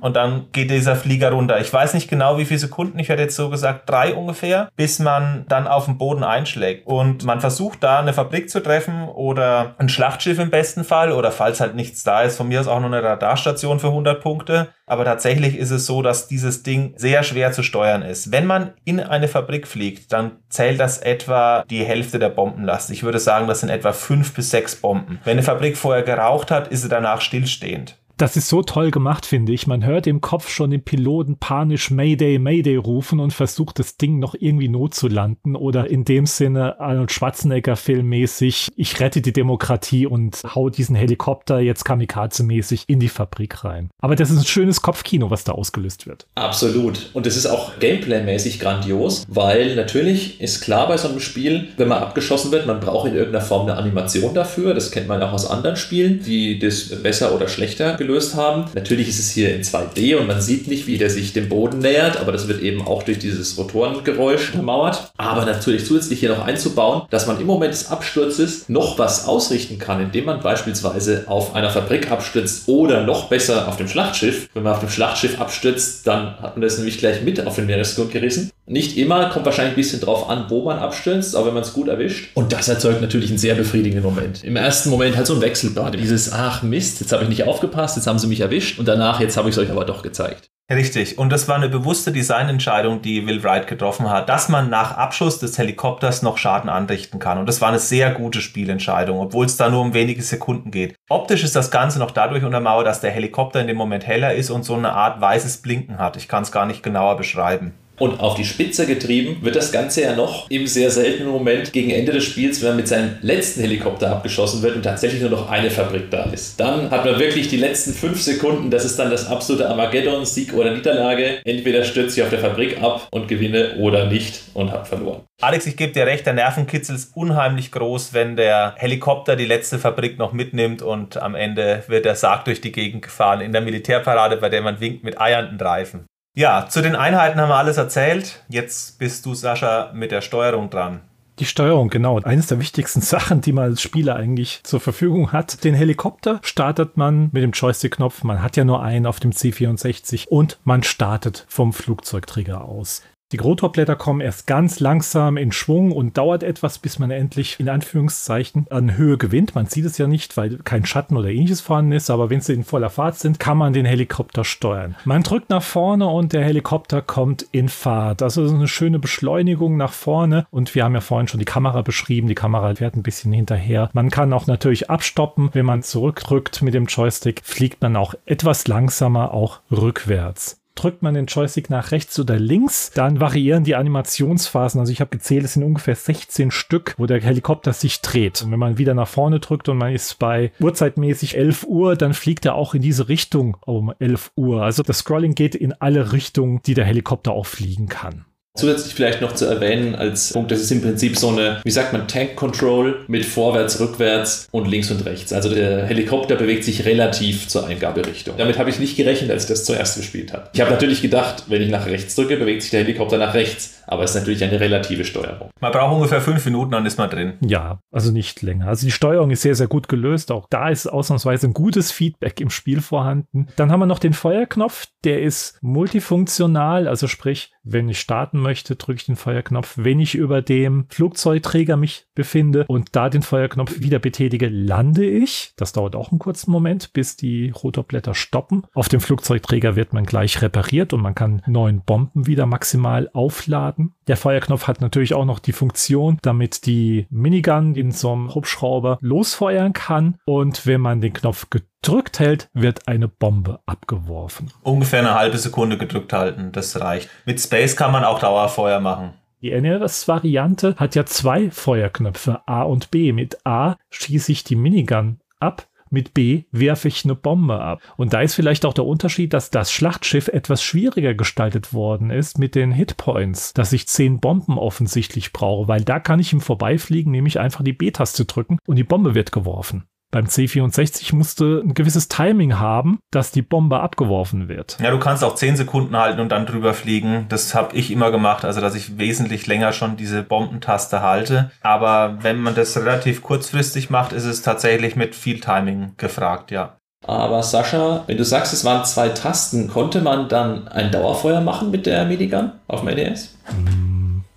und 0.00 0.16
dann 0.16 0.46
geht 0.52 0.70
dieser 0.70 0.96
Flieger 0.96 1.32
runter. 1.32 1.60
Ich 1.60 1.72
weiß 1.72 1.94
nicht 1.94 2.08
genau, 2.08 2.38
wie 2.38 2.44
viele 2.44 2.60
Sekunden, 2.60 2.98
ich 2.98 3.08
hätte 3.08 3.22
jetzt 3.22 3.36
so 3.36 3.50
gesagt 3.50 3.88
drei 3.88 4.14
ungefähr, 4.14 4.68
bis 4.76 4.98
man 4.98 5.44
dann 5.48 5.66
auf 5.66 5.86
dem 5.86 5.98
Boden 5.98 6.24
einschlägt. 6.24 6.86
Und 6.86 7.24
man 7.24 7.40
versucht 7.40 7.82
da 7.82 7.98
eine 7.98 8.12
Fabrik 8.12 8.50
zu 8.50 8.62
treffen 8.62 9.08
oder 9.08 9.74
ein 9.78 9.88
Schlachtschiff 9.88 10.38
im 10.38 10.50
besten 10.50 10.84
Fall 10.84 11.12
oder 11.12 11.32
falls 11.32 11.60
halt 11.60 11.74
nichts 11.74 12.04
da 12.04 12.22
ist, 12.22 12.36
von 12.36 12.48
mir 12.48 12.60
aus 12.60 12.68
auch 12.68 12.80
noch 12.80 12.86
eine 12.86 13.02
Radarstation 13.02 13.80
für 13.80 13.88
100 13.88 14.20
Punkte. 14.20 14.68
Aber 14.86 15.04
tatsächlich 15.04 15.56
ist 15.56 15.72
es 15.72 15.84
so, 15.84 16.00
dass 16.00 16.28
dieses 16.28 16.62
Ding 16.62 16.94
sehr 16.96 17.24
schwer 17.24 17.50
zu 17.50 17.64
steuern 17.64 18.02
ist. 18.02 18.30
Wenn 18.30 18.46
man 18.46 18.72
in 18.84 19.00
eine 19.00 19.26
Fabrik 19.26 19.66
fliegt, 19.66 20.12
dann 20.12 20.38
zählt 20.48 20.78
das 20.78 20.98
etwa 20.98 21.64
die 21.68 21.84
Hälfte 21.84 22.20
der 22.20 22.28
Bombenlast. 22.28 22.90
Ich 22.90 23.02
würde 23.02 23.18
sagen, 23.18 23.48
das 23.48 23.60
sind 23.60 23.70
etwa 23.70 23.92
fünf 23.92 24.32
bis 24.34 24.50
sechs 24.50 24.76
Bomben. 24.76 25.18
Wenn 25.24 25.32
eine 25.32 25.42
Fabrik 25.42 25.76
vorher 25.76 26.04
geraucht 26.04 26.52
hat, 26.52 26.68
ist 26.68 26.82
sie 26.82 26.88
danach 26.88 27.20
stillstehend. 27.20 27.96
Das 28.18 28.34
ist 28.34 28.48
so 28.48 28.62
toll 28.62 28.90
gemacht, 28.90 29.26
finde 29.26 29.52
ich. 29.52 29.66
Man 29.66 29.84
hört 29.84 30.06
im 30.06 30.22
Kopf 30.22 30.48
schon 30.48 30.70
den 30.70 30.82
Piloten 30.82 31.36
panisch 31.38 31.90
Mayday, 31.90 32.38
Mayday 32.38 32.76
rufen 32.76 33.20
und 33.20 33.34
versucht 33.34 33.78
das 33.78 33.98
Ding 33.98 34.18
noch 34.18 34.34
irgendwie 34.38 34.70
notzulanden 34.70 35.54
oder 35.54 35.90
in 35.90 36.06
dem 36.06 36.24
Sinne 36.24 36.80
Arnold 36.80 37.12
Schwarzenegger 37.12 37.76
filmmäßig, 37.76 38.68
ich 38.74 39.00
rette 39.00 39.20
die 39.20 39.34
Demokratie 39.34 40.06
und 40.06 40.42
hau 40.54 40.70
diesen 40.70 40.96
Helikopter 40.96 41.60
jetzt 41.60 41.84
kamikaze-mäßig 41.84 42.84
in 42.86 43.00
die 43.00 43.10
Fabrik 43.10 43.64
rein. 43.64 43.90
Aber 43.98 44.16
das 44.16 44.30
ist 44.30 44.38
ein 44.38 44.46
schönes 44.46 44.80
Kopfkino, 44.80 45.30
was 45.30 45.44
da 45.44 45.52
ausgelöst 45.52 46.06
wird. 46.06 46.26
Absolut. 46.36 47.10
Und 47.12 47.26
es 47.26 47.36
ist 47.36 47.44
auch 47.44 47.78
Gameplay-mäßig 47.80 48.60
grandios, 48.60 49.26
weil 49.28 49.76
natürlich 49.76 50.40
ist 50.40 50.62
klar 50.62 50.88
bei 50.88 50.96
so 50.96 51.08
einem 51.08 51.20
Spiel, 51.20 51.68
wenn 51.76 51.88
man 51.88 52.02
abgeschossen 52.02 52.50
wird, 52.50 52.66
man 52.66 52.80
braucht 52.80 53.08
in 53.08 53.14
irgendeiner 53.14 53.44
Form 53.44 53.68
eine 53.68 53.76
Animation 53.76 54.32
dafür. 54.32 54.72
Das 54.72 54.90
kennt 54.90 55.06
man 55.06 55.22
auch 55.22 55.34
aus 55.34 55.50
anderen 55.50 55.76
Spielen, 55.76 56.22
die 56.24 56.58
das 56.58 57.02
besser 57.02 57.34
oder 57.34 57.48
schlechter 57.48 58.05
gelöst 58.06 58.34
haben. 58.34 58.64
Natürlich 58.74 59.08
ist 59.08 59.18
es 59.18 59.30
hier 59.30 59.54
in 59.54 59.62
2D 59.62 60.16
und 60.16 60.26
man 60.26 60.40
sieht 60.40 60.68
nicht, 60.68 60.86
wie 60.86 60.98
der 60.98 61.10
sich 61.10 61.32
dem 61.32 61.48
Boden 61.48 61.78
nähert, 61.78 62.18
aber 62.18 62.32
das 62.32 62.48
wird 62.48 62.62
eben 62.62 62.82
auch 62.86 63.02
durch 63.02 63.18
dieses 63.18 63.58
Rotorengeräusch 63.58 64.50
untermauert. 64.50 65.12
Aber 65.16 65.44
natürlich 65.44 65.84
zusätzlich 65.86 66.20
hier 66.20 66.30
noch 66.30 66.44
einzubauen, 66.44 67.02
dass 67.10 67.26
man 67.26 67.40
im 67.40 67.46
Moment 67.46 67.72
des 67.72 67.90
Absturzes 67.90 68.68
noch 68.68 68.98
was 68.98 69.26
ausrichten 69.26 69.78
kann, 69.78 70.00
indem 70.00 70.26
man 70.26 70.40
beispielsweise 70.40 71.24
auf 71.26 71.54
einer 71.54 71.70
Fabrik 71.70 72.10
abstürzt 72.10 72.68
oder 72.68 73.02
noch 73.02 73.28
besser 73.28 73.68
auf 73.68 73.76
dem 73.76 73.88
Schlachtschiff. 73.88 74.48
Wenn 74.54 74.62
man 74.62 74.74
auf 74.74 74.80
dem 74.80 74.90
Schlachtschiff 74.90 75.40
abstürzt, 75.40 76.06
dann 76.06 76.38
hat 76.40 76.56
man 76.56 76.62
das 76.62 76.76
nämlich 76.76 76.98
gleich 76.98 77.22
mit 77.22 77.44
auf 77.46 77.56
den 77.56 77.66
Meeresgrund 77.66 78.12
gerissen. 78.12 78.50
Nicht 78.68 78.96
immer, 78.98 79.30
kommt 79.30 79.46
wahrscheinlich 79.46 79.74
ein 79.74 79.76
bisschen 79.76 80.00
drauf 80.00 80.28
an, 80.28 80.46
wo 80.48 80.64
man 80.64 80.78
abstürzt, 80.78 81.36
aber 81.36 81.46
wenn 81.46 81.54
man 81.54 81.62
es 81.62 81.72
gut 81.72 81.86
erwischt. 81.86 82.30
Und 82.34 82.52
das 82.52 82.68
erzeugt 82.68 83.00
natürlich 83.00 83.30
einen 83.30 83.38
sehr 83.38 83.54
befriedigenden 83.54 84.02
Moment. 84.02 84.42
Im 84.42 84.56
ersten 84.56 84.90
Moment 84.90 85.16
halt 85.16 85.26
so 85.26 85.34
ein 85.34 85.40
Wechselbad. 85.40 85.94
Dieses, 85.94 86.32
ach 86.32 86.62
Mist, 86.62 87.00
jetzt 87.00 87.12
habe 87.12 87.22
ich 87.22 87.28
nicht 87.28 87.44
aufgepasst, 87.44 87.96
jetzt 87.96 88.08
haben 88.08 88.18
sie 88.18 88.26
mich 88.26 88.40
erwischt 88.40 88.80
und 88.80 88.88
danach, 88.88 89.20
jetzt 89.20 89.36
habe 89.36 89.48
ich 89.48 89.56
es 89.56 89.62
euch 89.62 89.70
aber 89.70 89.84
doch 89.84 90.02
gezeigt. 90.02 90.50
Richtig. 90.68 91.16
Und 91.16 91.30
das 91.30 91.46
war 91.46 91.54
eine 91.54 91.68
bewusste 91.68 92.10
Designentscheidung, 92.10 93.00
die 93.00 93.24
Will 93.28 93.44
Wright 93.44 93.68
getroffen 93.68 94.10
hat, 94.10 94.28
dass 94.28 94.48
man 94.48 94.68
nach 94.68 94.96
Abschuss 94.96 95.38
des 95.38 95.56
Helikopters 95.58 96.22
noch 96.22 96.38
Schaden 96.38 96.68
anrichten 96.68 97.20
kann. 97.20 97.38
Und 97.38 97.48
das 97.48 97.60
war 97.60 97.68
eine 97.68 97.78
sehr 97.78 98.10
gute 98.10 98.40
Spielentscheidung, 98.40 99.20
obwohl 99.20 99.46
es 99.46 99.56
da 99.56 99.68
nur 99.70 99.80
um 99.80 99.94
wenige 99.94 100.22
Sekunden 100.22 100.72
geht. 100.72 100.96
Optisch 101.08 101.44
ist 101.44 101.54
das 101.54 101.70
Ganze 101.70 102.00
noch 102.00 102.10
dadurch 102.10 102.42
untermauert, 102.42 102.88
dass 102.88 103.00
der 103.00 103.12
Helikopter 103.12 103.60
in 103.60 103.68
dem 103.68 103.76
Moment 103.76 104.08
heller 104.08 104.34
ist 104.34 104.50
und 104.50 104.64
so 104.64 104.74
eine 104.74 104.92
Art 104.92 105.20
weißes 105.20 105.58
Blinken 105.58 105.98
hat. 105.98 106.16
Ich 106.16 106.26
kann 106.26 106.42
es 106.42 106.50
gar 106.50 106.66
nicht 106.66 106.82
genauer 106.82 107.16
beschreiben. 107.16 107.72
Und 107.98 108.20
auf 108.20 108.34
die 108.34 108.44
Spitze 108.44 108.86
getrieben 108.86 109.38
wird 109.40 109.56
das 109.56 109.72
Ganze 109.72 110.02
ja 110.02 110.14
noch 110.14 110.50
im 110.50 110.66
sehr 110.66 110.90
seltenen 110.90 111.30
Moment 111.30 111.72
gegen 111.72 111.90
Ende 111.90 112.12
des 112.12 112.24
Spiels, 112.24 112.60
wenn 112.60 112.68
man 112.70 112.76
mit 112.76 112.88
seinem 112.88 113.16
letzten 113.22 113.62
Helikopter 113.62 114.10
abgeschossen 114.10 114.62
wird 114.62 114.76
und 114.76 114.82
tatsächlich 114.82 115.22
nur 115.22 115.30
noch 115.30 115.50
eine 115.50 115.70
Fabrik 115.70 116.10
da 116.10 116.24
ist. 116.24 116.60
Dann 116.60 116.90
hat 116.90 117.04
man 117.04 117.18
wirklich 117.18 117.48
die 117.48 117.56
letzten 117.56 117.92
fünf 117.92 118.20
Sekunden, 118.20 118.70
das 118.70 118.84
ist 118.84 118.98
dann 118.98 119.10
das 119.10 119.26
absolute 119.26 119.68
Armageddon, 119.68 120.26
Sieg 120.26 120.52
oder 120.52 120.72
Niederlage. 120.72 121.38
Entweder 121.44 121.84
stürze 121.84 122.20
ich 122.20 122.24
auf 122.24 122.30
der 122.30 122.40
Fabrik 122.40 122.82
ab 122.82 123.08
und 123.10 123.28
gewinne 123.28 123.76
oder 123.78 124.06
nicht 124.06 124.42
und 124.54 124.72
habe 124.72 124.84
verloren. 124.84 125.22
Alex, 125.40 125.66
ich 125.66 125.76
gebe 125.76 125.92
dir 125.92 126.06
recht, 126.06 126.26
der 126.26 126.32
Nervenkitzel 126.32 126.96
ist 126.96 127.14
unheimlich 127.14 127.70
groß, 127.70 128.12
wenn 128.14 128.36
der 128.36 128.74
Helikopter 128.76 129.36
die 129.36 129.44
letzte 129.44 129.78
Fabrik 129.78 130.18
noch 130.18 130.32
mitnimmt 130.32 130.82
und 130.82 131.16
am 131.16 131.34
Ende 131.34 131.82
wird 131.88 132.04
der 132.04 132.14
Sarg 132.14 132.44
durch 132.46 132.60
die 132.60 132.72
Gegend 132.72 133.02
gefahren 133.02 133.40
in 133.40 133.52
der 133.52 133.60
Militärparade, 133.60 134.36
bei 134.38 134.48
der 134.48 134.62
man 134.62 134.80
winkt 134.80 135.04
mit 135.04 135.20
eiernden 135.20 135.60
Reifen. 135.60 136.06
Ja, 136.38 136.68
zu 136.68 136.82
den 136.82 136.94
Einheiten 136.94 137.40
haben 137.40 137.48
wir 137.48 137.56
alles 137.56 137.78
erzählt. 137.78 138.42
Jetzt 138.50 138.98
bist 138.98 139.24
du, 139.24 139.32
Sascha, 139.32 139.90
mit 139.94 140.10
der 140.10 140.20
Steuerung 140.20 140.68
dran. 140.68 141.00
Die 141.38 141.46
Steuerung, 141.46 141.88
genau. 141.88 142.20
Eines 142.20 142.48
der 142.48 142.60
wichtigsten 142.60 143.00
Sachen, 143.02 143.40
die 143.40 143.52
man 143.52 143.64
als 143.64 143.80
Spieler 143.80 144.16
eigentlich 144.16 144.60
zur 144.62 144.80
Verfügung 144.80 145.32
hat. 145.32 145.64
Den 145.64 145.72
Helikopter 145.72 146.40
startet 146.42 146.98
man 146.98 147.30
mit 147.32 147.42
dem 147.42 147.52
Joystick-Knopf. 147.52 148.22
Man 148.22 148.42
hat 148.42 148.58
ja 148.58 148.64
nur 148.64 148.82
einen 148.82 149.06
auf 149.06 149.18
dem 149.18 149.30
C64 149.30 150.28
und 150.28 150.58
man 150.62 150.82
startet 150.82 151.46
vom 151.48 151.72
Flugzeugträger 151.72 152.66
aus. 152.66 153.02
Die 153.32 153.38
Rotorblätter 153.38 153.96
kommen 153.96 154.20
erst 154.20 154.46
ganz 154.46 154.78
langsam 154.78 155.36
in 155.36 155.50
Schwung 155.50 155.90
und 155.90 156.16
dauert 156.16 156.44
etwas, 156.44 156.78
bis 156.78 157.00
man 157.00 157.10
endlich 157.10 157.58
in 157.58 157.68
Anführungszeichen 157.68 158.68
an 158.70 158.96
Höhe 158.96 159.18
gewinnt. 159.18 159.56
Man 159.56 159.66
sieht 159.66 159.84
es 159.84 159.98
ja 159.98 160.06
nicht, 160.06 160.36
weil 160.36 160.58
kein 160.58 160.86
Schatten 160.86 161.16
oder 161.16 161.28
ähnliches 161.28 161.60
vorhanden 161.60 161.90
ist, 161.90 162.08
aber 162.08 162.30
wenn 162.30 162.40
sie 162.40 162.52
in 162.52 162.62
voller 162.62 162.88
Fahrt 162.88 163.18
sind, 163.18 163.40
kann 163.40 163.58
man 163.58 163.72
den 163.72 163.84
Helikopter 163.84 164.44
steuern. 164.44 164.94
Man 165.04 165.24
drückt 165.24 165.50
nach 165.50 165.64
vorne 165.64 166.06
und 166.06 166.34
der 166.34 166.44
Helikopter 166.44 167.02
kommt 167.02 167.44
in 167.50 167.68
Fahrt. 167.68 168.22
Also 168.22 168.42
das 168.42 168.52
ist 168.52 168.58
eine 168.58 168.68
schöne 168.68 169.00
Beschleunigung 169.00 169.76
nach 169.76 169.92
vorne 169.92 170.46
und 170.52 170.72
wir 170.76 170.84
haben 170.84 170.94
ja 170.94 171.00
vorhin 171.00 171.26
schon 171.26 171.40
die 171.40 171.46
Kamera 171.46 171.82
beschrieben. 171.82 172.28
Die 172.28 172.36
Kamera 172.36 172.76
fährt 172.76 172.94
ein 172.94 173.02
bisschen 173.02 173.32
hinterher. 173.32 173.90
Man 173.92 174.10
kann 174.10 174.32
auch 174.32 174.46
natürlich 174.46 174.88
abstoppen. 174.88 175.50
Wenn 175.52 175.66
man 175.66 175.82
zurückdrückt 175.82 176.62
mit 176.62 176.74
dem 176.74 176.86
Joystick, 176.86 177.40
fliegt 177.42 177.82
man 177.82 177.96
auch 177.96 178.14
etwas 178.24 178.68
langsamer 178.68 179.34
auch 179.34 179.62
rückwärts 179.72 180.60
drückt 180.76 181.02
man 181.02 181.14
den 181.14 181.26
Joystick 181.26 181.70
nach 181.70 181.90
rechts 181.90 182.18
oder 182.20 182.38
links, 182.38 182.92
dann 182.94 183.20
variieren 183.20 183.64
die 183.64 183.74
Animationsphasen. 183.74 184.78
Also 184.78 184.92
ich 184.92 185.00
habe 185.00 185.10
gezählt, 185.10 185.44
es 185.44 185.54
sind 185.54 185.64
ungefähr 185.64 185.96
16 185.96 186.50
Stück, 186.50 186.94
wo 186.98 187.06
der 187.06 187.20
Helikopter 187.20 187.72
sich 187.72 188.00
dreht. 188.00 188.42
Und 188.42 188.52
wenn 188.52 188.58
man 188.58 188.78
wieder 188.78 188.94
nach 188.94 189.08
vorne 189.08 189.40
drückt 189.40 189.68
und 189.68 189.78
man 189.78 189.92
ist 189.92 190.18
bei 190.18 190.52
Uhrzeitmäßig 190.60 191.36
11 191.36 191.64
Uhr, 191.64 191.96
dann 191.96 192.14
fliegt 192.14 192.46
er 192.46 192.54
auch 192.54 192.74
in 192.74 192.82
diese 192.82 193.08
Richtung 193.08 193.56
um 193.66 193.92
11 193.98 194.32
Uhr. 194.36 194.62
Also 194.62 194.82
das 194.82 194.98
Scrolling 194.98 195.34
geht 195.34 195.54
in 195.54 195.72
alle 195.72 196.12
Richtungen, 196.12 196.60
die 196.64 196.74
der 196.74 196.84
Helikopter 196.84 197.32
auch 197.32 197.46
fliegen 197.46 197.88
kann. 197.88 198.24
Zusätzlich 198.56 198.94
vielleicht 198.94 199.20
noch 199.20 199.32
zu 199.32 199.44
erwähnen 199.44 199.94
als 199.94 200.32
Punkt, 200.32 200.50
das 200.50 200.60
ist 200.60 200.70
im 200.70 200.82
Prinzip 200.82 201.16
so 201.16 201.28
eine, 201.28 201.60
wie 201.62 201.70
sagt 201.70 201.92
man, 201.92 202.08
Tank 202.08 202.36
Control 202.36 203.04
mit 203.06 203.24
vorwärts, 203.24 203.78
rückwärts 203.80 204.48
und 204.50 204.66
links 204.66 204.90
und 204.90 205.04
rechts. 205.04 205.32
Also 205.32 205.54
der 205.54 205.86
Helikopter 205.86 206.36
bewegt 206.36 206.64
sich 206.64 206.84
relativ 206.84 207.48
zur 207.48 207.66
Eingaberichtung. 207.66 208.36
Damit 208.38 208.58
habe 208.58 208.70
ich 208.70 208.78
nicht 208.78 208.96
gerechnet, 208.96 209.30
als 209.30 209.44
ich 209.44 209.48
das 209.50 209.64
zuerst 209.64 209.96
gespielt 209.96 210.32
habe. 210.32 210.48
Ich 210.52 210.60
habe 210.60 210.70
natürlich 210.70 211.02
gedacht, 211.02 211.44
wenn 211.48 211.62
ich 211.62 211.70
nach 211.70 211.86
rechts 211.86 212.14
drücke, 212.14 212.36
bewegt 212.36 212.62
sich 212.62 212.70
der 212.70 212.80
Helikopter 212.80 213.18
nach 213.18 213.34
rechts. 213.34 213.82
Aber 213.86 214.02
es 214.02 214.10
ist 214.10 214.16
natürlich 214.16 214.42
eine 214.42 214.58
relative 214.58 215.04
Steuerung. 215.04 215.50
Man 215.60 215.70
braucht 215.70 215.94
ungefähr 215.94 216.20
fünf 216.20 216.44
Minuten, 216.44 216.72
dann 216.72 216.86
ist 216.86 216.98
man 216.98 217.08
drin. 217.08 217.34
Ja, 217.40 217.80
also 217.92 218.10
nicht 218.10 218.42
länger. 218.42 218.66
Also 218.66 218.84
die 218.86 218.90
Steuerung 218.90 219.30
ist 219.30 219.42
sehr, 219.42 219.54
sehr 219.54 219.68
gut 219.68 219.88
gelöst. 219.88 220.32
Auch 220.32 220.46
da 220.50 220.70
ist 220.70 220.86
ausnahmsweise 220.86 221.46
ein 221.46 221.54
gutes 221.54 221.92
Feedback 221.92 222.40
im 222.40 222.50
Spiel 222.50 222.80
vorhanden. 222.80 223.46
Dann 223.56 223.70
haben 223.70 223.80
wir 223.80 223.86
noch 223.86 224.00
den 224.00 224.12
Feuerknopf. 224.12 224.86
Der 225.04 225.22
ist 225.22 225.58
multifunktional. 225.62 226.88
Also 226.88 227.06
sprich, 227.06 227.52
wenn 227.66 227.88
ich 227.88 228.00
starten 228.00 228.40
möchte, 228.40 228.76
drücke 228.76 228.98
ich 229.00 229.06
den 229.06 229.16
Feuerknopf. 229.16 229.74
Wenn 229.76 230.00
ich 230.00 230.14
über 230.14 230.40
dem 230.40 230.86
Flugzeugträger 230.88 231.76
mich 231.76 232.06
befinde 232.14 232.64
und 232.68 232.94
da 232.94 233.10
den 233.10 233.22
Feuerknopf 233.22 233.80
wieder 233.80 233.98
betätige, 233.98 234.48
lande 234.48 235.04
ich. 235.04 235.52
Das 235.56 235.72
dauert 235.72 235.96
auch 235.96 236.12
einen 236.12 236.20
kurzen 236.20 236.52
Moment, 236.52 236.92
bis 236.92 237.16
die 237.16 237.50
Rotorblätter 237.50 238.14
stoppen. 238.14 238.62
Auf 238.72 238.88
dem 238.88 239.00
Flugzeugträger 239.00 239.76
wird 239.76 239.92
man 239.92 240.06
gleich 240.06 240.40
repariert 240.40 240.92
und 240.92 241.02
man 241.02 241.14
kann 241.14 241.42
neun 241.46 241.82
Bomben 241.84 242.26
wieder 242.26 242.46
maximal 242.46 243.10
aufladen. 243.12 243.94
Der 244.06 244.16
Feuerknopf 244.16 244.68
hat 244.68 244.80
natürlich 244.80 245.14
auch 245.14 245.24
noch 245.24 245.40
die 245.40 245.52
Funktion, 245.52 246.18
damit 246.22 246.66
die 246.66 247.06
Minigun 247.10 247.74
in 247.74 247.90
so 247.90 248.12
einem 248.12 248.34
Hubschrauber 248.34 248.98
losfeuern 249.00 249.72
kann. 249.72 250.18
Und 250.24 250.66
wenn 250.66 250.80
man 250.80 251.00
den 251.00 251.12
Knopf 251.12 251.50
gedrückt 251.50 251.75
hält, 252.18 252.48
wird 252.52 252.88
eine 252.88 253.08
Bombe 253.08 253.60
abgeworfen. 253.66 254.50
Ungefähr 254.62 255.00
eine 255.00 255.14
halbe 255.14 255.38
Sekunde 255.38 255.78
gedrückt 255.78 256.12
halten, 256.12 256.52
das 256.52 256.80
reicht. 256.80 257.08
Mit 257.24 257.40
Space 257.40 257.76
kann 257.76 257.92
man 257.92 258.04
auch 258.04 258.18
Dauerfeuer 258.18 258.80
machen. 258.80 259.14
Die 259.42 259.52
NRS-Variante 259.52 260.74
hat 260.76 260.94
ja 260.94 261.04
zwei 261.04 261.50
Feuerknöpfe, 261.50 262.40
A 262.46 262.62
und 262.62 262.90
B. 262.90 263.12
Mit 263.12 263.46
A 263.46 263.76
schieße 263.90 264.32
ich 264.32 264.44
die 264.44 264.56
Minigun 264.56 265.20
ab 265.38 265.68
mit 265.90 266.14
B 266.14 266.44
werfe 266.50 266.88
ich 266.88 267.04
eine 267.04 267.14
Bombe 267.14 267.60
ab. 267.60 267.80
Und 267.96 268.12
da 268.12 268.20
ist 268.20 268.34
vielleicht 268.34 268.64
auch 268.64 268.74
der 268.74 268.84
Unterschied, 268.84 269.32
dass 269.32 269.50
das 269.50 269.70
Schlachtschiff 269.70 270.28
etwas 270.28 270.62
schwieriger 270.62 271.14
gestaltet 271.14 271.72
worden 271.72 272.10
ist 272.10 272.38
mit 272.38 272.54
den 272.54 272.72
Hitpoints, 272.72 273.52
dass 273.52 273.72
ich 273.72 273.86
zehn 273.86 274.20
Bomben 274.20 274.58
offensichtlich 274.58 275.32
brauche, 275.32 275.68
weil 275.68 275.84
da 275.84 276.00
kann 276.00 276.20
ich 276.20 276.32
im 276.32 276.40
Vorbeifliegen 276.40 277.12
nämlich 277.12 277.38
einfach 277.38 277.62
die 277.62 277.72
B-Taste 277.72 278.24
drücken 278.24 278.58
und 278.66 278.76
die 278.76 278.84
Bombe 278.84 279.14
wird 279.14 279.32
geworfen. 279.32 279.84
Beim 280.16 280.24
C64 280.24 281.14
musste 281.14 281.62
ein 281.62 281.74
gewisses 281.74 282.08
Timing 282.08 282.58
haben, 282.58 283.00
dass 283.10 283.32
die 283.32 283.42
Bombe 283.42 283.80
abgeworfen 283.80 284.48
wird. 284.48 284.78
Ja, 284.80 284.90
du 284.90 284.98
kannst 284.98 285.22
auch 285.22 285.34
10 285.34 285.58
Sekunden 285.58 285.94
halten 285.94 286.20
und 286.20 286.30
dann 286.30 286.46
drüber 286.46 286.72
fliegen. 286.72 287.26
Das 287.28 287.54
habe 287.54 287.76
ich 287.76 287.90
immer 287.90 288.10
gemacht, 288.10 288.42
also 288.46 288.62
dass 288.62 288.74
ich 288.74 288.96
wesentlich 288.96 289.46
länger 289.46 289.74
schon 289.74 289.98
diese 289.98 290.22
Bombentaste 290.22 291.02
halte. 291.02 291.50
Aber 291.60 292.16
wenn 292.22 292.40
man 292.40 292.54
das 292.54 292.78
relativ 292.78 293.20
kurzfristig 293.20 293.90
macht, 293.90 294.14
ist 294.14 294.24
es 294.24 294.40
tatsächlich 294.40 294.96
mit 294.96 295.14
viel 295.14 295.38
Timing 295.38 295.92
gefragt, 295.98 296.50
ja. 296.50 296.78
Aber 297.06 297.42
Sascha, 297.42 298.04
wenn 298.06 298.16
du 298.16 298.24
sagst, 298.24 298.54
es 298.54 298.64
waren 298.64 298.86
zwei 298.86 299.10
Tasten, 299.10 299.68
konnte 299.68 300.00
man 300.00 300.30
dann 300.30 300.66
ein 300.68 300.90
Dauerfeuer 300.90 301.42
machen 301.42 301.70
mit 301.70 301.84
der 301.84 302.06
Minigun 302.06 302.52
auf 302.68 302.80
dem 302.80 302.94
NES? 302.94 303.36
Mhm 303.54 303.96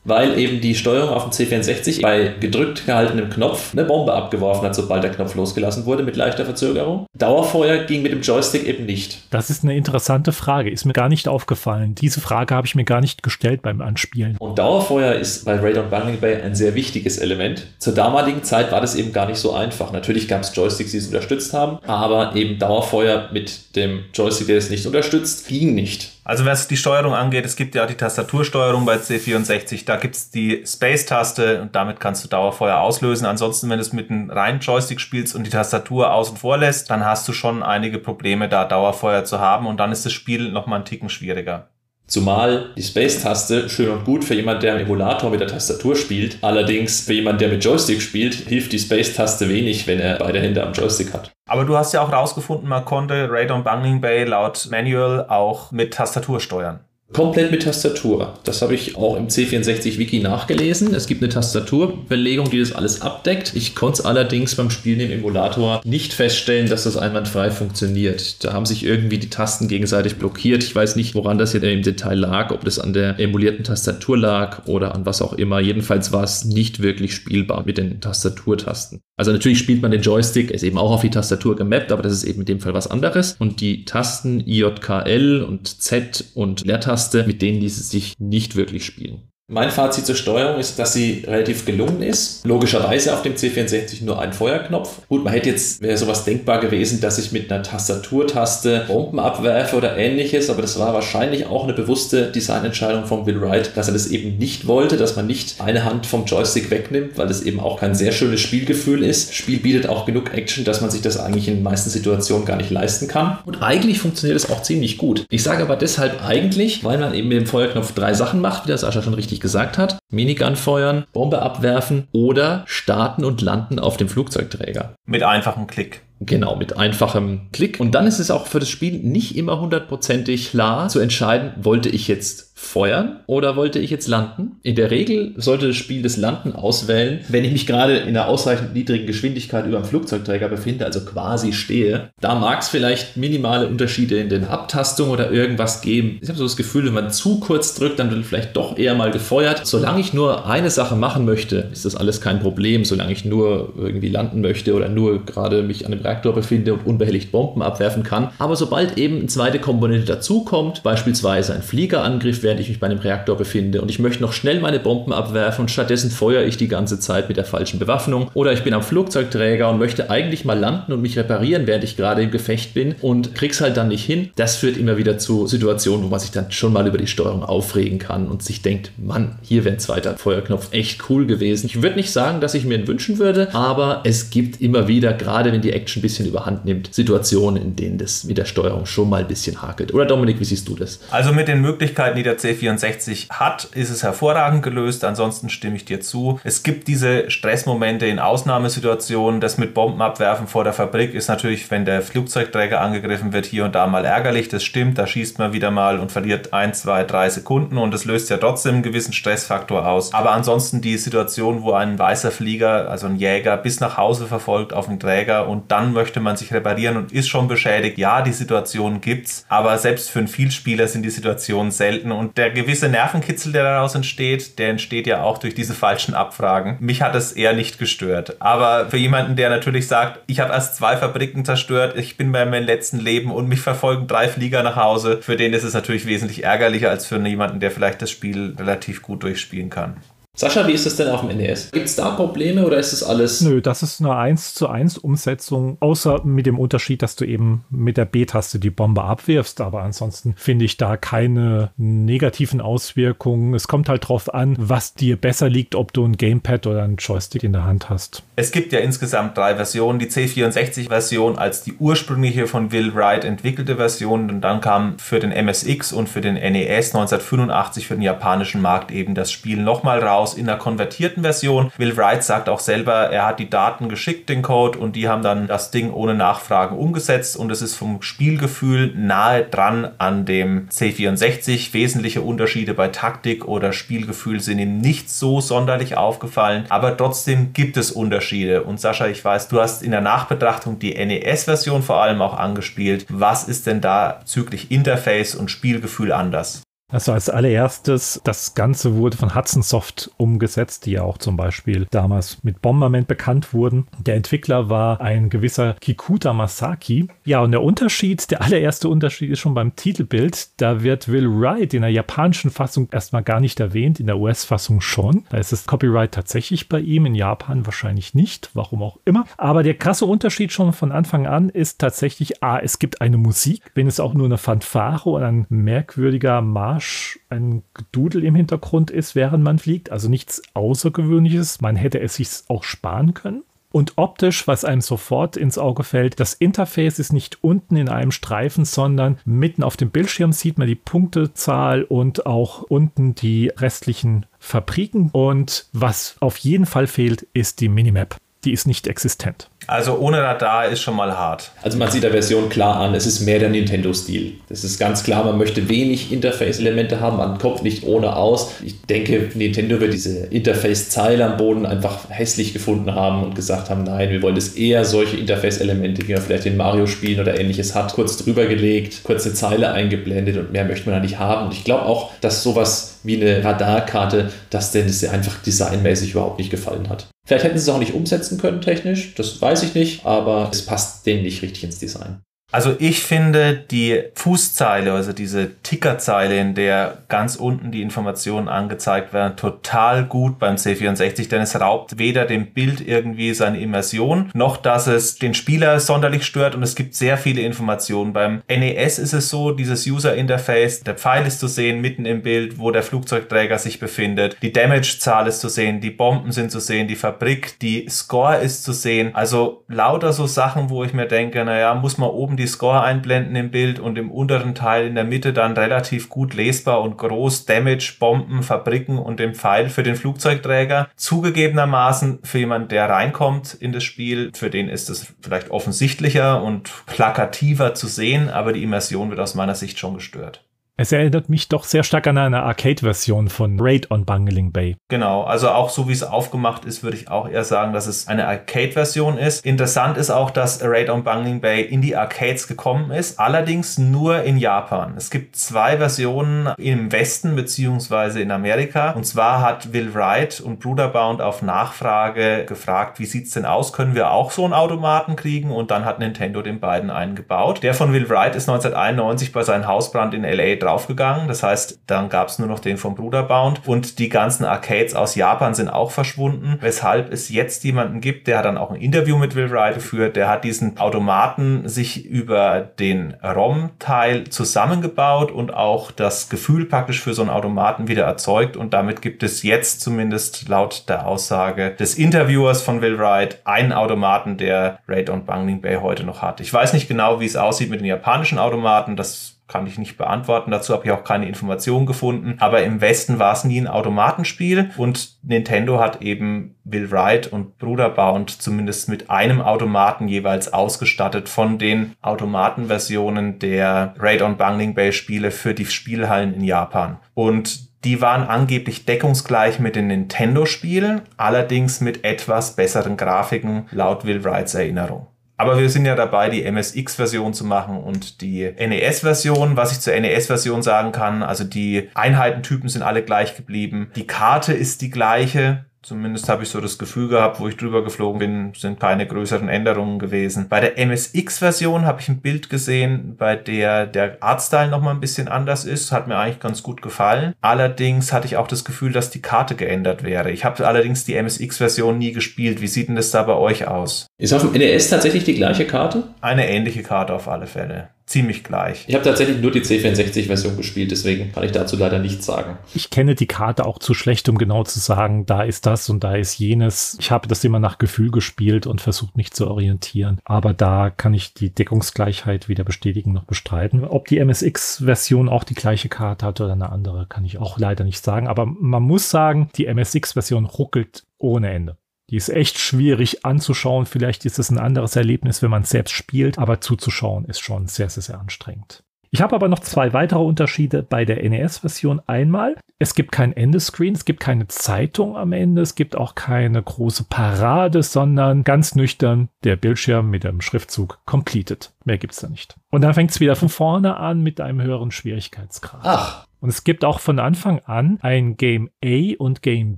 weil 0.10 0.38
eben 0.38 0.62
die 0.62 0.76
Steuerung 0.76 1.10
auf 1.10 1.30
dem 1.30 1.32
C64 1.32 2.02
bei 2.02 2.34
gedrückt 2.40 2.86
gehaltenem 2.86 3.30
Knopf 3.30 3.74
eine 3.74 3.86
Bombe 3.86 4.14
abgeworfen 4.14 4.66
hat, 4.66 4.76
sobald 4.76 5.04
der 5.04 5.12
Knopf 5.12 5.36
losgelassen 5.36 5.86
wurde, 5.86 6.04
mit 6.04 6.16
leichter 6.16 6.46
Verzögerung. 6.46 7.06
Dauerfeuer 7.18 7.86
ging 7.86 8.02
mit 8.02 8.12
dem 8.12 8.22
Joystick 8.22 8.66
eben 8.66 8.86
nicht. 8.86 9.20
Das 9.30 9.50
ist 9.50 9.64
eine 9.64 9.76
interessante 9.76 10.32
Frage, 10.32 10.70
ist 10.70 10.86
mir 10.86 10.94
gar 10.94 11.10
nicht 11.10 11.28
aufgefallen. 11.28 11.96
Diese 11.96 12.20
Frage 12.20 12.56
habe 12.56 12.68
ich 12.68 12.76
mir 12.76 12.86
gar 12.86 13.02
nicht 13.02 13.24
gestellt 13.24 13.62
beim 13.62 13.82
Anspielen. 13.82 14.38
Und 14.40 14.60
Dauerfeuer 14.60 15.14
ist 15.14 15.46
bei 15.46 15.60
Raid 15.60 15.90
Bungling 15.90 16.20
Bay 16.20 16.42
ein 16.42 16.56
sehr 16.56 16.76
wichtiges 16.76 17.18
Element. 17.18 17.68
Zur 17.78 17.94
damaligen 17.94 18.44
Zeit 18.44 18.72
war 18.72 18.82
das 18.82 18.96
eben 18.96 19.14
gar 19.14 19.28
nicht 19.28 19.38
so 19.38 19.54
einfach. 19.54 19.92
Natürlich 19.92 20.28
gab 20.28 20.42
es 20.42 20.56
Joysticks, 20.56 20.92
die 20.92 20.98
es 20.98 21.08
unterstützt 21.08 21.54
haben, 21.54 21.78
aber 21.86 22.36
eben 22.36 22.60
Dauerfeuer 22.60 23.30
mit 23.32 23.76
dem 23.76 24.06
Joystick, 24.14 24.48
der 24.48 24.58
es 24.58 24.70
nicht 24.70 24.86
unterstützt, 24.86 25.48
ging 25.48 25.76
nicht. 25.76 26.19
Also 26.30 26.46
was 26.46 26.68
die 26.68 26.78
Steuerung 26.78 27.16
angeht, 27.16 27.44
es 27.44 27.56
gibt 27.56 27.74
ja 27.74 27.88
die 27.88 27.96
Tastatursteuerung 27.96 28.86
bei 28.86 28.98
C64, 28.98 29.84
da 29.84 29.96
gibt 29.96 30.16
es 30.16 30.30
die 30.30 30.64
Space-Taste 30.64 31.60
und 31.60 31.74
damit 31.74 32.00
kannst 32.00 32.24
du 32.24 32.28
Dauerfeuer 32.28 32.78
auslösen. 32.78 33.26
Ansonsten, 33.26 33.68
wenn 33.68 33.80
du 33.80 33.82
es 33.82 33.94
mit 33.94 34.12
einem 34.12 34.30
reinen 34.30 34.60
Joystick 34.60 35.02
spielst 35.02 35.34
und 35.36 35.44
die 35.46 35.50
Tastatur 35.50 36.14
außen 36.14 36.38
vor 36.38 36.60
lässt, 36.60 36.92
dann 36.92 37.04
hast 37.04 37.28
du 37.28 37.34
schon 37.34 37.64
einige 37.64 37.98
Probleme, 37.98 38.48
da 38.48 38.66
Dauerfeuer 38.66 39.26
zu 39.26 39.40
haben 39.40 39.66
und 39.66 39.78
dann 39.78 39.92
ist 39.92 40.06
das 40.06 40.14
Spiel 40.14 40.52
nochmal 40.52 40.76
einen 40.76 40.86
Ticken 40.86 41.10
schwieriger. 41.10 41.72
Zumal 42.10 42.72
die 42.76 42.82
Space-Taste 42.82 43.70
schön 43.70 43.90
und 43.90 44.04
gut 44.04 44.24
für 44.24 44.34
jemand, 44.34 44.64
der 44.64 44.76
im 44.76 44.82
Emulator 44.82 45.30
mit 45.30 45.42
der 45.42 45.48
Tastatur 45.48 45.96
spielt. 45.96 46.40
Allerdings 46.42 47.02
für 47.02 47.14
jemand, 47.14 47.40
der 47.40 47.50
mit 47.50 47.64
Joystick 47.64 48.02
spielt, 48.02 48.34
hilft 48.34 48.72
die 48.72 48.80
Space-Taste 48.80 49.48
wenig, 49.48 49.86
wenn 49.86 50.00
er 50.00 50.18
beide 50.18 50.40
Hände 50.40 50.66
am 50.66 50.74
Joystick 50.74 51.14
hat. 51.14 51.32
Aber 51.48 51.66
du 51.66 51.78
hast 51.78 51.94
ja 51.94 52.02
auch 52.02 52.12
rausgefunden, 52.12 52.68
man 52.68 52.84
konnte 52.84 53.30
Radon 53.30 53.64
Bungling 53.64 54.02
Bay 54.02 54.24
laut 54.24 54.68
Manual 54.72 55.28
auch 55.30 55.72
mit 55.72 55.94
Tastatur 55.94 56.40
steuern. 56.40 56.80
Komplett 57.12 57.50
mit 57.50 57.64
Tastatur. 57.64 58.36
Das 58.44 58.62
habe 58.62 58.76
ich 58.76 58.96
auch 58.96 59.18
im 59.18 59.30
C64-Wiki 59.30 60.20
nachgelesen. 60.20 60.94
Es 60.94 61.08
gibt 61.08 61.24
eine 61.24 61.34
Tastaturbelegung, 61.34 62.52
die 62.52 62.60
das 62.60 62.72
alles 62.72 63.02
abdeckt. 63.02 63.54
Ich 63.56 63.74
konnte 63.74 64.02
es 64.02 64.06
allerdings 64.06 64.54
beim 64.56 64.70
Spielen 64.70 65.00
im 65.00 65.12
Emulator 65.12 65.82
nicht 65.84 66.14
feststellen, 66.14 66.70
dass 66.70 66.84
das 66.84 66.98
einwandfrei 66.98 67.50
funktioniert. 67.50 68.44
Da 68.44 68.54
haben 68.54 68.68
sich 68.68 68.86
irgendwie 68.86 69.18
die 69.18 69.32
Tasten 69.32 69.68
gegenseitig 69.68 70.18
blockiert. 70.18 70.64
Ich 70.64 70.76
weiß 70.76 70.96
nicht, 70.98 71.16
woran 71.16 71.40
das 71.40 71.54
jetzt 71.54 71.64
im 71.64 71.82
Detail 71.82 72.20
lag, 72.20 72.52
ob 72.52 72.64
das 72.64 72.78
an 72.78 72.94
der 72.94 73.20
emulierten 73.20 73.64
Tastatur 73.64 74.18
lag 74.18 74.68
oder 74.68 74.94
an 74.94 75.08
was 75.08 75.24
auch 75.24 75.34
immer. 75.34 75.60
Jedenfalls 75.60 76.12
war 76.12 76.24
es 76.24 76.46
nicht 76.46 76.82
wirklich 76.84 77.16
spielbar 77.16 77.64
mit 77.66 77.80
den 77.80 78.02
Tastaturtasten. 78.02 79.02
Also 79.20 79.34
natürlich 79.34 79.60
spielt 79.60 79.82
man 79.82 79.92
den 79.92 80.02
Joystick, 80.02 80.50
ist 80.50 80.64
eben 80.64 80.78
auch 80.78 80.92
auf 80.92 81.02
die 81.02 81.10
Tastatur 81.10 81.58
gemappt, 81.58 81.92
aber 81.92 82.02
das 82.02 82.14
ist 82.14 82.24
eben 82.24 82.40
in 82.40 82.46
dem 82.46 82.62
Fall 82.62 82.74
was 82.74 82.88
anderes. 82.88 83.36
Und 83.38 83.60
die 83.60 83.84
Tasten 83.84 84.40
IJKL 84.48 85.44
und 85.46 85.68
Z 85.82 86.24
und 86.36 86.66
Leertasten 86.66 86.90
Taste, 86.90 87.28
mit 87.28 87.42
denen 87.42 87.60
ließ 87.60 87.80
es 87.80 87.92
sich 87.92 88.14
nicht 88.18 88.56
wirklich 88.56 88.86
spielen. 88.86 89.30
Mein 89.52 89.72
Fazit 89.72 90.06
zur 90.06 90.14
Steuerung 90.14 90.60
ist, 90.60 90.78
dass 90.78 90.94
sie 90.94 91.24
relativ 91.26 91.66
gelungen 91.66 92.04
ist. 92.04 92.46
Logischerweise 92.46 93.16
auf 93.16 93.24
dem 93.24 93.34
C64 93.34 94.04
nur 94.04 94.22
ein 94.22 94.32
Feuerknopf. 94.32 95.00
Gut, 95.10 95.24
man 95.24 95.34
hätte 95.34 95.50
jetzt, 95.50 95.82
wäre 95.82 95.98
sowas 95.98 96.24
denkbar 96.24 96.60
gewesen, 96.60 97.02
dass 97.02 97.18
ich 97.18 97.32
mit 97.32 97.52
einer 97.52 97.64
Tastaturtaste 97.64 98.84
Bomben 98.86 99.20
abwerfe 99.20 99.76
oder 99.76 99.98
ähnliches, 99.98 100.52
aber 100.52 100.62
das 100.62 100.78
war 100.78 100.94
wahrscheinlich 100.94 101.48
auch 101.48 101.64
eine 101.64 101.74
bewusste 101.74 102.32
Designentscheidung 102.32 103.08
von 103.08 103.26
Will 103.26 103.42
Wright, 103.42 103.72
dass 103.76 103.88
er 103.88 103.94
das 103.94 104.06
eben 104.06 104.38
nicht 104.38 104.68
wollte, 104.68 104.98
dass 104.98 105.16
man 105.16 105.26
nicht 105.26 105.60
eine 105.60 105.84
Hand 105.84 106.06
vom 106.06 106.26
Joystick 106.26 106.70
wegnimmt, 106.70 107.18
weil 107.18 107.32
es 107.32 107.42
eben 107.42 107.60
auch 107.60 107.80
kein 107.80 107.96
sehr 107.96 108.12
schönes 108.12 108.42
Spielgefühl 108.42 109.04
ist. 109.04 109.34
Spiel 109.34 109.58
bietet 109.58 109.90
auch 109.90 110.06
genug 110.06 110.32
Action, 110.32 110.64
dass 110.64 110.82
man 110.82 110.92
sich 110.92 111.02
das 111.02 111.18
eigentlich 111.18 111.48
in 111.48 111.56
den 111.56 111.64
meisten 111.64 111.90
Situationen 111.90 112.46
gar 112.46 112.58
nicht 112.58 112.70
leisten 112.70 113.08
kann. 113.08 113.40
Und 113.48 113.64
eigentlich 113.64 113.98
funktioniert 113.98 114.38
es 114.38 114.52
auch 114.52 114.62
ziemlich 114.62 115.00
gut. 115.00 115.26
Ich 115.32 115.42
sage 115.42 115.64
aber 115.64 115.76
deshalb 115.76 116.24
eigentlich, 116.24 116.84
weil 116.84 117.00
man 117.00 117.16
eben 117.16 117.30
mit 117.30 117.40
dem 117.40 117.48
Feuerknopf 117.48 117.94
drei 117.94 118.14
Sachen 118.14 118.42
macht, 118.42 118.68
wie 118.68 118.72
das 118.72 118.82
Sascha 118.82 119.02
schon 119.02 119.16
richtig 119.16 119.39
gesagt 119.40 119.78
hat. 119.78 120.00
Minigun 120.12 120.56
feuern, 120.56 121.06
Bombe 121.14 121.42
abwerfen 121.42 122.08
oder 122.12 122.64
starten 122.68 123.24
und 123.24 123.42
landen 123.42 123.80
auf 123.80 123.98
dem 123.98 124.10
Flugzeugträger. 124.10 124.96
Mit 125.06 125.24
einfachem 125.24 125.68
Klick. 125.68 126.02
Genau, 126.22 126.56
mit 126.56 126.78
einfachem 126.78 127.50
Klick. 127.54 127.80
Und 127.80 127.96
dann 127.96 128.06
ist 128.06 128.20
es 128.20 128.30
auch 128.30 128.48
für 128.48 128.60
das 128.60 128.70
Spiel 128.70 129.00
nicht 129.00 129.38
immer 129.38 129.62
hundertprozentig 129.62 130.50
klar 130.50 130.90
zu 130.90 131.00
entscheiden, 131.00 131.52
wollte 131.62 131.90
ich 131.90 132.08
jetzt 132.08 132.50
feuern 132.60 133.22
oder 133.26 133.56
wollte 133.56 133.80
ich 133.80 133.90
jetzt 133.90 134.10
landen? 134.10 134.58
In 134.64 134.76
der 134.76 134.92
Regel 134.92 135.34
sollte 135.38 135.68
das 135.68 135.78
Spiel 135.78 136.02
das 136.02 136.18
Landen 136.18 136.52
auswählen, 136.52 137.22
wenn 137.30 137.46
ich 137.46 137.54
mich 137.54 137.66
gerade 137.66 137.98
in 137.98 138.10
einer 138.10 138.28
ausreichend 138.28 138.74
niedrigen 138.74 139.08
Geschwindigkeit 139.08 139.66
über 139.66 139.78
dem 139.78 139.86
Flugzeugträger 139.86 140.50
befinde, 140.50 140.86
also 140.86 141.06
quasi 141.06 141.54
stehe. 141.54 142.10
Da 142.20 142.36
mag 142.36 142.60
es 142.60 142.68
vielleicht 142.68 143.16
minimale 143.16 143.68
Unterschiede 143.68 144.20
in 144.20 144.28
den 144.28 144.44
Abtastungen 144.44 145.14
oder 145.14 145.32
irgendwas 145.32 145.82
geben. 145.82 146.20
Ich 146.22 146.28
habe 146.28 146.38
so 146.38 146.44
das 146.44 146.58
Gefühl, 146.58 146.86
wenn 146.86 146.94
man 146.94 147.12
zu 147.12 147.40
kurz 147.40 147.76
drückt, 147.76 147.98
dann 147.98 148.12
wird 148.12 148.26
vielleicht 148.26 148.58
doch 148.58 148.78
eher 148.78 148.94
mal 148.94 149.12
gefeuert. 149.12 149.66
Solange 149.66 150.02
ich 150.02 150.14
nur 150.14 150.46
eine 150.46 150.70
Sache 150.70 150.98
machen 150.98 151.24
möchte, 151.24 151.70
ist 151.72 151.86
das 151.86 151.96
alles 151.96 152.20
kein 152.20 152.42
Problem. 152.42 152.84
Solange 152.84 153.14
ich 153.14 153.24
nur 153.24 153.74
irgendwie 153.78 154.10
landen 154.10 154.42
möchte 154.42 154.74
oder 154.74 154.90
nur 154.90 155.26
gerade 155.26 155.64
mich 155.64 155.86
an 155.86 155.92
dem 155.92 156.02
Reaktor 156.10 156.34
befinde 156.34 156.74
und 156.74 156.86
unbehelligt 156.86 157.32
Bomben 157.32 157.62
abwerfen 157.62 158.04
kann. 158.04 158.30
Aber 158.40 158.56
sobald 158.56 158.98
eben 158.98 159.18
eine 159.18 159.28
zweite 159.28 159.60
Komponente 159.60 160.06
dazukommt, 160.06 160.82
beispielsweise 160.82 161.54
ein 161.54 161.62
Fliegerangriff, 161.62 162.42
während 162.42 162.60
ich 162.60 162.70
mich 162.70 162.80
bei 162.80 162.88
einem 162.88 163.00
Reaktor 163.00 163.38
befinde 163.38 163.82
und 163.82 163.90
ich 163.90 164.00
möchte 164.00 164.24
noch 164.24 164.34
schnell 164.34 164.60
meine 164.60 164.80
Bomben 164.80 165.14
abwerfen 165.14 165.64
und 165.64 165.70
stattdessen 165.70 166.10
feuere 166.10 166.46
ich 166.46 166.58
die 166.58 166.68
ganze 166.68 167.00
Zeit 167.00 167.28
mit 167.28 167.38
der 167.38 167.46
falschen 167.46 167.80
Bewaffnung 167.80 168.32
oder 168.34 168.54
ich 168.54 168.64
bin 168.64 168.74
am 168.74 168.82
Flugzeugträger 168.82 169.70
und 169.70 169.78
möchte 169.78 170.10
eigentlich 170.10 170.46
mal 170.46 170.58
landen 170.58 170.94
und 170.94 171.02
mich 171.02 171.18
reparieren, 171.18 171.68
während 171.68 171.84
ich 171.84 171.96
gerade 171.96 172.24
im 172.24 172.32
Gefecht 172.32 172.74
bin 172.74 172.96
und 173.02 173.36
krieg's 173.36 173.62
halt 173.62 173.78
dann 173.78 173.90
nicht 173.90 174.06
hin. 174.06 174.30
Das 174.36 174.56
führt 174.56 174.78
immer 174.78 174.98
wieder 174.98 175.20
zu 175.20 175.46
Situationen, 175.46 176.06
wo 176.06 176.10
man 176.10 176.20
sich 176.20 176.32
dann 176.32 176.52
schon 176.52 176.74
mal 176.74 176.88
über 176.88 176.98
die 176.98 177.08
Steuerung 177.08 177.44
aufregen 177.44 178.00
kann 178.00 178.28
und 178.28 178.42
sich 178.42 178.62
denkt, 178.64 178.92
Mann, 178.98 179.38
hier 179.44 179.64
wäre 179.64 179.76
ein 179.76 179.80
zweiter 179.80 180.18
Feuerknopf 180.18 180.70
echt 180.72 181.10
cool 181.10 181.28
gewesen. 181.28 181.68
Ich 181.68 181.84
würde 181.84 181.98
nicht 181.98 182.12
sagen, 182.12 182.42
dass 182.42 182.56
ich 182.56 182.66
mir 182.66 182.80
ihn 182.80 182.88
wünschen 182.88 183.20
würde, 183.20 183.54
aber 183.54 184.02
es 184.06 184.32
gibt 184.32 184.62
immer 184.62 184.88
wieder, 184.88 185.14
gerade 185.14 185.52
wenn 185.52 185.62
die 185.62 185.74
Action 185.74 185.99
ein 186.00 186.02
bisschen 186.02 186.28
überhand 186.28 186.66
nimmt, 186.66 186.94
Situationen, 186.94 187.62
in 187.62 187.76
denen 187.76 187.98
das 187.98 188.24
mit 188.24 188.38
der 188.38 188.46
Steuerung 188.46 188.86
schon 188.86 189.10
mal 189.10 189.22
ein 189.22 189.28
bisschen 189.28 189.62
hakelt. 189.62 189.94
Oder 189.94 190.06
Dominik, 190.06 190.40
wie 190.40 190.46
siehst 190.46 190.68
du 190.68 190.76
das? 190.76 191.00
Also 191.12 191.32
mit 191.34 191.48
den 191.48 191.62
Möglichkeiten, 191.62 192.16
die 192.16 192.24
der 192.24 192.38
C64 192.38 193.30
hat, 193.30 193.66
ist 193.76 193.90
es 193.90 194.04
hervorragend 194.04 194.64
gelöst. 194.64 195.04
Ansonsten 195.04 195.50
stimme 195.50 195.76
ich 195.76 195.86
dir 195.86 196.02
zu. 196.02 196.40
Es 196.44 196.64
gibt 196.64 196.88
diese 196.88 197.30
Stressmomente 197.30 198.06
in 198.06 198.20
Ausnahmesituationen. 198.20 199.42
Das 199.42 199.58
mit 199.58 199.74
Bombenabwerfen 199.74 200.48
vor 200.48 200.64
der 200.64 200.74
Fabrik 200.74 201.14
ist 201.14 201.28
natürlich, 201.28 201.70
wenn 201.72 201.86
der 201.86 202.02
Flugzeugträger 202.02 202.82
angegriffen 202.82 203.34
wird, 203.34 203.46
hier 203.46 203.66
und 203.66 203.76
da 203.76 203.88
mal 203.88 204.06
ärgerlich. 204.06 204.50
Das 204.50 204.64
stimmt. 204.64 204.98
Da 204.98 205.08
schießt 205.08 205.40
man 205.40 205.54
wieder 205.54 205.72
mal 205.72 206.00
und 206.00 206.12
verliert 206.12 206.54
ein, 206.54 206.74
zwei, 206.74 207.04
drei 207.04 207.30
Sekunden 207.30 207.78
und 207.78 207.94
es 207.94 208.06
löst 208.06 208.30
ja 208.30 208.38
trotzdem 208.38 208.76
einen 208.76 208.84
gewissen 208.84 209.14
Stressfaktor 209.14 209.88
aus. 209.88 210.14
Aber 210.14 210.32
ansonsten 210.32 210.82
die 210.82 210.98
Situation, 210.98 211.62
wo 211.64 211.74
ein 211.74 212.00
weißer 212.00 212.32
Flieger, 212.32 212.90
also 212.90 213.08
ein 213.08 213.16
Jäger, 213.16 213.58
bis 213.58 213.80
nach 213.80 213.98
Hause 213.98 214.28
verfolgt 214.28 214.74
auf 214.74 214.88
den 214.88 215.00
Träger 215.00 215.48
und 215.48 215.72
dann 215.72 215.89
möchte 215.94 216.20
man 216.20 216.38
sich 216.38 216.54
reparieren 216.54 216.98
und 216.98 217.12
ist 217.12 217.30
schon 217.30 217.48
beschädigt. 217.48 217.98
Ja, 217.98 218.22
die 218.22 218.32
Situation 218.32 219.02
gibt's, 219.02 219.46
aber 219.50 219.78
selbst 219.78 220.10
für 220.10 220.20
einen 220.20 220.28
Vielspieler 220.28 220.88
sind 220.88 221.04
die 221.04 221.10
Situationen 221.10 221.72
selten 221.72 222.12
und 222.12 222.38
der 222.38 222.52
gewisse 222.52 222.90
Nervenkitzel, 222.90 223.52
der 223.52 223.64
daraus 223.64 223.96
entsteht, 223.96 224.60
der 224.60 224.70
entsteht 224.70 225.08
ja 225.08 225.24
auch 225.24 225.38
durch 225.38 225.56
diese 225.56 225.74
falschen 225.74 226.14
Abfragen. 226.14 226.78
Mich 226.80 227.02
hat 227.02 227.16
es 227.16 227.32
eher 227.32 227.54
nicht 227.54 227.80
gestört. 227.80 228.38
Aber 228.40 228.90
für 228.90 228.98
jemanden, 228.98 229.36
der 229.36 229.50
natürlich 229.50 229.88
sagt, 229.88 230.20
ich 230.28 230.40
habe 230.40 230.54
erst 230.54 230.76
zwei 230.76 230.98
Fabriken 230.98 231.46
zerstört, 231.46 231.98
ich 231.98 232.18
bin 232.18 232.32
bei 232.32 232.46
meinem 232.46 232.66
letzten 232.66 233.00
Leben 233.00 233.32
und 233.32 233.48
mich 233.48 233.62
verfolgen 233.62 234.08
drei 234.08 234.28
Flieger 234.28 234.64
nach 234.64 234.76
Hause, 234.76 235.20
für 235.22 235.38
den 235.38 235.54
ist 235.54 235.64
es 235.64 235.74
natürlich 235.74 236.06
wesentlich 236.06 236.44
ärgerlicher 236.44 236.90
als 236.90 237.06
für 237.06 237.20
jemanden, 237.20 237.60
der 237.60 237.72
vielleicht 237.72 238.02
das 238.02 238.12
Spiel 238.12 238.56
relativ 238.58 239.02
gut 239.02 239.24
durchspielen 239.24 239.70
kann. 239.70 239.98
Sascha, 240.40 240.66
wie 240.70 240.72
ist 240.72 240.88
es 240.88 240.96
denn 240.96 241.10
auf 241.10 241.20
dem 241.20 241.36
NES? 241.36 241.70
Gibt 241.74 241.88
es 241.88 241.98
da 241.98 242.12
Probleme 242.12 242.66
oder 242.66 242.78
ist 242.78 242.94
das 242.94 243.04
alles? 243.04 243.42
Nö, 243.42 243.62
das 243.62 243.84
ist 243.84 244.00
eine 244.00 244.16
1 244.16 244.54
zu 244.54 244.70
1 244.70 244.98
Umsetzung, 244.98 245.76
außer 245.82 246.24
mit 246.24 246.46
dem 246.46 246.58
Unterschied, 246.58 247.02
dass 247.02 247.18
du 247.18 247.26
eben 247.26 247.66
mit 247.70 247.98
der 247.98 248.06
B-Taste 248.06 248.58
die 248.58 248.70
Bombe 248.70 249.04
abwirfst. 249.04 249.60
Aber 249.60 249.82
ansonsten 249.82 250.36
finde 250.38 250.64
ich 250.64 250.78
da 250.78 250.96
keine 250.96 251.72
negativen 251.76 252.62
Auswirkungen. 252.62 253.54
Es 253.54 253.68
kommt 253.68 253.90
halt 253.90 254.08
drauf 254.08 254.34
an, 254.34 254.56
was 254.58 254.94
dir 254.94 255.18
besser 255.18 255.50
liegt, 255.50 255.76
ob 255.76 255.92
du 255.92 256.06
ein 256.06 256.16
Gamepad 256.16 256.68
oder 256.68 256.84
ein 256.84 256.96
Joystick 256.96 257.44
in 257.44 257.52
der 257.52 257.66
Hand 257.66 257.90
hast. 257.90 258.24
Es 258.38 258.54
gibt 258.54 258.72
ja 258.72 258.80
insgesamt 258.80 259.38
drei 259.38 259.56
Versionen. 259.56 260.00
Die 260.00 260.08
C64-Version 260.08 261.38
als 261.38 261.64
die 261.64 261.74
ursprüngliche 261.74 262.48
von 262.48 262.72
Will 262.72 262.96
Wright 262.96 263.26
entwickelte 263.26 263.76
Version. 263.76 264.30
Und 264.30 264.40
dann 264.40 264.62
kam 264.62 265.00
für 265.00 265.20
den 265.20 265.34
MSX 265.34 265.92
und 265.92 266.08
für 266.08 266.22
den 266.22 266.36
NES 266.36 266.96
1985 266.96 267.88
für 267.88 267.96
den 267.96 268.04
japanischen 268.04 268.62
Markt 268.62 268.92
eben 268.92 269.16
das 269.16 269.34
Spiel 269.34 269.62
nochmal 269.62 270.00
raus 270.00 270.29
raus 270.30 270.34
in 270.34 270.50
einer 270.50 270.58
konvertierten 270.58 271.24
Version. 271.24 271.72
Will 271.78 271.96
Wright 271.98 272.24
sagt 272.24 272.50
auch 272.50 272.60
selber, 272.60 273.10
er 273.10 273.26
hat 273.26 273.40
die 273.40 273.50
Daten 273.50 273.90
geschickt, 273.90 274.30
den 274.30 274.42
Code, 274.42 274.80
und 274.80 274.96
die 274.96 275.08
haben 275.08 275.24
dann 275.24 275.48
das 275.48 275.72
Ding 275.72 275.92
ohne 275.92 276.14
Nachfragen 276.14 276.78
umgesetzt 276.78 277.38
und 277.38 277.52
es 277.52 277.62
ist 277.62 277.76
vom 277.76 278.02
Spielgefühl 278.02 278.94
nahe 278.96 279.44
dran 279.44 279.92
an 279.98 280.26
dem 280.26 280.68
C64. 280.70 281.74
Wesentliche 281.74 282.22
Unterschiede 282.22 282.74
bei 282.74 282.90
Taktik 282.90 283.48
oder 283.48 283.74
Spielgefühl 283.74 284.40
sind 284.40 284.60
ihm 284.60 284.80
nicht 284.80 285.10
so 285.10 285.42
sonderlich 285.42 285.98
aufgefallen, 285.98 286.66
aber 286.70 286.96
trotzdem 286.96 287.54
gibt 287.54 287.78
es 287.78 287.92
Unterschiede. 287.92 288.64
Und 288.64 288.80
Sascha, 288.80 289.08
ich 289.08 289.24
weiß, 289.24 289.48
du 289.48 289.60
hast 289.60 289.84
in 289.84 289.92
der 289.92 290.02
Nachbetrachtung 290.02 290.80
die 290.80 290.94
NES-Version 290.94 291.84
vor 291.84 292.02
allem 292.02 292.22
auch 292.22 292.38
angespielt. 292.38 293.06
Was 293.10 293.48
ist 293.48 293.68
denn 293.68 293.82
da 293.82 294.22
züglich 294.26 294.72
Interface 294.72 295.36
und 295.36 295.50
Spielgefühl 295.50 296.12
anders? 296.12 296.64
Also 296.92 297.12
als 297.12 297.30
allererstes, 297.30 298.20
das 298.24 298.56
Ganze 298.56 298.96
wurde 298.96 299.16
von 299.16 299.36
Hudson 299.36 299.62
Soft 299.62 300.10
umgesetzt, 300.18 300.86
die 300.86 300.92
ja 300.92 301.04
auch 301.04 301.20
zum 301.20 301.38
Beispiel 301.38 301.88
damals 301.92 302.44
mit 302.44 302.62
Bombament 302.62 303.08
bekannt 303.08 303.54
wurden. 303.54 303.88
Der 304.00 304.16
Entwickler 304.16 304.70
war 304.70 305.00
ein 305.00 305.30
gewisser 305.30 305.76
Kikuta 305.76 306.34
Masaki. 306.34 307.08
Ja, 307.26 307.42
und 307.42 307.52
der 307.52 307.62
Unterschied, 307.62 308.32
der 308.32 308.42
allererste 308.42 308.90
Unterschied 308.90 309.30
ist 309.30 309.40
schon 309.40 309.54
beim 309.54 309.76
Titelbild. 309.76 310.60
Da 310.60 310.82
wird 310.82 311.10
Will 311.10 311.28
Wright 311.30 311.76
in 311.76 311.82
der 311.82 311.92
japanischen 311.92 312.50
Fassung 312.50 312.90
erstmal 312.92 313.24
gar 313.24 313.40
nicht 313.40 313.60
erwähnt, 313.60 314.00
in 314.00 314.08
der 314.08 314.18
US-Fassung 314.18 314.82
schon. 314.82 315.26
Da 315.30 315.38
ist 315.38 315.52
das 315.52 315.68
Copyright 315.68 316.12
tatsächlich 316.12 316.70
bei 316.70 316.80
ihm, 316.80 317.06
in 317.06 317.14
Japan 317.14 317.68
wahrscheinlich 317.68 318.16
nicht, 318.16 318.50
warum 318.56 318.82
auch 318.82 318.98
immer. 319.06 319.26
Aber 319.38 319.62
der 319.62 319.76
krasse 319.76 320.06
Unterschied 320.06 320.52
schon 320.52 320.74
von 320.74 320.92
Anfang 320.92 321.28
an 321.28 321.50
ist 321.50 321.80
tatsächlich, 321.80 322.44
a, 322.44 322.58
es 322.58 322.80
gibt 322.80 323.02
eine 323.02 323.18
Musik, 323.18 323.62
wenn 323.76 323.86
es 323.86 324.00
auch 324.00 324.16
nur 324.16 324.26
eine 324.26 324.40
Fanfare 324.40 325.08
oder 325.08 325.28
ein 325.28 325.46
merkwürdiger 325.50 326.42
Marsch 326.42 326.79
Marsch 326.80 327.20
ein 327.30 327.64
Gedudel 327.74 328.24
im 328.24 328.36
Hintergrund 328.36 328.90
ist, 328.90 329.14
während 329.14 329.44
man 329.44 329.60
fliegt. 329.60 329.92
Also 329.92 330.08
nichts 330.08 330.42
Außergewöhnliches. 330.54 331.60
Man 331.60 331.76
hätte 331.76 332.00
es 332.00 332.16
sich 332.16 332.30
auch 332.48 332.64
sparen 332.64 333.14
können. 333.14 333.44
Und 333.72 333.98
optisch, 333.98 334.48
was 334.48 334.64
einem 334.64 334.80
sofort 334.80 335.36
ins 335.36 335.58
Auge 335.58 335.84
fällt, 335.84 336.22
das 336.22 336.34
Interface 336.34 336.98
ist 336.98 337.12
nicht 337.12 337.44
unten 337.44 337.76
in 337.76 337.90
einem 337.90 338.12
Streifen, 338.12 338.64
sondern 338.64 339.20
mitten 339.26 339.62
auf 339.62 339.76
dem 339.76 339.92
Bildschirm 339.92 340.32
sieht 340.32 340.58
man 340.58 340.68
die 340.68 340.76
Punktezahl 340.76 341.84
und 341.84 342.26
auch 342.26 342.64
unten 342.64 343.14
die 343.14 343.50
restlichen 343.50 344.26
Fabriken. 344.40 345.10
Und 345.12 345.68
was 345.74 346.16
auf 346.22 346.38
jeden 346.38 346.66
Fall 346.66 346.88
fehlt, 346.88 347.28
ist 347.34 347.60
die 347.60 347.70
Minimap. 347.70 348.16
Die 348.46 348.54
ist 348.54 348.68
nicht 348.68 348.88
existent. 348.88 349.50
Also 349.70 350.00
ohne 350.00 350.24
Radar 350.24 350.68
ist 350.68 350.82
schon 350.82 350.96
mal 350.96 351.16
hart. 351.16 351.52
Also 351.62 351.78
man 351.78 351.92
sieht 351.92 352.02
der 352.02 352.10
Version 352.10 352.50
klar 352.50 352.78
an, 352.78 352.96
es 352.96 353.06
ist 353.06 353.20
mehr 353.20 353.38
der 353.38 353.50
Nintendo-Stil. 353.50 354.34
Das 354.50 354.64
ist 354.64 354.80
ganz 354.80 355.04
klar, 355.04 355.24
man 355.24 355.38
möchte 355.38 355.70
wenig 355.70 356.12
Interface-Elemente 356.12 357.00
haben, 357.00 357.18
man 357.18 357.38
kommt 357.38 357.62
nicht 357.62 357.84
ohne 357.84 358.16
aus. 358.16 358.54
Ich 358.66 358.82
denke, 358.82 359.30
Nintendo 359.36 359.80
wird 359.80 359.94
diese 359.94 360.26
Interface-Zeile 360.26 361.24
am 361.24 361.38
Boden 361.38 361.68
einfach 361.68 362.10
hässlich 362.10 362.52
gefunden 362.52 362.96
haben 362.96 363.22
und 363.22 363.36
gesagt 363.36 363.70
haben, 363.70 363.84
nein, 363.84 364.10
wir 364.10 364.24
wollen 364.24 364.38
es 364.38 364.56
eher 364.56 364.86
solche 364.86 365.18
Interface-Elemente, 365.18 366.08
wie 366.08 366.14
man 366.14 366.24
vielleicht 366.24 366.48
in 366.48 366.58
Mario-Spielen 366.58 367.20
oder 367.20 367.40
ähnliches 367.40 367.76
hat, 367.76 367.94
kurz 367.94 368.18
drüber 368.18 368.48
gelegt, 368.48 369.04
kurze 369.04 369.36
Zeile 369.36 369.72
eingeblendet 369.72 370.38
und 370.38 370.52
mehr 370.52 370.66
möchte 370.66 370.90
man 370.90 370.98
da 370.98 371.06
nicht 371.06 371.20
haben. 371.20 371.46
Und 371.46 371.54
ich 371.54 371.64
glaube 371.64 371.86
auch, 371.86 372.10
dass 372.22 372.42
sowas 372.42 372.98
wie 373.04 373.22
eine 373.22 373.44
Radarkarte, 373.44 374.32
dass 374.50 374.72
denn 374.72 374.88
es 374.88 375.08
einfach 375.08 375.38
designmäßig 375.44 376.14
überhaupt 376.14 376.40
nicht 376.40 376.50
gefallen 376.50 376.90
hat. 376.90 377.06
Vielleicht 377.30 377.46
hätten 377.46 377.60
sie 377.60 377.70
es 377.70 377.70
auch 377.70 377.78
nicht 377.78 377.94
umsetzen 377.94 378.40
können 378.40 378.60
technisch, 378.60 379.14
das 379.14 379.40
weiß 379.40 379.59
ich 379.64 379.74
nicht, 379.76 380.06
aber 380.06 380.50
es 380.52 380.66
passt 380.66 381.06
denen 381.06 381.24
nicht 381.24 381.42
richtig 381.42 381.64
ins 381.64 381.80
Design. 381.80 382.22
Also 382.52 382.76
ich 382.80 383.04
finde 383.04 383.56
die 383.56 384.02
Fußzeile, 384.16 384.94
also 384.94 385.14
diese 385.14 385.62
Tickerzeile, 385.62 386.40
in 386.40 386.56
der 386.56 387.04
ganz 387.08 387.36
unten 387.36 387.72
die 387.72 387.84
Informationen 387.84 388.48
angezeigt 388.48 389.14
werden, 389.14 389.38
total 389.38 390.06
gut 390.06 390.40
beim 390.40 390.56
C64, 390.56 391.30
denn 391.30 391.42
es 391.42 391.60
raubt 391.60 392.00
weder 392.00 392.26
dem 392.26 392.48
Bild 392.48 392.82
irgendwie 392.86 393.36
seine 393.36 393.60
Immersion, 393.60 394.32
noch 394.34 394.58
dass 394.58 394.88
es 394.88 395.20
den 395.20 395.36
Spieler 395.36 395.80
sonderlich 395.80 396.26
stört 396.26 396.56
und 396.56 396.64
es 396.64 396.74
gibt 396.74 396.96
sehr 396.96 397.18
viele 397.18 397.42
Informationen. 397.42 398.14
Beim 398.14 398.42
NES 398.50 398.98
ist 398.98 399.14
es 399.14 399.30
so, 399.30 399.52
dieses 399.52 399.86
User 399.86 400.16
Interface, 400.16 400.82
der 400.82 400.96
Pfeil 400.96 401.28
ist 401.28 401.40
zu 401.40 401.48
sehen 401.48 401.82
mitten 401.82 402.08
im 402.08 402.24
Bild, 402.24 402.58
wo 402.58 402.72
der 402.72 402.82
Flugzeugträger 402.82 403.60
sich 403.60 403.80
befindet, 403.80 404.38
die 404.42 404.54
Damage-Zahl 404.54 405.28
ist 405.28 405.42
zu 405.42 405.50
sehen, 405.50 405.82
die 405.82 405.92
Bomben 405.92 406.32
sind 406.32 406.52
zu 406.52 406.60
sehen, 406.60 406.88
die 406.88 406.96
Fabrik, 406.96 407.60
die 407.60 407.88
Score 407.90 408.38
ist 408.38 408.64
zu 408.64 408.74
sehen. 408.74 409.14
Also 409.14 409.64
lauter 409.68 410.14
so 410.14 410.26
Sachen, 410.26 410.72
wo 410.72 410.84
ich 410.84 410.94
mir 410.94 411.06
denke, 411.06 411.46
naja, 411.46 411.76
muss 411.76 412.00
man 412.00 412.10
oben 412.10 412.39
die 412.40 412.48
Score 412.48 412.82
einblenden 412.82 413.36
im 413.36 413.52
Bild 413.52 413.80
und 413.80 413.98
im 413.98 414.12
unteren 414.12 414.56
Teil 414.56 414.88
in 414.88 414.96
der 414.96 415.04
Mitte 415.04 415.34
dann 415.34 415.54
relativ 415.54 416.10
gut 416.10 416.34
lesbar 416.34 416.82
und 416.82 416.98
groß 416.98 417.46
Damage, 417.46 417.94
Bomben, 418.00 418.42
Fabriken 418.42 418.98
und 418.98 419.20
den 419.20 419.36
Pfeil 419.36 419.70
für 419.70 419.84
den 419.84 419.96
Flugzeugträger. 419.96 420.90
Zugegebenermaßen 420.96 422.20
für 422.24 422.40
jemanden, 422.40 422.70
der 422.70 422.90
reinkommt 422.90 423.54
in 423.54 423.72
das 423.72 423.84
Spiel, 423.84 424.32
für 424.34 424.50
den 424.50 424.70
ist 424.70 424.90
es 424.90 425.14
vielleicht 425.22 425.52
offensichtlicher 425.52 426.42
und 426.42 426.72
plakativer 426.88 427.76
zu 427.76 427.88
sehen, 427.88 428.30
aber 428.30 428.54
die 428.54 428.64
Immersion 428.64 429.10
wird 429.10 429.20
aus 429.20 429.36
meiner 429.36 429.56
Sicht 429.56 429.78
schon 429.78 429.94
gestört. 429.94 430.49
Es 430.82 430.94
erinnert 430.94 431.28
mich 431.28 431.50
doch 431.50 431.66
sehr 431.66 431.84
stark 431.84 432.08
an 432.08 432.18
eine 432.18 432.42
Arcade-Version 432.44 433.28
von 433.28 433.58
Raid 433.60 433.92
on 433.92 434.06
Bungling 434.06 434.54
Bay. 434.54 434.78
Genau, 434.88 435.24
also 435.24 435.50
auch 435.50 435.70
so 435.72 435.90
wie 435.90 435.92
es 435.92 436.04
aufgemacht 436.04 436.64
ist, 436.64 436.84
würde 436.84 436.96
ich 436.96 437.12
auch 437.12 437.28
eher 437.28 437.44
sagen, 437.44 437.74
dass 437.74 437.86
es 437.86 438.08
eine 438.08 438.26
Arcade-Version 438.26 439.18
ist. 439.18 439.46
Interessant 439.46 439.98
ist 439.98 440.10
auch, 440.10 440.32
dass 440.32 440.64
Raid 440.64 440.90
on 440.90 441.04
Bungling 441.04 441.42
Bay 441.42 441.64
in 441.64 441.82
die 441.82 441.98
Arcades 441.98 442.48
gekommen 442.48 442.92
ist, 442.92 443.20
allerdings 443.20 443.78
nur 443.78 444.24
in 444.24 444.38
Japan. 444.38 444.94
Es 444.96 445.10
gibt 445.10 445.36
zwei 445.36 445.76
Versionen 445.76 446.54
im 446.58 446.94
Westen 446.94 447.36
beziehungsweise 447.36 448.22
in 448.22 448.32
Amerika. 448.32 448.92
Und 448.92 449.06
zwar 449.06 449.42
hat 449.42 449.74
Will 449.74 449.94
Wright 449.94 450.40
und 450.40 450.62
Bruderbound 450.62 451.22
auf 451.22 451.42
Nachfrage 451.42 452.46
gefragt, 452.46 453.00
wie 453.00 453.06
sieht's 453.06 453.32
denn 453.32 453.44
aus? 453.44 453.74
Können 453.74 453.96
wir 453.96 454.12
auch 454.12 454.32
so 454.32 454.46
einen 454.46 454.54
Automaten 454.54 455.18
kriegen? 455.18 455.52
Und 455.52 455.72
dann 455.72 455.84
hat 455.84 456.00
Nintendo 456.00 456.42
den 456.42 456.62
beiden 456.62 456.90
einen 456.90 457.16
gebaut. 457.16 457.64
Der 457.64 457.74
von 457.74 457.92
Will 457.92 458.10
Wright 458.10 458.34
ist 458.34 458.48
1991 458.48 459.34
bei 459.34 459.44
seinem 459.44 459.68
Hausbrand 459.68 460.14
in 460.14 460.24
LA 460.24 460.56
draufgegangen. 460.70 461.28
Das 461.28 461.44
heißt, 461.44 461.82
dann 461.88 462.10
gab 462.10 462.30
es 462.30 462.40
nur 462.40 462.48
noch 462.48 462.60
den 462.60 462.78
vom 462.78 462.96
Bruderbound 462.96 463.68
und 463.68 464.00
die 464.00 464.10
ganzen 464.10 464.46
Arcades 464.46 464.96
aus 464.96 465.16
Japan 465.16 465.54
sind 465.54 465.70
auch 465.70 465.92
verschwunden, 465.92 466.58
weshalb 466.62 467.12
es 467.12 467.30
jetzt 467.30 467.64
jemanden 467.64 468.02
gibt, 468.02 468.28
der 468.28 468.38
hat 468.38 468.46
dann 468.46 468.58
auch 468.58 468.72
ein 468.72 468.80
Interview 468.82 469.18
mit 469.18 469.36
Will 469.36 469.52
Wright 469.52 469.76
geführt, 469.76 470.16
der 470.16 470.30
hat 470.30 470.44
diesen 470.44 470.78
Automaten 470.78 471.68
sich 471.68 472.06
über 472.06 472.60
den 472.62 473.16
ROM-Teil 473.24 474.26
zusammengebaut 474.30 475.32
und 475.32 475.54
auch 475.54 475.92
das 475.92 476.30
Gefühl 476.30 476.66
praktisch 476.66 477.02
für 477.02 477.14
so 477.14 477.22
einen 477.22 477.32
Automaten 477.32 477.88
wieder 477.88 478.04
erzeugt 478.04 478.56
und 478.56 478.74
damit 478.74 479.02
gibt 479.02 479.24
es 479.24 479.44
jetzt 479.44 479.82
zumindest 479.82 480.48
laut 480.48 480.88
der 480.88 481.08
Aussage 481.08 481.72
des 481.72 481.96
Interviewers 481.96 482.62
von 482.62 482.82
Will 482.82 483.00
Wright 483.00 483.42
einen 483.46 483.74
Automaten, 483.74 484.38
der 484.38 484.80
Raid 484.88 485.10
on 485.10 485.26
Bungling 485.26 485.62
Bay 485.62 485.78
heute 485.78 486.04
noch 486.04 486.22
hat. 486.22 486.40
Ich 486.42 486.54
weiß 486.54 486.74
nicht 486.74 486.88
genau, 486.88 487.20
wie 487.20 487.26
es 487.26 487.36
aussieht 487.36 487.70
mit 487.70 487.80
den 487.80 487.88
japanischen 487.88 488.38
Automaten, 488.38 488.96
das 488.96 489.39
kann 489.50 489.68
ich 489.68 489.78
nicht 489.78 489.98
beantworten. 489.98 490.52
Dazu 490.52 490.74
habe 490.74 490.86
ich 490.86 490.92
auch 490.92 491.04
keine 491.04 491.28
Informationen 491.28 491.86
gefunden. 491.86 492.36
Aber 492.40 492.64
im 492.64 492.80
Westen 492.80 493.20
war 493.20 493.34
es 493.34 493.44
nie 493.44 493.60
ein 493.60 493.68
Automatenspiel 493.68 494.70
und 494.78 495.18
Nintendo 495.24 495.80
hat 495.80 496.02
eben 496.02 496.56
Will 496.64 496.92
Wright 496.92 497.28
und 497.28 497.58
Bruder 497.58 497.90
Bound 497.90 498.30
zumindest 498.30 498.88
mit 498.88 499.10
einem 499.10 499.42
Automaten 499.42 500.08
jeweils 500.08 500.54
ausgestattet 500.54 501.28
von 501.28 501.58
den 501.58 501.96
Automatenversionen 502.02 503.40
der 503.40 503.96
Raid 503.98 504.22
on 504.22 504.38
Bungling 504.38 504.76
Bay 504.76 504.94
Spiele 504.94 505.32
für 505.32 505.54
die 505.54 505.66
Spielhallen 505.66 506.34
in 506.34 506.44
Japan. 506.44 506.98
Und 507.16 507.70
die 507.86 508.02
waren 508.02 508.24
angeblich 508.24 508.86
deckungsgleich 508.86 509.60
mit 509.60 509.76
den 509.76 509.88
Nintendo-Spielen, 509.88 511.02
allerdings 511.18 511.82
mit 511.82 512.04
etwas 512.04 512.56
besseren 512.56 512.98
Grafiken 512.98 513.68
laut 513.72 514.06
Will 514.06 514.24
Wrights 514.24 514.54
Erinnerung. 514.54 515.08
Aber 515.40 515.58
wir 515.58 515.70
sind 515.70 515.86
ja 515.86 515.96
dabei, 515.96 516.30
die 516.30 516.44
MSX-Version 516.44 517.34
zu 517.34 517.46
machen 517.46 517.78
und 517.78 518.20
die 518.20 518.44
NES-Version. 518.44 519.56
Was 519.56 519.72
ich 519.72 519.80
zur 519.80 519.98
NES-Version 519.98 520.62
sagen 520.62 520.92
kann, 520.92 521.24
also 521.24 521.46
die 521.46 521.90
Einheitentypen 521.94 522.68
sind 522.68 522.82
alle 522.82 523.04
gleich 523.04 523.38
geblieben. 523.38 523.90
Die 523.96 524.06
Karte 524.06 524.52
ist 524.52 524.82
die 524.82 524.90
gleiche. 524.90 525.64
Zumindest 525.82 526.28
habe 526.28 526.44
ich 526.44 526.50
so 526.50 526.60
das 526.60 526.78
Gefühl 526.78 527.08
gehabt, 527.08 527.40
wo 527.40 527.48
ich 527.48 527.56
drüber 527.56 527.84
geflogen 527.84 528.20
bin, 528.20 528.54
sind 528.54 528.80
keine 528.80 529.08
größeren 529.08 529.48
Änderungen 529.48 529.98
gewesen. 529.98 530.48
Bei 530.50 530.60
der 530.60 530.78
MSX-Version 530.78 531.86
habe 531.86 532.02
ich 532.02 532.10
ein 532.10 532.20
Bild 532.20 532.50
gesehen, 532.50 533.16
bei 533.18 533.36
der 533.36 533.86
der 533.86 534.22
Artstyle 534.22 534.70
nochmal 534.70 534.94
ein 534.94 535.00
bisschen 535.00 535.30
anders 535.30 535.64
ist. 535.66 535.92
Hat 535.92 536.08
mir 536.08 536.18
eigentlich 536.18 536.40
ganz 536.40 536.64
gut 536.64 536.82
gefallen. 536.82 537.34
Allerdings 537.42 538.12
hatte 538.12 538.28
ich 538.28 538.36
auch 538.36 538.48
das 538.48 538.66
Gefühl, 538.66 538.92
dass 538.92 539.10
die 539.10 539.22
Karte 539.22 539.56
geändert 539.56 540.04
wäre. 540.04 540.32
Ich 540.32 540.44
habe 540.44 540.68
allerdings 540.68 541.06
die 541.06 541.16
MSX-Version 541.16 541.98
nie 541.98 542.12
gespielt. 542.12 542.62
Wie 542.62 542.68
sieht 542.68 542.90
denn 542.90 542.96
das 542.96 543.12
da 543.12 543.24
bei 543.24 543.36
euch 543.36 543.68
aus? 543.68 544.08
Ist 544.18 544.34
auf 544.34 544.42
dem 544.42 544.52
NES 544.52 544.90
tatsächlich 544.90 545.24
die 545.24 545.36
gleiche 545.36 545.66
Karte? 545.66 546.04
Eine 546.20 546.50
ähnliche 546.50 546.84
Karte 546.84 547.14
auf 547.14 547.28
alle 547.30 547.48
Fälle. 547.48 547.90
Ziemlich 548.10 548.44
gleich. 548.44 548.86
Ich 548.88 548.96
habe 548.96 549.04
tatsächlich 549.04 549.40
nur 549.40 549.52
die 549.52 549.62
C64-Version 549.62 550.58
gespielt, 550.58 550.90
deswegen 550.90 551.32
kann 551.32 551.44
ich 551.44 551.52
dazu 551.52 551.78
leider 551.78 552.00
nichts 552.00 552.26
sagen. 552.26 552.58
Ich 552.74 552.90
kenne 552.90 553.14
die 553.14 553.28
Karte 553.28 553.68
auch 553.68 553.78
zu 553.78 553.94
schlecht, 553.94 554.28
um 554.30 554.40
genau 554.40 554.64
zu 554.64 554.80
sagen, 554.80 555.28
da 555.28 555.44
ist 555.44 555.68
das 555.68 555.92
und 555.92 556.04
da 556.04 556.16
ist 556.16 556.40
jenes. 556.40 556.98
Ich 557.00 557.12
habe 557.12 557.28
das 557.28 557.44
immer 557.44 557.60
nach 557.60 557.78
Gefühl 557.78 558.10
gespielt 558.10 558.66
und 558.66 558.82
versucht 558.82 559.16
mich 559.16 559.30
zu 559.30 559.48
orientieren. 559.48 560.18
Aber 560.26 560.56
da 560.56 560.90
kann 560.90 561.14
ich 561.14 561.36
die 561.36 561.54
Deckungsgleichheit 561.54 562.50
weder 562.50 562.64
bestätigen 562.64 563.14
noch 563.14 563.26
bestreiten. 563.26 563.86
Ob 563.86 564.08
die 564.08 564.18
MSX-Version 564.18 565.30
auch 565.30 565.44
die 565.44 565.54
gleiche 565.54 565.90
Karte 565.90 566.26
hat 566.26 566.42
oder 566.42 566.54
eine 566.54 566.72
andere, 566.72 567.06
kann 567.06 567.26
ich 567.26 567.38
auch 567.38 567.60
leider 567.60 567.84
nicht 567.84 568.04
sagen. 568.04 568.28
Aber 568.28 568.48
man 568.48 568.82
muss 568.82 569.12
sagen, 569.12 569.52
die 569.56 569.68
MSX-Version 569.68 570.46
ruckelt 570.46 571.04
ohne 571.20 571.52
Ende. 571.52 571.78
Die 572.10 572.16
ist 572.16 572.30
echt 572.30 572.58
schwierig 572.58 573.26
anzuschauen. 573.26 573.86
Vielleicht 573.86 574.26
ist 574.26 574.40
es 574.40 574.50
ein 574.50 574.58
anderes 574.58 574.96
Erlebnis, 574.96 575.42
wenn 575.42 575.52
man 575.52 575.64
es 575.64 575.70
selbst 575.70 575.94
spielt, 575.94 576.40
aber 576.40 576.60
zuzuschauen 576.60 577.26
ist 577.26 577.40
schon 577.40 577.68
sehr, 577.68 577.90
sehr, 577.90 578.04
sehr 578.04 578.20
anstrengend. 578.20 578.84
Ich 579.12 579.22
habe 579.22 579.36
aber 579.36 579.48
noch 579.48 579.60
zwei 579.60 579.92
weitere 579.94 580.20
Unterschiede 580.20 580.84
bei 580.84 581.04
der 581.04 581.28
NES-Version. 581.28 582.00
Einmal, 582.06 582.56
es 582.78 582.94
gibt 582.94 583.12
kein 583.12 583.36
Endescreen, 583.36 583.96
es 583.96 584.06
gibt 584.06 584.20
keine 584.20 584.48
Zeitung 584.48 585.18
am 585.18 585.34
Ende, 585.34 585.64
es 585.64 585.74
gibt 585.74 585.96
auch 585.96 586.14
keine 586.14 586.62
große 586.62 587.06
Parade, 587.10 587.82
sondern 587.82 588.44
ganz 588.44 588.76
nüchtern 588.76 589.30
der 589.44 589.56
Bildschirm 589.56 590.12
mit 590.12 590.24
dem 590.24 590.42
Schriftzug 590.42 591.00
completed. 591.06 591.72
Mehr 591.86 591.98
gibt's 591.98 592.20
da 592.20 592.30
nicht. 592.30 592.56
Und 592.70 592.82
dann 592.82 592.94
fängt 592.94 593.10
es 593.10 593.20
wieder 593.20 593.36
von 593.36 593.50
vorne 593.50 593.98
an 593.98 594.22
mit 594.22 594.40
einem 594.42 594.62
höheren 594.62 594.92
Schwierigkeitsgrad. 594.92 595.82
Ach, 595.84 596.28
und 596.40 596.50
es 596.50 596.64
gibt 596.64 596.86
auch 596.86 597.00
von 597.00 597.20
Anfang 597.20 597.60
an 597.66 598.00
ein 598.02 598.38
Game 598.38 598.70
A 598.84 599.16
und 599.18 599.42
Game 599.42 599.78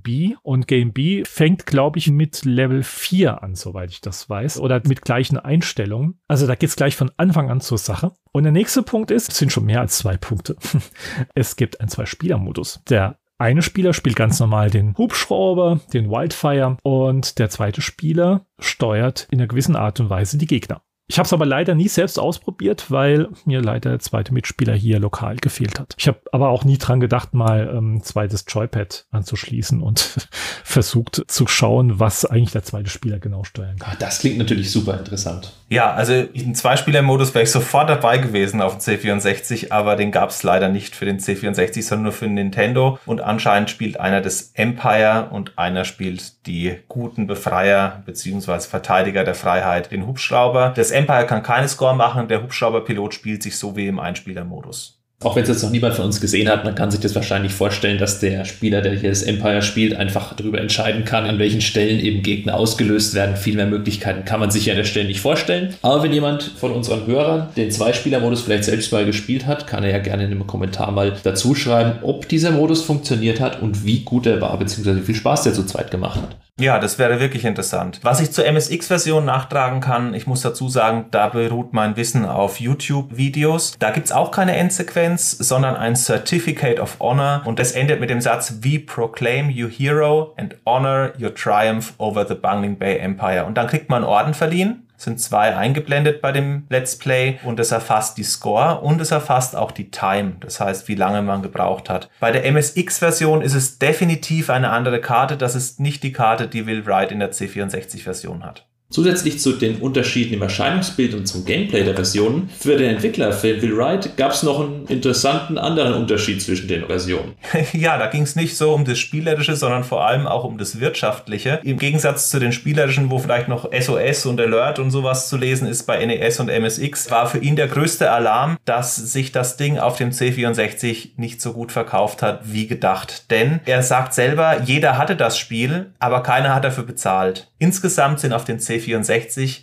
B. 0.00 0.34
Und 0.42 0.68
Game 0.68 0.92
B 0.92 1.24
fängt, 1.24 1.66
glaube 1.66 1.98
ich, 1.98 2.10
mit 2.10 2.44
Level 2.44 2.82
4 2.82 3.42
an, 3.42 3.54
soweit 3.54 3.90
ich 3.90 4.00
das 4.00 4.28
weiß. 4.30 4.60
Oder 4.60 4.80
mit 4.86 5.02
gleichen 5.02 5.38
Einstellungen. 5.38 6.20
Also 6.28 6.46
da 6.46 6.54
geht 6.54 6.68
es 6.68 6.76
gleich 6.76 6.96
von 6.96 7.10
Anfang 7.16 7.50
an 7.50 7.60
zur 7.60 7.78
Sache. 7.78 8.12
Und 8.32 8.44
der 8.44 8.52
nächste 8.52 8.82
Punkt 8.82 9.10
ist, 9.10 9.30
es 9.30 9.38
sind 9.38 9.50
schon 9.50 9.66
mehr 9.66 9.80
als 9.80 9.98
zwei 9.98 10.16
Punkte. 10.16 10.56
es 11.34 11.56
gibt 11.56 11.80
einen 11.80 11.88
Zwei-Spieler-Modus. 11.88 12.82
Der 12.88 13.18
eine 13.38 13.62
Spieler 13.62 13.92
spielt 13.92 14.14
ganz 14.14 14.38
normal 14.38 14.70
den 14.70 14.96
Hubschrauber, 14.96 15.80
den 15.92 16.10
Wildfire 16.10 16.76
und 16.84 17.40
der 17.40 17.50
zweite 17.50 17.82
Spieler 17.82 18.46
steuert 18.60 19.26
in 19.32 19.40
einer 19.40 19.48
gewissen 19.48 19.74
Art 19.74 19.98
und 19.98 20.10
Weise 20.10 20.38
die 20.38 20.46
Gegner. 20.46 20.82
Ich 21.12 21.18
habe 21.18 21.26
es 21.26 21.32
aber 21.34 21.44
leider 21.44 21.74
nie 21.74 21.88
selbst 21.88 22.18
ausprobiert, 22.18 22.90
weil 22.90 23.28
mir 23.44 23.60
leider 23.60 23.90
der 23.90 23.98
zweite 23.98 24.32
Mitspieler 24.32 24.72
hier 24.72 24.98
lokal 24.98 25.36
gefehlt 25.36 25.78
hat. 25.78 25.94
Ich 25.98 26.08
habe 26.08 26.18
aber 26.32 26.48
auch 26.48 26.64
nie 26.64 26.78
dran 26.78 27.00
gedacht, 27.00 27.34
mal 27.34 27.70
ähm, 27.76 28.02
zweites 28.02 28.46
Joypad 28.48 29.04
anzuschließen 29.10 29.82
und 29.82 30.00
versucht 30.64 31.22
zu 31.26 31.46
schauen, 31.46 32.00
was 32.00 32.24
eigentlich 32.24 32.52
der 32.52 32.62
zweite 32.62 32.88
Spieler 32.88 33.18
genau 33.18 33.44
steuern 33.44 33.78
kann. 33.78 33.94
Das 33.98 34.20
klingt 34.20 34.38
natürlich 34.38 34.70
super 34.70 34.98
interessant. 34.98 35.52
Ja, 35.72 35.94
also 35.94 36.12
im 36.12 36.54
Zweispieler-Modus 36.54 37.32
wäre 37.32 37.44
ich 37.44 37.50
sofort 37.50 37.88
dabei 37.88 38.18
gewesen 38.18 38.60
auf 38.60 38.76
dem 38.76 38.80
C64, 38.80 39.72
aber 39.72 39.96
den 39.96 40.12
gab 40.12 40.28
es 40.28 40.42
leider 40.42 40.68
nicht 40.68 40.94
für 40.94 41.06
den 41.06 41.18
C64, 41.18 41.82
sondern 41.82 42.02
nur 42.02 42.12
für 42.12 42.26
den 42.26 42.34
Nintendo. 42.34 42.98
Und 43.06 43.22
anscheinend 43.22 43.70
spielt 43.70 43.98
einer 43.98 44.20
das 44.20 44.50
Empire 44.52 45.28
und 45.30 45.56
einer 45.56 45.86
spielt 45.86 46.46
die 46.46 46.76
guten 46.88 47.26
Befreier 47.26 48.02
bzw. 48.04 48.60
Verteidiger 48.60 49.24
der 49.24 49.34
Freiheit, 49.34 49.90
den 49.90 50.06
Hubschrauber. 50.06 50.74
Das 50.76 50.90
Empire 50.90 51.24
kann 51.24 51.42
keine 51.42 51.68
Score 51.68 51.96
machen, 51.96 52.28
der 52.28 52.42
Hubschrauberpilot 52.42 53.14
spielt 53.14 53.42
sich 53.42 53.56
so 53.56 53.74
wie 53.74 53.86
im 53.86 53.98
Einspielermodus. 53.98 55.01
Auch 55.24 55.36
wenn 55.36 55.42
es 55.42 55.48
jetzt 55.48 55.62
noch 55.62 55.70
niemand 55.70 55.94
von 55.94 56.06
uns 56.06 56.20
gesehen 56.20 56.48
hat, 56.48 56.64
man 56.64 56.74
kann 56.74 56.90
sich 56.90 57.00
das 57.00 57.14
wahrscheinlich 57.14 57.52
vorstellen, 57.52 57.98
dass 57.98 58.20
der 58.20 58.44
Spieler, 58.44 58.80
der 58.82 58.94
hier 58.94 59.10
das 59.10 59.22
Empire 59.22 59.62
spielt, 59.62 59.94
einfach 59.94 60.34
darüber 60.34 60.60
entscheiden 60.60 61.04
kann, 61.04 61.26
an 61.26 61.38
welchen 61.38 61.60
Stellen 61.60 62.00
eben 62.00 62.22
Gegner 62.22 62.54
ausgelöst 62.54 63.14
werden. 63.14 63.36
Viel 63.36 63.56
mehr 63.56 63.66
Möglichkeiten 63.66 64.24
kann 64.24 64.40
man 64.40 64.50
sich 64.50 64.70
an 64.70 64.76
der 64.76 64.84
Stelle 64.84 65.06
nicht 65.06 65.20
vorstellen. 65.20 65.74
Aber 65.82 66.02
wenn 66.02 66.12
jemand 66.12 66.42
von 66.42 66.72
unseren 66.72 67.06
Hörern 67.06 67.48
den 67.56 67.70
Zweispieler-Modus 67.70 68.42
vielleicht 68.42 68.64
selbst 68.64 68.92
mal 68.92 69.04
gespielt 69.04 69.46
hat, 69.46 69.66
kann 69.66 69.84
er 69.84 69.90
ja 69.90 69.98
gerne 69.98 70.24
in 70.24 70.30
einem 70.30 70.46
Kommentar 70.46 70.90
mal 70.90 71.12
dazu 71.22 71.54
schreiben, 71.54 72.00
ob 72.02 72.28
dieser 72.28 72.50
Modus 72.50 72.82
funktioniert 72.82 73.40
hat 73.40 73.62
und 73.62 73.84
wie 73.84 74.00
gut 74.00 74.26
er 74.26 74.40
war, 74.40 74.58
beziehungsweise 74.58 75.00
wie 75.00 75.06
viel 75.06 75.14
Spaß 75.14 75.44
der 75.44 75.54
zu 75.54 75.64
zweit 75.64 75.90
gemacht 75.90 76.20
hat. 76.20 76.36
Ja, 76.60 76.78
das 76.78 76.98
wäre 76.98 77.18
wirklich 77.18 77.46
interessant. 77.46 78.00
Was 78.02 78.20
ich 78.20 78.30
zur 78.30 78.44
MSX-Version 78.44 79.24
nachtragen 79.24 79.80
kann, 79.80 80.12
ich 80.12 80.26
muss 80.26 80.42
dazu 80.42 80.68
sagen, 80.68 81.06
da 81.10 81.28
beruht 81.28 81.72
mein 81.72 81.96
Wissen 81.96 82.26
auf 82.26 82.60
YouTube-Videos. 82.60 83.78
Da 83.78 83.90
gibt's 83.90 84.12
auch 84.12 84.30
keine 84.30 84.54
Endsequenz, 84.56 85.30
sondern 85.30 85.76
ein 85.76 85.96
Certificate 85.96 86.78
of 86.78 86.98
Honor 87.00 87.40
und 87.46 87.58
das 87.58 87.72
endet 87.72 88.00
mit 88.00 88.10
dem 88.10 88.20
Satz 88.20 88.56
We 88.60 88.78
proclaim 88.78 89.48
you 89.48 89.66
hero 89.66 90.34
and 90.36 90.54
honor 90.66 91.14
your 91.18 91.34
triumph 91.34 91.94
over 91.96 92.26
the 92.28 92.34
Bungling 92.34 92.76
Bay 92.76 92.98
Empire. 92.98 93.46
Und 93.46 93.56
dann 93.56 93.66
kriegt 93.66 93.88
man 93.88 94.04
einen 94.04 94.12
Orden 94.12 94.34
verliehen 94.34 94.86
sind 95.02 95.20
zwei 95.20 95.56
eingeblendet 95.56 96.20
bei 96.20 96.32
dem 96.32 96.64
Let's 96.68 96.96
Play 96.96 97.38
und 97.44 97.58
es 97.58 97.72
erfasst 97.72 98.18
die 98.18 98.24
Score 98.24 98.80
und 98.80 99.00
es 99.00 99.10
erfasst 99.10 99.56
auch 99.56 99.72
die 99.72 99.90
Time, 99.90 100.34
das 100.40 100.60
heißt, 100.60 100.88
wie 100.88 100.94
lange 100.94 101.22
man 101.22 101.42
gebraucht 101.42 101.90
hat. 101.90 102.08
Bei 102.20 102.30
der 102.30 102.44
MSX-Version 102.50 103.42
ist 103.42 103.54
es 103.54 103.78
definitiv 103.78 104.50
eine 104.50 104.70
andere 104.70 105.00
Karte, 105.00 105.36
das 105.36 105.54
ist 105.54 105.80
nicht 105.80 106.02
die 106.02 106.12
Karte, 106.12 106.48
die 106.48 106.66
Will 106.66 106.86
Wright 106.86 107.12
in 107.12 107.20
der 107.20 107.32
C64-Version 107.32 108.44
hat. 108.44 108.66
Zusätzlich 108.92 109.40
zu 109.40 109.52
den 109.52 109.76
Unterschieden 109.76 110.34
im 110.34 110.42
Erscheinungsbild 110.42 111.14
und 111.14 111.26
zum 111.26 111.46
Gameplay 111.46 111.82
der 111.82 111.94
Versionen, 111.94 112.50
für 112.58 112.76
den 112.76 112.90
Entwickler 112.90 113.32
Phil 113.32 113.74
Wright 113.74 114.18
gab 114.18 114.32
es 114.32 114.42
noch 114.42 114.60
einen 114.60 114.86
interessanten 114.86 115.56
anderen 115.56 115.94
Unterschied 115.94 116.42
zwischen 116.42 116.68
den 116.68 116.86
Versionen. 116.86 117.32
Ja, 117.72 117.96
da 117.96 118.06
ging 118.08 118.22
es 118.22 118.36
nicht 118.36 118.56
so 118.56 118.74
um 118.74 118.84
das 118.84 118.98
Spielerische, 118.98 119.56
sondern 119.56 119.82
vor 119.82 120.06
allem 120.06 120.26
auch 120.26 120.44
um 120.44 120.58
das 120.58 120.78
Wirtschaftliche. 120.78 121.60
Im 121.64 121.78
Gegensatz 121.78 122.28
zu 122.28 122.38
den 122.38 122.52
Spielerischen, 122.52 123.10
wo 123.10 123.18
vielleicht 123.18 123.48
noch 123.48 123.70
SOS 123.72 124.26
und 124.26 124.38
Alert 124.40 124.78
und 124.78 124.90
sowas 124.90 125.28
zu 125.28 125.38
lesen 125.38 125.66
ist 125.66 125.84
bei 125.84 126.04
NES 126.04 126.38
und 126.40 126.50
MSX, 126.50 127.10
war 127.10 127.26
für 127.26 127.38
ihn 127.38 127.56
der 127.56 127.68
größte 127.68 128.10
Alarm, 128.10 128.58
dass 128.66 128.96
sich 128.96 129.32
das 129.32 129.56
Ding 129.56 129.78
auf 129.78 129.96
dem 129.96 130.10
C64 130.10 131.12
nicht 131.16 131.40
so 131.40 131.54
gut 131.54 131.72
verkauft 131.72 132.20
hat 132.20 132.40
wie 132.44 132.66
gedacht. 132.66 133.30
Denn 133.30 133.60
er 133.64 133.82
sagt 133.82 134.12
selber, 134.12 134.60
jeder 134.66 134.98
hatte 134.98 135.16
das 135.16 135.38
Spiel, 135.38 135.92
aber 135.98 136.22
keiner 136.22 136.54
hat 136.54 136.64
dafür 136.64 136.84
bezahlt. 136.84 137.48
Insgesamt 137.58 138.20
sind 138.20 138.32
auf 138.32 138.44
dem 138.44 138.58
C64 138.58 138.81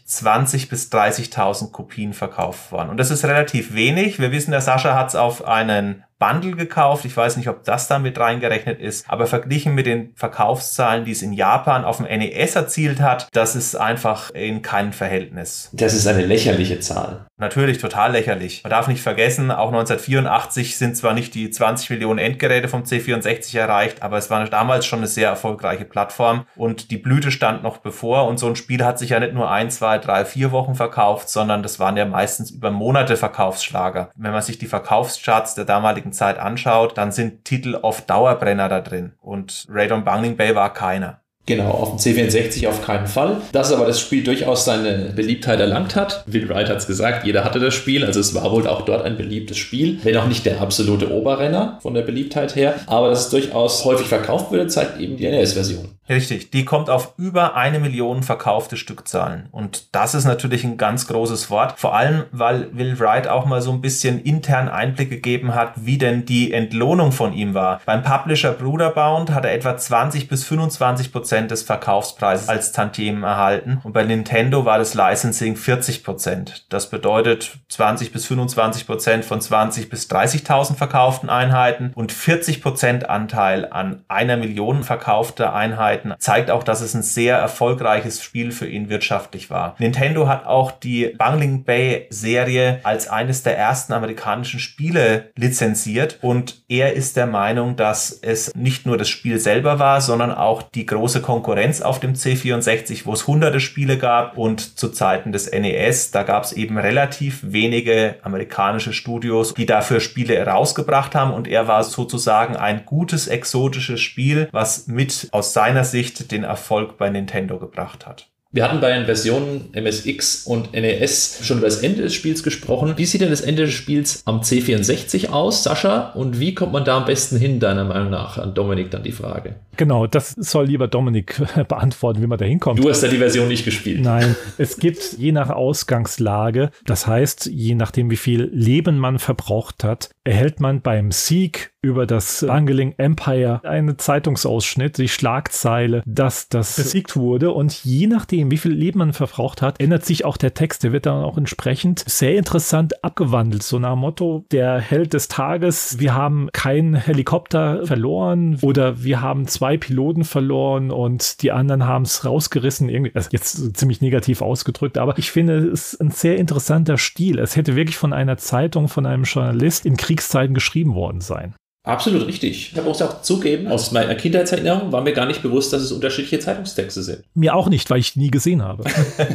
20 0.05 0.69
bis 0.69 0.91
30.000 0.91 1.71
Kopien 1.71 2.13
verkauft 2.13 2.71
worden. 2.71 2.89
Und 2.89 2.97
das 2.97 3.11
ist 3.11 3.25
relativ 3.25 3.73
wenig. 3.73 4.19
Wir 4.19 4.31
wissen, 4.31 4.51
der 4.51 4.61
Sascha 4.61 4.95
hat 4.95 5.09
es 5.09 5.15
auf 5.15 5.45
einen 5.45 6.03
Bundle 6.19 6.55
gekauft. 6.55 7.05
Ich 7.05 7.15
weiß 7.15 7.37
nicht, 7.37 7.47
ob 7.47 7.63
das 7.63 7.87
da 7.87 7.97
mit 7.97 8.19
reingerechnet 8.19 8.79
ist, 8.79 9.09
aber 9.09 9.25
verglichen 9.25 9.73
mit 9.73 9.85
den 9.85 10.11
Verkaufszahlen, 10.15 11.05
die 11.05 11.11
es 11.11 11.21
in 11.21 11.33
Japan 11.33 11.85
auf 11.85 11.97
dem 11.97 12.05
NES 12.05 12.55
erzielt 12.55 12.99
hat, 12.99 13.29
das 13.31 13.55
ist 13.55 13.75
einfach 13.75 14.29
in 14.31 14.61
keinem 14.61 14.91
Verhältnis. 14.91 15.69
Das 15.73 15.93
ist 15.93 16.05
eine 16.07 16.25
lächerliche 16.25 16.79
Zahl. 16.81 17.25
Natürlich 17.37 17.77
total 17.77 18.11
lächerlich. 18.11 18.63
Man 18.63 18.71
darf 18.71 18.89
nicht 18.89 19.01
vergessen, 19.01 19.49
auch 19.49 19.69
1984 19.69 20.77
sind 20.77 20.97
zwar 20.97 21.13
nicht 21.13 21.33
die 21.35 21.49
20 21.49 21.89
Millionen 21.91 22.19
Endgeräte 22.19 22.67
vom 22.67 22.83
C64 22.83 23.57
erreicht, 23.57 24.03
aber 24.03 24.17
es 24.17 24.29
war 24.29 24.43
damals 24.49 24.85
schon 24.85 24.99
eine 24.99 25.07
sehr 25.07 25.29
erfolgreiche 25.29 25.85
Plattform 25.85 26.45
und 26.57 26.91
die 26.91 26.97
Blüte 26.97 27.31
stand 27.31 27.63
noch 27.63 27.77
bevor 27.77 28.27
und 28.27 28.39
so 28.39 28.47
ein 28.47 28.57
Spiel 28.57 28.83
hat 28.83 28.99
sich 28.99 29.11
ja 29.11 29.21
nicht 29.21 29.33
nur 29.33 29.49
ein, 29.49 29.71
zwei, 29.71 29.99
drei, 29.99 30.25
vier 30.25 30.51
Wochen 30.51 30.75
verkauft, 30.75 31.29
sondern 31.29 31.63
das 31.63 31.79
waren 31.79 31.95
ja 31.95 32.05
meistens 32.05 32.51
über 32.51 32.71
Monate 32.71 33.15
Verkaufsschlager. 33.15 34.11
Wenn 34.15 34.33
man 34.33 34.41
sich 34.41 34.57
die 34.57 34.67
Verkaufscharts 34.67 35.55
der 35.55 35.63
damaligen 35.63 36.08
heutigen 36.09 36.13
Zeit 36.13 36.39
anschaut, 36.39 36.97
dann 36.97 37.11
sind 37.11 37.45
Titel 37.45 37.77
oft 37.81 38.09
Dauerbrenner 38.09 38.69
da 38.69 38.81
drin. 38.81 39.13
Und 39.21 39.65
Raid 39.69 39.91
on 39.91 40.03
Bungling 40.03 40.37
Bay 40.37 40.55
war 40.55 40.73
keiner. 40.73 41.21
Genau, 41.45 41.71
auf 41.71 41.89
dem 41.89 41.97
C64 41.97 42.67
auf 42.67 42.85
keinen 42.85 43.07
Fall. 43.07 43.37
Dass 43.53 43.71
aber 43.71 43.87
das 43.87 43.99
Spiel 43.99 44.23
durchaus 44.23 44.65
seine 44.65 45.13
Beliebtheit 45.15 45.59
erlangt 45.59 45.95
hat. 45.95 46.23
Will 46.27 46.47
Wright 46.47 46.69
hat 46.69 46.77
es 46.77 46.85
gesagt, 46.85 47.25
jeder 47.25 47.43
hatte 47.43 47.59
das 47.59 47.73
Spiel, 47.73 48.05
also 48.05 48.19
es 48.19 48.35
war 48.35 48.51
wohl 48.51 48.67
auch 48.67 48.81
dort 48.81 49.03
ein 49.03 49.17
beliebtes 49.17 49.57
Spiel. 49.57 49.97
Wenn 50.03 50.15
auch 50.17 50.27
nicht 50.27 50.45
der 50.45 50.61
absolute 50.61 51.11
Oberrenner 51.11 51.79
von 51.81 51.95
der 51.95 52.03
Beliebtheit 52.03 52.55
her, 52.55 52.75
aber 52.85 53.09
dass 53.09 53.25
es 53.25 53.29
durchaus 53.29 53.83
häufig 53.83 54.07
verkauft 54.07 54.51
wurde, 54.51 54.67
zeigt 54.67 54.99
eben 54.99 55.17
die 55.17 55.27
NES-Version. 55.27 55.98
Richtig, 56.09 56.49
die 56.49 56.65
kommt 56.65 56.89
auf 56.89 57.13
über 57.17 57.55
eine 57.55 57.77
Million 57.79 58.23
verkaufte 58.23 58.77
Stückzahlen. 58.77 59.47
Und 59.51 59.93
das 59.93 60.15
ist 60.15 60.25
natürlich 60.25 60.63
ein 60.63 60.77
ganz 60.77 61.05
großes 61.05 61.51
Wort. 61.51 61.79
Vor 61.79 61.95
allem, 61.95 62.23
weil 62.31 62.75
Will 62.75 62.99
Wright 62.99 63.27
auch 63.27 63.45
mal 63.45 63.61
so 63.61 63.71
ein 63.71 63.81
bisschen 63.81 64.19
intern 64.19 64.69
Einblick 64.69 65.11
gegeben 65.11 65.53
hat, 65.53 65.73
wie 65.75 65.99
denn 65.99 66.25
die 66.25 66.51
Entlohnung 66.51 67.11
von 67.11 67.31
ihm 67.31 67.53
war. 67.53 67.81
Beim 67.85 68.01
Publisher 68.01 68.53
Bruderbound 68.53 69.29
hat 69.29 69.45
er 69.45 69.53
etwa 69.53 69.77
20 69.77 70.27
bis 70.27 70.43
25 70.45 71.11
Prozent 71.11 71.51
des 71.51 71.61
Verkaufspreises 71.61 72.49
als 72.49 72.71
Tantiemen 72.71 73.21
erhalten. 73.21 73.79
Und 73.83 73.93
bei 73.93 74.03
Nintendo 74.03 74.65
war 74.65 74.79
das 74.79 74.95
Licensing 74.95 75.55
40 75.55 76.03
Prozent. 76.03 76.65
Das 76.69 76.89
bedeutet 76.89 77.59
20 77.67 78.11
bis 78.11 78.25
25 78.25 78.87
Prozent 78.87 79.25
von 79.25 79.39
20 79.39 79.89
bis 79.89 80.09
30.000 80.09 80.75
verkauften 80.75 81.29
Einheiten 81.29 81.91
und 81.93 82.11
40 82.11 82.63
Prozent 82.63 83.07
Anteil 83.11 83.71
an 83.71 84.01
einer 84.07 84.37
Million 84.37 84.83
verkaufter 84.83 85.53
Einheiten 85.53 85.98
Zeiten, 85.99 86.13
zeigt 86.19 86.51
auch, 86.51 86.63
dass 86.63 86.81
es 86.81 86.93
ein 86.93 87.01
sehr 87.01 87.37
erfolgreiches 87.37 88.23
Spiel 88.23 88.51
für 88.51 88.67
ihn 88.67 88.89
wirtschaftlich 88.89 89.49
war. 89.49 89.75
Nintendo 89.79 90.27
hat 90.27 90.45
auch 90.45 90.71
die 90.71 91.07
Bungling 91.17 91.63
Bay 91.63 92.07
Serie 92.09 92.79
als 92.83 93.07
eines 93.07 93.43
der 93.43 93.57
ersten 93.57 93.93
amerikanischen 93.93 94.59
Spiele 94.59 95.31
lizenziert 95.35 96.19
und 96.21 96.63
er 96.69 96.93
ist 96.93 97.17
der 97.17 97.27
Meinung, 97.27 97.75
dass 97.75 98.11
es 98.11 98.53
nicht 98.55 98.85
nur 98.85 98.97
das 98.97 99.09
Spiel 99.09 99.39
selber 99.39 99.79
war, 99.79 100.01
sondern 100.01 100.31
auch 100.31 100.61
die 100.61 100.85
große 100.85 101.21
Konkurrenz 101.21 101.81
auf 101.81 101.99
dem 101.99 102.13
C64, 102.13 103.05
wo 103.05 103.13
es 103.13 103.27
hunderte 103.27 103.59
Spiele 103.59 103.97
gab 103.97 104.37
und 104.37 104.77
zu 104.77 104.89
Zeiten 104.89 105.31
des 105.31 105.51
NES, 105.51 106.11
da 106.11 106.23
gab 106.23 106.43
es 106.43 106.53
eben 106.53 106.77
relativ 106.77 107.39
wenige 107.43 108.15
amerikanische 108.21 108.93
Studios, 108.93 109.53
die 109.53 109.65
dafür 109.65 109.99
Spiele 109.99 110.35
herausgebracht 110.35 111.15
haben 111.15 111.33
und 111.33 111.47
er 111.47 111.67
war 111.67 111.83
sozusagen 111.83 112.55
ein 112.55 112.85
gutes 112.85 113.27
exotisches 113.27 113.99
Spiel, 113.99 114.47
was 114.51 114.87
mit 114.87 115.27
aus 115.31 115.53
seiner 115.53 115.83
Sicht 115.91 116.31
den 116.31 116.43
Erfolg 116.43 116.97
bei 116.97 117.09
Nintendo 117.09 117.59
gebracht 117.59 118.05
hat. 118.05 118.29
Wir 118.51 118.63
hatten 118.63 118.81
bei 118.81 118.91
den 118.91 119.05
Versionen 119.05 119.69
MSX 119.73 120.47
und 120.47 120.73
NES 120.73 121.41
schon 121.43 121.59
über 121.59 121.67
das 121.67 121.83
Ende 121.83 122.01
des 122.01 122.15
Spiels 122.15 122.41
gesprochen. 122.41 122.95
Wie 122.97 123.05
sieht 123.05 123.21
denn 123.21 123.29
das 123.29 123.41
Ende 123.41 123.65
des 123.65 123.75
Spiels 123.75 124.23
am 124.25 124.39
C64 124.39 125.29
aus, 125.29 125.63
Sascha? 125.63 126.13
Und 126.15 126.39
wie 126.39 126.55
kommt 126.55 126.73
man 126.73 126.83
da 126.83 126.97
am 126.97 127.05
besten 127.05 127.37
hin, 127.37 127.59
deiner 127.59 127.83
Meinung 127.83 128.09
nach? 128.09 128.39
An 128.39 128.55
Dominik 128.55 128.89
dann 128.89 129.03
die 129.03 129.11
Frage. 129.11 129.57
Genau, 129.77 130.07
das 130.07 130.31
soll 130.31 130.65
lieber 130.65 130.87
Dominik 130.87 131.39
beantworten, 131.67 132.23
wie 132.23 132.27
man 132.27 132.39
da 132.39 132.45
hinkommt. 132.45 132.79
Du 132.79 132.89
hast 132.89 133.03
ja 133.03 133.09
die 133.09 133.19
Version 133.19 133.47
nicht 133.47 133.65
gespielt. 133.65 134.01
Nein, 134.01 134.35
es 134.57 134.77
gibt 134.77 135.13
je 135.19 135.31
nach 135.31 135.51
Ausgangslage, 135.51 136.71
das 136.87 137.05
heißt, 137.05 137.51
je 137.53 137.75
nachdem, 137.75 138.09
wie 138.09 138.17
viel 138.17 138.49
Leben 138.51 138.97
man 138.97 139.19
verbraucht 139.19 139.83
hat, 139.83 140.09
erhält 140.23 140.59
man 140.59 140.81
beim 140.81 141.11
Sieg 141.11 141.71
über 141.81 142.05
das 142.05 142.45
Bungling 142.45 142.93
Empire 142.97 143.61
einen 143.63 143.97
Zeitungsausschnitt, 143.97 144.97
die 144.97 145.07
Schlagzeile, 145.07 146.03
dass 146.05 146.49
das 146.49 146.75
besiegt 146.75 147.15
wurde. 147.15 147.51
Und 147.51 147.83
je 147.83 148.07
nachdem, 148.07 148.51
wie 148.51 148.57
viel 148.57 148.71
Leben 148.71 148.99
man 148.99 149.13
verbraucht 149.13 149.61
hat, 149.61 149.79
ändert 149.79 150.05
sich 150.05 150.25
auch 150.25 150.37
der 150.37 150.53
Text. 150.53 150.83
Der 150.83 150.91
wird 150.91 151.05
dann 151.05 151.23
auch 151.23 151.37
entsprechend 151.37 152.03
sehr 152.07 152.35
interessant 152.35 153.03
abgewandelt. 153.03 153.63
So 153.63 153.79
nach 153.79 153.93
dem 153.93 153.99
Motto, 153.99 154.45
der 154.51 154.79
Held 154.79 155.13
des 155.13 155.27
Tages, 155.27 155.99
wir 155.99 156.13
haben 156.13 156.49
keinen 156.51 156.95
Helikopter 156.95 157.85
verloren 157.85 158.57
oder 158.61 159.03
wir 159.03 159.21
haben 159.21 159.47
zwei 159.47 159.77
Piloten 159.77 160.25
verloren 160.25 160.91
und 160.91 161.41
die 161.41 161.51
anderen 161.51 161.85
haben 161.85 162.03
es 162.03 162.25
rausgerissen. 162.25 162.89
Irgendwie, 162.89 163.15
also 163.15 163.29
jetzt 163.31 163.77
ziemlich 163.77 164.01
negativ 164.01 164.41
ausgedrückt, 164.41 164.97
aber 164.97 165.17
ich 165.17 165.31
finde 165.31 165.69
es 165.69 165.89
ist 165.93 166.01
ein 166.01 166.11
sehr 166.11 166.37
interessanter 166.37 166.97
Stil. 166.97 167.39
Es 167.39 167.55
hätte 167.55 167.75
wirklich 167.75 167.97
von 167.97 168.13
einer 168.13 168.37
Zeitung, 168.37 168.87
von 168.87 169.05
einem 169.05 169.23
Journalist 169.23 169.85
in 169.85 169.97
Kriegszeiten 169.97 170.53
geschrieben 170.53 170.93
worden 170.93 171.21
sein. 171.21 171.55
Absolut 171.89 172.27
richtig. 172.27 172.73
Ich 172.75 172.83
muss 172.83 173.01
auch 173.01 173.21
zugeben, 173.23 173.67
aus 173.67 173.91
meiner 173.91 174.13
Kindheitserinnerung 174.15 174.91
war 174.91 175.01
mir 175.01 175.13
gar 175.13 175.25
nicht 175.25 175.41
bewusst, 175.41 175.73
dass 175.73 175.81
es 175.81 175.91
unterschiedliche 175.91 176.39
Zeitungstexte 176.39 177.01
sind. 177.01 177.23
Mir 177.33 177.55
auch 177.55 177.67
nicht, 177.67 177.89
weil 177.89 177.99
ich 177.99 178.15
nie 178.15 178.29
gesehen 178.29 178.61
habe. 178.61 178.83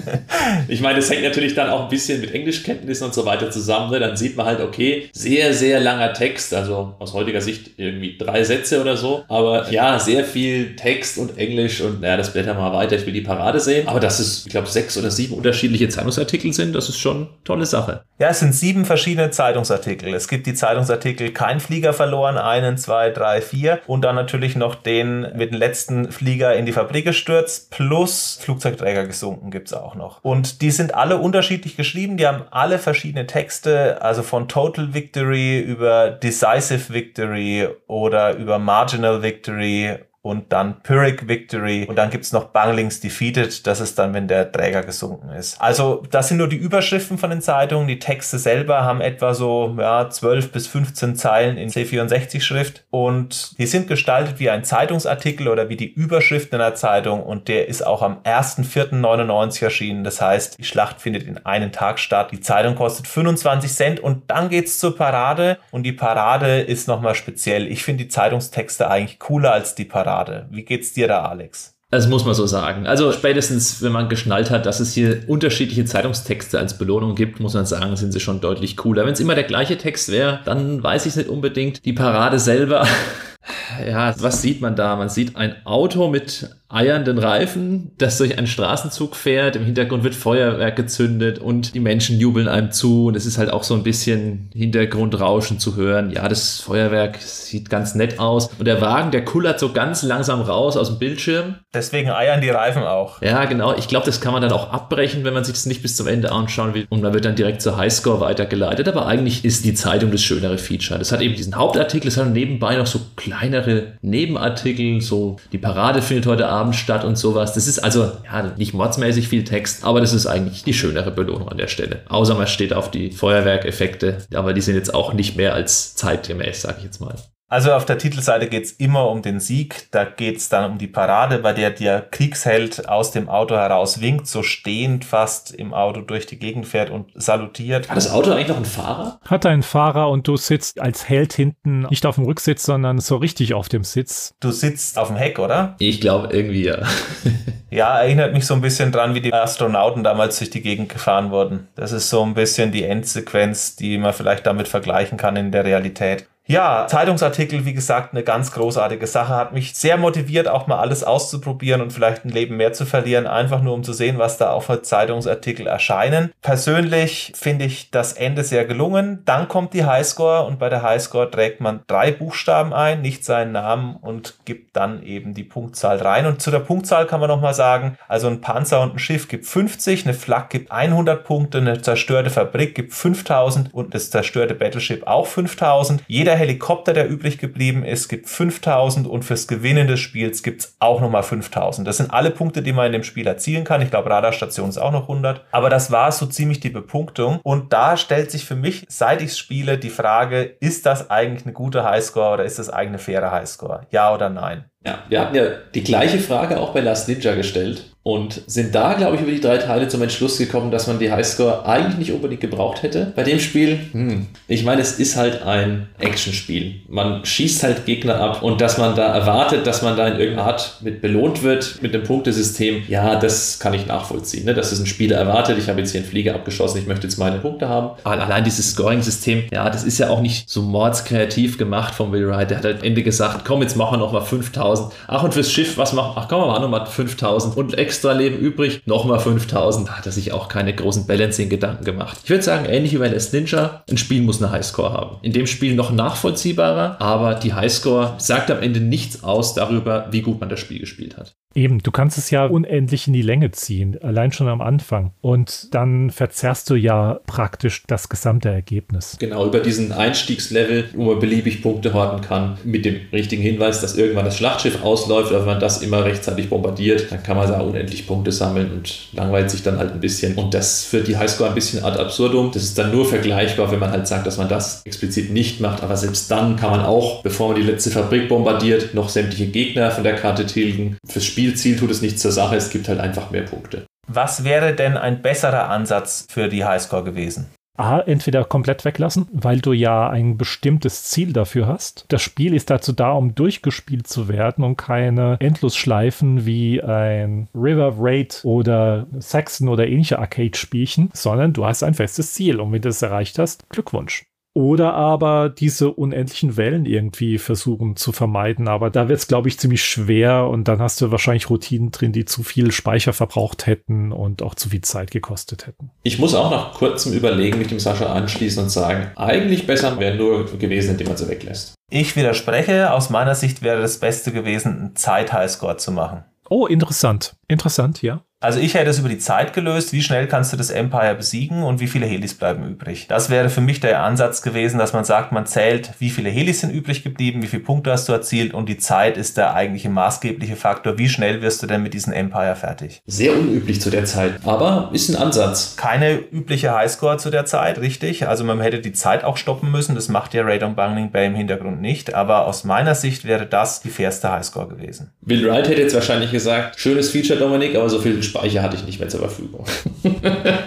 ich 0.69 0.81
meine, 0.81 1.01
es 1.01 1.11
hängt 1.11 1.25
natürlich 1.25 1.55
dann 1.55 1.69
auch 1.71 1.83
ein 1.83 1.89
bisschen 1.89 2.21
mit 2.21 2.33
Englischkenntnissen 2.33 3.07
und 3.07 3.15
so 3.15 3.27
weiter 3.27 3.51
zusammen. 3.51 3.91
Ne? 3.91 3.99
Dann 3.99 4.17
sieht 4.17 4.37
man 4.37 4.47
halt, 4.47 4.61
okay, 4.61 5.09
sehr, 5.13 5.53
sehr 5.53 5.81
langer 5.81 6.13
Text, 6.13 6.55
also 6.55 6.95
aus 7.01 7.13
heutiger 7.13 7.41
Sicht 7.41 7.73
irgendwie 7.77 8.17
drei 8.17 8.45
Sätze 8.45 8.81
oder 8.81 8.97
so. 8.97 9.25
Aber 9.29 9.71
ja, 9.71 9.99
sehr 9.99 10.25
viel 10.25 10.77
Text 10.77 11.19
und 11.19 11.37
Englisch 11.37 11.81
und 11.81 12.01
naja, 12.01 12.17
das 12.17 12.33
blätter 12.33 12.55
mal 12.55 12.73
weiter, 12.73 12.97
ich 12.97 13.05
will 13.07 13.13
die 13.13 13.21
Parade 13.21 13.59
sehen. 13.59 13.89
Aber 13.89 13.99
dass 13.99 14.21
es, 14.21 14.47
ich 14.47 14.53
glaube, 14.53 14.69
sechs 14.69 14.97
oder 14.97 15.11
sieben 15.11 15.35
unterschiedliche 15.35 15.89
Zeitungsartikel 15.89 16.53
sind, 16.53 16.75
das 16.75 16.89
ist 16.89 16.99
schon 16.99 17.17
eine 17.17 17.29
tolle 17.43 17.67
Sache. 17.67 18.03
Ja, 18.19 18.29
es 18.29 18.39
sind 18.39 18.55
sieben 18.55 18.85
verschiedene 18.85 19.31
Zeitungsartikel. 19.31 20.15
Es 20.15 20.29
gibt 20.29 20.47
die 20.47 20.55
Zeitungsartikel 20.55 21.33
Kein 21.33 21.59
Flieger 21.59 21.93
verloren, 21.93 22.37
einen, 22.45 22.77
zwei, 22.79 23.11
drei, 23.11 23.41
vier 23.41 23.81
und 23.87 24.03
dann 24.03 24.15
natürlich 24.15 24.57
noch 24.57 24.75
den 24.75 25.23
mit 25.35 25.53
dem 25.53 25.59
letzten 25.59 26.13
Flieger 26.13 26.55
in 26.55 26.67
die 26.67 26.73
Fabrik 26.73 27.05
gestürzt, 27.05 27.71
plus 27.71 28.39
Flugzeugträger 28.41 29.07
gesunken 29.07 29.51
gibt 29.51 29.69
es 29.69 29.75
auch 29.75 29.95
noch. 29.95 30.23
Und 30.23 30.63
die 30.63 30.71
sind 30.71 30.95
alle 30.95 31.17
unterschiedlich 31.17 31.77
geschrieben, 31.77 32.17
die 32.17 32.27
haben 32.27 32.45
alle 32.51 32.79
verschiedene 32.79 33.27
Texte, 33.27 34.03
also 34.03 34.23
von 34.23 34.49
Total 34.49 34.95
Victory 34.95 35.61
über 35.61 36.11
Decisive 36.11 36.93
Victory 36.93 37.69
oder 37.87 38.37
über 38.37 38.59
Marginal 38.59 39.23
Victory 39.23 39.99
und 40.25 40.55
dann 40.55 40.81
Pyrrhic 40.83 41.29
Victory 41.29 41.85
und 41.87 41.97
dann 41.97 42.09
gibt's 42.09 42.33
noch 42.33 42.45
Bunglings 42.47 42.99
Defeated, 42.99 43.67
das 43.67 43.81
ist 43.81 43.99
dann, 43.99 44.15
wenn 44.15 44.27
der 44.27 44.51
Träger 44.51 44.83
gesunken 44.83 45.29
ist. 45.29 45.61
Also 45.61 46.03
das 46.11 46.29
sind 46.29 46.39
nur 46.39 46.49
die 46.49 46.57
Überschriften 46.57 47.19
von 47.19 47.29
den 47.29 47.43
Zeitungen, 47.43 47.87
die 47.87 47.99
Texte 47.99 48.39
selber 48.39 48.85
haben 48.85 49.03
etwa 49.03 49.35
so 49.35 49.77
ja, 49.79 50.09
12 50.09 50.51
bis 50.51 50.67
15 50.67 51.17
Zeilen 51.17 51.59
in 51.59 51.69
C64-Schrift 51.69 52.85
und 52.89 53.59
die 53.59 53.67
sind 53.67 53.87
gestaltet 53.87 54.41
wie 54.41 54.49
ein 54.49 54.65
Zeitungsartikel 54.65 55.47
oder 55.47 55.69
wie 55.69 55.77
die 55.77 55.93
Überschrift 55.93 56.55
einer 56.55 56.75
Zeitung 56.75 57.23
und 57.23 57.49
der 57.49 57.69
ist 57.69 57.87
auch 57.87 58.01
am 58.01 58.23
1.4.99 58.23 59.63
erschienen. 59.63 60.05
Das 60.05 60.23
heißt, 60.23 60.59
die 60.59 60.65
Schlacht 60.65 61.03
findet 61.03 61.25
in 61.25 61.45
einem 61.45 61.71
Tag 61.71 61.99
statt. 61.99 62.31
Die 62.33 62.41
Zeitung 62.41 62.77
kostet 62.77 63.07
25 63.07 63.71
Cent 63.71 64.01
und 64.01 64.31
dann 64.31 64.49
geht's 64.49 64.79
zur 64.79 64.97
Parade 64.97 65.59
und 65.71 65.83
die 65.83 65.93
Parade 65.93 66.63
ist 66.63 66.89
nochmal 66.89 67.15
speziell. 67.15 67.67
Ich 67.71 67.85
finde 67.85 68.05
die 68.05 68.09
Zeitungstexte 68.09 68.91
eigentlich 68.91 69.19
cooler 69.19 69.53
als 69.53 69.75
die 69.75 69.85
Parade 69.85 70.14
schade. 70.15 70.47
Wie 70.51 70.65
geht's 70.65 70.93
dir 70.93 71.09
da, 71.09 71.25
Alex? 71.25 71.75
Das 71.91 72.09
muss 72.09 72.25
man 72.25 72.35
so 72.35 72.47
sagen. 72.47 72.87
Also 72.87 73.13
spätestens, 73.13 73.81
wenn 73.83 73.93
man 73.93 74.09
geschnallt 74.09 74.51
hat, 74.51 74.67
dass 74.67 74.81
es 74.81 74.95
hier 74.95 75.23
unterschiedliche 75.29 75.85
Zeitungstexte 75.85 76.59
als 76.59 76.77
Belohnung 76.77 77.15
gibt, 77.15 77.39
muss 77.39 77.55
man 77.55 77.67
sagen, 77.67 77.95
sind 77.95 78.13
sie 78.13 78.21
schon 78.21 78.41
deutlich 78.41 78.77
cooler. 78.77 79.07
Wenn 79.07 79.13
es 79.13 79.21
immer 79.21 79.37
der 79.37 79.45
gleiche 79.45 79.79
Text 79.79 80.11
wäre, 80.11 80.41
dann 80.45 80.83
weiß 80.83 81.07
ich 81.07 81.11
es 81.11 81.17
nicht 81.17 81.29
unbedingt. 81.29 81.85
Die 81.85 81.93
Parade 81.93 82.41
selber, 82.41 82.87
ja, 83.87 84.15
was 84.19 84.43
sieht 84.43 84.61
man 84.61 84.77
da? 84.77 84.97
Man 84.97 85.09
sieht 85.09 85.37
ein 85.37 85.55
Auto 85.65 86.09
mit 86.09 86.51
eiernden 86.75 87.19
Reifen, 87.19 87.93
das 87.99 88.19
durch 88.19 88.37
einen 88.37 88.47
Straßenzug 88.47 89.15
fährt. 89.15 89.55
Im 89.55 89.65
Hintergrund 89.65 90.03
wird 90.03 90.15
Feuerwerk 90.15 90.75
gezündet 90.75 91.39
und 91.39 91.75
die 91.75 91.81
Menschen 91.81 92.19
jubeln 92.19 92.49
einem 92.49 92.73
zu. 92.73 93.07
Und 93.07 93.17
es 93.17 93.27
ist 93.27 93.39
halt 93.39 93.53
auch 93.53 93.63
so 93.63 93.75
ein 93.75 93.85
bisschen 93.85 94.51
Hintergrundrauschen 94.53 95.61
zu 95.61 95.77
hören. 95.77 96.11
Ja, 96.11 96.29
das 96.29 96.61
Feuerwerk 96.61 97.21
sieht 97.21 97.71
ganz 97.71 97.95
nett 97.95 98.19
aus. 98.19 98.51
Und 98.59 98.65
der 98.65 98.81
Wagen, 98.81 99.13
der 99.13 99.25
kullert 99.25 99.61
so 99.61 99.73
ganz 99.73 100.03
langsam 100.03 100.41
raus 100.41 100.77
aus 100.77 100.89
dem 100.89 100.99
Bildschirm. 100.99 101.57
Deswegen 101.73 102.11
eiern 102.11 102.41
die 102.41 102.51
Reifen 102.51 102.83
auch. 102.83 103.23
Ja, 103.23 103.45
genau. 103.45 103.77
Ich 103.77 103.87
glaube, 103.87 104.07
das 104.07 104.21
kann 104.21 104.33
man 104.33 104.43
dann 104.43 104.53
auch 104.53 104.73
abbrechen, 104.73 105.23
wenn 105.23 105.35
man 105.35 105.45
sich 105.45 105.55
das 105.55 105.67
nicht 105.67 105.83
bis 105.83 105.97
zum 105.97 106.09
Ende 106.09 106.33
anschauen 106.33 106.75
will. 106.75 106.87
Und 106.89 107.03
man 107.03 107.15
wird 107.15 107.25
dann 107.25 107.37
direkt 107.37 107.63
zur 107.63 107.77
Highscore 107.77 108.21
weitergeleitet. 108.21 108.89
Aber 108.89 109.07
eigentlich 109.07 109.45
ist 109.45 109.65
die 109.65 109.75
Zeitung 109.75 110.11
das 110.11 110.23
schönere 110.23 110.59
Feature. 110.59 110.99
Das 110.99 111.13
hat 111.13 111.21
eben 111.21 111.37
diesen 111.37 111.55
Hauptartikel, 111.55 112.09
es 112.09 112.17
hat 112.17 112.31
nebenbei 112.31 112.77
noch 112.77 112.87
so 112.87 113.01
kleinere 113.17 113.64
Nebenartikel, 114.03 115.01
so 115.01 115.37
die 115.53 115.59
Parade 115.59 116.03
findet 116.03 116.27
heute 116.27 116.49
Abend 116.49 116.77
statt 116.77 117.05
und 117.05 117.17
sowas. 117.17 117.53
Das 117.55 117.67
ist 117.67 117.79
also 117.79 118.13
ja, 118.25 118.55
nicht 118.57 118.75
mordsmäßig 118.75 119.29
viel 119.29 119.45
Text, 119.45 119.85
aber 119.85 120.01
das 120.01 120.13
ist 120.13 120.27
eigentlich 120.27 120.65
die 120.65 120.75
schönere 120.75 121.11
Belohnung 121.11 121.49
an 121.49 121.59
der 121.59 121.69
Stelle. 121.69 122.03
Außer 122.09 122.35
man 122.35 122.47
steht 122.47 122.73
auf 122.73 122.91
die 122.91 123.11
Feuerwerkeffekte, 123.11 124.19
aber 124.35 124.53
die 124.53 124.61
sind 124.61 124.75
jetzt 124.75 124.95
auch 124.95 125.13
nicht 125.13 125.37
mehr 125.37 125.55
als 125.55 125.95
zeitgemäß, 125.95 126.63
sage 126.63 126.77
ich 126.79 126.85
jetzt 126.85 127.01
mal. 127.01 127.15
Also 127.55 127.73
auf 127.73 127.85
der 127.85 127.99
Titelseite 127.99 128.49
geht 128.49 128.65
es 128.65 128.73
immer 128.73 129.09
um 129.09 129.23
den 129.23 129.39
Sieg. 129.39 129.87
Da 129.93 130.03
geht 130.03 130.39
es 130.39 130.49
dann 130.49 130.73
um 130.73 130.79
die 130.79 130.89
Parade, 130.89 131.39
bei 131.39 131.53
der 131.53 131.71
der 131.71 132.01
Kriegsheld 132.01 132.89
aus 132.89 133.13
dem 133.13 133.29
Auto 133.29 133.55
heraus 133.55 134.01
winkt, 134.01 134.27
so 134.27 134.43
stehend 134.43 135.05
fast 135.05 135.55
im 135.55 135.73
Auto 135.73 136.01
durch 136.01 136.27
die 136.27 136.41
Gegend 136.41 136.67
fährt 136.67 136.91
und 136.91 137.13
salutiert. 137.15 137.89
Hat 137.89 137.97
das 137.97 138.11
Auto 138.11 138.33
eigentlich 138.33 138.49
noch 138.49 138.57
einen 138.57 138.65
Fahrer? 138.65 139.21
Hat 139.25 139.47
einen 139.47 139.63
Fahrer 139.63 140.11
und 140.11 140.27
du 140.27 140.37
sitzt 140.37 140.81
als 140.81 141.09
Held 141.09 141.33
hinten 141.33 141.83
nicht 141.83 142.05
auf 142.07 142.17
dem 142.17 142.25
Rücksitz, 142.25 142.65
sondern 142.65 142.99
so 142.99 143.19
richtig 143.19 143.55
auf 143.55 143.69
dem 143.69 143.85
Sitz. 143.85 144.35
Du 144.41 144.51
sitzt 144.51 144.99
auf 144.99 145.07
dem 145.07 145.17
Heck, 145.17 145.39
oder? 145.39 145.77
Ich 145.79 146.01
glaube 146.01 146.35
irgendwie 146.37 146.65
ja. 146.65 146.79
ja, 147.71 148.01
erinnert 148.01 148.35
mich 148.35 148.49
so 148.49 148.55
ein 148.55 148.63
bisschen 148.63 148.91
dran, 148.91 149.15
wie 149.15 149.21
die 149.21 149.33
Astronauten 149.33 150.03
damals 150.03 150.41
durch 150.41 150.51
die 150.51 150.61
Gegend 150.61 150.89
gefahren 150.89 151.31
wurden. 151.31 151.69
Das 151.77 151.93
ist 151.93 152.11
so 152.11 152.25
ein 152.25 152.35
bisschen 152.35 152.73
die 152.73 152.83
Endsequenz, 152.83 153.77
die 153.77 153.97
man 153.97 154.13
vielleicht 154.13 154.45
damit 154.45 154.67
vergleichen 154.67 155.19
kann 155.19 155.37
in 155.37 155.53
der 155.53 155.65
Realität. 155.65 156.27
Ja, 156.47 156.87
Zeitungsartikel, 156.87 157.65
wie 157.65 157.73
gesagt, 157.73 158.13
eine 158.13 158.23
ganz 158.23 158.53
großartige 158.53 159.07
Sache. 159.07 159.35
Hat 159.35 159.55
mich 159.55 159.75
sehr 159.75 159.97
motiviert, 159.97 160.47
auch 160.47 160.67
mal 160.67 160.79
alles 160.79 161.03
auszuprobieren 161.03 161.81
und 161.81 161.91
vielleicht 161.91 162.27
ein 162.27 162.29
Leben 162.29 162.59
mehr 162.59 162.75
zu 162.75 162.85
verlieren, 162.85 163.27
einfach 163.27 163.63
nur 163.63 163.73
um 163.73 163.83
zu 163.83 163.95
sehen, 163.95 164.19
was 164.19 164.37
da 164.37 164.51
auch 164.51 164.65
für 164.65 164.83
Zeitungsartikel 164.83 165.67
erscheinen. 165.67 166.33
Persönlich 166.43 167.33
finde 167.35 167.65
ich 167.65 167.91
das 167.91 168.13
Ende 168.13 168.45
sehr 168.45 168.67
gelungen. 168.67 169.23
Dann 169.25 169.49
kommt 169.49 169.73
die 169.73 169.87
Highscore 169.87 170.45
und 170.45 170.59
bei 170.59 170.69
der 170.69 170.83
Highscore 170.83 171.31
trägt 171.31 171.63
man 171.63 171.81
drei 171.87 172.13
Buchstaben 172.13 172.75
ein, 172.75 173.01
nicht 173.01 173.25
seinen 173.25 173.53
Namen 173.53 173.97
und 173.97 174.35
gibt 174.45 174.77
dann 174.77 175.03
eben 175.03 175.33
die 175.33 175.45
Punktzahl 175.45 175.97
rein. 175.97 176.27
Und 176.27 176.43
zu 176.43 176.51
der 176.51 176.59
Punktzahl 176.59 177.07
kann 177.07 177.21
man 177.21 177.31
nochmal 177.31 177.55
sagen, 177.55 177.97
also 178.07 178.27
ein 178.29 178.43
Panzer 178.43 178.83
und 178.83 178.97
ein 178.97 178.99
Schiff 178.99 179.29
gibt 179.29 179.47
50, 179.47 180.05
eine 180.05 180.13
Flak 180.13 180.51
gibt 180.51 180.71
100 180.71 181.25
Punkte, 181.25 181.57
eine 181.57 181.81
zerstörte 181.81 182.29
Fabrik 182.29 182.75
gibt 182.75 182.93
5000 182.93 183.73
und 183.73 183.95
das 183.95 184.11
zerstörte 184.11 184.55
Battleship 184.55 185.07
auch 185.07 185.27
5000. 185.27 186.03
Jeder 186.07 186.34
jeder 186.35 186.47
Helikopter, 186.47 186.93
der 186.93 187.09
übrig 187.09 187.39
geblieben 187.39 187.85
ist, 187.85 188.09
gibt 188.09 188.29
5000 188.29 189.07
und 189.07 189.25
fürs 189.25 189.47
Gewinnen 189.47 189.87
des 189.87 190.01
Spiels 190.01 190.43
gibt's 190.43 190.77
auch 190.81 191.01
nochmal 191.01 191.23
5000. 191.23 191.87
Das 191.87 191.99
sind 191.99 192.11
alle 192.11 192.31
Punkte, 192.31 192.63
die 192.63 192.73
man 192.73 192.87
in 192.87 192.93
dem 192.93 193.03
Spiel 193.05 193.27
erzielen 193.27 193.63
kann. 193.63 193.81
Ich 193.83 193.91
glaube, 193.91 194.11
Radarstation 194.11 194.69
ist 194.69 194.79
auch 194.79 194.91
noch 194.91 195.03
100. 195.03 195.45
Aber 195.53 195.71
das 195.71 195.93
war 195.93 196.11
so 196.11 196.27
ziemlich 196.27 196.59
die 196.59 196.71
Bepunktung. 196.71 197.39
Und 197.45 197.73
da 197.73 197.97
stellt 197.97 198.33
sich 198.33 198.45
für 198.45 198.57
mich, 198.57 198.85
seit 198.89 199.23
ich 199.23 199.37
spiele, 199.37 199.79
die 199.79 199.91
Frage, 199.91 200.57
ist 200.61 200.87
das 200.87 201.09
eigentlich 201.09 201.45
eine 201.45 201.53
gute 201.53 201.85
Highscore 201.85 202.35
oder 202.35 202.45
ist 202.45 202.59
das 202.59 202.69
eigentlich 202.69 202.89
eine 202.89 202.99
faire 202.99 203.31
Highscore? 203.31 203.87
Ja 203.91 204.13
oder 204.13 204.29
nein? 204.29 204.65
Ja, 204.85 205.05
wir 205.09 205.21
hatten 205.21 205.37
ja 205.37 205.45
die 205.73 205.85
gleiche 205.85 206.19
Frage 206.19 206.59
auch 206.59 206.75
bei 206.75 206.81
Last 206.81 207.09
Ninja 207.09 207.35
gestellt 207.35 207.94
und 208.05 208.43
sind 208.47 208.75
da, 208.75 208.93
glaube 208.93 209.17
ich, 209.17 209.23
über 209.23 209.31
die 209.31 209.41
drei 209.41 209.57
Teile 209.57 209.89
zum 209.89 210.03
Entschluss 210.03 210.37
gekommen, 210.37 210.71
dass 210.71 210.87
man 210.87 210.99
die 210.99 211.11
Highscore 211.11 211.65
eigentlich 211.67 211.97
nicht 211.97 212.13
unbedingt 212.13 212.43
gebraucht 212.43 212.83
hätte. 212.83 213.13
Bei 213.17 213.23
dem 213.23 213.41
Spiel, 213.41 213.79
hm, 213.93 214.27
ich 214.47 214.63
meine, 214.63 214.83
es 214.83 214.99
ist 214.99 215.17
halt 215.17 215.43
ein 215.43 215.89
Actionspiel. 215.99 216.83
Man 216.87 217.25
schießt 217.25 217.63
halt 217.63 217.87
Gegner 217.87 218.21
ab 218.21 218.43
und 218.43 218.61
dass 218.61 218.77
man 218.77 218.95
da 218.95 219.07
erwartet, 219.15 219.67
dass 219.67 219.81
man 219.81 219.97
da 219.97 220.07
in 220.07 220.19
irgendeiner 220.19 220.49
Art 220.49 220.77
mit 220.83 221.01
belohnt 221.01 221.43
wird 221.43 221.79
mit 221.81 221.95
dem 221.95 222.03
Punktesystem, 222.03 222.83
ja, 222.89 223.17
das 223.17 223.59
kann 223.59 223.73
ich 223.73 223.87
nachvollziehen. 223.87 224.45
Ne? 224.45 224.53
Dass 224.53 224.71
es 224.71 224.81
ein 224.81 224.87
Spieler 224.87 225.17
erwartet, 225.17 225.57
ich 225.57 225.71
habe 225.71 225.81
jetzt 225.81 225.93
hier 225.93 226.03
einen 226.03 226.11
Flieger 226.11 226.35
abgeschossen, 226.35 226.79
ich 226.79 226.87
möchte 226.87 227.07
jetzt 227.07 227.17
meine 227.17 227.39
Punkte 227.39 227.71
haben. 227.71 227.99
Allein 228.05 228.45
dieses 228.45 228.73
Scoring-System, 228.73 229.45
ja, 229.51 229.71
das 229.71 229.83
ist 229.83 229.97
ja 229.97 230.11
auch 230.11 230.21
nicht 230.21 230.51
so 230.51 230.61
mordskreativ 230.61 231.57
gemacht 231.57 231.95
vom 231.95 232.13
Will 232.13 232.29
Wright. 232.29 232.51
Der 232.51 232.59
hat 232.59 232.65
halt 232.65 232.81
am 232.81 232.85
Ende 232.85 233.03
gesagt, 233.03 233.47
komm, 233.47 233.63
jetzt 233.63 233.79
machen 233.79 233.95
wir 233.95 233.99
nochmal 233.99 234.21
5000. 234.23 234.93
Ach, 235.07 235.23
und 235.23 235.33
fürs 235.33 235.51
Schiff, 235.51 235.79
was 235.79 235.95
machen? 235.95 236.13
Ach, 236.17 236.29
komm, 236.29 236.43
wir 236.43 236.49
machen 236.49 236.63
nochmal 236.63 236.85
5000 236.85 237.57
und 237.57 237.79
extra 237.79 237.94
extra 237.95 238.13
Leben 238.13 238.39
übrig, 238.39 238.83
nochmal 238.87 239.21
5000. 239.21 239.87
Da 239.87 239.93
hat 239.93 240.07
er 240.07 240.11
sich 240.11 240.33
auch 240.33 240.49
keine 240.49 240.75
großen 240.75 241.07
Balancing-Gedanken 241.07 241.85
gemacht. 241.85 242.19
Ich 242.25 242.31
würde 242.31 242.43
sagen, 242.43 242.65
ähnlich 242.65 242.93
wie 242.93 242.99
bei 242.99 243.07
Les 243.07 243.33
Ninja, 243.33 243.85
ein 243.89 243.97
Spiel 243.99 244.21
muss 244.21 244.43
eine 244.43 244.51
Highscore 244.51 244.93
haben. 244.93 245.19
In 245.23 245.33
dem 245.33 245.47
Spiel 245.47 245.77
noch 245.77 245.93
nachvollziehbarer, 245.93 247.01
aber 247.01 247.37
die 247.37 247.55
Highscore 247.55 248.15
sagt 248.19 248.51
am 248.51 248.61
Ende 248.61 248.81
nichts 248.81 249.23
aus 249.23 249.55
darüber, 249.55 250.09
wie 250.11 250.23
gut 250.23 250.41
man 250.41 250.49
das 250.49 250.59
Spiel 250.59 250.81
gespielt 250.81 251.17
hat. 251.17 251.37
Eben, 251.55 251.79
du 251.79 251.91
kannst 251.91 252.19
es 252.19 252.31
ja 252.31 252.47
unendlich 252.47 253.07
in 253.07 253.13
die 253.13 253.23
Länge 253.23 253.53
ziehen, 253.53 253.97
allein 254.03 254.33
schon 254.33 254.49
am 254.49 254.61
Anfang. 254.61 255.13
Und 255.21 255.73
dann 255.75 256.11
verzerrst 256.11 256.69
du 256.69 256.75
ja 256.75 257.21
praktisch 257.27 257.85
das 257.87 258.09
gesamte 258.09 258.49
Ergebnis. 258.49 259.17
Genau, 259.21 259.47
über 259.47 259.61
diesen 259.61 259.93
Einstiegslevel, 259.93 260.91
wo 260.95 261.13
man 261.13 261.21
beliebig 261.21 261.63
Punkte 261.63 261.95
horten 261.95 262.21
kann, 262.23 262.59
mit 262.65 262.85
dem 262.85 262.97
richtigen 263.13 263.43
Hinweis, 263.43 263.81
dass 263.81 263.97
irgendwann 263.97 264.25
das 264.25 264.37
Schlachtschiff 264.37 264.83
ausläuft, 264.83 265.31
aber 265.31 265.41
wenn 265.41 265.53
man 265.53 265.61
das 265.61 265.83
immer 265.83 266.05
rechtzeitig 266.05 266.49
bombardiert, 266.49 267.13
dann 267.13 267.23
kann 267.23 267.37
man 267.37 267.49
da 267.49 267.61
unendlich 267.61 268.07
Punkte 268.07 268.33
sammeln 268.33 268.73
und 268.73 269.09
langweilt 269.13 269.51
sich 269.51 269.63
dann 269.63 269.79
halt 269.79 269.93
ein 269.93 270.01
bisschen. 270.01 270.35
Und 270.35 270.55
das 270.55 270.85
führt 270.85 271.07
die 271.07 271.17
Highscore 271.17 271.51
ein 271.51 271.55
bisschen 271.55 271.85
ad 271.85 271.99
absurdum. 271.99 272.51
Das 272.53 272.65
ist 272.65 272.77
dann 272.77 272.91
nur 272.91 273.07
vergleichbar, 273.07 273.71
wenn 273.71 273.79
man 273.79 273.93
halt 273.93 274.09
sagt, 274.09 274.27
dass 274.27 274.39
man 274.39 274.49
das 274.49 274.83
explizit 274.85 275.31
nicht 275.31 275.61
macht. 275.61 275.83
Aber 275.83 275.97
selbst 275.97 276.31
dann 276.31 276.57
kann 276.57 276.71
man 276.71 276.81
auch, 276.81 277.23
bevor 277.23 277.49
man 277.49 277.57
die 277.57 277.67
letzte 277.67 277.91
Fabrik 277.91 278.29
bombardiert, 278.29 278.95
noch 278.95 279.09
sämtliche 279.09 279.47
Gegner 279.47 279.91
von 279.91 280.03
der 280.03 280.17
Karte 280.17 280.47
tilgen. 280.47 280.97
Fürs 281.07 281.25
Spiel 281.25 281.44
Spielziel 281.45 281.77
tut 281.77 281.91
es 281.91 282.01
nichts 282.01 282.23
zur 282.23 282.33
Sache, 282.33 282.57
es 282.57 282.71
gibt 282.71 282.89
halt 282.89 283.01
einfach 283.01 283.31
mehr 283.31 283.43
Punkte. 283.43 283.85
Was 284.09 284.45
wäre 284.45 284.75
denn 284.75 284.97
ein 284.97 285.21
besserer 285.21 285.69
Ansatz 285.69 286.27
für 286.31 286.49
die 286.49 286.65
Highscore 286.65 287.05
gewesen? 287.05 287.51
A, 287.77 288.01
entweder 288.01 288.45
komplett 288.45 288.87
weglassen, 288.87 289.27
weil 289.31 289.61
du 289.61 289.73
ja 289.73 290.09
ein 290.09 290.39
bestimmtes 290.39 291.05
Ziel 291.05 291.35
dafür 291.35 291.67
hast. 291.67 292.07
Das 292.09 292.23
Spiel 292.23 292.55
ist 292.55 292.71
dazu 292.71 292.93
da, 292.93 293.13
um 293.13 293.35
durchgespielt 293.35 294.07
zu 294.07 294.29
werden 294.29 294.65
und 294.65 294.77
keine 294.77 295.37
Endlosschleifen 295.41 296.47
wie 296.47 296.83
ein 296.83 297.49
River 297.55 297.97
Raid 297.99 298.41
oder 298.45 299.07
Saxon 299.19 299.69
oder 299.69 299.87
ähnliche 299.87 300.19
Arcade-Spielchen, 300.19 301.11
sondern 301.13 301.53
du 301.53 301.67
hast 301.67 301.83
ein 301.83 301.95
festes 301.95 302.33
Ziel 302.33 302.59
und 302.59 302.73
wenn 302.73 302.81
du 302.81 302.89
es 302.89 303.03
erreicht 303.03 303.39
hast, 303.39 303.69
Glückwunsch. 303.69 304.25
Oder 304.57 304.95
aber 304.95 305.49
diese 305.49 305.91
unendlichen 305.91 306.57
Wellen 306.57 306.87
irgendwie 306.87 307.39
versuchen 307.39 307.97
zu 307.97 308.13
vermeiden. 308.13 308.69
Aber 308.69 308.89
da 308.89 309.09
wird 309.09 309.19
es, 309.19 309.27
glaube 309.27 309.49
ich, 309.49 309.59
ziemlich 309.59 309.85
schwer 309.85 310.47
und 310.49 310.69
dann 310.69 310.81
hast 310.81 311.01
du 311.01 311.11
wahrscheinlich 311.11 311.51
Routinen 311.51 311.91
drin, 311.91 312.13
die 312.13 312.25
zu 312.25 312.45
viel 312.45 312.71
Speicher 312.71 313.13
verbraucht 313.13 313.67
hätten 313.67 314.13
und 314.13 314.43
auch 314.43 314.55
zu 314.55 314.69
viel 314.69 314.83
Zeit 314.83 315.11
gekostet 315.11 315.67
hätten. 315.67 315.91
Ich 316.05 316.21
muss 316.21 316.37
auch 316.37 316.53
nach 316.53 316.73
kurzem 316.73 317.13
Überlegen 317.15 317.59
mit 317.59 317.73
dem 317.73 317.81
Sascha 317.81 318.13
anschließen 318.13 318.63
und 318.63 318.71
sagen, 318.71 319.09
eigentlich 319.17 319.67
besser 319.67 319.99
wäre 319.99 320.17
nur 320.17 320.45
gewesen, 320.57 320.93
indem 320.93 321.09
man 321.09 321.17
sie 321.17 321.29
weglässt. 321.29 321.75
Ich 321.91 322.15
widerspreche. 322.15 322.93
Aus 322.93 323.11
meiner 323.11 323.35
Sicht 323.35 323.63
wäre 323.63 323.81
das 323.81 323.99
Beste 323.99 324.31
gewesen, 324.31 324.79
einen 324.79 324.97
Zeit-Highscore 324.97 325.79
zu 325.79 325.91
machen. 325.91 326.25
Oh, 326.49 326.67
interessant. 326.67 327.35
Interessant, 327.49 328.03
ja. 328.03 328.23
Also 328.45 328.61
ich 328.61 328.75
hätte 328.75 328.91
es 328.91 328.99
über 328.99 329.09
die 329.09 329.17
Zeit 329.17 329.55
gelöst, 329.55 329.95
wie 329.95 330.03
schnell 330.03 330.27
kannst 330.27 330.53
du 330.53 330.59
das 330.59 330.69
Empire 330.69 331.15
besiegen 331.15 331.63
und 331.63 331.81
wie 331.81 331.87
viele 331.87 332.05
Helis 332.05 332.35
bleiben 332.35 332.69
übrig. 332.69 333.07
Das 333.09 333.31
wäre 333.31 333.49
für 333.49 333.63
mich 333.63 333.81
der 333.81 334.03
Ansatz 334.03 334.43
gewesen, 334.43 334.77
dass 334.77 334.93
man 334.93 335.07
sagt, 335.07 335.33
man 335.33 335.47
zählt, 335.47 335.93
wie 335.99 336.11
viele 336.11 336.29
Helis 336.29 336.61
sind 336.61 336.69
übrig 336.69 337.03
geblieben, 337.03 337.41
wie 337.43 337.47
viele 337.47 337.63
Punkte 337.63 337.91
hast 337.91 338.07
du 338.07 338.13
erzielt 338.13 338.53
und 338.53 338.69
die 338.69 338.77
Zeit 338.77 339.17
ist 339.17 339.39
der 339.39 339.55
eigentliche 339.55 339.89
maßgebliche 339.89 340.57
Faktor. 340.57 340.99
Wie 340.99 341.09
schnell 341.09 341.41
wirst 341.41 341.63
du 341.63 341.67
denn 341.67 341.83
mit 341.83 341.95
diesem 341.95 342.13
Empire 342.13 342.55
fertig? 342.55 343.01
Sehr 343.07 343.33
unüblich 343.33 343.81
zu 343.81 343.89
der 343.89 344.05
Zeit, 344.05 344.35
aber 344.45 344.91
ist 344.93 345.09
ein 345.09 345.17
Ansatz. 345.17 345.77
Keine 345.79 346.19
übliche 346.31 346.75
Highscore 346.75 347.17
zu 347.17 347.31
der 347.31 347.47
Zeit, 347.47 347.79
richtig. 347.79 348.29
Also 348.29 348.45
man 348.45 348.61
hätte 348.61 348.81
die 348.81 348.93
Zeit 348.93 349.25
auch 349.25 349.39
stoppen 349.39 349.73
müssen. 349.73 349.95
Das 349.95 350.11
macht 350.11 350.35
ja 350.35 350.43
Radon 350.45 350.77
Bungling 350.77 351.11
Bay 351.11 351.29
im 351.29 351.35
Hintergrund 351.35 351.81
nicht. 351.81 352.15
Aber 352.15 352.47
aus 352.47 352.65
meiner 352.65 352.95
Sicht 352.95 353.25
wäre 353.25 353.47
das 353.47 353.81
die 353.81 353.89
fairste 353.89 354.31
Highscore 354.31 354.69
gewesen. 354.69 355.13
Will 355.23 355.49
Wright 355.49 355.67
hätte 355.67 355.81
jetzt 355.81 355.95
wahrscheinlich 355.95 356.31
gesagt, 356.31 356.79
schönes 356.79 357.11
Feature, 357.11 357.39
Dominik, 357.39 357.75
aber 357.75 357.89
so 357.89 358.01
viel 358.01 358.23
Speicher 358.35 358.63
hatte 358.63 358.77
ich 358.77 358.85
nicht 358.85 358.99
mehr 358.99 359.09
zur 359.09 359.21
Verfügung. 359.21 359.65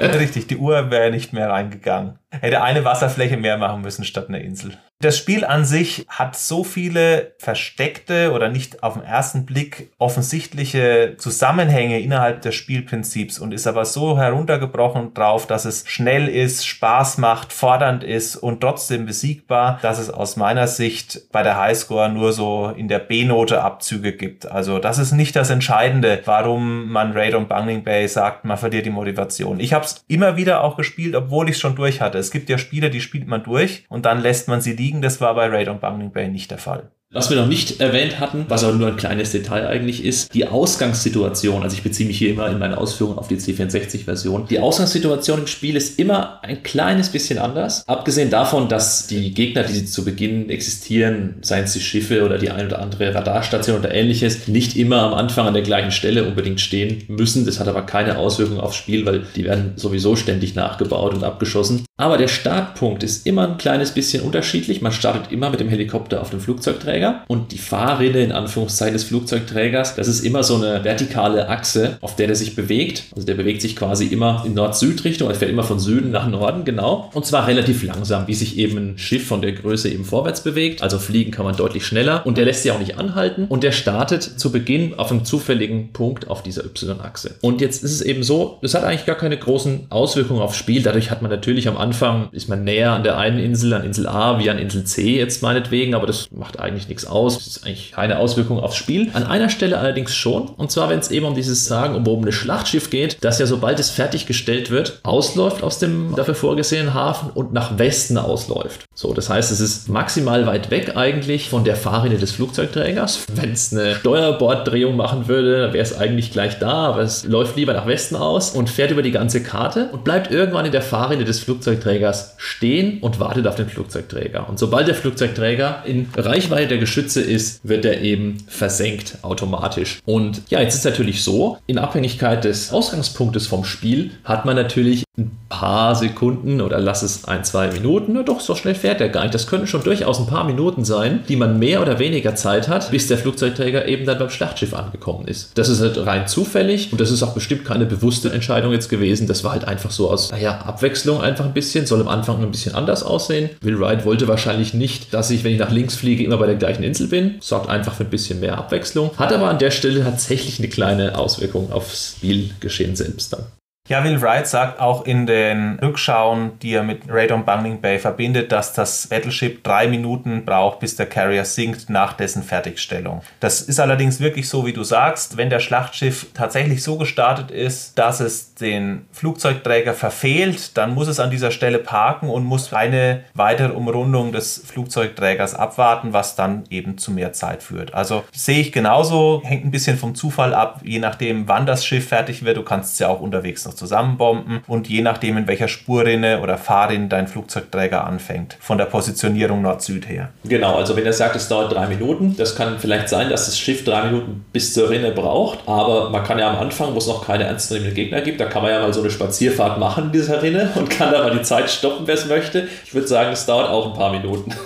Richtig, 0.02 0.48
die 0.48 0.56
Uhr 0.56 0.89
wäre 0.89 1.11
nicht 1.11 1.34
mehr 1.34 1.49
reingegangen. 1.49 2.18
Hätte 2.30 2.61
eine 2.61 2.85
Wasserfläche 2.85 3.35
mehr 3.35 3.57
machen 3.57 3.81
müssen 3.81 4.06
statt 4.06 4.30
eine 4.30 4.41
Insel. 4.41 4.77
Das 4.99 5.15
Spiel 5.15 5.45
an 5.45 5.64
sich 5.64 6.07
hat 6.10 6.36
so 6.36 6.64
viele 6.64 7.36
versteckte 7.38 8.32
oder 8.32 8.49
nicht 8.49 8.82
auf 8.82 8.95
den 8.95 9.03
ersten 9.03 9.45
Blick 9.45 9.91
offensichtliche 9.99 11.18
Zusammenhänge 11.19 11.99
innerhalb 11.99 12.41
des 12.41 12.56
Spielprinzips 12.56 13.38
und 13.38 13.53
ist 13.53 13.68
aber 13.68 13.86
so 13.86 14.18
heruntergebrochen 14.18 15.14
drauf, 15.14 15.45
dass 15.45 15.65
es 15.65 15.84
schnell 15.88 16.28
ist, 16.28 16.65
Spaß 16.65 17.19
macht, 17.19 17.53
fordernd 17.53 18.03
ist 18.03 18.38
und 18.38 18.60
trotzdem 18.61 19.06
besiegbar, 19.06 19.78
dass 19.84 19.99
es 19.99 20.10
aus 20.10 20.36
meiner 20.36 20.65
Sicht 20.65 21.32
bei 21.32 21.44
der 21.44 21.60
Highscore 21.60 22.10
nur 22.10 22.34
so 22.34 22.74
in 22.76 22.88
der 22.88 22.98
B-Note 22.98 23.61
Abzüge 23.61 24.14
gibt. 24.14 24.49
Also 24.49 24.80
das 24.80 24.98
ist 24.98 25.11
nicht 25.11 25.36
das 25.36 25.52
Entscheidende, 25.52 26.24
warum 26.26 26.91
man 26.91 27.11
Raid 27.11 27.36
und 27.36 27.49
Bungling 27.49 27.84
Bay 27.84 28.07
sagt, 28.07 28.45
man 28.45 28.57
verliert 28.57 28.88
die 28.88 28.90
Motivation. 28.90 29.60
Ich 29.60 29.74
habe 29.74 29.86
es 29.86 30.03
immer 30.07 30.38
wieder 30.38 30.64
auch 30.64 30.76
gespielt, 30.76 31.14
obwohl 31.14 31.49
ich 31.49 31.56
es 31.57 31.61
schon 31.61 31.76
durch 31.76 32.02
hatte. 32.02 32.18
Es 32.18 32.32
gibt 32.32 32.49
ja 32.49 32.57
Spiele, 32.57 32.90
die 32.90 33.02
spielt 33.02 33.28
man 33.28 33.44
durch 33.44 33.86
und 33.90 34.07
dann 34.07 34.22
lässt 34.22 34.48
man 34.48 34.60
sie 34.60 34.74
liegen 34.74 34.86
liegen. 34.88 35.01
Das 35.01 35.22
war 35.22 35.35
bei 35.35 35.47
Raid 35.47 35.68
on 35.68 35.80
Bungling 35.80 36.11
Bay 36.11 36.30
nicht 36.30 36.51
der 36.51 36.57
Fall. 36.57 36.91
Was 37.13 37.29
wir 37.29 37.38
noch 37.38 37.47
nicht 37.47 37.79
erwähnt 37.79 38.19
hatten, 38.19 38.47
was 38.49 38.65
aber 38.65 38.73
nur 38.73 38.89
ein 38.89 38.97
kleines 38.97 39.31
Detail 39.31 39.65
eigentlich 39.65 40.03
ist, 40.03 40.34
die 40.34 40.45
Ausgangssituation, 40.45 41.63
also 41.63 41.73
ich 41.73 41.81
beziehe 41.81 42.05
mich 42.05 42.17
hier 42.17 42.31
immer 42.31 42.49
in 42.49 42.59
meinen 42.59 42.73
Ausführungen 42.73 43.17
auf 43.17 43.29
die 43.29 43.38
C64-Version, 43.38 44.47
die 44.49 44.59
Ausgangssituation 44.59 45.39
im 45.39 45.47
Spiel 45.47 45.77
ist 45.77 45.99
immer 45.99 46.43
ein 46.43 46.63
kleines 46.63 47.07
bisschen 47.07 47.39
anders. 47.39 47.88
Abgesehen 47.88 48.29
davon, 48.29 48.67
dass 48.67 49.07
die 49.07 49.34
Gegner, 49.34 49.63
die 49.63 49.85
zu 49.85 50.03
Beginn 50.03 50.49
existieren, 50.49 51.35
seien 51.39 51.63
es 51.63 51.71
die 51.71 51.79
Schiffe 51.79 52.25
oder 52.25 52.38
die 52.39 52.51
ein 52.51 52.65
oder 52.65 52.81
andere 52.81 53.15
Radarstation 53.15 53.79
oder 53.79 53.93
ähnliches, 53.93 54.49
nicht 54.49 54.75
immer 54.75 55.03
am 55.03 55.13
Anfang 55.13 55.47
an 55.47 55.53
der 55.53 55.63
gleichen 55.63 55.91
Stelle 55.91 56.25
unbedingt 56.25 56.59
stehen 56.59 57.05
müssen. 57.07 57.45
Das 57.45 57.61
hat 57.61 57.69
aber 57.69 57.84
keine 57.84 58.17
Auswirkung 58.17 58.59
aufs 58.59 58.75
Spiel, 58.75 59.05
weil 59.05 59.21
die 59.38 59.45
werden 59.45 59.71
sowieso 59.77 60.17
ständig 60.17 60.55
nachgebaut 60.55 61.13
und 61.13 61.23
abgeschossen. 61.23 61.85
Aber 61.95 62.17
der 62.17 62.27
Startpunkt 62.27 63.01
ist 63.01 63.25
immer 63.25 63.47
ein 63.47 63.57
kleines 63.57 63.91
bisschen 63.91 64.23
unterschiedlich. 64.23 64.81
Man 64.81 64.91
startet 64.91 65.31
immer 65.31 65.49
mit 65.49 65.61
dem 65.61 65.69
Helikopter 65.69 66.21
auf 66.21 66.31
dem 66.31 66.41
Flugzeugträger 66.41 66.97
Flugzeugträger 66.98 67.24
und 67.28 67.52
die 67.52 67.57
Fahrrinne 67.57 68.24
in 68.24 68.32
Anführungszeichen 68.32 68.94
des 68.94 69.03
Flugzeugträgers, 69.06 69.95
das 69.95 70.07
ist 70.07 70.22
immer 70.22 70.44
so 70.44 70.56
eine 70.56 70.84
vertikale 70.84 71.49
Achse, 71.49 71.98
auf 72.02 72.15
der 72.15 72.28
der 72.28 72.36
sich 72.36 72.56
bewegt. 72.56 73.03
Also 73.15 73.26
der 73.26 73.36
bewegt 73.36 73.61
sich 73.61 73.76
quasi 73.76 74.06
immer 74.07 74.44
in 74.45 74.53
Nord-Süd-Richtung, 74.53 75.30
er 75.30 75.36
fährt 75.36 75.52
immer 75.52 75.64
von 75.64 75.80
Süden 75.80 76.11
nach 76.11 76.28
Norden, 76.28 76.65
genau. 76.65 77.10
Und 77.14 77.26
zwar 77.26 77.48
relativ 77.48 77.84
langsam, 77.84 78.28
wie 78.28 78.34
sich 78.34 78.57
eben 78.57 78.78
ein 78.78 78.98
Schiff 78.98 79.28
von 79.28 79.41
der 79.41 79.53
Größe 79.53 79.90
eben 79.90 80.06
vorwärts 80.06 80.41
bewegt. 80.41 80.82
Also 80.82 80.99
fliegen 80.99 81.32
kann 81.32 81.45
man 81.45 81.56
deutlich 81.56 81.86
schneller 81.86 82.26
und 82.26 82.38
der 82.38 82.45
lässt 82.45 82.64
sich 82.64 82.72
auch 82.72 82.80
nicht 82.80 82.98
anhalten 82.98 83.45
und 83.48 83.64
der 83.64 83.72
startet 83.72 84.24
zu 84.24 84.52
Beginn 84.52 84.95
auf 84.98 85.11
einem 85.11 85.26
zufälligen 85.26 85.94
Punkt 85.94 86.30
auf 86.30 86.44
dieser 86.44 86.65
Y-Achse. 86.65 87.36
Und 87.41 87.61
jetzt 87.61 87.84
ist 87.84 87.91
es 87.91 88.02
eben 88.02 88.24
so, 88.24 88.57
das 88.61 88.74
hat 88.74 88.84
eigentlich 88.84 89.06
gar 89.06 89.15
keine 89.15 89.38
großen 89.38 89.88
Auswirkungen 89.90 90.41
aufs 90.41 90.57
Spiel. 90.57 90.82
Dadurch 90.82 91.11
hat 91.11 91.22
man 91.22 91.32
natürlich 91.32 91.68
am 91.68 91.78
Anfang, 91.78 92.30
ist 92.32 92.49
man 92.49 92.64
näher 92.64 92.91
an 92.91 93.03
der 93.03 93.18
einen 93.18 93.40
Insel, 93.40 93.74
an 93.74 93.84
Insel 93.84 94.07
A 94.07 94.40
wie 94.40 94.49
an 94.49 94.57
Insel 94.57 94.84
C 94.84 95.18
jetzt 95.18 95.41
meinetwegen, 95.41 95.94
aber 95.94 96.07
das 96.07 96.30
macht 96.32 96.60
eigentlich 96.60 96.86
eigentlich 96.88 96.97
nichts 96.97 97.05
aus. 97.05 97.38
Das 97.38 97.47
ist 97.47 97.65
eigentlich 97.65 97.91
keine 97.91 98.19
Auswirkung 98.19 98.59
aufs 98.59 98.76
Spiel. 98.76 99.09
An 99.14 99.23
einer 99.23 99.49
Stelle 99.49 99.77
allerdings 99.77 100.15
schon. 100.15 100.47
Und 100.57 100.72
zwar, 100.72 100.89
wenn 100.89 100.99
es 100.99 101.11
eben 101.11 101.26
um 101.26 101.35
dieses 101.35 101.65
Sagen, 101.65 101.95
um, 101.95 102.07
um 102.07 102.23
ein 102.23 102.31
Schlachtschiff 102.31 102.89
geht, 102.89 103.18
das 103.22 103.39
ja 103.39 103.45
sobald 103.45 103.80
es 103.80 103.89
fertiggestellt 103.89 104.72
wird, 104.72 104.99
ausläuft 105.03 105.64
aus 105.64 105.80
dem 105.80 106.15
dafür 106.15 106.35
vorgesehenen 106.35 106.93
Hafen 106.93 107.30
und 107.30 107.53
nach 107.53 107.77
Westen 107.77 108.18
ausläuft. 108.18 108.85
So, 108.93 109.14
das 109.14 109.30
heißt, 109.30 109.51
es 109.51 109.59
ist 109.59 109.89
maximal 109.89 110.47
weit 110.47 110.72
weg 110.72 110.93
eigentlich 110.95 111.49
von 111.49 111.64
der 111.64 111.76
Fahrrinne 111.76 112.18
des 112.18 112.31
Flugzeugträgers. 112.31 113.26
Wenn 113.34 113.51
es 113.51 113.72
eine 113.72 113.95
Steuerborddrehung 113.95 114.95
machen 114.95 115.27
würde, 115.27 115.73
wäre 115.73 115.84
es 115.84 115.97
eigentlich 115.97 116.31
gleich 116.31 116.59
da, 116.59 116.88
aber 116.88 117.01
es 117.01 117.26
läuft 117.26 117.55
lieber 117.57 117.73
nach 117.73 117.88
Westen 117.88 118.15
aus 118.15 118.51
und 118.51 118.69
fährt 118.69 118.91
über 118.91 119.01
die 119.01 119.11
ganze 119.11 119.43
Karte 119.43 119.89
und 119.91 120.03
bleibt 120.03 120.31
irgendwann 120.31 120.65
in 120.65 120.72
der 120.72 120.81
Fahrrinne 120.81 121.26
des 121.26 121.39
Flugzeugträgers 121.39 122.35
stehen 122.38 122.99
und 123.01 123.19
wartet 123.19 123.45
auf 123.47 123.55
den 123.55 123.69
Flugzeugträger. 123.69 124.49
Und 124.49 124.57
sobald 124.57 124.88
der 124.88 124.95
Flugzeugträger 124.95 125.84
in 125.85 126.09
Reichweite 126.15 126.68
der 126.68 126.76
Geschütze 126.77 127.21
ist, 127.21 127.67
wird 127.67 127.85
er 127.85 128.01
eben 128.01 128.37
versenkt 128.47 129.17
automatisch. 129.21 129.99
Und 130.05 130.41
ja, 130.49 130.61
jetzt 130.61 130.75
ist 130.75 130.85
natürlich 130.85 131.23
so, 131.23 131.57
in 131.67 131.77
Abhängigkeit 131.77 132.43
des 132.43 132.71
Ausgangspunktes 132.71 133.47
vom 133.47 133.63
Spiel 133.63 134.11
hat 134.23 134.45
man 134.45 134.55
natürlich 134.55 135.03
ein 135.19 135.35
paar 135.49 135.95
Sekunden 135.95 136.61
oder 136.61 136.80
lass 136.80 137.02
es 137.02 137.26
ein, 137.26 137.44
zwei 137.44 137.72
Minuten, 137.72 138.14
na 138.14 138.22
doch, 138.22 138.39
so 138.39 138.53
schnell 138.53 138.76
fährt 138.76 139.02
er 139.02 139.10
gar 139.10 139.23
nicht. 139.23 139.34
Das 139.34 139.48
können 139.48 139.65
schon 139.65 139.81
durchaus 139.81 140.19
ein 140.19 140.27
paar 140.27 140.44
Minuten 140.44 140.85
sein, 140.85 141.23
die 141.27 141.35
man 141.35 141.57
mehr 141.57 141.81
oder 141.81 141.98
weniger 141.98 142.35
Zeit 142.35 142.68
hat, 142.68 142.91
bis 142.91 143.07
der 143.07 143.18
Flugzeugträger 143.18 143.88
eben 143.88 144.06
dann 144.06 144.19
beim 144.19 144.30
Schlachtschiff 144.30 144.76
angekommen 144.76 145.27
ist. 145.27 145.57
Das 145.57 145.69
ist 145.69 145.81
halt 145.81 146.06
rein 146.06 146.27
zufällig 146.27 146.91
und 146.91 147.02
das 147.02 147.10
ist 147.10 147.23
auch 147.23 147.34
bestimmt 147.34 147.65
keine 147.65 147.88
bewusste 147.88 148.31
Entscheidung 148.31 148.73
jetzt 148.73 148.89
gewesen. 148.89 149.26
Das 149.26 149.44
war 149.44 149.53
halt 149.53 149.65
einfach 149.65 149.89
so 149.89 150.11
aus, 150.11 150.31
naja, 150.31 150.60
Abwechslung 150.60 151.19
einfach 151.19 151.45
ein 151.45 151.53
bisschen, 151.53 151.88
soll 151.88 152.02
am 152.02 152.10
Anfang 152.10 152.44
ein 152.44 152.52
bisschen 152.52 152.76
anders 152.76 153.02
aussehen. 153.02 153.49
Will 153.61 153.80
Wright 153.80 154.06
wollte 154.06 154.27
wahrscheinlich 154.27 154.76
nicht, 154.76 155.15
dass 155.15 155.31
ich, 155.31 155.44
wenn 155.44 155.53
ich 155.53 155.60
nach 155.60 155.72
links 155.72 155.95
fliege, 155.95 156.23
immer 156.23 156.38
bei 156.38 156.45
der 156.45 156.57
gleichen 156.57 156.84
Insel 156.84 157.07
bin. 157.07 157.35
Sorgt 157.39 157.69
einfach 157.69 157.95
für 157.95 158.03
ein 158.03 158.11
bisschen 158.11 158.39
mehr 158.39 158.56
Abwechslung. 158.60 159.10
Hat 159.18 159.34
aber 159.34 159.49
an 159.49 159.57
der 159.57 159.72
Stelle 159.72 160.03
tatsächlich 160.03 160.60
eine 160.60 160.68
kleine 160.68 161.18
Auswirkung 161.18 161.72
aufs 161.72 162.18
Spielgeschehen 162.18 162.95
selbst 162.95 163.34
dann. 163.34 163.45
Ja, 163.89 164.03
Will 164.03 164.22
Wright 164.22 164.45
sagt 164.45 164.81
auch 164.81 165.05
in 165.05 165.26
den 165.26 165.80
Rückschauen, 165.80 166.59
die 166.59 166.73
er 166.73 166.84
mit 166.84 167.03
Radon 167.07 167.45
Bungling 167.45 167.80
Bay 167.80 167.99
verbindet, 167.99 168.51
dass 168.51 168.73
das 168.73 169.07
Battleship 169.07 169.64
drei 169.64 169.88
Minuten 169.88 170.43
braucht, 170.43 170.81
bis 170.81 170.97
der 170.97 171.05
Carrier 171.05 171.45
sinkt 171.45 171.89
nach 171.89 172.11
dessen 172.11 172.43
Fertigstellung. 172.43 173.22
Das 173.39 173.61
ist 173.61 173.80
allerdings 173.80 174.19
wirklich 174.19 174.49
so, 174.49 174.65
wie 174.65 174.73
du 174.73 174.84
sagst. 174.84 175.38
Wenn 175.38 175.49
der 175.49 175.61
Schlachtschiff 175.61 176.27
tatsächlich 176.34 176.84
so 176.84 176.97
gestartet 176.97 177.49
ist, 177.49 177.97
dass 177.97 178.19
es 178.19 178.55
den 178.55 179.05
Flugzeugträger 179.14 179.93
verfehlt, 179.93 180.77
dann 180.77 180.93
muss 180.93 181.07
es 181.07 181.22
an 181.22 181.31
dieser 181.31 181.51
Stelle 181.51 181.80
parken 181.80 182.30
und 182.30 182.43
muss 182.43 182.73
eine 182.73 183.23
weitere 183.35 183.72
Umrundung 183.72 184.34
des 184.34 184.64
Flugzeugträgers 184.65 185.55
abwarten, 185.55 186.11
was 186.11 186.35
dann 186.35 186.65
eben 186.69 186.97
zu 186.97 187.11
mehr 187.11 187.31
Zeit 187.31 187.64
führt. 187.64 187.93
Also 187.93 188.26
sehe 188.34 188.59
ich 188.59 188.73
genauso, 188.73 189.41
hängt 189.45 189.64
ein 189.64 189.72
bisschen 189.72 189.97
vom 189.97 190.14
Zufall 190.14 190.53
ab, 190.53 190.81
je 190.84 190.99
nachdem, 190.99 191.47
wann 191.47 191.65
das 191.65 191.85
Schiff 191.85 192.09
fertig 192.09 192.43
wird. 192.43 192.57
Du 192.57 192.64
kannst 192.64 192.93
es 192.93 192.99
ja 192.99 193.07
auch 193.07 193.22
unterwegs 193.22 193.65
noch 193.65 193.76
zusammenbomben 193.77 194.61
und 194.67 194.89
je 194.89 195.01
nachdem, 195.01 195.37
in 195.37 195.47
welcher 195.47 195.67
Spurrinne 195.67 196.41
oder 196.41 196.57
Fahrrinne 196.57 197.07
dein 197.07 197.27
Flugzeugträger 197.27 198.05
anfängt, 198.05 198.57
von 198.59 198.77
der 198.77 198.85
Positionierung 198.85 199.61
Nord-Süd 199.61 200.09
her. 200.09 200.29
Genau, 200.43 200.75
also 200.75 200.95
wenn 200.95 201.05
er 201.05 201.13
sagt, 201.13 201.35
es 201.35 201.47
dauert 201.47 201.73
drei 201.73 201.87
Minuten, 201.87 202.35
das 202.37 202.55
kann 202.55 202.79
vielleicht 202.79 203.09
sein, 203.09 203.29
dass 203.29 203.45
das 203.45 203.57
Schiff 203.57 203.85
drei 203.85 204.05
Minuten 204.05 204.45
bis 204.51 204.73
zur 204.73 204.89
Rinne 204.89 205.11
braucht, 205.11 205.59
aber 205.67 206.09
man 206.09 206.23
kann 206.23 206.39
ja 206.39 206.49
am 206.49 206.57
Anfang, 206.57 206.93
wo 206.93 206.97
es 206.97 207.07
noch 207.07 207.25
keine 207.25 207.45
ernstzunehmenden 207.45 207.95
Gegner 207.95 208.21
gibt, 208.21 208.39
da 208.41 208.45
kann 208.45 208.63
man 208.63 208.71
ja 208.71 208.81
mal 208.81 208.93
so 208.93 209.01
eine 209.01 209.09
Spazierfahrt 209.09 209.79
machen 209.79 210.05
in 210.05 210.11
dieser 210.11 210.41
Rinne 210.41 210.71
und 210.75 210.89
kann 210.89 211.11
da 211.11 211.23
mal 211.23 211.31
die 211.31 211.43
Zeit 211.43 211.69
stoppen, 211.69 212.07
wer 212.07 212.15
es 212.15 212.25
möchte. 212.25 212.67
Ich 212.85 212.93
würde 212.93 213.07
sagen, 213.07 213.31
es 213.31 213.45
dauert 213.45 213.69
auch 213.69 213.91
ein 213.91 213.97
paar 213.97 214.11
Minuten. 214.11 214.53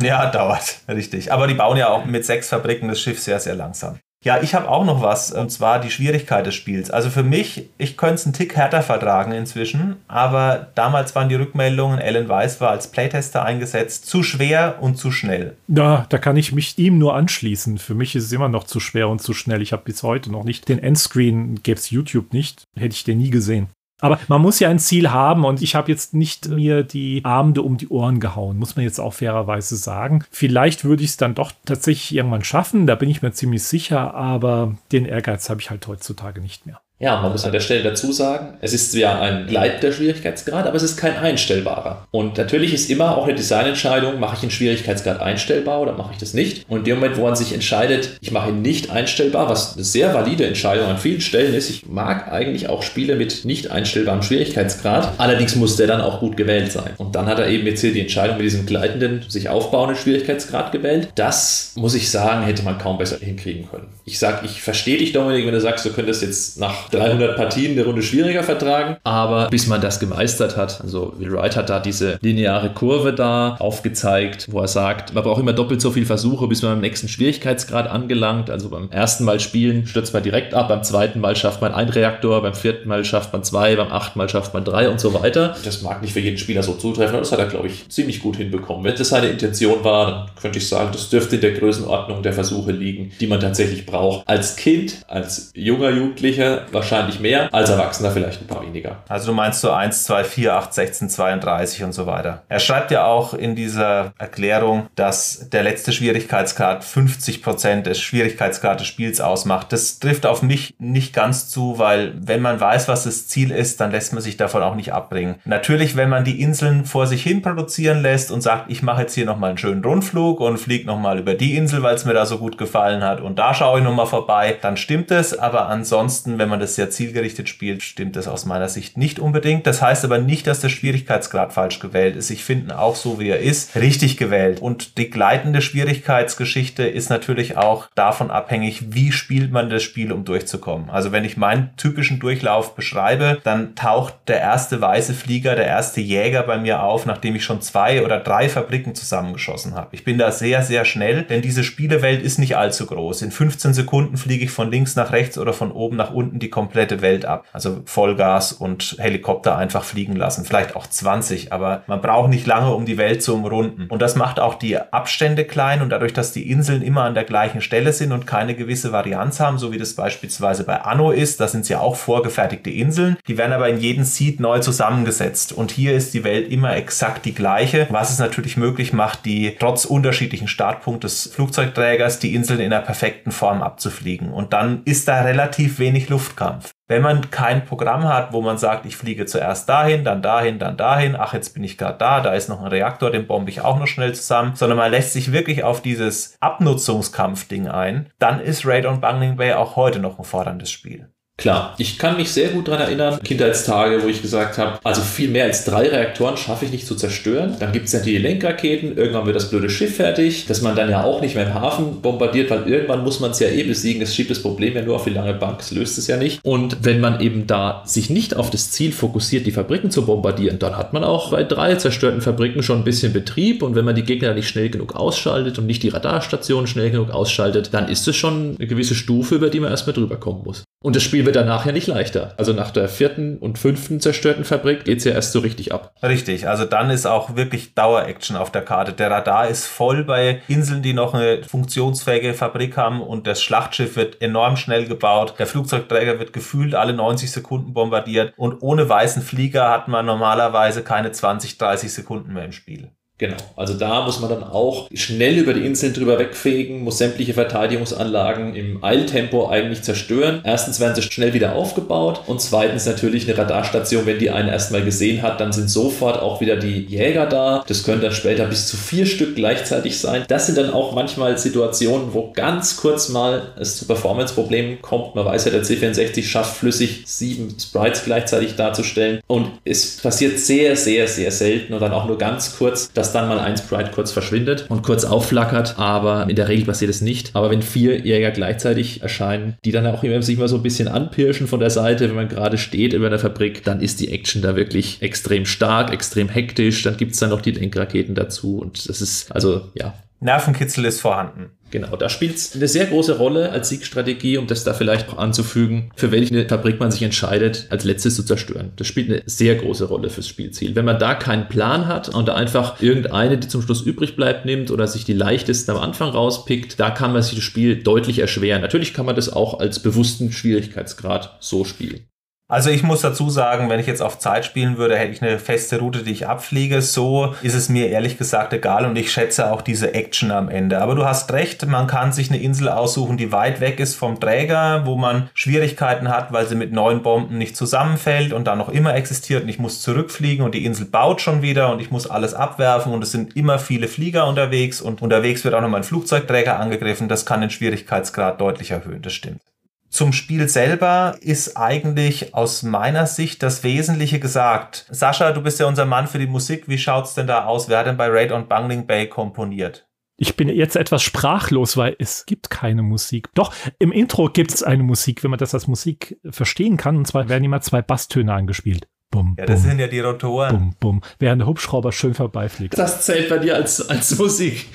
Ja, 0.00 0.30
dauert, 0.30 0.76
richtig. 0.88 1.32
Aber 1.32 1.48
die 1.48 1.54
bauen 1.54 1.76
ja 1.76 1.88
auch 1.88 2.04
mit 2.04 2.24
sechs 2.24 2.48
Fabriken 2.48 2.88
das 2.88 3.00
Schiff 3.00 3.20
sehr, 3.20 3.40
sehr 3.40 3.54
langsam. 3.54 3.98
Ja, 4.24 4.42
ich 4.42 4.54
habe 4.54 4.68
auch 4.68 4.84
noch 4.84 5.00
was, 5.00 5.30
und 5.30 5.50
zwar 5.50 5.80
die 5.80 5.90
Schwierigkeit 5.90 6.44
des 6.44 6.54
Spiels. 6.54 6.90
Also 6.90 7.08
für 7.08 7.22
mich, 7.22 7.68
ich 7.78 7.96
könnte 7.96 8.16
es 8.16 8.26
einen 8.26 8.32
Tick 8.32 8.56
härter 8.56 8.82
vertragen 8.82 9.30
inzwischen, 9.32 9.96
aber 10.08 10.68
damals 10.74 11.14
waren 11.14 11.28
die 11.28 11.36
Rückmeldungen, 11.36 12.00
Alan 12.00 12.28
Weiss 12.28 12.60
war 12.60 12.70
als 12.70 12.88
Playtester 12.88 13.44
eingesetzt, 13.44 14.06
zu 14.06 14.24
schwer 14.24 14.78
und 14.80 14.96
zu 14.96 15.12
schnell. 15.12 15.56
Ja, 15.68 16.06
da 16.08 16.18
kann 16.18 16.36
ich 16.36 16.52
mich 16.52 16.76
ihm 16.78 16.98
nur 16.98 17.14
anschließen. 17.14 17.78
Für 17.78 17.94
mich 17.94 18.16
ist 18.16 18.24
es 18.24 18.32
immer 18.32 18.48
noch 18.48 18.64
zu 18.64 18.80
schwer 18.80 19.08
und 19.08 19.22
zu 19.22 19.34
schnell. 19.34 19.62
Ich 19.62 19.72
habe 19.72 19.84
bis 19.84 20.02
heute 20.02 20.32
noch 20.32 20.42
nicht 20.42 20.68
den 20.68 20.80
Endscreen, 20.80 21.62
gäbe 21.62 21.78
es 21.78 21.90
YouTube 21.90 22.32
nicht, 22.32 22.64
hätte 22.76 22.94
ich 22.94 23.04
den 23.04 23.18
nie 23.18 23.30
gesehen. 23.30 23.68
Aber 24.00 24.20
man 24.28 24.40
muss 24.40 24.60
ja 24.60 24.68
ein 24.68 24.78
Ziel 24.78 25.10
haben 25.10 25.44
und 25.44 25.60
ich 25.60 25.74
habe 25.74 25.90
jetzt 25.90 26.14
nicht 26.14 26.48
mir 26.48 26.84
die 26.84 27.24
Abende 27.24 27.62
um 27.62 27.76
die 27.76 27.88
Ohren 27.88 28.20
gehauen, 28.20 28.58
muss 28.58 28.76
man 28.76 28.84
jetzt 28.84 29.00
auch 29.00 29.14
fairerweise 29.14 29.76
sagen. 29.76 30.24
Vielleicht 30.30 30.84
würde 30.84 31.02
ich 31.02 31.10
es 31.10 31.16
dann 31.16 31.34
doch 31.34 31.52
tatsächlich 31.64 32.14
irgendwann 32.14 32.44
schaffen, 32.44 32.86
da 32.86 32.94
bin 32.94 33.10
ich 33.10 33.22
mir 33.22 33.32
ziemlich 33.32 33.64
sicher, 33.64 34.14
aber 34.14 34.76
den 34.92 35.04
Ehrgeiz 35.04 35.50
habe 35.50 35.60
ich 35.60 35.70
halt 35.70 35.86
heutzutage 35.86 36.40
nicht 36.40 36.66
mehr. 36.66 36.80
Ja, 37.00 37.20
man 37.20 37.30
muss 37.30 37.44
an 37.44 37.52
der 37.52 37.60
Stelle 37.60 37.84
dazu 37.84 38.10
sagen, 38.10 38.54
es 38.60 38.72
ist 38.72 38.92
ja 38.92 39.20
ein 39.20 39.46
gleitender 39.46 39.92
Schwierigkeitsgrad, 39.92 40.66
aber 40.66 40.74
es 40.74 40.82
ist 40.82 40.96
kein 40.96 41.16
einstellbarer. 41.16 42.08
Und 42.10 42.36
natürlich 42.36 42.74
ist 42.74 42.90
immer 42.90 43.16
auch 43.16 43.24
eine 43.24 43.36
Designentscheidung, 43.36 44.18
mache 44.18 44.34
ich 44.36 44.42
einen 44.42 44.50
Schwierigkeitsgrad 44.50 45.20
einstellbar 45.20 45.80
oder 45.80 45.92
mache 45.92 46.14
ich 46.14 46.18
das 46.18 46.34
nicht? 46.34 46.68
Und 46.68 46.78
in 46.78 46.84
dem 46.84 46.96
Moment, 46.96 47.16
wo 47.16 47.22
man 47.22 47.36
sich 47.36 47.52
entscheidet, 47.52 48.18
ich 48.20 48.32
mache 48.32 48.48
ihn 48.48 48.62
nicht 48.62 48.90
einstellbar, 48.90 49.48
was 49.48 49.76
eine 49.76 49.84
sehr 49.84 50.12
valide 50.12 50.44
Entscheidung 50.44 50.86
an 50.88 50.98
vielen 50.98 51.20
Stellen 51.20 51.54
ist, 51.54 51.70
ich 51.70 51.86
mag 51.86 52.32
eigentlich 52.32 52.68
auch 52.68 52.82
Spiele 52.82 53.14
mit 53.14 53.44
nicht 53.44 53.70
einstellbarem 53.70 54.22
Schwierigkeitsgrad, 54.22 55.12
allerdings 55.18 55.54
muss 55.54 55.76
der 55.76 55.86
dann 55.86 56.00
auch 56.00 56.18
gut 56.18 56.36
gewählt 56.36 56.72
sein. 56.72 56.94
Und 56.96 57.14
dann 57.14 57.26
hat 57.26 57.38
er 57.38 57.46
eben 57.46 57.64
jetzt 57.68 57.80
hier 57.80 57.92
die 57.92 58.00
Entscheidung 58.00 58.38
mit 58.38 58.46
diesem 58.46 58.66
gleitenden, 58.66 59.24
sich 59.28 59.48
aufbauenden 59.48 59.96
Schwierigkeitsgrad 59.96 60.72
gewählt. 60.72 61.10
Das, 61.14 61.74
muss 61.76 61.94
ich 61.94 62.10
sagen, 62.10 62.44
hätte 62.44 62.64
man 62.64 62.78
kaum 62.78 62.98
besser 62.98 63.18
hinkriegen 63.20 63.68
können. 63.70 63.86
Ich 64.04 64.18
sage, 64.18 64.40
ich 64.44 64.62
verstehe 64.62 64.98
dich, 64.98 65.12
Dominik, 65.12 65.46
wenn 65.46 65.54
du 65.54 65.60
sagst, 65.60 65.84
du 65.84 65.90
könntest 65.90 66.22
jetzt 66.22 66.58
nach 66.58 66.87
300 66.90 67.36
Partien 67.36 67.72
eine 67.72 67.84
Runde 67.84 68.02
schwieriger 68.02 68.42
vertragen. 68.42 68.96
Aber 69.04 69.48
bis 69.48 69.66
man 69.66 69.80
das 69.80 70.00
gemeistert 70.00 70.56
hat, 70.56 70.80
also 70.80 71.14
Will 71.18 71.32
Wright 71.32 71.56
hat 71.56 71.70
da 71.70 71.80
diese 71.80 72.18
lineare 72.22 72.70
Kurve 72.70 73.12
da 73.12 73.56
aufgezeigt, 73.58 74.48
wo 74.50 74.60
er 74.60 74.68
sagt, 74.68 75.14
man 75.14 75.24
braucht 75.24 75.40
immer 75.40 75.52
doppelt 75.52 75.80
so 75.80 75.90
viele 75.90 76.06
Versuche, 76.06 76.46
bis 76.46 76.62
man 76.62 76.72
beim 76.72 76.80
nächsten 76.80 77.08
Schwierigkeitsgrad 77.08 77.88
angelangt. 77.88 78.50
Also 78.50 78.68
beim 78.68 78.90
ersten 78.90 79.24
Mal 79.24 79.40
spielen 79.40 79.86
stürzt 79.86 80.14
man 80.14 80.22
direkt 80.22 80.54
ab, 80.54 80.68
beim 80.68 80.82
zweiten 80.82 81.20
Mal 81.20 81.36
schafft 81.36 81.60
man 81.60 81.72
einen 81.72 81.90
Reaktor, 81.90 82.42
beim 82.42 82.54
vierten 82.54 82.88
Mal 82.88 83.04
schafft 83.04 83.32
man 83.32 83.44
zwei, 83.44 83.76
beim 83.76 83.92
achten 83.92 84.18
Mal 84.18 84.28
schafft 84.28 84.54
man 84.54 84.64
drei 84.64 84.88
und 84.88 85.00
so 85.00 85.14
weiter. 85.14 85.56
Das 85.64 85.82
mag 85.82 86.02
nicht 86.02 86.12
für 86.12 86.20
jeden 86.20 86.38
Spieler 86.38 86.62
so 86.62 86.74
zutreffen, 86.74 87.14
aber 87.14 87.22
das 87.22 87.32
hat 87.32 87.38
er, 87.38 87.46
glaube 87.46 87.68
ich, 87.68 87.88
ziemlich 87.88 88.20
gut 88.22 88.36
hinbekommen. 88.36 88.84
Wenn 88.84 88.96
das 88.96 89.08
seine 89.08 89.28
Intention 89.28 89.84
war, 89.84 90.10
dann 90.10 90.26
könnte 90.40 90.58
ich 90.58 90.68
sagen, 90.68 90.90
das 90.92 91.08
dürfte 91.10 91.36
in 91.36 91.40
der 91.40 91.52
Größenordnung 91.52 92.22
der 92.22 92.32
Versuche 92.32 92.72
liegen, 92.72 93.12
die 93.20 93.26
man 93.26 93.40
tatsächlich 93.40 93.86
braucht. 93.86 94.26
Als 94.28 94.56
Kind, 94.56 95.02
als 95.08 95.50
junger 95.54 95.90
Jugendlicher 95.90 96.66
wahrscheinlich 96.78 97.20
mehr, 97.20 97.52
als 97.52 97.70
Erwachsener 97.70 98.10
vielleicht 98.10 98.40
ein 98.40 98.46
paar 98.46 98.62
weniger. 98.62 98.96
Also 99.08 99.26
du 99.28 99.32
meinst 99.34 99.60
so 99.60 99.70
1, 99.70 100.04
2, 100.04 100.24
4, 100.24 100.54
8, 100.54 100.74
16, 100.74 101.08
32 101.10 101.84
und 101.84 101.92
so 101.92 102.06
weiter. 102.06 102.42
Er 102.48 102.60
schreibt 102.60 102.90
ja 102.90 103.04
auch 103.04 103.34
in 103.34 103.54
dieser 103.54 104.12
Erklärung, 104.18 104.88
dass 104.94 105.48
der 105.50 105.62
letzte 105.62 105.92
Schwierigkeitsgrad 105.92 106.84
50 106.84 107.42
Prozent 107.42 107.86
des 107.86 108.00
Schwierigkeitsgrades 108.00 108.78
des 108.78 108.86
Spiels 108.86 109.20
ausmacht. 109.20 109.72
Das 109.72 109.98
trifft 109.98 110.24
auf 110.24 110.42
mich 110.42 110.74
nicht 110.78 111.12
ganz 111.12 111.48
zu, 111.48 111.78
weil 111.78 112.14
wenn 112.16 112.40
man 112.40 112.60
weiß, 112.60 112.88
was 112.88 113.04
das 113.04 113.28
Ziel 113.28 113.50
ist, 113.50 113.80
dann 113.80 113.90
lässt 113.90 114.12
man 114.12 114.22
sich 114.22 114.36
davon 114.36 114.62
auch 114.62 114.74
nicht 114.74 114.92
abbringen. 114.92 115.36
Natürlich, 115.44 115.96
wenn 115.96 116.08
man 116.08 116.24
die 116.24 116.40
Inseln 116.40 116.84
vor 116.84 117.06
sich 117.06 117.22
hin 117.22 117.42
produzieren 117.42 118.02
lässt 118.02 118.30
und 118.30 118.40
sagt, 118.40 118.70
ich 118.70 118.82
mache 118.82 119.02
jetzt 119.02 119.14
hier 119.14 119.26
nochmal 119.26 119.50
einen 119.50 119.58
schönen 119.58 119.84
Rundflug 119.84 120.40
und 120.40 120.58
fliege 120.58 120.86
nochmal 120.86 121.18
über 121.18 121.34
die 121.34 121.56
Insel, 121.56 121.82
weil 121.82 121.94
es 121.94 122.04
mir 122.04 122.14
da 122.14 122.24
so 122.24 122.38
gut 122.38 122.56
gefallen 122.56 123.02
hat 123.02 123.20
und 123.20 123.38
da 123.38 123.52
schaue 123.54 123.78
ich 123.78 123.84
nochmal 123.84 124.06
vorbei, 124.06 124.56
dann 124.60 124.76
stimmt 124.76 125.10
es. 125.10 125.38
Aber 125.38 125.66
ansonsten, 125.66 126.38
wenn 126.38 126.48
man 126.48 126.60
das 126.60 126.67
sehr 126.74 126.90
zielgerichtet 126.90 127.48
spielt, 127.48 127.82
stimmt 127.82 128.16
das 128.16 128.28
aus 128.28 128.46
meiner 128.46 128.68
Sicht 128.68 128.96
nicht 128.96 129.18
unbedingt. 129.18 129.66
Das 129.66 129.82
heißt 129.82 130.04
aber 130.04 130.18
nicht, 130.18 130.46
dass 130.46 130.60
der 130.60 130.68
Schwierigkeitsgrad 130.68 131.52
falsch 131.52 131.80
gewählt 131.80 132.16
ist. 132.16 132.30
Ich 132.30 132.44
finde 132.44 132.78
auch 132.78 132.96
so, 132.96 133.18
wie 133.20 133.28
er 133.28 133.40
ist, 133.40 133.76
richtig 133.76 134.16
gewählt. 134.16 134.60
Und 134.60 134.98
die 134.98 135.10
gleitende 135.10 135.62
Schwierigkeitsgeschichte 135.62 136.84
ist 136.84 137.10
natürlich 137.10 137.56
auch 137.56 137.88
davon 137.94 138.30
abhängig, 138.30 138.92
wie 138.94 139.12
spielt 139.12 139.52
man 139.52 139.70
das 139.70 139.82
Spiel, 139.82 140.12
um 140.12 140.24
durchzukommen. 140.24 140.90
Also 140.90 141.12
wenn 141.12 141.24
ich 141.24 141.36
meinen 141.36 141.70
typischen 141.76 142.18
Durchlauf 142.18 142.74
beschreibe, 142.74 143.38
dann 143.44 143.74
taucht 143.74 144.14
der 144.28 144.40
erste 144.40 144.80
weiße 144.80 145.14
Flieger, 145.14 145.56
der 145.56 145.66
erste 145.66 146.00
Jäger 146.00 146.42
bei 146.42 146.58
mir 146.58 146.82
auf, 146.82 147.06
nachdem 147.06 147.34
ich 147.36 147.44
schon 147.44 147.62
zwei 147.62 148.04
oder 148.04 148.20
drei 148.20 148.48
Fabriken 148.48 148.94
zusammengeschossen 148.94 149.74
habe. 149.74 149.88
Ich 149.92 150.04
bin 150.04 150.18
da 150.18 150.30
sehr, 150.30 150.62
sehr 150.62 150.84
schnell, 150.84 151.22
denn 151.22 151.42
diese 151.42 151.64
Spielewelt 151.64 152.22
ist 152.22 152.38
nicht 152.38 152.56
allzu 152.56 152.86
groß. 152.86 153.22
In 153.22 153.30
15 153.30 153.74
Sekunden 153.74 154.16
fliege 154.16 154.44
ich 154.44 154.50
von 154.50 154.70
links 154.70 154.96
nach 154.96 155.12
rechts 155.12 155.38
oder 155.38 155.52
von 155.52 155.72
oben 155.72 155.96
nach 155.96 156.12
unten 156.12 156.38
die 156.38 156.50
komplette 156.58 157.02
Welt 157.02 157.24
ab. 157.24 157.44
Also 157.52 157.82
Vollgas 157.84 158.52
und 158.52 158.96
Helikopter 158.98 159.56
einfach 159.56 159.84
fliegen 159.84 160.16
lassen. 160.16 160.44
Vielleicht 160.44 160.74
auch 160.74 160.88
20, 160.88 161.52
aber 161.52 161.82
man 161.86 162.00
braucht 162.00 162.30
nicht 162.30 162.48
lange, 162.48 162.74
um 162.74 162.84
die 162.84 162.98
Welt 162.98 163.22
zu 163.22 163.32
umrunden. 163.32 163.86
Und 163.88 164.02
das 164.02 164.16
macht 164.16 164.40
auch 164.40 164.56
die 164.56 164.76
Abstände 164.76 165.44
klein 165.44 165.82
und 165.82 165.90
dadurch, 165.90 166.12
dass 166.12 166.32
die 166.32 166.50
Inseln 166.50 166.82
immer 166.82 167.04
an 167.04 167.14
der 167.14 167.22
gleichen 167.22 167.60
Stelle 167.60 167.92
sind 167.92 168.10
und 168.10 168.26
keine 168.26 168.56
gewisse 168.56 168.90
Varianz 168.90 169.38
haben, 169.38 169.58
so 169.58 169.70
wie 169.70 169.78
das 169.78 169.94
beispielsweise 169.94 170.64
bei 170.64 170.80
Anno 170.80 171.12
ist, 171.12 171.38
da 171.38 171.46
sind 171.46 171.60
es 171.60 171.68
ja 171.68 171.78
auch 171.78 171.94
vorgefertigte 171.94 172.70
Inseln, 172.70 173.18
die 173.28 173.38
werden 173.38 173.52
aber 173.52 173.68
in 173.68 173.78
jedem 173.78 174.02
Seed 174.02 174.40
neu 174.40 174.58
zusammengesetzt. 174.58 175.52
Und 175.52 175.70
hier 175.70 175.94
ist 175.94 176.12
die 176.12 176.24
Welt 176.24 176.50
immer 176.50 176.74
exakt 176.74 177.24
die 177.24 177.34
gleiche, 177.34 177.86
was 177.90 178.10
es 178.10 178.18
natürlich 178.18 178.56
möglich 178.56 178.92
macht, 178.92 179.24
die 179.26 179.54
trotz 179.60 179.84
unterschiedlichen 179.84 180.48
Startpunkt 180.48 181.04
des 181.04 181.30
Flugzeugträgers 181.32 182.18
die 182.18 182.34
Inseln 182.34 182.58
in 182.58 182.72
einer 182.72 182.82
perfekten 182.82 183.30
Form 183.30 183.62
abzufliegen. 183.62 184.32
Und 184.32 184.52
dann 184.52 184.82
ist 184.84 185.06
da 185.06 185.20
relativ 185.20 185.78
wenig 185.78 186.08
Luftkampf. 186.38 186.70
Wenn 186.86 187.02
man 187.02 187.30
kein 187.30 187.64
Programm 187.64 188.04
hat, 188.04 188.32
wo 188.32 188.40
man 188.40 188.58
sagt, 188.58 188.86
ich 188.86 188.96
fliege 188.96 189.26
zuerst 189.26 189.68
dahin, 189.68 190.04
dann 190.04 190.22
dahin, 190.22 190.58
dann 190.58 190.76
dahin, 190.76 191.16
ach, 191.16 191.34
jetzt 191.34 191.50
bin 191.50 191.64
ich 191.64 191.76
gerade 191.76 191.98
da, 191.98 192.20
da 192.20 192.32
ist 192.32 192.48
noch 192.48 192.62
ein 192.62 192.68
Reaktor, 192.68 193.10
den 193.10 193.26
bombe 193.26 193.50
ich 193.50 193.60
auch 193.60 193.78
noch 193.78 193.86
schnell 193.86 194.14
zusammen, 194.14 194.54
sondern 194.54 194.78
man 194.78 194.90
lässt 194.90 195.12
sich 195.12 195.32
wirklich 195.32 195.64
auf 195.64 195.82
dieses 195.82 196.36
Abnutzungskampfding 196.40 197.68
ein, 197.68 198.10
dann 198.18 198.40
ist 198.40 198.64
Raid 198.64 198.86
on 198.86 199.00
Bungling 199.00 199.36
Bay 199.36 199.52
auch 199.52 199.76
heute 199.76 199.98
noch 199.98 200.18
ein 200.18 200.24
forderndes 200.24 200.70
Spiel. 200.70 201.10
Klar, 201.40 201.76
ich 201.78 201.98
kann 201.98 202.16
mich 202.16 202.32
sehr 202.32 202.48
gut 202.48 202.66
daran 202.66 202.80
erinnern, 202.80 203.20
Kindheitstage, 203.22 204.02
wo 204.02 204.08
ich 204.08 204.22
gesagt 204.22 204.58
habe, 204.58 204.80
also 204.82 205.02
viel 205.02 205.28
mehr 205.28 205.44
als 205.44 205.64
drei 205.64 205.88
Reaktoren 205.88 206.36
schaffe 206.36 206.64
ich 206.64 206.72
nicht 206.72 206.84
zu 206.84 206.96
zerstören. 206.96 207.54
Dann 207.60 207.70
gibt 207.70 207.86
es 207.86 207.92
ja 207.92 208.00
die 208.00 208.18
Lenkraketen, 208.18 208.96
irgendwann 208.96 209.24
wird 209.24 209.36
das 209.36 209.48
blöde 209.48 209.70
Schiff 209.70 209.94
fertig, 209.94 210.46
dass 210.46 210.62
man 210.62 210.74
dann 210.74 210.90
ja 210.90 211.04
auch 211.04 211.20
nicht 211.20 211.36
mehr 211.36 211.46
im 211.46 211.54
Hafen 211.54 212.02
bombardiert, 212.02 212.50
weil 212.50 212.68
irgendwann 212.68 213.04
muss 213.04 213.20
man 213.20 213.30
es 213.30 213.38
ja 213.38 213.46
eh 213.46 213.62
besiegen. 213.62 214.02
Es 214.02 214.16
schiebt 214.16 214.32
das 214.32 214.42
Problem 214.42 214.74
ja 214.74 214.82
nur 214.82 214.96
auf 214.96 215.04
die 215.04 215.10
lange 215.10 215.32
Bank, 215.32 215.60
es 215.60 215.70
löst 215.70 215.96
es 215.96 216.08
ja 216.08 216.16
nicht. 216.16 216.40
Und 216.42 216.78
wenn 216.84 216.98
man 216.98 217.20
eben 217.20 217.46
da 217.46 217.84
sich 217.86 218.10
nicht 218.10 218.34
auf 218.34 218.50
das 218.50 218.72
Ziel 218.72 218.90
fokussiert, 218.90 219.46
die 219.46 219.52
Fabriken 219.52 219.92
zu 219.92 220.06
bombardieren, 220.06 220.58
dann 220.58 220.76
hat 220.76 220.92
man 220.92 221.04
auch 221.04 221.30
bei 221.30 221.44
drei 221.44 221.76
zerstörten 221.76 222.20
Fabriken 222.20 222.64
schon 222.64 222.78
ein 222.78 222.84
bisschen 222.84 223.12
Betrieb 223.12 223.62
und 223.62 223.76
wenn 223.76 223.84
man 223.84 223.94
die 223.94 224.02
Gegner 224.02 224.34
nicht 224.34 224.48
schnell 224.48 224.70
genug 224.70 224.96
ausschaltet 224.96 225.56
und 225.60 225.66
nicht 225.66 225.84
die 225.84 225.90
Radarstationen 225.90 226.66
schnell 226.66 226.90
genug 226.90 227.10
ausschaltet, 227.10 227.70
dann 227.72 227.88
ist 227.88 228.08
es 228.08 228.16
schon 228.16 228.56
eine 228.58 228.66
gewisse 228.66 228.96
Stufe, 228.96 229.36
über 229.36 229.50
die 229.50 229.60
man 229.60 229.70
erstmal 229.70 229.94
drüber 229.94 230.16
kommen 230.16 230.42
muss. 230.42 230.64
Und 230.80 230.94
das 230.94 231.02
Spiel 231.02 231.26
wird 231.26 231.34
danach 231.34 231.66
ja 231.66 231.72
nicht 231.72 231.88
leichter. 231.88 232.34
Also 232.36 232.52
nach 232.52 232.70
der 232.70 232.88
vierten 232.88 233.38
und 233.38 233.58
fünften 233.58 233.98
zerstörten 233.98 234.44
Fabrik 234.44 234.84
geht 234.84 234.98
es 234.98 235.04
ja 235.04 235.12
erst 235.12 235.32
so 235.32 235.40
richtig 235.40 235.72
ab. 235.72 235.92
Richtig, 236.04 236.46
also 236.46 236.64
dann 236.64 236.90
ist 236.90 237.04
auch 237.04 237.34
wirklich 237.34 237.74
Dauer-Action 237.74 238.36
auf 238.36 238.52
der 238.52 238.62
Karte. 238.62 238.92
Der 238.92 239.10
Radar 239.10 239.48
ist 239.48 239.66
voll 239.66 240.04
bei 240.04 240.40
Inseln, 240.46 240.82
die 240.82 240.92
noch 240.92 241.14
eine 241.14 241.42
funktionsfähige 241.42 242.32
Fabrik 242.32 242.76
haben 242.76 243.02
und 243.02 243.26
das 243.26 243.42
Schlachtschiff 243.42 243.96
wird 243.96 244.22
enorm 244.22 244.56
schnell 244.56 244.86
gebaut. 244.86 245.34
Der 245.40 245.48
Flugzeugträger 245.48 246.20
wird 246.20 246.32
gefühlt 246.32 246.76
alle 246.76 246.92
90 246.92 247.32
Sekunden 247.32 247.72
bombardiert 247.72 248.34
und 248.36 248.62
ohne 248.62 248.88
weißen 248.88 249.22
Flieger 249.22 249.70
hat 249.70 249.88
man 249.88 250.06
normalerweise 250.06 250.84
keine 250.84 251.10
20, 251.10 251.58
30 251.58 251.92
Sekunden 251.92 252.32
mehr 252.32 252.44
im 252.44 252.52
Spiel. 252.52 252.92
Genau, 253.18 253.36
also 253.56 253.74
da 253.74 254.04
muss 254.04 254.20
man 254.20 254.30
dann 254.30 254.44
auch 254.44 254.88
schnell 254.94 255.38
über 255.38 255.52
die 255.52 255.66
Inseln 255.66 255.92
drüber 255.92 256.20
wegfegen, 256.20 256.84
muss 256.84 256.98
sämtliche 256.98 257.34
Verteidigungsanlagen 257.34 258.54
im 258.54 258.84
Eiltempo 258.84 259.48
eigentlich 259.48 259.82
zerstören. 259.82 260.40
Erstens 260.44 260.78
werden 260.78 260.94
sie 260.94 261.02
schnell 261.02 261.34
wieder 261.34 261.56
aufgebaut 261.56 262.20
und 262.26 262.40
zweitens 262.40 262.86
natürlich 262.86 263.28
eine 263.28 263.36
Radarstation, 263.36 264.06
wenn 264.06 264.20
die 264.20 264.30
einen 264.30 264.48
erstmal 264.48 264.84
gesehen 264.84 265.22
hat, 265.22 265.40
dann 265.40 265.52
sind 265.52 265.68
sofort 265.68 266.22
auch 266.22 266.40
wieder 266.40 266.54
die 266.56 266.84
Jäger 266.84 267.26
da. 267.26 267.64
Das 267.66 267.82
können 267.82 268.00
dann 268.00 268.12
später 268.12 268.46
bis 268.46 268.68
zu 268.68 268.76
vier 268.76 269.04
Stück 269.04 269.34
gleichzeitig 269.34 269.98
sein. 269.98 270.22
Das 270.28 270.46
sind 270.46 270.56
dann 270.56 270.72
auch 270.72 270.94
manchmal 270.94 271.38
Situationen, 271.38 272.14
wo 272.14 272.30
ganz 272.32 272.76
kurz 272.76 273.08
mal 273.08 273.52
es 273.58 273.78
zu 273.78 273.86
Performance-Problemen 273.86 274.80
kommt. 274.80 275.16
Man 275.16 275.24
weiß 275.24 275.46
ja, 275.46 275.50
der 275.50 275.64
C64 275.64 276.22
schafft 276.22 276.58
flüssig 276.58 277.02
sieben 277.06 277.56
Sprites 277.58 278.04
gleichzeitig 278.04 278.54
darzustellen 278.54 279.20
und 279.26 279.50
es 279.64 279.96
passiert 279.96 280.38
sehr, 280.38 280.76
sehr, 280.76 281.08
sehr 281.08 281.32
selten 281.32 281.74
und 281.74 281.80
dann 281.80 281.92
auch 281.92 282.06
nur 282.06 282.16
ganz 282.16 282.56
kurz, 282.56 282.92
dass 282.92 283.07
dass 283.08 283.14
dann 283.14 283.28
mal 283.28 283.38
ein 283.38 283.56
Sprite 283.56 283.90
kurz 283.94 284.12
verschwindet 284.12 284.66
und 284.68 284.82
kurz 284.82 285.04
aufflackert, 285.04 285.78
aber 285.78 286.28
in 286.28 286.36
der 286.36 286.48
Regel 286.48 286.66
passiert 286.66 286.90
es 286.90 287.00
nicht. 287.00 287.30
Aber 287.34 287.50
wenn 287.50 287.62
vier 287.62 287.98
Jäger 288.00 288.30
gleichzeitig 288.32 289.00
erscheinen, 289.00 289.56
die 289.64 289.72
dann 289.72 289.86
auch 289.86 290.04
immer 290.04 290.20
sich 290.20 290.36
mal 290.36 290.48
so 290.48 290.56
ein 290.56 290.62
bisschen 290.62 290.88
anpirschen 290.88 291.46
von 291.46 291.60
der 291.60 291.70
Seite, 291.70 292.08
wenn 292.08 292.16
man 292.16 292.28
gerade 292.28 292.58
steht 292.58 292.92
über 292.92 293.08
der 293.08 293.18
Fabrik, 293.18 293.64
dann 293.64 293.80
ist 293.80 294.00
die 294.00 294.12
Action 294.12 294.42
da 294.42 294.56
wirklich 294.56 295.00
extrem 295.00 295.46
stark, 295.46 295.90
extrem 295.90 296.28
hektisch. 296.28 296.82
Dann 296.82 296.98
gibt 296.98 297.12
es 297.12 297.18
dann 297.18 297.30
noch 297.30 297.40
die 297.40 297.52
Lenkraketen 297.52 298.14
dazu 298.14 298.58
und 298.58 298.88
das 298.88 299.00
ist 299.00 299.32
also 299.32 299.62
ja 299.74 299.94
Nervenkitzel 300.20 300.84
ist 300.84 301.00
vorhanden. 301.00 301.52
Genau, 301.70 301.96
da 301.96 302.08
spielt 302.08 302.36
es 302.36 302.54
eine 302.54 302.66
sehr 302.66 302.86
große 302.86 303.18
Rolle 303.18 303.50
als 303.50 303.68
Siegstrategie, 303.68 304.38
um 304.38 304.46
das 304.46 304.64
da 304.64 304.72
vielleicht 304.72 305.08
auch 305.08 305.18
anzufügen, 305.18 305.90
für 305.96 306.10
welche 306.10 306.48
Fabrik 306.48 306.80
man 306.80 306.90
sich 306.90 307.02
entscheidet, 307.02 307.66
als 307.68 307.84
letztes 307.84 308.16
zu 308.16 308.24
zerstören. 308.24 308.72
Das 308.76 308.86
spielt 308.86 309.10
eine 309.10 309.22
sehr 309.26 309.54
große 309.54 309.84
Rolle 309.84 310.08
fürs 310.08 310.28
Spielziel. 310.28 310.74
Wenn 310.74 310.86
man 310.86 310.98
da 310.98 311.14
keinen 311.14 311.48
Plan 311.48 311.86
hat 311.86 312.08
und 312.08 312.28
da 312.28 312.34
einfach 312.34 312.80
irgendeine, 312.80 313.36
die 313.36 313.48
zum 313.48 313.62
Schluss 313.62 313.82
übrig 313.82 314.16
bleibt, 314.16 314.46
nimmt 314.46 314.70
oder 314.70 314.86
sich 314.86 315.04
die 315.04 315.12
leichtesten 315.12 315.72
am 315.72 315.78
Anfang 315.78 316.10
rauspickt, 316.10 316.80
da 316.80 316.90
kann 316.90 317.12
man 317.12 317.22
sich 317.22 317.34
das 317.34 317.44
Spiel 317.44 317.82
deutlich 317.82 318.18
erschweren. 318.18 318.62
Natürlich 318.62 318.94
kann 318.94 319.06
man 319.06 319.16
das 319.16 319.30
auch 319.30 319.60
als 319.60 319.80
bewussten 319.80 320.32
Schwierigkeitsgrad 320.32 321.36
so 321.40 321.64
spielen. 321.64 322.07
Also 322.50 322.70
ich 322.70 322.82
muss 322.82 323.02
dazu 323.02 323.28
sagen, 323.28 323.68
wenn 323.68 323.78
ich 323.78 323.86
jetzt 323.86 324.00
auf 324.00 324.18
Zeit 324.18 324.42
spielen 324.42 324.78
würde, 324.78 324.96
hätte 324.96 325.12
ich 325.12 325.20
eine 325.20 325.38
feste 325.38 325.80
Route, 325.80 326.02
die 326.02 326.12
ich 326.12 326.26
abfliege. 326.26 326.80
So 326.80 327.34
ist 327.42 327.52
es 327.52 327.68
mir 327.68 327.90
ehrlich 327.90 328.16
gesagt 328.16 328.54
egal 328.54 328.86
und 328.86 328.96
ich 328.96 329.12
schätze 329.12 329.52
auch 329.52 329.60
diese 329.60 329.92
Action 329.92 330.30
am 330.30 330.48
Ende. 330.48 330.80
Aber 330.80 330.94
du 330.94 331.04
hast 331.04 331.30
recht, 331.34 331.66
man 331.66 331.86
kann 331.86 332.10
sich 332.10 332.30
eine 332.30 332.40
Insel 332.40 332.70
aussuchen, 332.70 333.18
die 333.18 333.32
weit 333.32 333.60
weg 333.60 333.78
ist 333.80 333.96
vom 333.96 334.18
Träger, 334.18 334.86
wo 334.86 334.96
man 334.96 335.28
Schwierigkeiten 335.34 336.08
hat, 336.08 336.32
weil 336.32 336.46
sie 336.46 336.54
mit 336.54 336.72
neuen 336.72 337.02
Bomben 337.02 337.36
nicht 337.36 337.54
zusammenfällt 337.54 338.32
und 338.32 338.46
da 338.46 338.56
noch 338.56 338.70
immer 338.70 338.94
existiert 338.94 339.42
und 339.42 339.50
ich 339.50 339.58
muss 339.58 339.82
zurückfliegen 339.82 340.42
und 340.42 340.54
die 340.54 340.64
Insel 340.64 340.86
baut 340.86 341.20
schon 341.20 341.42
wieder 341.42 341.70
und 341.70 341.82
ich 341.82 341.90
muss 341.90 342.08
alles 342.08 342.32
abwerfen 342.32 342.94
und 342.94 343.02
es 343.02 343.12
sind 343.12 343.36
immer 343.36 343.58
viele 343.58 343.88
Flieger 343.88 344.26
unterwegs 344.26 344.80
und 344.80 345.02
unterwegs 345.02 345.44
wird 345.44 345.52
auch 345.52 345.60
noch 345.60 345.68
mein 345.68 345.84
Flugzeugträger 345.84 346.58
angegriffen. 346.58 347.10
Das 347.10 347.26
kann 347.26 347.42
den 347.42 347.50
Schwierigkeitsgrad 347.50 348.40
deutlich 348.40 348.70
erhöhen, 348.70 349.02
das 349.02 349.12
stimmt. 349.12 349.42
Zum 349.90 350.12
Spiel 350.12 350.48
selber 350.48 351.16
ist 351.20 351.56
eigentlich 351.56 352.34
aus 352.34 352.62
meiner 352.62 353.06
Sicht 353.06 353.42
das 353.42 353.64
Wesentliche 353.64 354.20
gesagt. 354.20 354.86
Sascha, 354.90 355.32
du 355.32 355.40
bist 355.40 355.60
ja 355.60 355.66
unser 355.66 355.86
Mann 355.86 356.06
für 356.06 356.18
die 356.18 356.26
Musik. 356.26 356.68
Wie 356.68 356.78
schaut's 356.78 357.14
denn 357.14 357.26
da 357.26 357.46
aus? 357.46 357.68
Wer 357.68 357.78
hat 357.78 357.86
denn 357.86 357.96
bei 357.96 358.08
Raid 358.08 358.32
on 358.32 358.48
Bungling 358.48 358.86
Bay 358.86 359.08
komponiert? 359.08 359.88
Ich 360.20 360.36
bin 360.36 360.48
jetzt 360.48 360.76
etwas 360.76 361.02
sprachlos, 361.02 361.76
weil 361.76 361.94
es 361.98 362.26
gibt 362.26 362.50
keine 362.50 362.82
Musik. 362.82 363.28
Doch, 363.34 363.54
im 363.78 363.92
Intro 363.92 364.28
gibt 364.28 364.52
es 364.52 364.64
eine 364.64 364.82
Musik, 364.82 365.22
wenn 365.22 365.30
man 365.30 365.38
das 365.38 365.54
als 365.54 365.68
Musik 365.68 366.18
verstehen 366.28 366.76
kann. 366.76 366.96
Und 366.96 367.06
zwar 367.06 367.28
werden 367.28 367.44
immer 367.44 367.60
zwei 367.60 367.82
Basstöne 367.82 368.34
angespielt. 368.34 368.88
Bum, 369.10 369.34
ja, 369.38 369.46
das 369.46 369.62
bum, 369.62 369.70
sind 369.70 369.78
ja 369.78 369.86
die 369.86 370.00
Rotoren. 370.00 370.56
Bum, 370.56 370.74
bum. 370.78 371.00
Während 371.18 371.40
der 371.40 371.48
Hubschrauber 371.48 371.92
schön 371.92 372.12
vorbeifliegt. 372.12 372.76
Das 372.76 373.06
zählt 373.06 373.30
bei 373.30 373.38
dir 373.38 373.54
als, 373.54 373.88
als 373.88 374.18
Musik. 374.18 374.66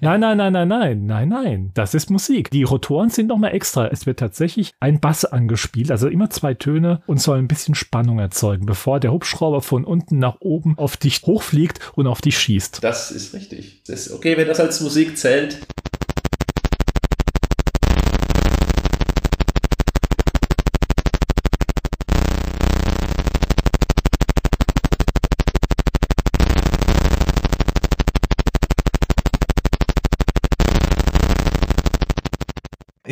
Nein, 0.00 0.20
nein, 0.20 0.36
nein, 0.36 0.52
nein, 0.52 0.68
nein, 0.68 1.06
nein, 1.06 1.28
nein. 1.28 1.70
Das 1.74 1.94
ist 1.94 2.10
Musik. 2.10 2.50
Die 2.50 2.62
Rotoren 2.62 3.08
sind 3.08 3.26
nochmal 3.26 3.54
extra. 3.54 3.88
Es 3.88 4.06
wird 4.06 4.20
tatsächlich 4.20 4.72
ein 4.80 5.00
Bass 5.00 5.24
angespielt, 5.24 5.90
also 5.90 6.08
immer 6.08 6.30
zwei 6.30 6.54
Töne 6.54 7.02
und 7.06 7.20
soll 7.20 7.38
ein 7.38 7.48
bisschen 7.48 7.74
Spannung 7.74 8.18
erzeugen, 8.18 8.66
bevor 8.66 9.00
der 9.00 9.12
Hubschrauber 9.12 9.62
von 9.62 9.84
unten 9.84 10.18
nach 10.18 10.36
oben 10.40 10.78
auf 10.78 10.96
dich 10.96 11.22
hochfliegt 11.22 11.80
und 11.94 12.06
auf 12.06 12.20
dich 12.20 12.38
schießt. 12.38 12.82
Das 12.82 13.10
ist 13.10 13.34
richtig. 13.34 13.82
Das 13.86 14.06
ist 14.06 14.12
okay, 14.12 14.36
wenn 14.36 14.46
das 14.46 14.60
als 14.60 14.80
Musik 14.80 15.18
zählt. 15.18 15.58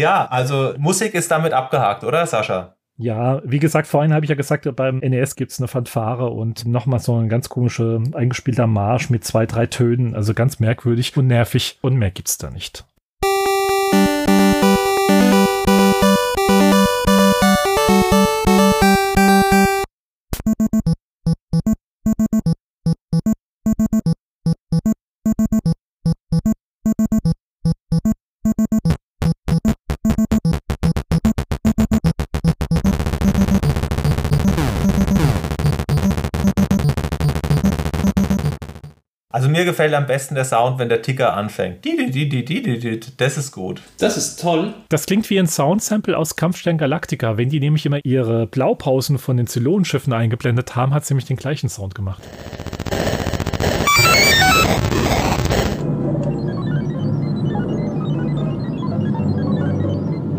Ja, 0.01 0.27
also 0.31 0.73
Musik 0.79 1.13
ist 1.13 1.31
damit 1.31 1.53
abgehakt, 1.53 2.05
oder 2.05 2.27
Sascha? 2.27 2.75
Ja, 2.97 3.43
wie 3.45 3.59
gesagt, 3.59 3.87
vorhin 3.87 4.15
habe 4.15 4.25
ich 4.25 4.31
ja 4.31 4.35
gesagt, 4.35 4.67
beim 4.77 4.99
NES 4.99 5.37
gibt 5.37 5.53
es 5.53 5.59
eine 5.59 5.69
Fanfare 5.69 6.31
und 6.31 6.65
nochmal 6.65 7.01
so 7.01 7.17
ein 7.17 7.29
ganz 7.29 7.51
komischer 7.51 8.01
eingespielter 8.15 8.67
Marsch 8.67 9.11
mit 9.11 9.25
zwei, 9.25 9.45
drei 9.45 9.67
Tönen. 9.67 10.15
Also 10.15 10.33
ganz 10.33 10.59
merkwürdig 10.59 11.15
und 11.19 11.27
nervig 11.27 11.79
und 11.83 11.97
mehr 11.97 12.11
gibt's 12.11 12.39
da 12.39 12.51
nicht. 12.51 12.85
Mir 39.61 39.67
gefällt 39.67 39.93
am 39.93 40.07
besten 40.07 40.35
der 40.35 40.45
Sound, 40.45 40.79
wenn 40.79 40.89
der 40.89 41.03
Ticker 41.03 41.35
anfängt. 41.35 41.85
Das 43.19 43.37
ist 43.37 43.53
gut. 43.53 43.83
Das 43.99 44.17
ist 44.17 44.41
toll. 44.41 44.75
Das 44.89 45.07
klingt 45.07 45.29
wie 45.29 45.39
ein 45.39 45.47
Soundsample 45.47 46.17
aus 46.17 46.37
Kampfstern 46.37 46.79
Galactica. 46.79 47.37
Wenn 47.37 47.51
die 47.51 47.61
nämlich 47.61 47.85
immer 47.85 47.99
ihre 48.03 48.47
Blaupausen 48.47 49.19
von 49.19 49.37
den 49.37 49.47
Zylonenschiffen 49.47 50.13
eingeblendet 50.13 50.77
haben, 50.77 50.95
hat 50.95 51.05
sie 51.05 51.13
nämlich 51.13 51.27
den 51.27 51.37
gleichen 51.37 51.69
Sound 51.69 51.95
gemacht. 51.95 52.23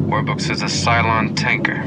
Warbook 0.09 0.41
says 0.41 0.61
a 0.61 0.67
Cylon 0.67 1.35
tanker. 1.35 1.81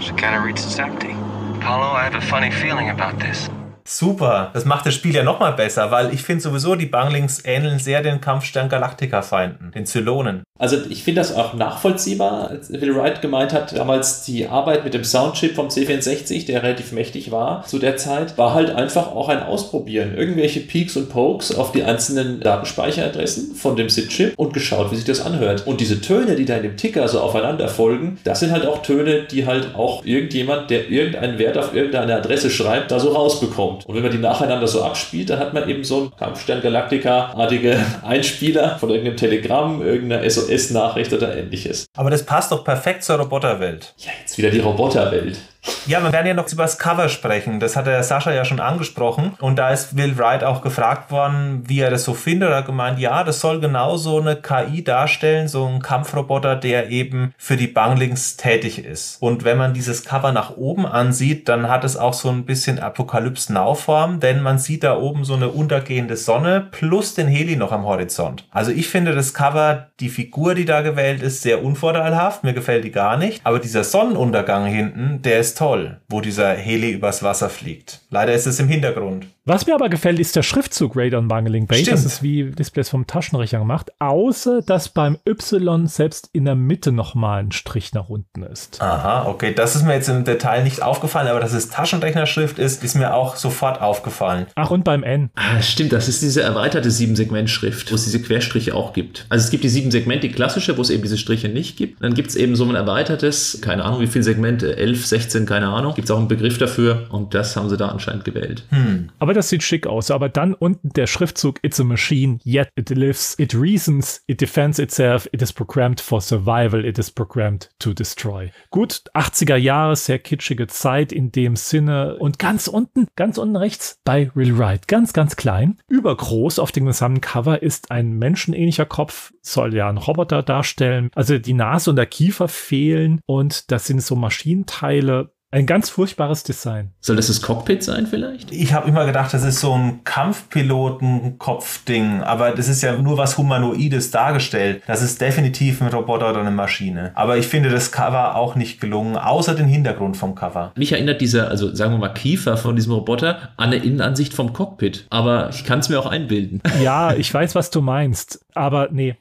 She 0.00 0.10
kind 0.12 0.36
of 0.36 0.44
reads 0.44 0.64
it's 0.64 0.78
empty. 0.78 1.12
Apollo, 1.58 1.86
I 1.86 2.04
have 2.04 2.14
a 2.14 2.20
funny 2.20 2.50
feeling 2.50 2.90
about 2.90 3.18
this. 3.20 3.48
Super, 3.84 4.50
das 4.52 4.64
macht 4.64 4.86
das 4.86 4.94
Spiel 4.94 5.14
ja 5.14 5.22
nochmal 5.22 5.52
besser, 5.52 5.90
weil 5.90 6.12
ich 6.14 6.22
finde 6.22 6.42
sowieso, 6.42 6.74
die 6.74 6.86
Banglings 6.86 7.42
ähneln 7.44 7.78
sehr 7.78 8.02
den 8.02 8.20
Kampfstern 8.20 8.68
Galactica-Feinden, 8.68 9.72
den 9.72 9.86
Zylonen. 9.86 10.42
Also 10.60 10.76
ich 10.90 11.04
finde 11.04 11.22
das 11.22 11.34
auch 11.34 11.54
nachvollziehbar, 11.54 12.50
als 12.50 12.70
Will 12.70 12.94
Wright 12.94 13.22
gemeint 13.22 13.54
hat, 13.54 13.74
damals 13.74 14.24
die 14.24 14.46
Arbeit 14.46 14.84
mit 14.84 14.92
dem 14.92 15.04
Soundchip 15.04 15.54
vom 15.54 15.68
C64, 15.68 16.44
der 16.44 16.62
relativ 16.62 16.92
mächtig 16.92 17.30
war 17.30 17.64
zu 17.64 17.78
der 17.78 17.96
Zeit, 17.96 18.36
war 18.36 18.52
halt 18.52 18.68
einfach 18.68 19.12
auch 19.12 19.30
ein 19.30 19.42
Ausprobieren. 19.42 20.14
Irgendwelche 20.14 20.60
Peaks 20.60 20.98
und 20.98 21.08
Pokes 21.08 21.56
auf 21.56 21.72
die 21.72 21.82
einzelnen 21.82 22.40
Datenspeicheradressen 22.40 23.54
von 23.54 23.74
dem 23.74 23.88
SID-Chip 23.88 24.34
und 24.36 24.52
geschaut, 24.52 24.92
wie 24.92 24.96
sich 24.96 25.06
das 25.06 25.24
anhört. 25.24 25.66
Und 25.66 25.80
diese 25.80 26.02
Töne, 26.02 26.36
die 26.36 26.44
da 26.44 26.56
in 26.56 26.62
dem 26.62 26.76
Ticker 26.76 27.08
so 27.08 27.20
aufeinander 27.20 27.68
folgen, 27.68 28.18
das 28.24 28.40
sind 28.40 28.52
halt 28.52 28.66
auch 28.66 28.82
Töne, 28.82 29.22
die 29.22 29.46
halt 29.46 29.74
auch 29.74 30.04
irgendjemand, 30.04 30.68
der 30.68 30.90
irgendeinen 30.90 31.38
Wert 31.38 31.56
auf 31.56 31.74
irgendeine 31.74 32.16
Adresse 32.16 32.50
schreibt, 32.50 32.90
da 32.90 33.00
so 33.00 33.12
rausbekommt. 33.12 33.69
Und 33.86 33.94
wenn 33.94 34.02
man 34.02 34.12
die 34.12 34.18
nacheinander 34.18 34.66
so 34.66 34.82
abspielt, 34.82 35.30
dann 35.30 35.38
hat 35.38 35.54
man 35.54 35.68
eben 35.68 35.84
so 35.84 36.00
einen 36.00 36.16
Kampfstern 36.16 36.60
Galactica-artige 36.60 37.78
Einspieler 38.02 38.78
von 38.78 38.90
irgendeinem 38.90 39.16
Telegramm, 39.16 39.82
irgendeiner 39.82 40.28
SOS 40.28 40.50
SOS-Nachricht 40.50 41.12
oder 41.12 41.36
ähnliches. 41.36 41.86
Aber 41.96 42.10
das 42.10 42.24
passt 42.24 42.52
doch 42.52 42.64
perfekt 42.64 43.04
zur 43.04 43.16
Roboterwelt. 43.16 43.94
Ja, 43.98 44.10
jetzt 44.20 44.36
wieder 44.38 44.50
die 44.50 44.60
Roboterwelt. 44.60 45.38
Ja, 45.86 46.02
wir 46.02 46.12
werden 46.12 46.26
ja 46.26 46.34
noch 46.34 46.50
über 46.52 46.62
das 46.62 46.78
Cover 46.78 47.08
sprechen. 47.08 47.60
Das 47.60 47.76
hat 47.76 47.86
der 47.86 48.02
Sascha 48.02 48.32
ja 48.32 48.44
schon 48.44 48.60
angesprochen. 48.60 49.32
Und 49.40 49.56
da 49.56 49.70
ist 49.70 49.96
Will 49.96 50.16
Wright 50.18 50.44
auch 50.44 50.62
gefragt 50.62 51.10
worden, 51.10 51.64
wie 51.66 51.80
er 51.80 51.90
das 51.90 52.04
so 52.04 52.14
findet. 52.14 52.50
Er 52.50 52.58
hat 52.58 52.66
gemeint, 52.66 52.98
ja, 52.98 53.24
das 53.24 53.40
soll 53.40 53.60
genau 53.60 53.96
so 53.96 54.20
eine 54.20 54.36
KI 54.36 54.84
darstellen, 54.84 55.48
so 55.48 55.66
ein 55.66 55.80
Kampfroboter, 55.80 56.56
der 56.56 56.90
eben 56.90 57.34
für 57.36 57.56
die 57.56 57.66
Banglings 57.66 58.36
tätig 58.36 58.84
ist. 58.84 59.20
Und 59.20 59.44
wenn 59.44 59.58
man 59.58 59.74
dieses 59.74 60.04
Cover 60.04 60.32
nach 60.32 60.56
oben 60.56 60.86
ansieht, 60.86 61.48
dann 61.48 61.68
hat 61.68 61.84
es 61.84 61.96
auch 61.96 62.14
so 62.14 62.30
ein 62.30 62.44
bisschen 62.44 62.78
Apokalypse-Now-Form, 62.78 64.20
denn 64.20 64.42
man 64.42 64.58
sieht 64.58 64.84
da 64.84 64.96
oben 64.96 65.24
so 65.24 65.34
eine 65.34 65.48
untergehende 65.48 66.16
Sonne 66.16 66.68
plus 66.70 67.14
den 67.14 67.28
Heli 67.28 67.56
noch 67.56 67.72
am 67.72 67.84
Horizont. 67.84 68.46
Also 68.50 68.70
ich 68.70 68.88
finde 68.88 69.14
das 69.14 69.34
Cover, 69.34 69.88
die 70.00 70.08
Figur, 70.08 70.54
die 70.54 70.64
da 70.64 70.82
gewählt 70.82 71.22
ist, 71.22 71.42
sehr 71.42 71.62
unvorteilhaft. 71.64 72.44
Mir 72.44 72.52
gefällt 72.52 72.84
die 72.84 72.90
gar 72.90 73.16
nicht. 73.16 73.40
Aber 73.44 73.58
dieser 73.58 73.84
Sonnenuntergang 73.84 74.66
hinten, 74.66 75.22
der 75.22 75.40
ist 75.40 75.49
ist 75.50 75.58
toll, 75.58 76.00
wo 76.08 76.20
dieser 76.20 76.54
Heli 76.54 76.92
übers 76.92 77.24
Wasser 77.24 77.50
fliegt. 77.50 78.02
Leider 78.10 78.32
ist 78.32 78.46
es 78.46 78.60
im 78.60 78.68
Hintergrund. 78.68 79.26
Was 79.50 79.66
mir 79.66 79.74
aber 79.74 79.88
gefällt, 79.88 80.20
ist 80.20 80.36
der 80.36 80.44
Schriftzug 80.44 80.92
Radon 80.94 81.26
Bungling 81.26 81.66
Bay. 81.66 81.80
Stimmt. 81.80 81.96
Das 81.96 82.04
ist 82.04 82.22
wie 82.22 82.52
Displays 82.52 82.88
vom 82.88 83.08
Taschenrechner 83.08 83.58
gemacht. 83.58 83.90
Außer, 83.98 84.62
dass 84.62 84.90
beim 84.90 85.18
Y 85.28 85.88
selbst 85.88 86.30
in 86.32 86.44
der 86.44 86.54
Mitte 86.54 86.92
nochmal 86.92 87.42
ein 87.42 87.50
Strich 87.50 87.92
nach 87.92 88.08
unten 88.08 88.44
ist. 88.44 88.80
Aha, 88.80 89.26
okay. 89.26 89.52
Das 89.52 89.74
ist 89.74 89.84
mir 89.84 89.94
jetzt 89.94 90.08
im 90.08 90.22
Detail 90.22 90.62
nicht 90.62 90.84
aufgefallen, 90.84 91.26
aber 91.26 91.40
dass 91.40 91.52
es 91.52 91.68
Taschenrechnerschrift 91.68 92.60
ist, 92.60 92.84
ist 92.84 92.94
mir 92.94 93.12
auch 93.12 93.34
sofort 93.34 93.80
aufgefallen. 93.80 94.46
Ach, 94.54 94.70
und 94.70 94.84
beim 94.84 95.02
N. 95.02 95.30
Ah, 95.34 95.60
stimmt. 95.60 95.92
Das 95.92 96.06
ist 96.06 96.22
diese 96.22 96.42
erweiterte 96.42 96.88
Sieben-Segment-Schrift, 96.88 97.90
wo 97.90 97.96
es 97.96 98.04
diese 98.04 98.22
Querstriche 98.22 98.76
auch 98.76 98.92
gibt. 98.92 99.26
Also 99.30 99.46
es 99.46 99.50
gibt 99.50 99.64
die 99.64 99.68
sieben 99.68 99.90
Segment, 99.90 100.22
die 100.22 100.30
klassische, 100.30 100.78
wo 100.78 100.82
es 100.82 100.90
eben 100.90 101.02
diese 101.02 101.18
Striche 101.18 101.48
nicht 101.48 101.76
gibt. 101.76 102.04
Dann 102.04 102.14
gibt 102.14 102.30
es 102.30 102.36
eben 102.36 102.54
so 102.54 102.66
ein 102.66 102.76
erweitertes, 102.76 103.58
keine 103.60 103.84
Ahnung, 103.84 104.00
wie 104.00 104.06
viele 104.06 104.22
Segmente, 104.22 104.76
11, 104.76 105.06
16, 105.06 105.44
keine 105.44 105.66
Ahnung. 105.70 105.94
Gibt 105.94 106.04
es 106.04 106.12
auch 106.12 106.18
einen 106.18 106.28
Begriff 106.28 106.58
dafür 106.58 107.08
und 107.10 107.34
das 107.34 107.56
haben 107.56 107.68
sie 107.68 107.76
da 107.76 107.88
anscheinend 107.88 108.24
gewählt. 108.24 108.62
Hm. 108.68 109.08
Aber 109.18 109.34
das 109.39 109.39
sieht 109.48 109.62
schick 109.62 109.86
aus. 109.86 110.10
Aber 110.10 110.28
dann 110.28 110.54
unten 110.54 110.90
der 110.90 111.06
Schriftzug 111.06 111.58
It's 111.62 111.80
a 111.80 111.84
machine, 111.84 112.38
yet 112.44 112.68
it 112.76 112.90
lives, 112.90 113.38
it 113.38 113.54
reasons, 113.54 114.22
it 114.26 114.40
defends 114.40 114.78
itself, 114.78 115.28
it 115.32 115.42
is 115.42 115.52
programmed 115.52 116.00
for 116.00 116.20
survival, 116.20 116.84
it 116.84 116.98
is 116.98 117.10
programmed 117.10 117.70
to 117.78 117.92
destroy. 117.92 118.50
Gut, 118.70 119.02
80er 119.14 119.56
Jahre, 119.56 119.96
sehr 119.96 120.18
kitschige 120.18 120.66
Zeit 120.66 121.12
in 121.12 121.32
dem 121.32 121.56
Sinne. 121.56 122.16
Und 122.16 122.38
ganz 122.38 122.68
unten, 122.68 123.08
ganz 123.16 123.38
unten 123.38 123.56
rechts 123.56 123.98
bei 124.04 124.30
Real 124.34 124.58
Wright, 124.58 124.88
ganz, 124.88 125.12
ganz 125.12 125.36
klein, 125.36 125.78
übergroß 125.88 126.58
auf 126.58 126.72
dem 126.72 126.86
gesamten 126.86 127.20
Cover 127.20 127.62
ist 127.62 127.90
ein 127.90 128.12
menschenähnlicher 128.12 128.86
Kopf, 128.86 129.32
soll 129.42 129.74
ja 129.74 129.88
ein 129.88 129.98
Roboter 129.98 130.42
darstellen. 130.42 131.10
Also 131.14 131.38
die 131.38 131.54
Nase 131.54 131.90
und 131.90 131.96
der 131.96 132.06
Kiefer 132.06 132.48
fehlen 132.48 133.20
und 133.26 133.70
das 133.70 133.86
sind 133.86 134.02
so 134.02 134.16
Maschinenteile, 134.16 135.32
ein 135.52 135.66
ganz 135.66 135.90
furchtbares 135.90 136.44
Design. 136.44 136.92
Soll 137.00 137.16
das 137.16 137.26
das 137.26 137.42
Cockpit 137.42 137.82
sein 137.82 138.06
vielleicht? 138.06 138.52
Ich 138.52 138.72
habe 138.72 138.88
immer 138.88 139.04
gedacht, 139.04 139.34
das 139.34 139.42
ist 139.42 139.58
so 139.58 139.74
ein 139.74 140.04
Kampfpiloten-Kopfding, 140.04 142.22
aber 142.22 142.52
das 142.52 142.68
ist 142.68 142.82
ja 142.82 142.96
nur 142.96 143.18
was 143.18 143.36
Humanoides 143.36 144.12
dargestellt. 144.12 144.84
Das 144.86 145.02
ist 145.02 145.20
definitiv 145.20 145.82
ein 145.82 145.88
Roboter 145.88 146.30
oder 146.30 146.38
eine 146.40 146.52
Maschine. 146.52 147.10
Aber 147.14 147.36
ich 147.36 147.48
finde 147.48 147.70
das 147.70 147.90
Cover 147.90 148.36
auch 148.36 148.54
nicht 148.54 148.80
gelungen, 148.80 149.16
außer 149.16 149.56
den 149.56 149.66
Hintergrund 149.66 150.16
vom 150.16 150.36
Cover. 150.36 150.70
Mich 150.76 150.92
erinnert 150.92 151.20
dieser, 151.20 151.48
also 151.48 151.74
sagen 151.74 151.94
wir 151.94 151.98
mal 151.98 152.14
Kiefer 152.14 152.56
von 152.56 152.76
diesem 152.76 152.92
Roboter 152.92 153.50
an 153.56 153.70
eine 153.70 153.76
Innenansicht 153.76 154.34
vom 154.34 154.52
Cockpit. 154.52 155.08
Aber 155.10 155.50
ich 155.50 155.64
kann 155.64 155.80
es 155.80 155.88
mir 155.88 155.98
auch 155.98 156.06
einbilden. 156.06 156.62
Ja, 156.80 157.12
ich 157.12 157.34
weiß, 157.34 157.56
was 157.56 157.70
du 157.70 157.80
meinst. 157.80 158.46
Aber 158.54 158.86
nee, 158.92 159.16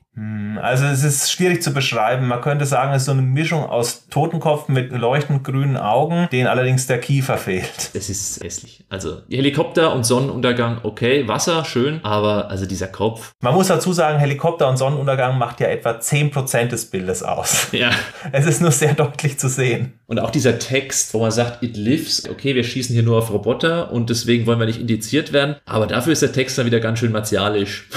also 0.61 0.85
es 0.85 1.03
ist 1.03 1.31
schwierig 1.31 1.61
zu 1.61 1.73
beschreiben. 1.73 2.27
Man 2.27 2.41
könnte 2.41 2.65
sagen, 2.65 2.93
es 2.93 3.03
ist 3.03 3.05
so 3.05 3.11
eine 3.11 3.21
Mischung 3.21 3.63
aus 3.63 4.07
Totenkopf 4.09 4.67
mit 4.67 4.91
leuchtend 4.91 5.43
grünen 5.43 5.77
Augen, 5.77 6.27
denen 6.31 6.47
allerdings 6.47 6.87
der 6.87 6.99
Kiefer 6.99 7.37
fehlt. 7.37 7.91
Es 7.93 8.09
ist 8.09 8.43
hässlich. 8.43 8.83
Also 8.89 9.21
Helikopter 9.29 9.93
und 9.93 10.05
Sonnenuntergang, 10.05 10.79
okay, 10.83 11.27
Wasser, 11.27 11.65
schön, 11.65 11.99
aber 12.03 12.49
also 12.49 12.65
dieser 12.65 12.87
Kopf. 12.87 13.33
Man 13.41 13.53
muss 13.53 13.67
dazu 13.67 13.93
sagen, 13.93 14.19
Helikopter 14.19 14.67
und 14.69 14.77
Sonnenuntergang 14.77 15.37
macht 15.37 15.59
ja 15.59 15.67
etwa 15.67 15.91
10% 15.91 16.67
des 16.67 16.85
Bildes 16.89 17.23
aus. 17.23 17.67
Ja. 17.71 17.91
Es 18.31 18.45
ist 18.45 18.61
nur 18.61 18.71
sehr 18.71 18.93
deutlich 18.93 19.39
zu 19.39 19.49
sehen. 19.49 19.93
Und 20.05 20.19
auch 20.19 20.29
dieser 20.29 20.59
Text, 20.59 21.13
wo 21.13 21.19
man 21.19 21.31
sagt, 21.31 21.63
it 21.63 21.77
lives, 21.77 22.29
okay, 22.29 22.55
wir 22.55 22.63
schießen 22.63 22.93
hier 22.93 23.03
nur 23.03 23.17
auf 23.17 23.31
Roboter 23.31 23.91
und 23.91 24.09
deswegen 24.09 24.45
wollen 24.45 24.59
wir 24.59 24.65
nicht 24.65 24.79
indiziert 24.79 25.33
werden, 25.33 25.55
aber 25.65 25.87
dafür 25.87 26.13
ist 26.13 26.21
der 26.21 26.31
Text 26.31 26.57
dann 26.57 26.65
wieder 26.65 26.79
ganz 26.79 26.99
schön 26.99 27.11
martialisch. 27.11 27.87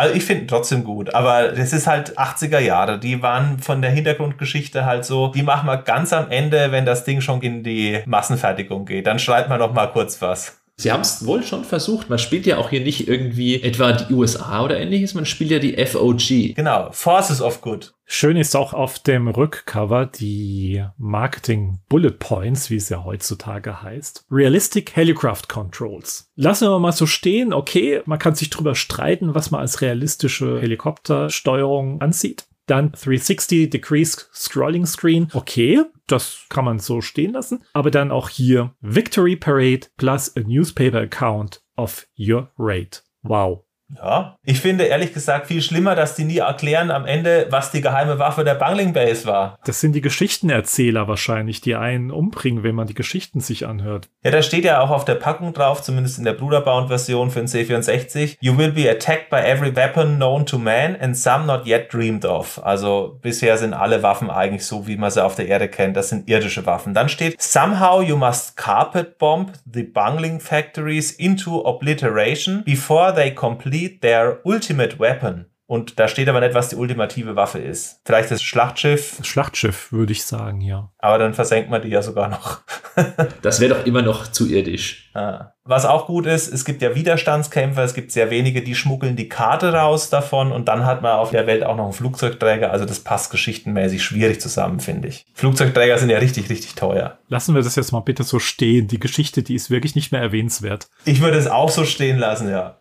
Also 0.00 0.14
ich 0.14 0.24
finde 0.24 0.46
trotzdem 0.46 0.82
gut, 0.82 1.14
aber 1.14 1.48
das 1.48 1.74
ist 1.74 1.86
halt 1.86 2.18
80er 2.18 2.58
Jahre. 2.58 2.98
Die 2.98 3.20
waren 3.20 3.58
von 3.58 3.82
der 3.82 3.90
Hintergrundgeschichte 3.90 4.86
halt 4.86 5.04
so, 5.04 5.28
die 5.28 5.42
machen 5.42 5.66
wir 5.66 5.76
ganz 5.76 6.14
am 6.14 6.30
Ende, 6.30 6.72
wenn 6.72 6.86
das 6.86 7.04
Ding 7.04 7.20
schon 7.20 7.42
in 7.42 7.62
die 7.62 8.00
Massenfertigung 8.06 8.86
geht. 8.86 9.06
Dann 9.06 9.18
schreibt 9.18 9.50
man 9.50 9.58
noch 9.58 9.74
mal 9.74 9.88
kurz 9.88 10.22
was. 10.22 10.59
Sie 10.80 10.90
haben 10.90 11.02
es 11.02 11.26
wohl 11.26 11.42
schon 11.42 11.64
versucht. 11.64 12.08
Man 12.08 12.18
spielt 12.18 12.46
ja 12.46 12.56
auch 12.56 12.70
hier 12.70 12.80
nicht 12.80 13.06
irgendwie 13.06 13.62
etwa 13.62 13.92
die 13.92 14.14
USA 14.14 14.64
oder 14.64 14.80
ähnliches, 14.80 15.12
man 15.12 15.26
spielt 15.26 15.50
ja 15.50 15.58
die 15.58 15.76
FOG. 15.84 16.54
Genau, 16.56 16.88
Forces 16.90 17.42
of 17.42 17.60
Good. 17.60 17.92
Schön 18.06 18.36
ist 18.36 18.56
auch 18.56 18.72
auf 18.72 18.98
dem 18.98 19.28
Rückcover 19.28 20.06
die 20.06 20.82
Marketing 20.96 21.78
Bullet 21.88 22.18
Points, 22.18 22.70
wie 22.70 22.76
es 22.76 22.88
ja 22.88 23.04
heutzutage 23.04 23.82
heißt. 23.82 24.24
Realistic 24.30 24.96
Helicraft 24.96 25.42
Controls. 25.48 26.28
Lassen 26.34 26.68
wir 26.68 26.78
mal 26.80 26.92
so 26.92 27.06
stehen. 27.06 27.52
Okay, 27.52 28.00
man 28.06 28.18
kann 28.18 28.34
sich 28.34 28.50
drüber 28.50 28.74
streiten, 28.74 29.34
was 29.34 29.50
man 29.50 29.60
als 29.60 29.82
realistische 29.82 30.60
Helikoptersteuerung 30.60 32.00
ansieht. 32.00 32.46
Dann 32.70 32.92
360 32.92 33.68
Decrease 33.68 34.26
Scrolling 34.32 34.86
Screen. 34.86 35.26
Okay, 35.32 35.82
das 36.06 36.46
kann 36.50 36.64
man 36.64 36.78
so 36.78 37.00
stehen 37.00 37.32
lassen. 37.32 37.64
Aber 37.72 37.90
dann 37.90 38.12
auch 38.12 38.28
hier 38.28 38.76
Victory 38.80 39.34
Parade 39.34 39.88
plus 39.96 40.36
a 40.36 40.40
Newspaper 40.40 41.00
Account 41.00 41.64
of 41.76 42.06
your 42.16 42.52
rate. 42.56 43.02
Wow. 43.22 43.64
Ja, 43.96 44.36
ich 44.44 44.60
finde 44.60 44.84
ehrlich 44.84 45.12
gesagt 45.12 45.46
viel 45.46 45.62
schlimmer, 45.62 45.94
dass 45.94 46.14
die 46.14 46.24
nie 46.24 46.38
erklären 46.38 46.90
am 46.90 47.06
Ende, 47.06 47.46
was 47.50 47.70
die 47.70 47.80
geheime 47.80 48.18
Waffe 48.18 48.44
der 48.44 48.54
Bungling 48.54 48.92
Base 48.92 49.26
war. 49.26 49.58
Das 49.64 49.80
sind 49.80 49.92
die 49.92 50.00
Geschichtenerzähler 50.00 51.08
wahrscheinlich, 51.08 51.60
die 51.60 51.74
einen 51.74 52.10
umbringen, 52.10 52.62
wenn 52.62 52.74
man 52.74 52.86
die 52.86 52.94
Geschichten 52.94 53.40
sich 53.40 53.66
anhört. 53.66 54.08
Ja, 54.22 54.30
da 54.30 54.42
steht 54.42 54.64
ja 54.64 54.80
auch 54.80 54.90
auf 54.90 55.04
der 55.04 55.16
Packung 55.16 55.52
drauf, 55.52 55.82
zumindest 55.82 56.18
in 56.18 56.24
der 56.24 56.34
Bruderbound-Version 56.34 57.30
für 57.30 57.40
den 57.40 57.48
C64, 57.48 58.36
You 58.40 58.56
will 58.56 58.72
be 58.72 58.88
attacked 58.88 59.28
by 59.30 59.38
every 59.38 59.74
weapon 59.74 60.16
known 60.16 60.46
to 60.46 60.58
man 60.58 60.96
and 61.00 61.16
some 61.16 61.46
not 61.46 61.66
yet 61.66 61.92
dreamed 61.92 62.24
of. 62.24 62.64
Also 62.64 63.18
bisher 63.22 63.58
sind 63.58 63.74
alle 63.74 64.02
Waffen 64.02 64.30
eigentlich 64.30 64.64
so, 64.64 64.86
wie 64.86 64.96
man 64.96 65.10
sie 65.10 65.24
auf 65.24 65.34
der 65.34 65.48
Erde 65.48 65.68
kennt. 65.68 65.96
Das 65.96 66.10
sind 66.10 66.28
irdische 66.28 66.64
Waffen. 66.66 66.94
Dann 66.94 67.08
steht, 67.08 67.40
Somehow 67.40 68.02
you 68.02 68.16
must 68.16 68.56
carpet 68.56 69.18
bomb 69.18 69.52
the 69.70 69.82
Bungling 69.82 70.40
factories 70.40 71.10
into 71.10 71.64
obliteration 71.64 72.62
before 72.64 73.14
they 73.14 73.34
complete 73.34 73.79
their 73.88 74.40
ultimate 74.44 74.98
weapon. 74.98 75.46
Und 75.66 76.00
da 76.00 76.08
steht 76.08 76.28
aber 76.28 76.40
nicht, 76.40 76.54
was 76.54 76.70
die 76.70 76.74
ultimative 76.74 77.36
Waffe 77.36 77.60
ist. 77.60 78.00
Vielleicht 78.04 78.32
das 78.32 78.42
Schlachtschiff. 78.42 79.14
Das 79.18 79.28
Schlachtschiff, 79.28 79.92
würde 79.92 80.10
ich 80.10 80.24
sagen, 80.24 80.60
ja. 80.60 80.90
Aber 80.98 81.18
dann 81.18 81.32
versenkt 81.32 81.70
man 81.70 81.80
die 81.80 81.90
ja 81.90 82.02
sogar 82.02 82.28
noch. 82.28 82.62
das 83.42 83.60
wäre 83.60 83.76
doch 83.76 83.86
immer 83.86 84.02
noch 84.02 84.26
zu 84.26 84.48
irdisch. 84.48 85.12
Ah. 85.14 85.52
Was 85.70 85.86
auch 85.86 86.06
gut 86.06 86.26
ist, 86.26 86.52
es 86.52 86.64
gibt 86.64 86.82
ja 86.82 86.96
Widerstandskämpfer, 86.96 87.84
es 87.84 87.94
gibt 87.94 88.10
sehr 88.10 88.28
wenige, 88.28 88.60
die 88.60 88.74
schmuggeln 88.74 89.14
die 89.14 89.28
Karte 89.28 89.72
raus 89.72 90.10
davon 90.10 90.50
und 90.50 90.66
dann 90.66 90.84
hat 90.84 91.00
man 91.00 91.12
auf 91.12 91.30
der 91.30 91.46
Welt 91.46 91.62
auch 91.62 91.76
noch 91.76 91.84
einen 91.84 91.92
Flugzeugträger. 91.92 92.72
Also 92.72 92.86
das 92.86 92.98
passt 92.98 93.30
geschichtenmäßig 93.30 94.02
schwierig 94.02 94.40
zusammen, 94.40 94.80
finde 94.80 95.06
ich. 95.06 95.24
Flugzeugträger 95.32 95.96
sind 95.96 96.10
ja 96.10 96.18
richtig, 96.18 96.50
richtig 96.50 96.74
teuer. 96.74 97.18
Lassen 97.28 97.54
wir 97.54 97.62
das 97.62 97.76
jetzt 97.76 97.92
mal 97.92 98.00
bitte 98.00 98.24
so 98.24 98.40
stehen. 98.40 98.88
Die 98.88 98.98
Geschichte, 98.98 99.44
die 99.44 99.54
ist 99.54 99.70
wirklich 99.70 99.94
nicht 99.94 100.10
mehr 100.10 100.20
erwähnenswert. 100.20 100.88
Ich 101.04 101.20
würde 101.20 101.38
es 101.38 101.46
auch 101.46 101.70
so 101.70 101.84
stehen 101.84 102.18
lassen, 102.18 102.50
ja. 102.50 102.78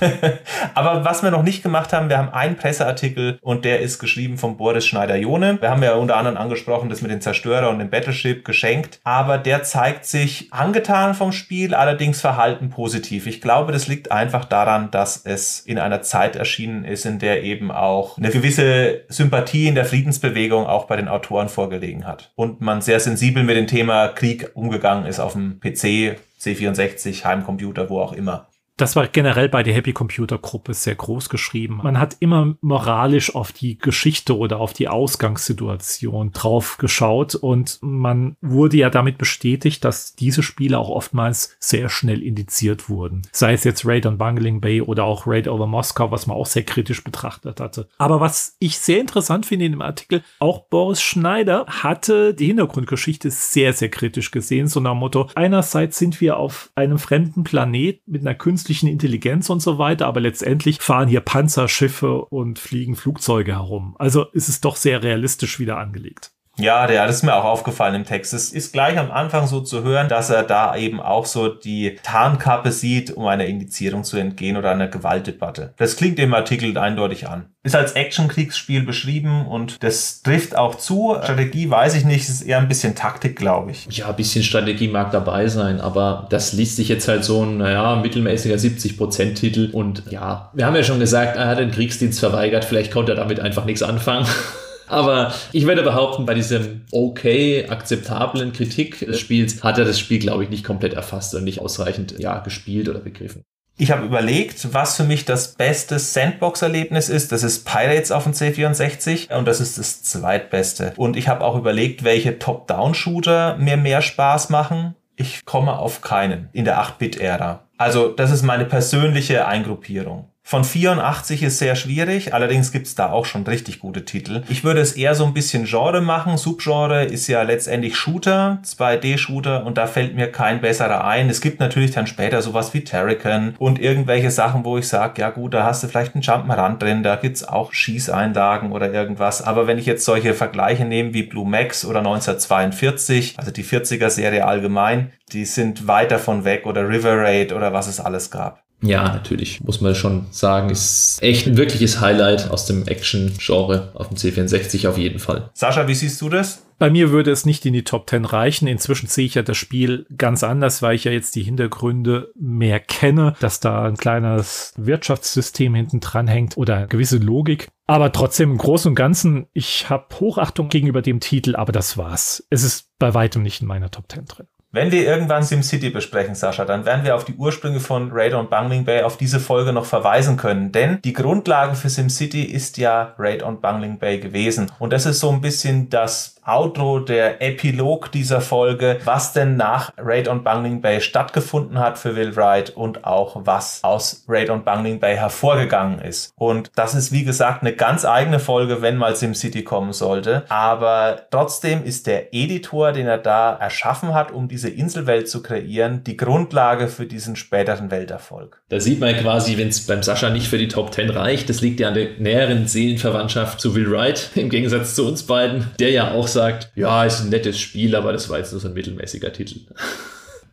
Aber 0.74 1.04
was 1.04 1.24
wir 1.24 1.32
noch 1.32 1.42
nicht 1.42 1.64
gemacht 1.64 1.92
haben, 1.92 2.08
wir 2.08 2.16
haben 2.16 2.30
einen 2.30 2.56
Presseartikel 2.56 3.38
und 3.42 3.64
der 3.64 3.80
ist 3.80 3.98
geschrieben 3.98 4.38
von 4.38 4.56
Boris 4.56 4.86
Schneider-Jone. 4.86 5.60
Wir 5.60 5.70
haben 5.70 5.82
ja 5.82 5.94
unter 5.94 6.16
anderem 6.16 6.38
angesprochen, 6.38 6.88
das 6.88 7.02
mit 7.02 7.10
dem 7.10 7.20
Zerstörer 7.20 7.68
und 7.70 7.80
dem 7.80 7.90
Battleship 7.90 8.44
geschenkt. 8.44 9.00
Aber 9.02 9.36
der 9.36 9.64
zeigt 9.64 10.06
sich 10.06 10.52
angetan 10.52 11.14
vom 11.14 11.32
Spiel, 11.32 11.74
allerdings 11.74 12.19
Verhalten 12.20 12.70
positiv. 12.70 13.26
Ich 13.26 13.40
glaube, 13.40 13.72
das 13.72 13.88
liegt 13.88 14.12
einfach 14.12 14.44
daran, 14.44 14.90
dass 14.90 15.24
es 15.24 15.60
in 15.60 15.78
einer 15.78 16.02
Zeit 16.02 16.36
erschienen 16.36 16.84
ist, 16.84 17.06
in 17.06 17.18
der 17.18 17.42
eben 17.42 17.70
auch 17.70 18.18
eine 18.18 18.30
gewisse 18.30 19.02
Sympathie 19.08 19.68
in 19.68 19.74
der 19.74 19.84
Friedensbewegung 19.84 20.66
auch 20.66 20.84
bei 20.84 20.96
den 20.96 21.08
Autoren 21.08 21.48
vorgelegen 21.48 22.06
hat. 22.06 22.32
Und 22.36 22.60
man 22.60 22.82
sehr 22.82 23.00
sensibel 23.00 23.42
mit 23.42 23.56
dem 23.56 23.66
Thema 23.66 24.08
Krieg 24.08 24.50
umgegangen 24.54 25.06
ist 25.06 25.20
auf 25.20 25.32
dem 25.32 25.60
PC, 25.60 26.18
C64, 26.40 27.24
Heimcomputer, 27.24 27.90
wo 27.90 28.00
auch 28.00 28.12
immer 28.12 28.49
das 28.80 28.96
war 28.96 29.06
generell 29.06 29.48
bei 29.48 29.62
der 29.62 29.74
Happy 29.74 29.92
Computer 29.92 30.38
Gruppe 30.38 30.72
sehr 30.74 30.94
groß 30.94 31.28
geschrieben. 31.28 31.80
Man 31.82 31.98
hat 31.98 32.16
immer 32.20 32.56
moralisch 32.62 33.34
auf 33.34 33.52
die 33.52 33.78
Geschichte 33.78 34.36
oder 34.36 34.58
auf 34.58 34.72
die 34.72 34.88
Ausgangssituation 34.88 36.32
drauf 36.32 36.78
geschaut 36.78 37.34
und 37.34 37.78
man 37.82 38.36
wurde 38.40 38.78
ja 38.78 38.88
damit 38.88 39.18
bestätigt, 39.18 39.84
dass 39.84 40.14
diese 40.14 40.42
Spiele 40.42 40.78
auch 40.78 40.88
oftmals 40.88 41.56
sehr 41.58 41.90
schnell 41.90 42.22
indiziert 42.22 42.88
wurden. 42.88 43.22
Sei 43.32 43.52
es 43.52 43.64
jetzt 43.64 43.84
Raid 43.84 44.06
on 44.06 44.16
Bungling 44.16 44.60
Bay 44.60 44.80
oder 44.80 45.04
auch 45.04 45.26
Raid 45.26 45.46
over 45.46 45.66
Moskau, 45.66 46.10
was 46.10 46.26
man 46.26 46.36
auch 46.36 46.46
sehr 46.46 46.64
kritisch 46.64 47.04
betrachtet 47.04 47.60
hatte. 47.60 47.88
Aber 47.98 48.20
was 48.20 48.56
ich 48.60 48.78
sehr 48.78 49.00
interessant 49.00 49.44
finde 49.44 49.66
in 49.66 49.72
dem 49.72 49.82
Artikel, 49.82 50.22
auch 50.38 50.64
Boris 50.70 51.02
Schneider 51.02 51.66
hatte 51.66 52.32
die 52.32 52.46
Hintergrundgeschichte 52.46 53.30
sehr, 53.30 53.74
sehr 53.74 53.90
kritisch 53.90 54.30
gesehen, 54.30 54.68
so 54.68 54.80
nach 54.80 54.92
dem 54.92 54.98
Motto, 54.98 55.28
einerseits 55.34 55.98
sind 55.98 56.20
wir 56.20 56.38
auf 56.38 56.70
einem 56.74 56.98
fremden 56.98 57.44
Planet 57.44 58.00
mit 58.06 58.22
einer 58.22 58.34
künstlichen 58.34 58.69
künstlichen 58.70 58.86
Intelligenz 58.86 59.50
und 59.50 59.60
so 59.60 59.78
weiter, 59.78 60.06
aber 60.06 60.20
letztendlich 60.20 60.80
fahren 60.80 61.08
hier 61.08 61.20
Panzerschiffe 61.20 62.24
und 62.26 62.60
fliegen 62.60 62.94
Flugzeuge 62.94 63.54
herum. 63.54 63.96
Also 63.98 64.26
ist 64.32 64.48
es 64.48 64.60
doch 64.60 64.76
sehr 64.76 65.02
realistisch 65.02 65.58
wieder 65.58 65.76
angelegt. 65.78 66.30
Ja, 66.60 66.86
der 66.86 67.06
das 67.06 67.16
ist 67.16 67.22
mir 67.22 67.34
auch 67.34 67.44
aufgefallen 67.44 67.94
im 67.94 68.04
Text. 68.04 68.34
Es 68.34 68.52
ist 68.52 68.72
gleich 68.72 68.98
am 68.98 69.10
Anfang 69.10 69.46
so 69.46 69.60
zu 69.60 69.82
hören, 69.82 70.08
dass 70.08 70.30
er 70.30 70.42
da 70.42 70.76
eben 70.76 71.00
auch 71.00 71.26
so 71.26 71.48
die 71.48 71.96
Tarnkappe 72.02 72.70
sieht, 72.70 73.10
um 73.10 73.26
einer 73.26 73.46
Indizierung 73.46 74.04
zu 74.04 74.16
entgehen 74.16 74.56
oder 74.56 74.70
einer 74.70 74.88
Gewaltdebatte. 74.88 75.74
Das 75.76 75.96
klingt 75.96 76.18
im 76.18 76.34
Artikel 76.34 76.76
eindeutig 76.76 77.28
an. 77.28 77.46
Ist 77.62 77.76
als 77.76 77.92
Actionkriegsspiel 77.92 78.84
beschrieben 78.84 79.46
und 79.46 79.82
das 79.82 80.22
trifft 80.22 80.56
auch 80.56 80.76
zu. 80.76 81.16
Strategie 81.22 81.68
weiß 81.68 81.94
ich 81.94 82.04
nicht, 82.04 82.28
ist 82.28 82.42
eher 82.42 82.58
ein 82.58 82.68
bisschen 82.68 82.94
Taktik, 82.94 83.36
glaube 83.36 83.70
ich. 83.70 83.86
Ja, 83.90 84.08
ein 84.08 84.16
bisschen 84.16 84.42
Strategie 84.42 84.88
mag 84.88 85.10
dabei 85.10 85.48
sein, 85.48 85.80
aber 85.80 86.26
das 86.30 86.52
liest 86.52 86.76
sich 86.76 86.88
jetzt 86.88 87.08
halt 87.08 87.24
so 87.24 87.44
ein, 87.44 87.58
naja, 87.58 87.96
mittelmäßiger 87.96 88.56
70%-Titel 88.56 89.70
und 89.72 90.04
ja, 90.10 90.50
wir 90.54 90.64
haben 90.64 90.76
ja 90.76 90.84
schon 90.84 91.00
gesagt, 91.00 91.36
er 91.36 91.48
hat 91.48 91.58
den 91.58 91.70
Kriegsdienst 91.70 92.20
verweigert, 92.20 92.64
vielleicht 92.64 92.92
konnte 92.92 93.12
er 93.12 93.16
damit 93.16 93.40
einfach 93.40 93.64
nichts 93.64 93.82
anfangen. 93.82 94.26
Aber 94.90 95.32
ich 95.52 95.66
würde 95.66 95.82
behaupten, 95.82 96.26
bei 96.26 96.34
diesem 96.34 96.82
okay, 96.92 97.66
akzeptablen 97.68 98.52
Kritik 98.52 98.98
des 98.98 99.18
Spiels 99.18 99.62
hat 99.62 99.78
er 99.78 99.84
das 99.84 99.98
Spiel, 99.98 100.18
glaube 100.18 100.44
ich, 100.44 100.50
nicht 100.50 100.64
komplett 100.64 100.94
erfasst 100.94 101.34
und 101.34 101.44
nicht 101.44 101.60
ausreichend 101.60 102.18
ja, 102.18 102.40
gespielt 102.40 102.88
oder 102.88 102.98
begriffen. 102.98 103.42
Ich 103.78 103.90
habe 103.90 104.04
überlegt, 104.04 104.74
was 104.74 104.96
für 104.96 105.04
mich 105.04 105.24
das 105.24 105.54
beste 105.54 105.98
Sandbox-Erlebnis 105.98 107.08
ist. 107.08 107.32
Das 107.32 107.42
ist 107.42 107.64
Pirates 107.64 108.12
auf 108.12 108.24
dem 108.24 108.34
C64 108.34 109.34
und 109.34 109.48
das 109.48 109.58
ist 109.60 109.78
das 109.78 110.02
zweitbeste. 110.02 110.92
Und 110.96 111.16
ich 111.16 111.28
habe 111.28 111.42
auch 111.42 111.56
überlegt, 111.56 112.04
welche 112.04 112.38
Top-Down-Shooter 112.38 113.56
mir 113.56 113.78
mehr 113.78 114.02
Spaß 114.02 114.50
machen. 114.50 114.96
Ich 115.16 115.46
komme 115.46 115.78
auf 115.78 116.02
keinen 116.02 116.50
in 116.52 116.66
der 116.66 116.78
8-Bit-Ära. 116.82 117.64
Also 117.78 118.08
das 118.08 118.30
ist 118.30 118.42
meine 118.42 118.66
persönliche 118.66 119.46
Eingruppierung. 119.46 120.28
Von 120.50 120.64
84 120.64 121.44
ist 121.44 121.58
sehr 121.60 121.76
schwierig, 121.76 122.34
allerdings 122.34 122.72
gibt 122.72 122.88
es 122.88 122.96
da 122.96 123.12
auch 123.12 123.24
schon 123.24 123.44
richtig 123.44 123.78
gute 123.78 124.04
Titel. 124.04 124.42
Ich 124.48 124.64
würde 124.64 124.80
es 124.80 124.94
eher 124.94 125.14
so 125.14 125.24
ein 125.24 125.32
bisschen 125.32 125.64
Genre 125.64 126.00
machen. 126.00 126.36
Subgenre 126.38 127.04
ist 127.04 127.28
ja 127.28 127.42
letztendlich 127.42 127.94
Shooter, 127.94 128.58
2D-Shooter 128.64 129.64
und 129.64 129.78
da 129.78 129.86
fällt 129.86 130.16
mir 130.16 130.26
kein 130.32 130.60
besserer 130.60 131.04
ein. 131.04 131.30
Es 131.30 131.40
gibt 131.40 131.60
natürlich 131.60 131.92
dann 131.92 132.08
später 132.08 132.42
sowas 132.42 132.74
wie 132.74 132.82
Terrican 132.82 133.54
und 133.60 133.78
irgendwelche 133.78 134.32
Sachen, 134.32 134.64
wo 134.64 134.76
ich 134.76 134.88
sage, 134.88 135.20
ja 135.20 135.30
gut, 135.30 135.54
da 135.54 135.62
hast 135.62 135.84
du 135.84 135.86
vielleicht 135.86 136.16
einen 136.16 136.24
Jump'n'Run 136.24 136.78
drin, 136.78 137.04
da 137.04 137.14
gibt's 137.14 137.44
auch 137.44 137.72
Schießeinlagen 137.72 138.72
oder 138.72 138.92
irgendwas. 138.92 139.42
Aber 139.42 139.68
wenn 139.68 139.78
ich 139.78 139.86
jetzt 139.86 140.04
solche 140.04 140.34
Vergleiche 140.34 140.84
nehme 140.84 141.14
wie 141.14 141.22
Blue 141.22 141.48
Max 141.48 141.84
oder 141.84 142.00
1942, 142.00 143.38
also 143.38 143.52
die 143.52 143.62
40er-Serie 143.62 144.44
allgemein, 144.44 145.12
die 145.30 145.44
sind 145.44 145.86
weit 145.86 146.10
davon 146.10 146.44
weg 146.44 146.66
oder 146.66 146.88
River 146.88 147.18
Raid 147.18 147.52
oder 147.52 147.72
was 147.72 147.86
es 147.86 148.00
alles 148.00 148.32
gab. 148.32 148.64
Ja, 148.82 149.04
natürlich, 149.04 149.60
muss 149.62 149.80
man 149.80 149.94
schon 149.94 150.26
sagen, 150.30 150.70
ist 150.70 151.22
echt 151.22 151.46
ein 151.46 151.56
wirkliches 151.56 152.00
Highlight 152.00 152.50
aus 152.50 152.66
dem 152.66 152.86
Action-Genre 152.86 153.90
auf 153.94 154.08
dem 154.08 154.16
C64 154.16 154.88
auf 154.88 154.96
jeden 154.96 155.18
Fall. 155.18 155.50
Sascha, 155.54 155.86
wie 155.86 155.94
siehst 155.94 156.20
du 156.22 156.28
das? 156.28 156.62
Bei 156.78 156.88
mir 156.88 157.10
würde 157.10 157.30
es 157.30 157.44
nicht 157.44 157.66
in 157.66 157.74
die 157.74 157.84
Top 157.84 158.08
10 158.08 158.24
reichen. 158.24 158.66
Inzwischen 158.66 159.06
sehe 159.06 159.26
ich 159.26 159.34
ja 159.34 159.42
das 159.42 159.58
Spiel 159.58 160.06
ganz 160.16 160.42
anders, 160.42 160.80
weil 160.80 160.94
ich 160.94 161.04
ja 161.04 161.12
jetzt 161.12 161.36
die 161.36 161.42
Hintergründe 161.42 162.32
mehr 162.36 162.80
kenne, 162.80 163.34
dass 163.40 163.60
da 163.60 163.84
ein 163.84 163.98
kleines 163.98 164.72
Wirtschaftssystem 164.78 165.74
hinten 165.74 166.00
dran 166.00 166.26
hängt 166.26 166.56
oder 166.56 166.76
eine 166.76 166.88
gewisse 166.88 167.18
Logik. 167.18 167.68
Aber 167.86 168.12
trotzdem 168.12 168.52
im 168.52 168.56
Großen 168.56 168.88
und 168.88 168.94
Ganzen, 168.94 169.46
ich 169.52 169.90
habe 169.90 170.06
Hochachtung 170.20 170.70
gegenüber 170.70 171.02
dem 171.02 171.20
Titel, 171.20 171.54
aber 171.54 171.72
das 171.72 171.98
war's. 171.98 172.46
Es 172.48 172.62
ist 172.62 172.88
bei 172.98 173.12
weitem 173.12 173.42
nicht 173.42 173.60
in 173.60 173.68
meiner 173.68 173.90
Top 173.90 174.10
10 174.10 174.24
drin. 174.24 174.46
Wenn 174.72 174.92
wir 174.92 175.04
irgendwann 175.04 175.42
SimCity 175.42 175.90
besprechen, 175.90 176.36
Sascha, 176.36 176.64
dann 176.64 176.84
werden 176.84 177.04
wir 177.04 177.16
auf 177.16 177.24
die 177.24 177.34
Ursprünge 177.34 177.80
von 177.80 178.12
Raider 178.12 178.38
und 178.38 178.50
Bungling 178.50 178.84
Bay 178.84 179.02
auf 179.02 179.16
diese 179.16 179.40
Folge 179.40 179.72
noch 179.72 179.84
verweisen 179.84 180.36
können. 180.36 180.70
Denn 180.70 181.02
die 181.02 181.12
Grundlage 181.12 181.74
für 181.74 181.90
SimCity 181.90 182.44
ist 182.44 182.78
ja 182.78 183.14
Raid 183.18 183.42
on 183.42 183.60
Bungling 183.60 183.98
Bay 183.98 184.20
gewesen. 184.20 184.70
Und 184.78 184.92
das 184.92 185.06
ist 185.06 185.18
so 185.18 185.30
ein 185.30 185.40
bisschen 185.40 185.90
das 185.90 186.36
Outro, 186.44 187.00
der 187.00 187.42
Epilog 187.42 188.10
dieser 188.12 188.40
Folge, 188.40 188.98
was 189.04 189.32
denn 189.32 189.56
nach 189.56 189.92
Raid 189.98 190.28
on 190.28 190.42
Bungling 190.42 190.80
Bay 190.80 191.00
stattgefunden 191.00 191.78
hat 191.78 191.98
für 191.98 192.16
Will 192.16 192.34
Wright 192.36 192.70
und 192.70 193.04
auch 193.04 193.42
was 193.44 193.84
aus 193.84 194.24
Raid 194.28 194.50
on 194.50 194.64
Bungling 194.64 195.00
Bay 195.00 195.16
hervorgegangen 195.16 196.00
ist. 196.00 196.32
Und 196.36 196.70
das 196.76 196.94
ist 196.94 197.12
wie 197.12 197.24
gesagt 197.24 197.62
eine 197.62 197.72
ganz 197.72 198.04
eigene 198.04 198.38
Folge, 198.38 198.82
wenn 198.82 198.96
mal 198.96 199.16
SimCity 199.16 199.64
kommen 199.64 199.92
sollte. 199.92 200.44
Aber 200.48 201.26
trotzdem 201.30 201.84
ist 201.84 202.06
der 202.06 202.32
Editor, 202.34 202.92
den 202.92 203.06
er 203.06 203.18
da 203.18 203.54
erschaffen 203.54 204.14
hat, 204.14 204.32
um 204.32 204.48
diese 204.48 204.59
Inselwelt 204.68 205.28
zu 205.28 205.42
kreieren, 205.42 206.04
die 206.04 206.16
Grundlage 206.16 206.88
für 206.88 207.06
diesen 207.06 207.36
späteren 207.36 207.90
Welterfolg. 207.90 208.60
Da 208.68 208.80
sieht 208.80 209.00
man 209.00 209.16
quasi, 209.16 209.56
wenn 209.56 209.68
es 209.68 209.86
beim 209.86 210.02
Sascha 210.02 210.30
nicht 210.30 210.48
für 210.48 210.58
die 210.58 210.68
Top 210.68 210.92
10 210.92 211.10
reicht, 211.10 211.48
das 211.48 211.60
liegt 211.60 211.80
ja 211.80 211.88
an 211.88 211.94
der 211.94 212.08
näheren 212.18 212.66
Seelenverwandtschaft 212.66 213.60
zu 213.60 213.74
Will 213.74 213.90
Wright, 213.90 214.30
im 214.34 214.50
Gegensatz 214.50 214.94
zu 214.94 215.06
uns 215.06 215.22
beiden, 215.22 215.68
der 215.78 215.90
ja 215.90 216.12
auch 216.12 216.28
sagt, 216.28 216.70
ja, 216.74 217.04
ist 217.04 217.22
ein 217.22 217.30
nettes 217.30 217.58
Spiel, 217.58 217.96
aber 217.96 218.12
das 218.12 218.28
war 218.28 218.38
jetzt 218.38 218.52
nur 218.52 218.60
so 218.60 218.68
ein 218.68 218.74
mittelmäßiger 218.74 219.32
Titel. 219.32 219.60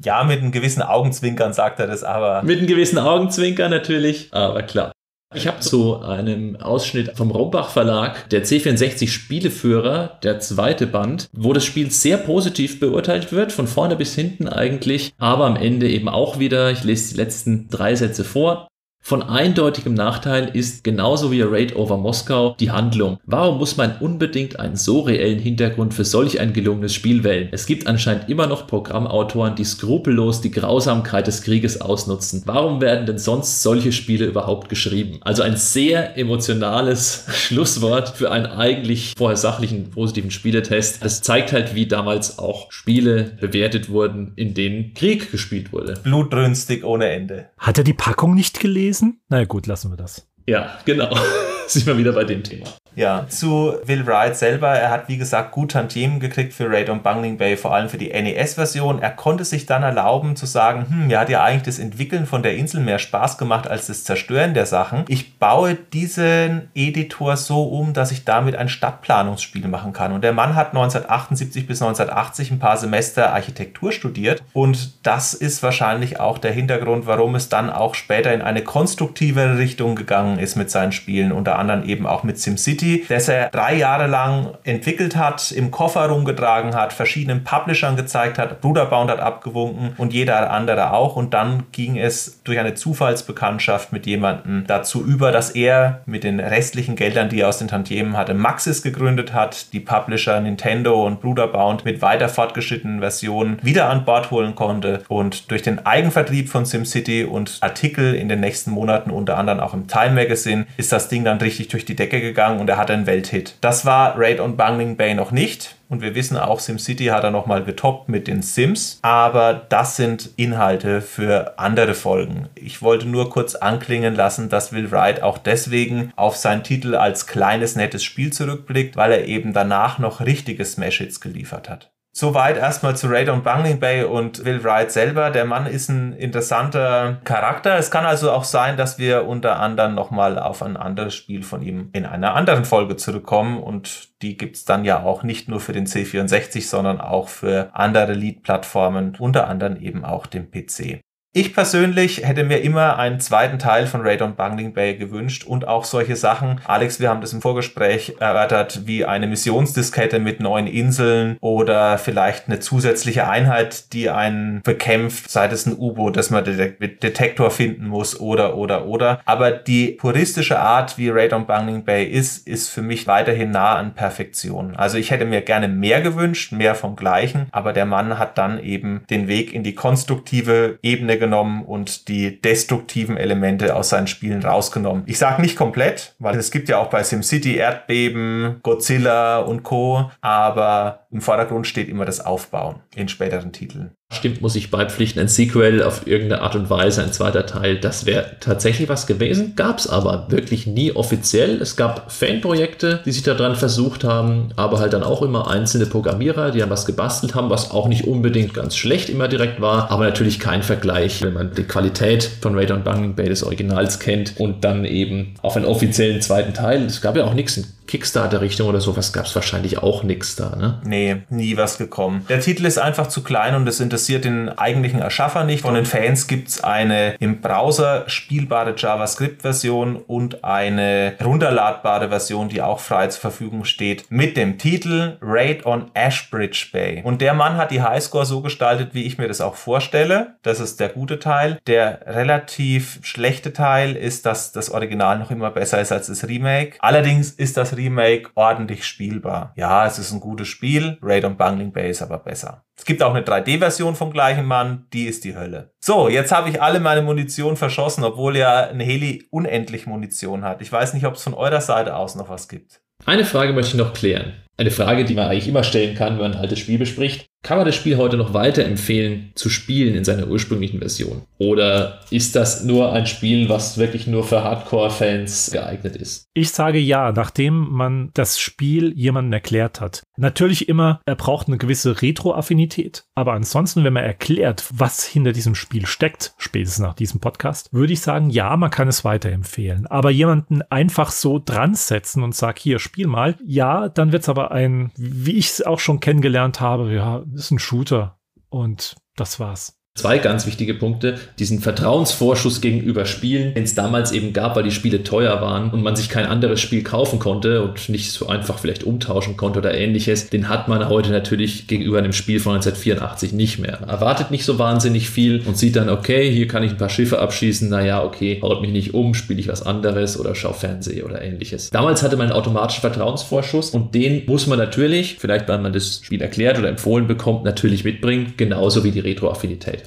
Ja, 0.03 0.23
mit 0.23 0.41
einem 0.41 0.51
gewissen 0.51 0.84
Augenzwinkern 0.84 1.53
sagt 1.53 1.79
er 1.79 1.88
das 1.88 2.03
aber. 2.03 2.43
Mit 2.43 2.59
einem 2.59 2.67
gewissen 2.67 2.99
Augenzwinkern 2.99 3.71
natürlich, 3.71 4.29
aber 4.31 4.61
klar. 4.63 4.91
Ich 5.36 5.45
habe 5.45 5.60
zu 5.60 5.99
einem 5.99 6.56
Ausschnitt 6.56 7.18
vom 7.18 7.32
Rombach 7.32 7.70
Verlag, 7.70 8.30
der 8.30 8.45
C64 8.45 9.10
Spieleführer, 9.10 10.20
der 10.24 10.40
zweite 10.40 10.88
Band, 10.88 11.30
wo 11.34 11.52
das 11.52 11.66
Spiel 11.66 11.91
sehr 11.91 12.18
positiv 12.18 12.80
beurteilt 12.80 13.34
wird, 13.34 13.52
von 13.52 13.68
vorne 13.68 13.98
bis 13.98 14.16
hinten 14.16 14.48
eigentlich, 14.48 15.14
aber 15.18 15.45
am 15.45 15.58
Ende 15.58 15.90
eben 15.90 16.08
auch 16.08 16.40
wieder, 16.40 16.72
ich 16.72 16.86
lese 16.86 17.14
die 17.14 17.20
letzten 17.20 17.68
drei 17.68 17.94
Sätze 17.95 18.24
vor, 18.24 18.70
von 19.07 19.23
eindeutigem 19.23 19.93
Nachteil 19.93 20.49
ist 20.51 20.84
genauso 20.84 21.31
wie 21.31 21.41
Raid 21.41 21.77
over 21.77 21.95
Moskau 21.95 22.57
die 22.59 22.71
Handlung. 22.71 23.19
Warum 23.25 23.57
muss 23.57 23.77
man 23.77 23.95
unbedingt 24.01 24.59
einen 24.59 24.75
so 24.75 24.99
reellen 24.99 25.39
Hintergrund 25.39 25.93
für 25.93 26.03
solch 26.03 26.41
ein 26.41 26.51
gelungenes 26.51 26.93
Spiel 26.93 27.23
wählen? 27.23 27.47
Es 27.53 27.67
gibt 27.67 27.88
anscheinend 27.88 28.27
immer 28.27 28.47
noch 28.47 28.67
Programmautoren, 28.67 29.55
die 29.55 29.63
skrupellos 29.63 30.41
die 30.41 30.51
Grausamkeit 30.51 31.25
des 31.25 31.41
Krieges 31.41 31.79
ausnutzen. 31.79 32.41
Warum 32.45 32.81
werden 32.81 33.05
denn 33.05 33.17
sonst 33.17 33.63
solche 33.63 33.93
Spiele 33.93 34.25
überhaupt 34.25 34.67
geschrieben? 34.67 35.19
Also 35.21 35.41
ein 35.41 35.55
sehr 35.55 36.17
emotionales 36.17 37.27
Schlusswort 37.34 38.09
für 38.09 38.29
einen 38.29 38.47
eigentlich 38.47 39.13
vorher 39.17 39.38
sachlichen 39.38 39.89
positiven 39.89 40.31
Spieletest. 40.31 41.01
Das 41.01 41.21
zeigt 41.21 41.53
halt, 41.53 41.75
wie 41.75 41.85
damals 41.85 42.39
auch 42.39 42.69
Spiele 42.73 43.38
bewertet 43.39 43.88
wurden, 43.88 44.34
in 44.35 44.53
denen 44.53 44.93
Krieg 44.95 45.31
gespielt 45.31 45.71
wurde. 45.71 45.93
Blutrünstig 46.03 46.84
ohne 46.84 47.07
Ende. 47.07 47.45
Hat 47.57 47.77
er 47.77 47.85
die 47.85 47.93
Packung 47.93 48.35
nicht 48.35 48.59
gelesen? 48.59 48.97
Gewesen? 48.98 49.22
Na 49.30 49.38
naja, 49.38 49.48
gut, 49.48 49.68
lassen 49.68 49.91
wir 49.91 49.98
das. 49.98 50.28
Ja, 50.45 50.80
genau. 50.86 51.15
Sind 51.68 51.86
wir 51.86 51.98
wieder 51.98 52.14
bei 52.14 52.24
dem 52.24 52.44
Thema. 52.44 52.65
Ja, 52.98 53.28
zu 53.28 53.76
Will 53.86 54.07
Wright 54.07 54.36
selber. 54.36 54.69
Er 54.69 54.90
hat, 54.90 55.07
wie 55.07 55.18
gesagt, 55.18 55.52
gut 55.52 55.74
Tantiemen 55.74 56.19
gekriegt 56.19 56.52
für 56.52 56.68
Raid 56.68 56.90
on 56.90 57.03
Bungling 57.03 57.38
Bay, 57.38 57.56
vor 57.56 57.72
allem 57.72 57.90
für 57.90 57.99
die 57.99 58.10
NES-Version. 58.10 59.03
Er 59.03 59.11
konnte 59.11 59.45
sich 59.45 59.68
dann 59.68 59.84
erlauben 59.84 60.36
zu 60.36 60.48
sagen, 60.48 60.88
hm, 60.90 61.06
mir 61.06 61.19
hat 61.19 61.30
ja 61.30 61.44
eigentlich 61.44 61.61
das 61.61 61.78
Entwickeln 61.78 62.26
von 62.26 62.41
der 62.41 62.56
Insel 62.56 62.82
mehr 62.82 62.98
Spaß 62.98 63.38
gemacht 63.38 63.68
als 63.68 63.86
das 63.86 64.03
Zerstören 64.03 64.56
der 64.56 64.65
Sachen. 64.65 65.06
Ich 65.10 65.38
baue 65.38 65.76
diesen 65.76 66.69
Editor 66.74 67.38
so 67.38 67.65
um, 67.65 67.94
dass 67.94 68.11
ich 68.11 68.26
damit 68.26 68.56
ein 68.56 68.68
Stadtplanungsspiel 68.68 69.68
machen 69.68 69.94
kann. 69.94 70.11
Und 70.11 70.24
der 70.24 70.34
Mann 70.34 70.56
hat 70.56 70.69
1978 70.69 71.68
bis 71.68 71.84
1980 71.84 72.49
ein 72.49 72.57
paar 72.57 72.78
Semester 72.78 73.32
Architektur 73.32 73.91
studiert. 73.91 74.41
Und 74.53 75.06
das 75.06 75.36
ist 75.36 75.61
wahrscheinlich 75.61 76.19
auch 76.19 76.40
der 76.40 76.52
Hintergrund, 76.52 77.06
warum 77.06 77.36
es 77.36 77.48
dann 77.48 77.69
auch 77.69 77.94
später 77.94 78.34
in 78.34 78.41
eine 78.41 78.64
konstruktivere 78.64 79.60
Richtung 79.60 79.95
gegangen 79.95 80.40
ist 80.40 80.56
mit 80.56 80.72
seinen 80.72 80.94
Spielen. 80.94 81.32
Unter 81.32 81.60
anderem 81.60 81.84
eben 81.84 82.07
auch 82.07 82.24
mit 82.24 82.40
SimCity 82.40 82.86
City, 82.88 83.05
das 83.07 83.27
er 83.27 83.49
drei 83.49 83.76
Jahre 83.76 84.07
lang 84.07 84.53
entwickelt 84.64 85.15
hat, 85.15 85.51
im 85.51 85.72
Koffer 85.72 86.07
rumgetragen 86.07 86.76
hat, 86.76 86.93
verschiedenen 86.93 87.43
Publishern 87.43 87.95
gezeigt 87.95 88.38
hat, 88.38 88.61
Bruderbound 88.61 89.11
hat 89.11 89.19
abgewunken 89.19 89.93
und 89.97 90.14
jeder 90.14 90.51
andere 90.51 90.93
auch. 90.93 91.15
Und 91.15 91.34
dann 91.34 91.65
ging 91.72 91.97
es 91.97 92.41
durch 92.43 92.59
eine 92.59 92.73
Zufallsbekanntschaft 92.73 93.91
mit 93.91 94.05
jemandem 94.05 94.65
dazu 94.68 95.03
über, 95.03 95.31
dass 95.31 95.51
er 95.51 96.01
mit 96.05 96.23
den 96.23 96.39
restlichen 96.39 96.95
Geldern, 96.95 97.30
die 97.30 97.41
er 97.41 97.49
aus 97.49 97.59
den 97.59 97.68
Tantiemen 97.68 98.15
hatte, 98.15 98.34
Maxis 98.34 98.81
gegründet 98.81 99.34
hat, 99.34 99.73
die 99.73 99.80
Publisher 99.80 100.39
Nintendo 100.39 101.05
und 101.05 101.22
Bruderbound 101.22 101.85
mit 101.85 102.01
weiter 102.01 102.30
fortgeschrittenen 102.30 102.99
Versionen 102.99 103.59
wieder 103.61 103.89
an 103.89 104.05
Bord 104.05 104.31
holen 104.31 104.55
konnte 104.55 105.03
und 105.07 105.51
durch 105.51 105.61
den 105.61 105.85
Eigenvertrieb 105.85 106.49
von 106.49 106.65
SimCity 106.65 107.26
und 107.26 107.57
Artikel 107.61 108.14
in 108.15 108.30
den 108.30 108.39
nächsten 108.39 108.72
Monaten, 108.72 109.11
unter 109.11 109.38
anderem 109.38 109.59
auch 109.59 109.73
im 109.73 109.88
Time 109.88 110.11
Magazine, 110.11 110.65
ist 110.77 110.91
das 110.91 111.09
Ding 111.09 111.23
dann 111.23 111.38
richtig 111.38 111.68
durch 111.69 111.85
die 111.85 111.95
Decke 111.95 112.22
gegangen 112.22 112.59
und 112.59 112.69
er 112.69 112.77
hatte 112.78 112.94
einen 112.94 113.08
Welthit. 113.08 113.56
Das 113.62 113.86
war 113.86 114.18
Raid 114.18 114.40
on 114.40 114.56
Bungling 114.56 114.95
Bay 114.95 115.14
noch 115.14 115.32
nicht. 115.32 115.76
Und 115.90 116.02
wir 116.02 116.16
wissen 116.16 116.38
auch, 116.38 116.60
SimCity 116.60 117.06
hat 117.06 117.24
er 117.24 117.32
nochmal 117.32 117.64
getoppt 117.64 118.10
mit 118.10 118.28
den 118.28 118.41
Sims. 118.41 118.99
Aber 119.02 119.54
das 119.54 119.95
sind 119.95 120.32
Inhalte 120.36 121.02
für 121.02 121.58
andere 121.58 121.94
Folgen. 121.94 122.49
Ich 122.56 122.82
wollte 122.82 123.08
nur 123.08 123.30
kurz 123.30 123.56
anklingen 123.56 124.16
lassen, 124.16 124.49
dass 124.49 124.74
Will 124.74 124.91
Wright 124.91 125.22
auch 125.22 125.38
deswegen 125.38 126.12
auf 126.16 126.36
seinen 126.36 126.64
Titel 126.64 126.95
als 126.95 127.28
kleines, 127.28 127.76
nettes 127.76 128.04
Spiel 128.04 128.34
zurückblickt, 128.34 128.98
weil 128.98 129.12
er 129.12 129.26
eben 129.26 129.54
danach 129.54 129.98
noch 129.99 130.20
richtige 130.20 130.66
Smash-Hits 130.66 131.22
geliefert 131.22 131.70
hat. 131.70 131.90
Soweit 132.19 132.57
erstmal 132.57 132.98
zu 132.98 133.10
Radon 133.11 133.44
Bungling 133.44 133.80
Bay 133.80 134.03
und 134.03 134.44
Will 134.44 134.64
Wright 134.64 134.91
selber. 134.91 135.30
Der 135.30 135.45
Mann 135.45 135.68
ist 135.68 135.88
ein 135.88 136.14
interessanter 136.14 137.22
Charakter. 137.23 137.77
Es 137.77 137.91
kann 137.91 138.07
also 138.07 138.31
auch 138.31 138.44
sein, 138.44 138.76
dass 138.76 138.98
wir 138.98 139.27
unter 139.27 139.60
anderem 139.60 139.94
nochmal 139.94 140.39
auf 140.39 140.64
ein 140.64 140.77
anderes 140.77 141.14
Spiel 141.14 141.44
von 141.44 141.61
ihm 141.61 141.91
in 141.94 142.07
einer 142.07 142.34
anderen 142.34 142.65
Folge 142.65 142.95
zurückkommen. 142.95 143.61
Und 143.61 144.10
die 144.23 144.35
gibt's 144.35 144.65
dann 144.65 144.84
ja 144.84 145.03
auch 145.03 145.22
nicht 145.22 145.48
nur 145.48 145.60
für 145.60 145.73
den 145.73 145.85
C64, 145.85 146.68
sondern 146.68 147.02
auch 147.02 147.30
für 147.30 147.69
andere 147.73 148.14
Lead-Plattformen, 148.14 149.15
unter 149.19 149.48
anderem 149.48 149.80
eben 149.80 150.03
auch 150.03 150.26
den 150.26 150.49
PC. 150.49 151.02
Ich 151.34 151.54
persönlich 151.54 152.26
hätte 152.26 152.44
mir 152.44 152.62
immer 152.64 152.98
einen 152.98 153.20
zweiten 153.20 153.60
Teil 153.60 153.86
von 153.86 154.02
Raid 154.02 154.24
on 154.24 154.36
Bungling 154.36 154.74
Bay 154.74 154.95
gewünscht 154.95 155.44
und 155.44 155.68
auch 155.68 155.84
solche 155.84 156.16
Sachen. 156.16 156.62
Alex, 156.66 156.99
wir 156.99 157.10
haben 157.10 157.22
das 157.22 157.32
im 157.32 157.41
Vorgespräch 157.41 158.16
erörtert, 158.20 158.88
wie 158.88 159.06
eine 159.06 159.28
Missionsdiskette 159.28 160.20
mit 160.20 160.40
neuen 160.40 160.66
Inseln 160.66 161.38
oder 161.40 161.99
vielleicht 161.99 162.48
eine 162.48 162.60
zusätzliche 162.60 163.30
Einheit, 163.30 163.94
die 163.94 164.10
einen 164.10 164.62
bekämpft, 164.64 165.30
sei 165.30 165.45
es 165.45 165.68
ein 165.68 165.78
U-Boot, 165.78 166.18
das 166.18 166.32
man 166.32 166.44
mit 166.80 167.04
Detektor 167.04 167.52
finden 167.52 167.88
muss 167.88 168.20
oder, 168.20 168.58
oder, 168.58 168.88
oder. 168.88 169.20
Aber 169.26 169.52
die 169.52 169.91
puristische 169.91 170.60
Art, 170.60 170.98
wie 170.98 171.10
Raid 171.10 171.34
on 171.34 171.45
Bungling 171.45 171.84
Bay 171.84 172.06
ist, 172.06 172.48
ist 172.48 172.70
für 172.70 172.82
mich 172.82 173.06
weiterhin 173.06 173.52
nah 173.52 173.76
an 173.76 173.94
Perfektion. 173.94 174.76
Also 174.76 174.98
ich 174.98 175.12
hätte 175.12 175.26
mir 175.26 175.41
gerne 175.41 175.68
mehr 175.68 176.02
gewünscht, 176.02 176.52
mehr 176.52 176.74
vom 176.74 176.95
Gleichen, 176.95 177.45
aber 177.52 177.74
der 177.74 177.86
Mann 177.86 178.18
hat 178.18 178.40
dann 178.40 178.60
eben 178.64 179.04
den 179.12 179.28
Weg 179.28 179.54
in 179.54 179.62
die 179.62 179.76
konstruktive 179.76 180.80
Ebene 180.82 181.18
genommen 181.20 181.27
und 181.34 182.08
die 182.08 182.41
destruktiven 182.41 183.18
Elemente 183.18 183.76
aus 183.76 183.90
seinen 183.90 184.08
Spielen 184.08 184.44
rausgenommen. 184.44 185.04
Ich 185.06 185.18
sage 185.18 185.41
nicht 185.41 185.58
komplett, 185.58 186.16
weil 186.20 186.38
es 186.38 186.52
gibt 186.52 186.70
ja 186.70 186.78
auch 186.78 186.90
bei 186.90 187.04
SimCity 187.04 187.56
Erdbeben, 187.56 188.60
Godzilla 188.64 189.40
und 189.40 189.64
Co. 189.64 190.12
Aber 190.22 191.08
im 191.12 191.22
Vordergrund 191.22 191.68
steht 191.68 191.90
immer 191.90 192.06
das 192.06 192.26
Aufbauen 192.26 192.82
in 192.95 193.08
späteren 193.08 193.52
Titeln. 193.52 193.97
Stimmt, 194.09 194.41
muss 194.41 194.55
ich 194.55 194.71
beipflichten, 194.71 195.21
ein 195.21 195.27
Sequel 195.27 195.84
auf 195.84 196.07
irgendeine 196.07 196.41
Art 196.41 196.55
und 196.55 196.69
Weise, 196.69 197.03
ein 197.03 197.11
zweiter 197.11 197.45
Teil, 197.45 197.77
das 197.77 198.05
wäre 198.05 198.38
tatsächlich 198.39 198.88
was 198.88 199.05
gewesen, 199.05 199.53
gab 199.57 199.79
es 199.79 199.88
aber 199.88 200.27
wirklich 200.29 200.65
nie 200.65 200.93
offiziell. 200.93 201.61
Es 201.61 201.75
gab 201.75 202.09
Fanprojekte, 202.09 203.01
die 203.05 203.11
sich 203.11 203.23
daran 203.23 203.57
versucht 203.57 204.05
haben, 204.05 204.49
aber 204.55 204.79
halt 204.79 204.93
dann 204.93 205.03
auch 205.03 205.21
immer 205.21 205.49
einzelne 205.49 205.85
Programmierer, 205.88 206.51
die 206.51 206.59
dann 206.59 206.69
was 206.69 206.85
gebastelt 206.85 207.35
haben, 207.35 207.49
was 207.49 207.69
auch 207.69 207.89
nicht 207.89 208.05
unbedingt 208.05 208.53
ganz 208.53 208.77
schlecht 208.77 209.09
immer 209.09 209.27
direkt 209.27 209.59
war, 209.59 209.91
aber 209.91 210.05
natürlich 210.05 210.39
kein 210.39 210.63
Vergleich, 210.63 211.21
wenn 211.21 211.34
man 211.34 211.53
die 211.53 211.63
Qualität 211.63 212.29
von 212.41 212.57
Radar 212.57 212.77
und 212.77 212.85
Bungling 212.85 213.13
Bay 213.13 213.27
des 213.27 213.43
Originals 213.43 213.99
kennt 213.99 214.39
und 214.39 214.63
dann 214.63 214.85
eben 214.85 215.35
auf 215.41 215.57
einen 215.57 215.65
offiziellen 215.65 216.21
zweiten 216.21 216.53
Teil. 216.53 216.85
Es 216.85 217.01
gab 217.01 217.17
ja 217.17 217.25
auch 217.25 217.34
nichts 217.34 217.61
Kickstarter-Richtung 217.88 218.68
oder 218.68 218.81
sowas 218.81 219.14
gab 219.14 219.26
es 219.26 219.35
wahrscheinlich 219.35 219.80
auch 219.80 220.03
nichts 220.03 220.35
da, 220.35 220.55
ne? 220.55 220.81
Nee, 220.84 221.23
nie 221.30 221.57
was 221.57 221.77
gekommen. 221.77 222.26
Der 222.30 222.39
Titel 222.39 222.65
ist 222.65 222.77
einfach 222.77 223.07
zu 223.07 223.23
klein 223.23 223.55
und 223.55 223.68
es 223.68 223.80
interessiert 223.80 224.26
den 224.26 224.49
eigentlichen 224.49 224.99
Erschaffer 224.99 225.43
nicht. 225.43 225.61
Von 225.61 225.73
den 225.73 225.85
Fans 225.85 226.27
gibt 226.27 226.49
es 226.49 226.64
eine 226.64 227.15
im 227.19 227.41
Browser 227.41 228.03
spielbare 228.07 228.76
JavaScript-Version 228.77 229.95
und 229.95 230.43
eine 230.43 231.14
runterladbare 231.23 232.09
Version, 232.09 232.49
die 232.49 232.61
auch 232.61 232.80
frei 232.80 233.07
zur 233.07 233.22
Verfügung 233.22 233.65
steht, 233.65 234.05
mit 234.09 234.35
dem 234.35 234.57
Titel 234.57 235.18
Raid 235.22 235.65
on 235.65 235.89
Ashbridge 235.93 236.68
Bay. 236.72 237.01
Und 237.03 237.22
der 237.22 237.34
Mann 237.34 237.57
hat 237.57 237.72
die 237.72 237.81
Highscore 237.81 238.26
so 238.26 238.41
gestaltet, 238.41 238.89
wie 238.93 239.03
ich 239.03 239.18
mir 239.18 239.27
das 239.27 239.41
auch 239.41 239.55
vorstelle. 239.55 240.35
Das 240.43 240.59
ist 240.59 240.80
der 240.80 240.89
gute 240.89 241.19
Teil. 241.19 241.59
Der 241.68 242.01
relativ 242.05 242.99
schlechte 243.01 243.53
Teil 243.53 243.95
ist, 243.95 244.26
dass 244.26 244.51
das 244.51 244.69
Original 244.69 245.19
noch 245.19 245.31
immer 245.31 245.51
besser 245.51 245.80
ist 245.80 245.91
als 245.91 246.07
das 246.07 246.27
Remake. 246.27 246.73
Allerdings 246.80 247.31
ist 247.31 247.55
das 247.55 247.77
Remake 247.78 248.32
ordentlich 248.36 248.86
spielbar. 248.86 249.54
Ja, 249.56 249.86
es 249.86 249.99
ist 249.99 250.12
ein 250.12 250.20
gutes 250.20 250.48
Spiel. 250.48 250.98
Raid 251.02 251.24
on 251.24 251.38
Bungling 251.38 251.72
Bay 251.72 251.90
ist 251.90 252.02
aber 252.02 252.18
besser. 252.18 252.66
Es 252.76 252.86
gibt 252.86 253.02
auch 253.02 253.14
eine 253.14 253.26
3D-Version 253.26 253.95
vom 253.95 254.12
gleichen 254.12 254.45
Mann, 254.45 254.88
die 254.91 255.06
ist 255.06 255.24
die 255.24 255.36
Hölle. 255.36 255.72
So, 255.80 256.10
jetzt 256.10 256.32
habe 256.32 256.49
ich 256.49 256.62
alle 256.62 256.80
meine 256.80 257.02
Munition 257.02 257.56
verschossen, 257.56 258.04
obwohl 258.04 258.36
ja 258.38 258.68
ein 258.68 258.80
Heli 258.80 259.28
unendlich 259.32 259.88
Munition 259.88 260.44
hat. 260.44 260.62
Ich 260.62 260.72
weiß 260.72 260.94
nicht, 260.94 261.06
ob 261.06 261.16
es 261.16 261.24
von 261.24 261.34
eurer 261.34 261.62
Seite 261.62 261.95
aus 261.95 262.16
noch 262.16 262.30
was 262.30 262.49
gibt. 262.49 262.82
Eine 263.06 263.26
Frage 263.26 263.54
möchte 263.54 263.78
ich 263.78 263.84
noch 263.84 263.94
klären. 263.94 264.34
Eine 264.58 264.72
Frage, 264.72 265.06
die 265.06 265.14
man 265.14 265.28
eigentlich 265.28 265.48
immer 265.48 265.64
stellen 265.64 265.95
kann, 265.95 266.14
wenn 266.14 266.24
man 266.24 266.34
ein 266.34 266.40
altes 266.40 266.60
Spiel 266.60 266.80
bespricht. 266.80 267.28
Kann 267.43 267.57
man 267.57 267.65
das 267.65 267.76
Spiel 267.76 267.97
heute 267.97 268.18
noch 268.18 268.34
weiterempfehlen 268.34 269.31
zu 269.35 269.49
spielen 269.49 269.95
in 269.95 270.03
seiner 270.03 270.27
ursprünglichen 270.27 270.80
Version? 270.80 271.22
Oder 271.38 272.01
ist 272.09 272.35
das 272.35 272.64
nur 272.64 272.91
ein 272.91 273.05
Spiel, 273.05 273.47
was 273.47 273.77
wirklich 273.77 274.07
nur 274.07 274.23
für 274.23 274.43
Hardcore-Fans 274.43 275.51
geeignet 275.51 275.95
ist? 275.95 276.26
Ich 276.34 276.49
sage 276.49 276.80
ja, 276.80 277.11
nachdem 277.11 277.69
man 277.72 278.09
das 278.14 278.39
Spiel 278.39 278.91
jemandem 278.95 279.34
erklärt 279.34 279.80
hat. 279.80 280.03
Natürlich 280.18 280.68
immer, 280.68 280.99
er 281.05 281.15
braucht 281.15 281.47
eine 281.47 281.57
gewisse 281.57 282.01
Retro-Affinität. 282.01 283.05
Aber 283.15 283.34
ansonsten, 283.34 283.84
wenn 283.84 283.93
man 283.93 284.03
erklärt, 284.03 284.65
was 284.73 285.05
hinter 285.05 285.31
diesem 285.31 285.55
Spiel 285.55 285.85
steckt, 285.85 286.34
spätestens 286.38 286.84
nach 286.84 286.95
diesem 286.95 287.19
Podcast, 287.19 287.72
würde 287.72 287.93
ich 287.93 288.01
sagen, 288.01 288.30
ja, 288.30 288.57
man 288.57 288.72
kann 288.72 288.88
es 288.88 289.05
weiterempfehlen. 289.05 289.88
Aber 289.88 290.09
jemanden 290.09 290.64
einfach 290.64 291.11
so 291.11 291.41
dran 291.43 291.76
setzen 291.76 292.23
und 292.23 292.35
sagen, 292.35 292.57
hier, 292.59 292.80
spiel 292.80 293.07
mal, 293.07 293.35
ja, 293.45 293.89
dann 293.89 294.11
wird 294.11 294.23
es 294.23 294.30
aber 294.30 294.51
ein, 294.51 294.91
wie 294.97 295.38
ich 295.38 295.47
es 295.47 295.65
auch 295.65 295.80
schon 295.80 295.99
kennengelernt 295.99 296.59
habe, 296.59 296.93
ja, 296.93 297.23
ist 297.34 297.52
ein 297.52 297.60
Shooter. 297.60 298.20
Und 298.49 298.95
das 299.16 299.40
war's. 299.40 299.77
Zwei 299.98 300.19
ganz 300.19 300.45
wichtige 300.45 300.76
Punkte. 300.76 301.15
Diesen 301.40 301.60
Vertrauensvorschuss 301.60 302.61
gegenüber 302.61 303.07
Spielen, 303.07 303.56
den 303.56 303.64
es 303.64 303.74
damals 303.74 304.11
eben 304.11 304.32
gab, 304.32 304.56
weil 304.56 304.61
die 304.61 304.69
Spiele 304.69 305.03
teuer 305.03 305.41
waren 305.41 305.72
und 305.72 305.82
man 305.82 305.95
sich 305.95 306.07
kein 306.07 306.28
anderes 306.28 306.61
Spiel 306.61 306.84
kaufen 306.84 307.18
konnte 307.18 307.64
und 307.64 307.90
nicht 307.90 308.11
so 308.11 308.28
einfach 308.28 308.60
vielleicht 308.60 308.84
umtauschen 308.84 309.38
konnte 309.38 309.57
oder 309.57 309.74
ähnliches, 309.74 310.30
den 310.30 310.49
hat 310.49 310.68
man 310.68 310.88
heute 310.88 311.10
natürlich 311.10 311.65
gegenüber 311.65 311.98
einem 311.98 312.14
Spiel 312.14 312.40
von 312.40 312.53
1984 312.53 313.34
nicht 313.34 313.57
mehr. 313.57 313.80
Erwartet 313.88 314.30
nicht 314.30 314.45
so 314.45 314.60
wahnsinnig 314.60 315.10
viel 315.10 315.41
und 315.48 315.57
sieht 315.57 315.76
dann, 315.76 315.90
okay, 315.90 316.32
hier 316.32 316.48
kann 316.48 316.61
ich 316.61 316.74
ein 316.74 316.78
paar 316.78 316.90
Schiffe 316.90 317.18
abschießen, 317.18 317.68
naja, 317.68 318.03
okay, 318.03 318.40
haut 318.44 318.61
mich 318.61 318.72
nicht 318.72 318.94
um, 318.94 319.15
spiele 319.15 319.40
ich 319.40 319.48
was 319.48 319.64
anderes 319.64 320.19
oder 320.19 320.36
schau 320.36 320.53
Fernsehen 320.53 321.06
oder 321.06 321.24
ähnliches. 321.24 321.72
Damals 321.72 322.03
hatte 322.03 322.18
man 322.18 322.28
einen 322.28 322.38
automatischen 322.38 322.82
Vertrauensvorschuss 322.82 323.72
und 323.72 323.95
den 323.95 324.28
muss 324.28 324.45
man 324.45 324.60
natürlich, 324.60 325.18
vielleicht 325.18 325.48
weil 325.48 325.57
man 325.57 325.74
das 325.74 326.02
Spiel 326.03 326.22
erklärt 326.22 326.60
oder 326.60 326.69
empfohlen 326.69 327.07
bekommt, 327.07 327.45
natürlich 327.45 327.84
mitbringen, 327.84 328.36
genauso 328.38 328.84
wie 328.84 328.91
die 328.91 328.99
Retroaffinität. 328.99 329.86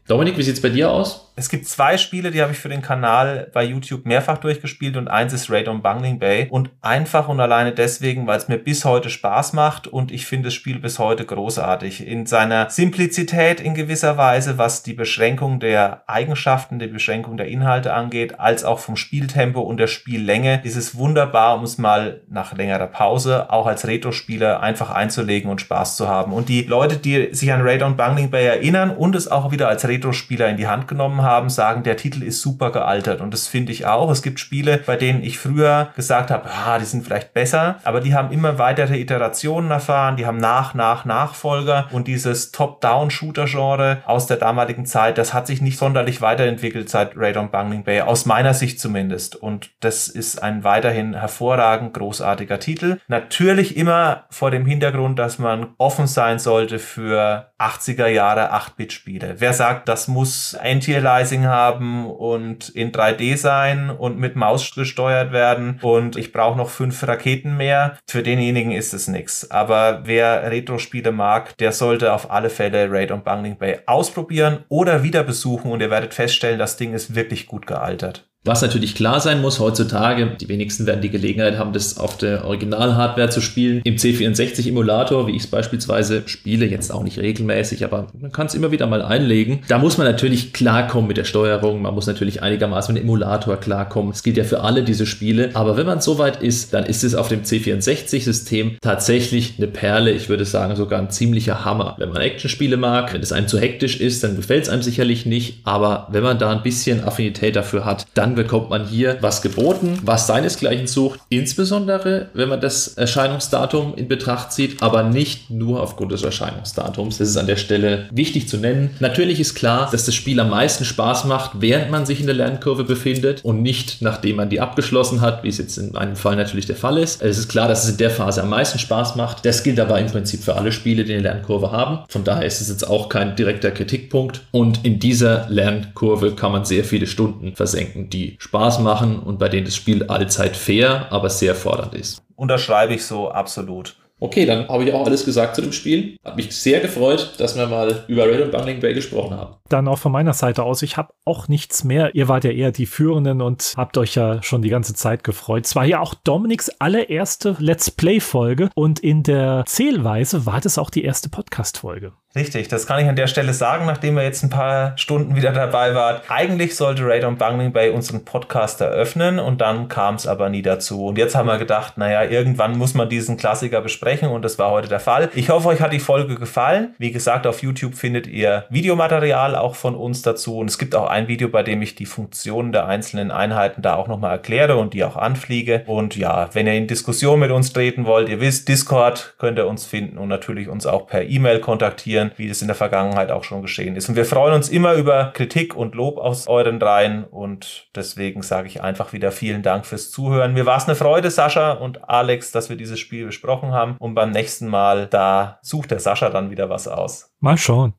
Dominik, 0.11 0.37
wie 0.37 0.43
sieht 0.43 0.55
es 0.55 0.61
bei 0.61 0.67
dir 0.67 0.91
aus? 0.91 1.31
Es 1.37 1.47
gibt 1.47 1.65
zwei 1.67 1.97
Spiele, 1.97 2.31
die 2.31 2.41
habe 2.41 2.51
ich 2.51 2.59
für 2.59 2.67
den 2.67 2.81
Kanal 2.81 3.49
bei 3.53 3.63
YouTube 3.63 4.05
mehrfach 4.05 4.37
durchgespielt 4.37 4.97
und 4.97 5.07
eins 5.07 5.31
ist 5.31 5.49
Raid 5.49 5.69
on 5.69 5.81
Bungling 5.81 6.19
Bay 6.19 6.47
und 6.49 6.69
einfach 6.81 7.29
und 7.29 7.39
alleine 7.39 7.71
deswegen, 7.71 8.27
weil 8.27 8.37
es 8.37 8.49
mir 8.49 8.57
bis 8.57 8.83
heute 8.83 9.09
Spaß 9.09 9.53
macht 9.53 9.87
und 9.87 10.11
ich 10.11 10.25
finde 10.25 10.47
das 10.47 10.53
Spiel 10.53 10.79
bis 10.79 10.99
heute 10.99 11.23
großartig. 11.25 12.05
In 12.05 12.25
seiner 12.25 12.69
Simplizität 12.69 13.61
in 13.61 13.73
gewisser 13.73 14.17
Weise, 14.17 14.57
was 14.57 14.83
die 14.83 14.93
Beschränkung 14.93 15.61
der 15.61 16.03
Eigenschaften, 16.07 16.79
die 16.79 16.87
Beschränkung 16.87 17.37
der 17.37 17.47
Inhalte 17.47 17.93
angeht, 17.93 18.39
als 18.39 18.65
auch 18.65 18.79
vom 18.79 18.97
Spieltempo 18.97 19.61
und 19.61 19.77
der 19.77 19.87
Spiellänge 19.87 20.59
ist 20.63 20.75
es 20.75 20.95
wunderbar, 20.95 21.57
um 21.57 21.63
es 21.63 21.77
mal 21.77 22.21
nach 22.29 22.53
längerer 22.53 22.87
Pause 22.87 23.49
auch 23.49 23.65
als 23.65 23.87
Retro-Spieler 23.87 24.59
einfach 24.59 24.91
einzulegen 24.91 25.49
und 25.49 25.61
Spaß 25.61 25.95
zu 25.95 26.09
haben. 26.09 26.33
Und 26.33 26.49
die 26.49 26.63
Leute, 26.63 26.97
die 26.97 27.33
sich 27.33 27.53
an 27.53 27.61
Raid 27.61 27.81
on 27.81 27.95
Bungling 27.95 28.29
Bay 28.29 28.45
erinnern 28.45 28.91
und 28.91 29.15
es 29.15 29.31
auch 29.31 29.51
wieder 29.51 29.69
als 29.69 29.87
Retro-Spieler 30.01 30.49
in 30.49 30.57
die 30.57 30.67
Hand 30.67 30.87
genommen 30.87 31.21
haben, 31.21 31.49
sagen, 31.49 31.83
der 31.83 31.95
Titel 31.95 32.23
ist 32.23 32.41
super 32.41 32.71
gealtert. 32.71 33.21
Und 33.21 33.33
das 33.33 33.47
finde 33.47 33.71
ich 33.71 33.85
auch. 33.85 34.09
Es 34.09 34.21
gibt 34.21 34.39
Spiele, 34.39 34.79
bei 34.85 34.95
denen 34.95 35.23
ich 35.23 35.37
früher 35.37 35.89
gesagt 35.95 36.31
habe, 36.31 36.49
ah, 36.49 36.79
die 36.79 36.85
sind 36.85 37.05
vielleicht 37.05 37.33
besser, 37.33 37.77
aber 37.83 38.01
die 38.01 38.15
haben 38.15 38.31
immer 38.31 38.57
weitere 38.57 38.99
Iterationen 38.99 39.69
erfahren, 39.71 40.17
die 40.17 40.25
haben 40.25 40.37
nach, 40.37 40.73
nach, 40.73 41.05
Nachfolger 41.05 41.87
und 41.91 42.07
dieses 42.07 42.51
Top-Down-Shooter-Genre 42.51 43.99
aus 44.05 44.27
der 44.27 44.37
damaligen 44.37 44.85
Zeit, 44.85 45.17
das 45.17 45.33
hat 45.33 45.47
sich 45.47 45.61
nicht 45.61 45.77
sonderlich 45.77 46.21
weiterentwickelt 46.21 46.89
seit 46.89 47.15
Raid 47.15 47.37
on 47.37 47.51
Bungling 47.51 47.83
Bay, 47.83 48.01
aus 48.01 48.25
meiner 48.25 48.53
Sicht 48.53 48.79
zumindest. 48.79 49.35
Und 49.35 49.71
das 49.81 50.07
ist 50.07 50.41
ein 50.41 50.63
weiterhin 50.63 51.13
hervorragend 51.13 51.93
großartiger 51.93 52.59
Titel. 52.59 52.99
Natürlich 53.07 53.77
immer 53.77 54.23
vor 54.29 54.51
dem 54.51 54.65
Hintergrund, 54.65 55.19
dass 55.19 55.39
man 55.39 55.67
offen 55.77 56.07
sein 56.07 56.39
sollte 56.39 56.79
für 56.79 57.51
80er 57.59 58.07
Jahre 58.07 58.53
8-Bit-Spiele. 58.53 59.35
Wer 59.37 59.53
sagt, 59.53 59.87
das 59.91 60.07
muss 60.07 60.55
Anti-Aliasing 60.55 61.47
haben 61.47 62.09
und 62.09 62.69
in 62.69 62.93
3D 62.93 63.35
sein 63.35 63.89
und 63.89 64.17
mit 64.17 64.37
Maus 64.37 64.73
gesteuert 64.73 65.33
werden 65.33 65.79
und 65.81 66.15
ich 66.15 66.31
brauche 66.31 66.57
noch 66.57 66.69
fünf 66.69 67.05
Raketen 67.05 67.57
mehr, 67.57 67.97
für 68.07 68.23
denjenigen 68.23 68.71
ist 68.71 68.93
es 68.93 69.09
nichts. 69.09 69.51
Aber 69.51 70.03
wer 70.05 70.49
Retro-Spiele 70.49 71.11
mag, 71.11 71.57
der 71.57 71.73
sollte 71.73 72.13
auf 72.13 72.31
alle 72.31 72.49
Fälle 72.49 72.89
Raid 72.89 73.11
on 73.11 73.23
Bungling 73.23 73.57
Bay 73.57 73.79
ausprobieren 73.85 74.63
oder 74.69 75.03
wieder 75.03 75.23
besuchen 75.23 75.69
und 75.69 75.81
ihr 75.81 75.91
werdet 75.91 76.13
feststellen, 76.13 76.57
das 76.57 76.77
Ding 76.77 76.93
ist 76.93 77.13
wirklich 77.13 77.47
gut 77.47 77.67
gealtert. 77.67 78.30
Was 78.43 78.63
natürlich 78.63 78.95
klar 78.95 79.19
sein 79.19 79.39
muss 79.39 79.59
heutzutage, 79.59 80.35
die 80.41 80.49
wenigsten 80.49 80.87
werden 80.87 81.01
die 81.01 81.11
Gelegenheit 81.11 81.59
haben, 81.59 81.73
das 81.73 81.99
auf 81.99 82.17
der 82.17 82.43
Original-Hardware 82.43 83.29
zu 83.29 83.39
spielen. 83.39 83.81
Im 83.83 83.97
C64-Emulator, 83.97 85.27
wie 85.27 85.35
ich 85.35 85.43
es 85.43 85.47
beispielsweise 85.47 86.23
spiele, 86.25 86.65
jetzt 86.65 86.91
auch 86.91 87.03
nicht 87.03 87.19
regelmäßig, 87.19 87.85
aber 87.85 88.07
man 88.19 88.31
kann 88.31 88.47
es 88.47 88.55
immer 88.55 88.71
wieder 88.71 88.87
mal 88.87 89.03
einlegen. 89.03 89.59
Da 89.67 89.77
muss 89.77 89.99
man 89.99 90.07
natürlich 90.07 90.53
klarkommen 90.53 91.07
mit 91.07 91.17
der 91.17 91.23
Steuerung, 91.23 91.83
man 91.83 91.93
muss 91.93 92.07
natürlich 92.07 92.41
einigermaßen 92.41 92.91
mit 92.91 93.03
dem 93.03 93.09
Emulator 93.09 93.57
klarkommen. 93.57 94.11
Es 94.11 94.23
gilt 94.23 94.37
ja 94.37 94.43
für 94.43 94.61
alle 94.61 94.81
diese 94.81 95.05
Spiele. 95.05 95.51
Aber 95.53 95.77
wenn 95.77 95.85
man 95.85 96.01
so 96.01 96.17
weit 96.17 96.41
ist, 96.41 96.73
dann 96.73 96.87
ist 96.87 97.03
es 97.03 97.13
auf 97.13 97.27
dem 97.27 97.43
C64-System 97.43 98.77
tatsächlich 98.81 99.53
eine 99.59 99.67
Perle. 99.67 100.09
Ich 100.13 100.29
würde 100.29 100.45
sagen, 100.45 100.75
sogar 100.75 100.99
ein 100.99 101.11
ziemlicher 101.11 101.63
Hammer. 101.63 101.95
Wenn 101.99 102.09
man 102.09 102.23
Actionspiele 102.23 102.77
mag, 102.77 103.13
wenn 103.13 103.21
es 103.21 103.33
einem 103.33 103.47
zu 103.47 103.59
hektisch 103.59 104.01
ist, 104.01 104.23
dann 104.23 104.35
gefällt 104.35 104.63
es 104.63 104.69
einem 104.69 104.81
sicherlich 104.81 105.27
nicht. 105.27 105.59
Aber 105.63 106.07
wenn 106.11 106.23
man 106.23 106.39
da 106.39 106.49
ein 106.49 106.63
bisschen 106.63 107.03
Affinität 107.03 107.55
dafür 107.55 107.85
hat, 107.85 108.07
dann 108.15 108.30
dann 108.31 108.35
bekommt 108.35 108.69
man 108.69 108.87
hier 108.87 109.17
was 109.19 109.41
geboten, 109.41 109.99
was 110.03 110.25
seinesgleichen 110.25 110.87
sucht, 110.87 111.19
insbesondere 111.29 112.29
wenn 112.33 112.47
man 112.47 112.61
das 112.61 112.89
Erscheinungsdatum 112.89 113.93
in 113.95 114.07
Betracht 114.07 114.53
zieht, 114.53 114.81
aber 114.81 115.03
nicht 115.03 115.49
nur 115.49 115.83
aufgrund 115.83 116.13
des 116.13 116.23
Erscheinungsdatums. 116.23 117.17
Das 117.17 117.27
ist 117.27 117.37
an 117.37 117.47
der 117.47 117.57
Stelle 117.57 118.07
wichtig 118.11 118.47
zu 118.47 118.57
nennen. 118.57 118.91
Natürlich 119.01 119.39
ist 119.41 119.55
klar, 119.55 119.89
dass 119.91 120.05
das 120.05 120.15
Spiel 120.15 120.39
am 120.39 120.49
meisten 120.49 120.85
Spaß 120.85 121.25
macht, 121.25 121.59
während 121.59 121.91
man 121.91 122.05
sich 122.05 122.21
in 122.21 122.25
der 122.25 122.35
Lernkurve 122.35 122.85
befindet 122.85 123.43
und 123.43 123.61
nicht 123.61 124.01
nachdem 124.01 124.37
man 124.37 124.49
die 124.49 124.61
abgeschlossen 124.61 125.19
hat, 125.19 125.43
wie 125.43 125.49
es 125.49 125.57
jetzt 125.57 125.77
in 125.77 125.95
einem 125.97 126.15
Fall 126.15 126.37
natürlich 126.37 126.65
der 126.65 126.77
Fall 126.77 126.97
ist. 126.97 127.21
Es 127.21 127.37
ist 127.37 127.49
klar, 127.49 127.67
dass 127.67 127.83
es 127.83 127.91
in 127.91 127.97
der 127.97 128.11
Phase 128.11 128.41
am 128.41 128.49
meisten 128.49 128.79
Spaß 128.79 129.15
macht. 129.17 129.45
Das 129.45 129.63
gilt 129.63 129.79
aber 129.79 129.99
im 129.99 130.07
Prinzip 130.07 130.41
für 130.41 130.55
alle 130.55 130.71
Spiele, 130.71 131.03
die 131.03 131.13
eine 131.13 131.23
Lernkurve 131.23 131.71
haben. 131.71 131.99
Von 132.07 132.23
daher 132.23 132.45
ist 132.45 132.61
es 132.61 132.69
jetzt 132.69 132.87
auch 132.87 133.09
kein 133.09 133.35
direkter 133.35 133.71
Kritikpunkt. 133.71 134.41
Und 134.51 134.85
in 134.85 134.99
dieser 134.99 135.49
Lernkurve 135.49 136.31
kann 136.31 136.53
man 136.53 136.63
sehr 136.63 136.85
viele 136.85 137.07
Stunden 137.07 137.55
versenken, 137.55 138.09
die 138.09 138.20
die 138.21 138.35
Spaß 138.39 138.79
machen 138.79 139.19
und 139.19 139.39
bei 139.39 139.49
denen 139.49 139.65
das 139.65 139.75
Spiel 139.75 140.03
allzeit 140.03 140.55
fair, 140.55 141.07
aber 141.11 141.29
sehr 141.29 141.55
fordernd 141.55 141.93
ist. 141.93 142.21
Unterschreibe 142.35 142.93
ich 142.93 143.05
so 143.05 143.31
absolut. 143.31 143.95
Okay, 144.23 144.45
dann 144.45 144.67
habe 144.67 144.83
ich 144.83 144.93
auch 144.93 145.03
alles 145.03 145.25
gesagt 145.25 145.55
zu 145.55 145.63
dem 145.63 145.71
Spiel. 145.71 146.15
Hat 146.23 146.35
mich 146.35 146.55
sehr 146.55 146.79
gefreut, 146.79 147.33
dass 147.39 147.57
wir 147.57 147.65
mal 147.65 148.05
über 148.07 148.27
Red 148.27 148.41
und 148.41 148.51
Bungling 148.51 148.79
Bay 148.79 148.93
gesprochen 148.93 149.35
haben. 149.35 149.55
Dann 149.67 149.87
auch 149.87 149.97
von 149.97 150.11
meiner 150.11 150.33
Seite 150.33 150.61
aus, 150.61 150.83
ich 150.83 150.95
habe 150.95 151.11
auch 151.25 151.47
nichts 151.47 151.83
mehr. 151.83 152.13
Ihr 152.13 152.27
wart 152.27 152.43
ja 152.43 152.51
eher 152.51 152.71
die 152.71 152.85
Führenden 152.85 153.41
und 153.41 153.73
habt 153.75 153.97
euch 153.97 154.13
ja 154.13 154.43
schon 154.43 154.61
die 154.61 154.69
ganze 154.69 154.93
Zeit 154.93 155.23
gefreut. 155.23 155.65
Es 155.65 155.75
war 155.75 155.85
ja 155.85 156.01
auch 156.01 156.13
Dominiks 156.13 156.69
allererste 156.77 157.55
Let's 157.57 157.89
Play-Folge 157.89 158.69
und 158.75 158.99
in 158.99 159.23
der 159.23 159.63
Zählweise 159.65 160.45
war 160.45 160.61
das 160.61 160.77
auch 160.77 160.91
die 160.91 161.03
erste 161.03 161.29
Podcast-Folge. 161.29 162.11
Richtig, 162.33 162.69
das 162.69 162.87
kann 162.87 163.01
ich 163.01 163.09
an 163.09 163.17
der 163.17 163.27
Stelle 163.27 163.53
sagen, 163.53 163.85
nachdem 163.85 164.15
wir 164.15 164.23
jetzt 164.23 164.41
ein 164.41 164.49
paar 164.49 164.97
Stunden 164.97 165.35
wieder 165.35 165.51
dabei 165.51 165.93
waren. 165.95 166.21
Eigentlich 166.29 166.77
sollte 166.77 167.05
Raid 167.05 167.25
on 167.25 167.37
Bungling 167.37 167.73
Bay 167.73 167.89
unseren 167.89 168.23
Podcast 168.23 168.79
eröffnen 168.79 169.37
und 169.37 169.59
dann 169.59 169.89
kam 169.89 170.15
es 170.15 170.27
aber 170.27 170.47
nie 170.47 170.61
dazu. 170.61 171.07
Und 171.07 171.17
jetzt 171.17 171.35
haben 171.35 171.47
wir 171.47 171.57
gedacht, 171.57 171.97
naja, 171.97 172.23
irgendwann 172.23 172.77
muss 172.77 172.93
man 172.93 173.09
diesen 173.09 173.35
Klassiker 173.35 173.81
besprechen 173.81 174.10
und 174.19 174.43
das 174.43 174.59
war 174.59 174.71
heute 174.71 174.87
der 174.87 174.99
Fall. 174.99 175.29
Ich 175.35 175.49
hoffe, 175.49 175.69
euch 175.69 175.81
hat 175.81 175.93
die 175.93 175.99
Folge 175.99 176.35
gefallen. 176.35 176.93
Wie 176.97 177.11
gesagt, 177.11 177.47
auf 177.47 177.61
YouTube 177.61 177.95
findet 177.95 178.27
ihr 178.27 178.65
Videomaterial 178.69 179.55
auch 179.55 179.75
von 179.75 179.95
uns 179.95 180.21
dazu 180.21 180.57
und 180.57 180.69
es 180.69 180.77
gibt 180.77 180.95
auch 180.95 181.09
ein 181.09 181.27
Video, 181.27 181.47
bei 181.47 181.63
dem 181.63 181.81
ich 181.81 181.95
die 181.95 182.05
Funktionen 182.05 182.71
der 182.71 182.87
einzelnen 182.87 183.31
Einheiten 183.31 183.81
da 183.81 183.95
auch 183.95 184.07
nochmal 184.07 184.31
erkläre 184.31 184.75
und 184.77 184.93
die 184.93 185.03
auch 185.03 185.15
anfliege. 185.15 185.83
Und 185.87 186.15
ja, 186.17 186.49
wenn 186.53 186.67
ihr 186.67 186.73
in 186.73 186.87
Diskussion 186.87 187.39
mit 187.39 187.51
uns 187.51 187.71
treten 187.73 188.05
wollt, 188.05 188.27
ihr 188.29 188.41
wisst, 188.41 188.67
Discord 188.67 189.35
könnt 189.37 189.57
ihr 189.57 189.67
uns 189.67 189.85
finden 189.85 190.17
und 190.17 190.27
natürlich 190.27 190.67
uns 190.67 190.85
auch 190.85 191.07
per 191.07 191.23
E-Mail 191.23 191.59
kontaktieren 191.59 192.31
wie 192.35 192.47
das 192.47 192.61
in 192.61 192.67
der 192.67 192.75
Vergangenheit 192.75 193.31
auch 193.31 193.43
schon 193.43 193.61
geschehen 193.61 193.95
ist. 193.95 194.09
Und 194.09 194.15
wir 194.15 194.25
freuen 194.25 194.53
uns 194.53 194.69
immer 194.69 194.93
über 194.93 195.31
Kritik 195.33 195.75
und 195.75 195.95
Lob 195.95 196.17
aus 196.17 196.47
euren 196.47 196.81
Reihen 196.81 197.23
und 197.23 197.87
deswegen 197.95 198.41
sage 198.41 198.67
ich 198.67 198.81
einfach 198.81 199.13
wieder 199.13 199.31
vielen 199.31 199.61
Dank 199.61 199.85
fürs 199.85 200.11
Zuhören. 200.11 200.53
Mir 200.53 200.65
war 200.65 200.77
es 200.77 200.85
eine 200.85 200.95
Freude, 200.95 201.31
Sascha 201.31 201.73
und 201.73 202.09
Alex, 202.09 202.51
dass 202.51 202.69
wir 202.69 202.75
dieses 202.75 202.99
Spiel 202.99 203.25
besprochen 203.25 203.71
haben 203.71 203.95
und 204.01 204.15
beim 204.15 204.31
nächsten 204.31 204.67
Mal, 204.67 205.05
da 205.05 205.59
sucht 205.61 205.91
der 205.91 205.99
Sascha 205.99 206.31
dann 206.31 206.49
wieder 206.49 206.69
was 206.71 206.87
aus. 206.87 207.31
Mal 207.39 207.57
schauen. 207.57 207.93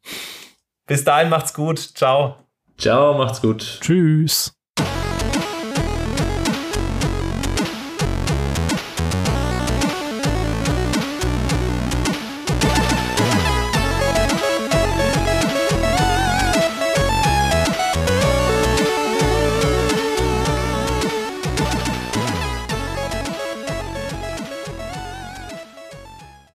Bis 0.85 1.05
dahin 1.05 1.29
macht's 1.29 1.55
gut. 1.55 1.79
Ciao. 1.79 2.39
Ciao, 2.77 3.16
macht's 3.16 3.41
gut. 3.41 3.79
Tschüss. 3.81 4.53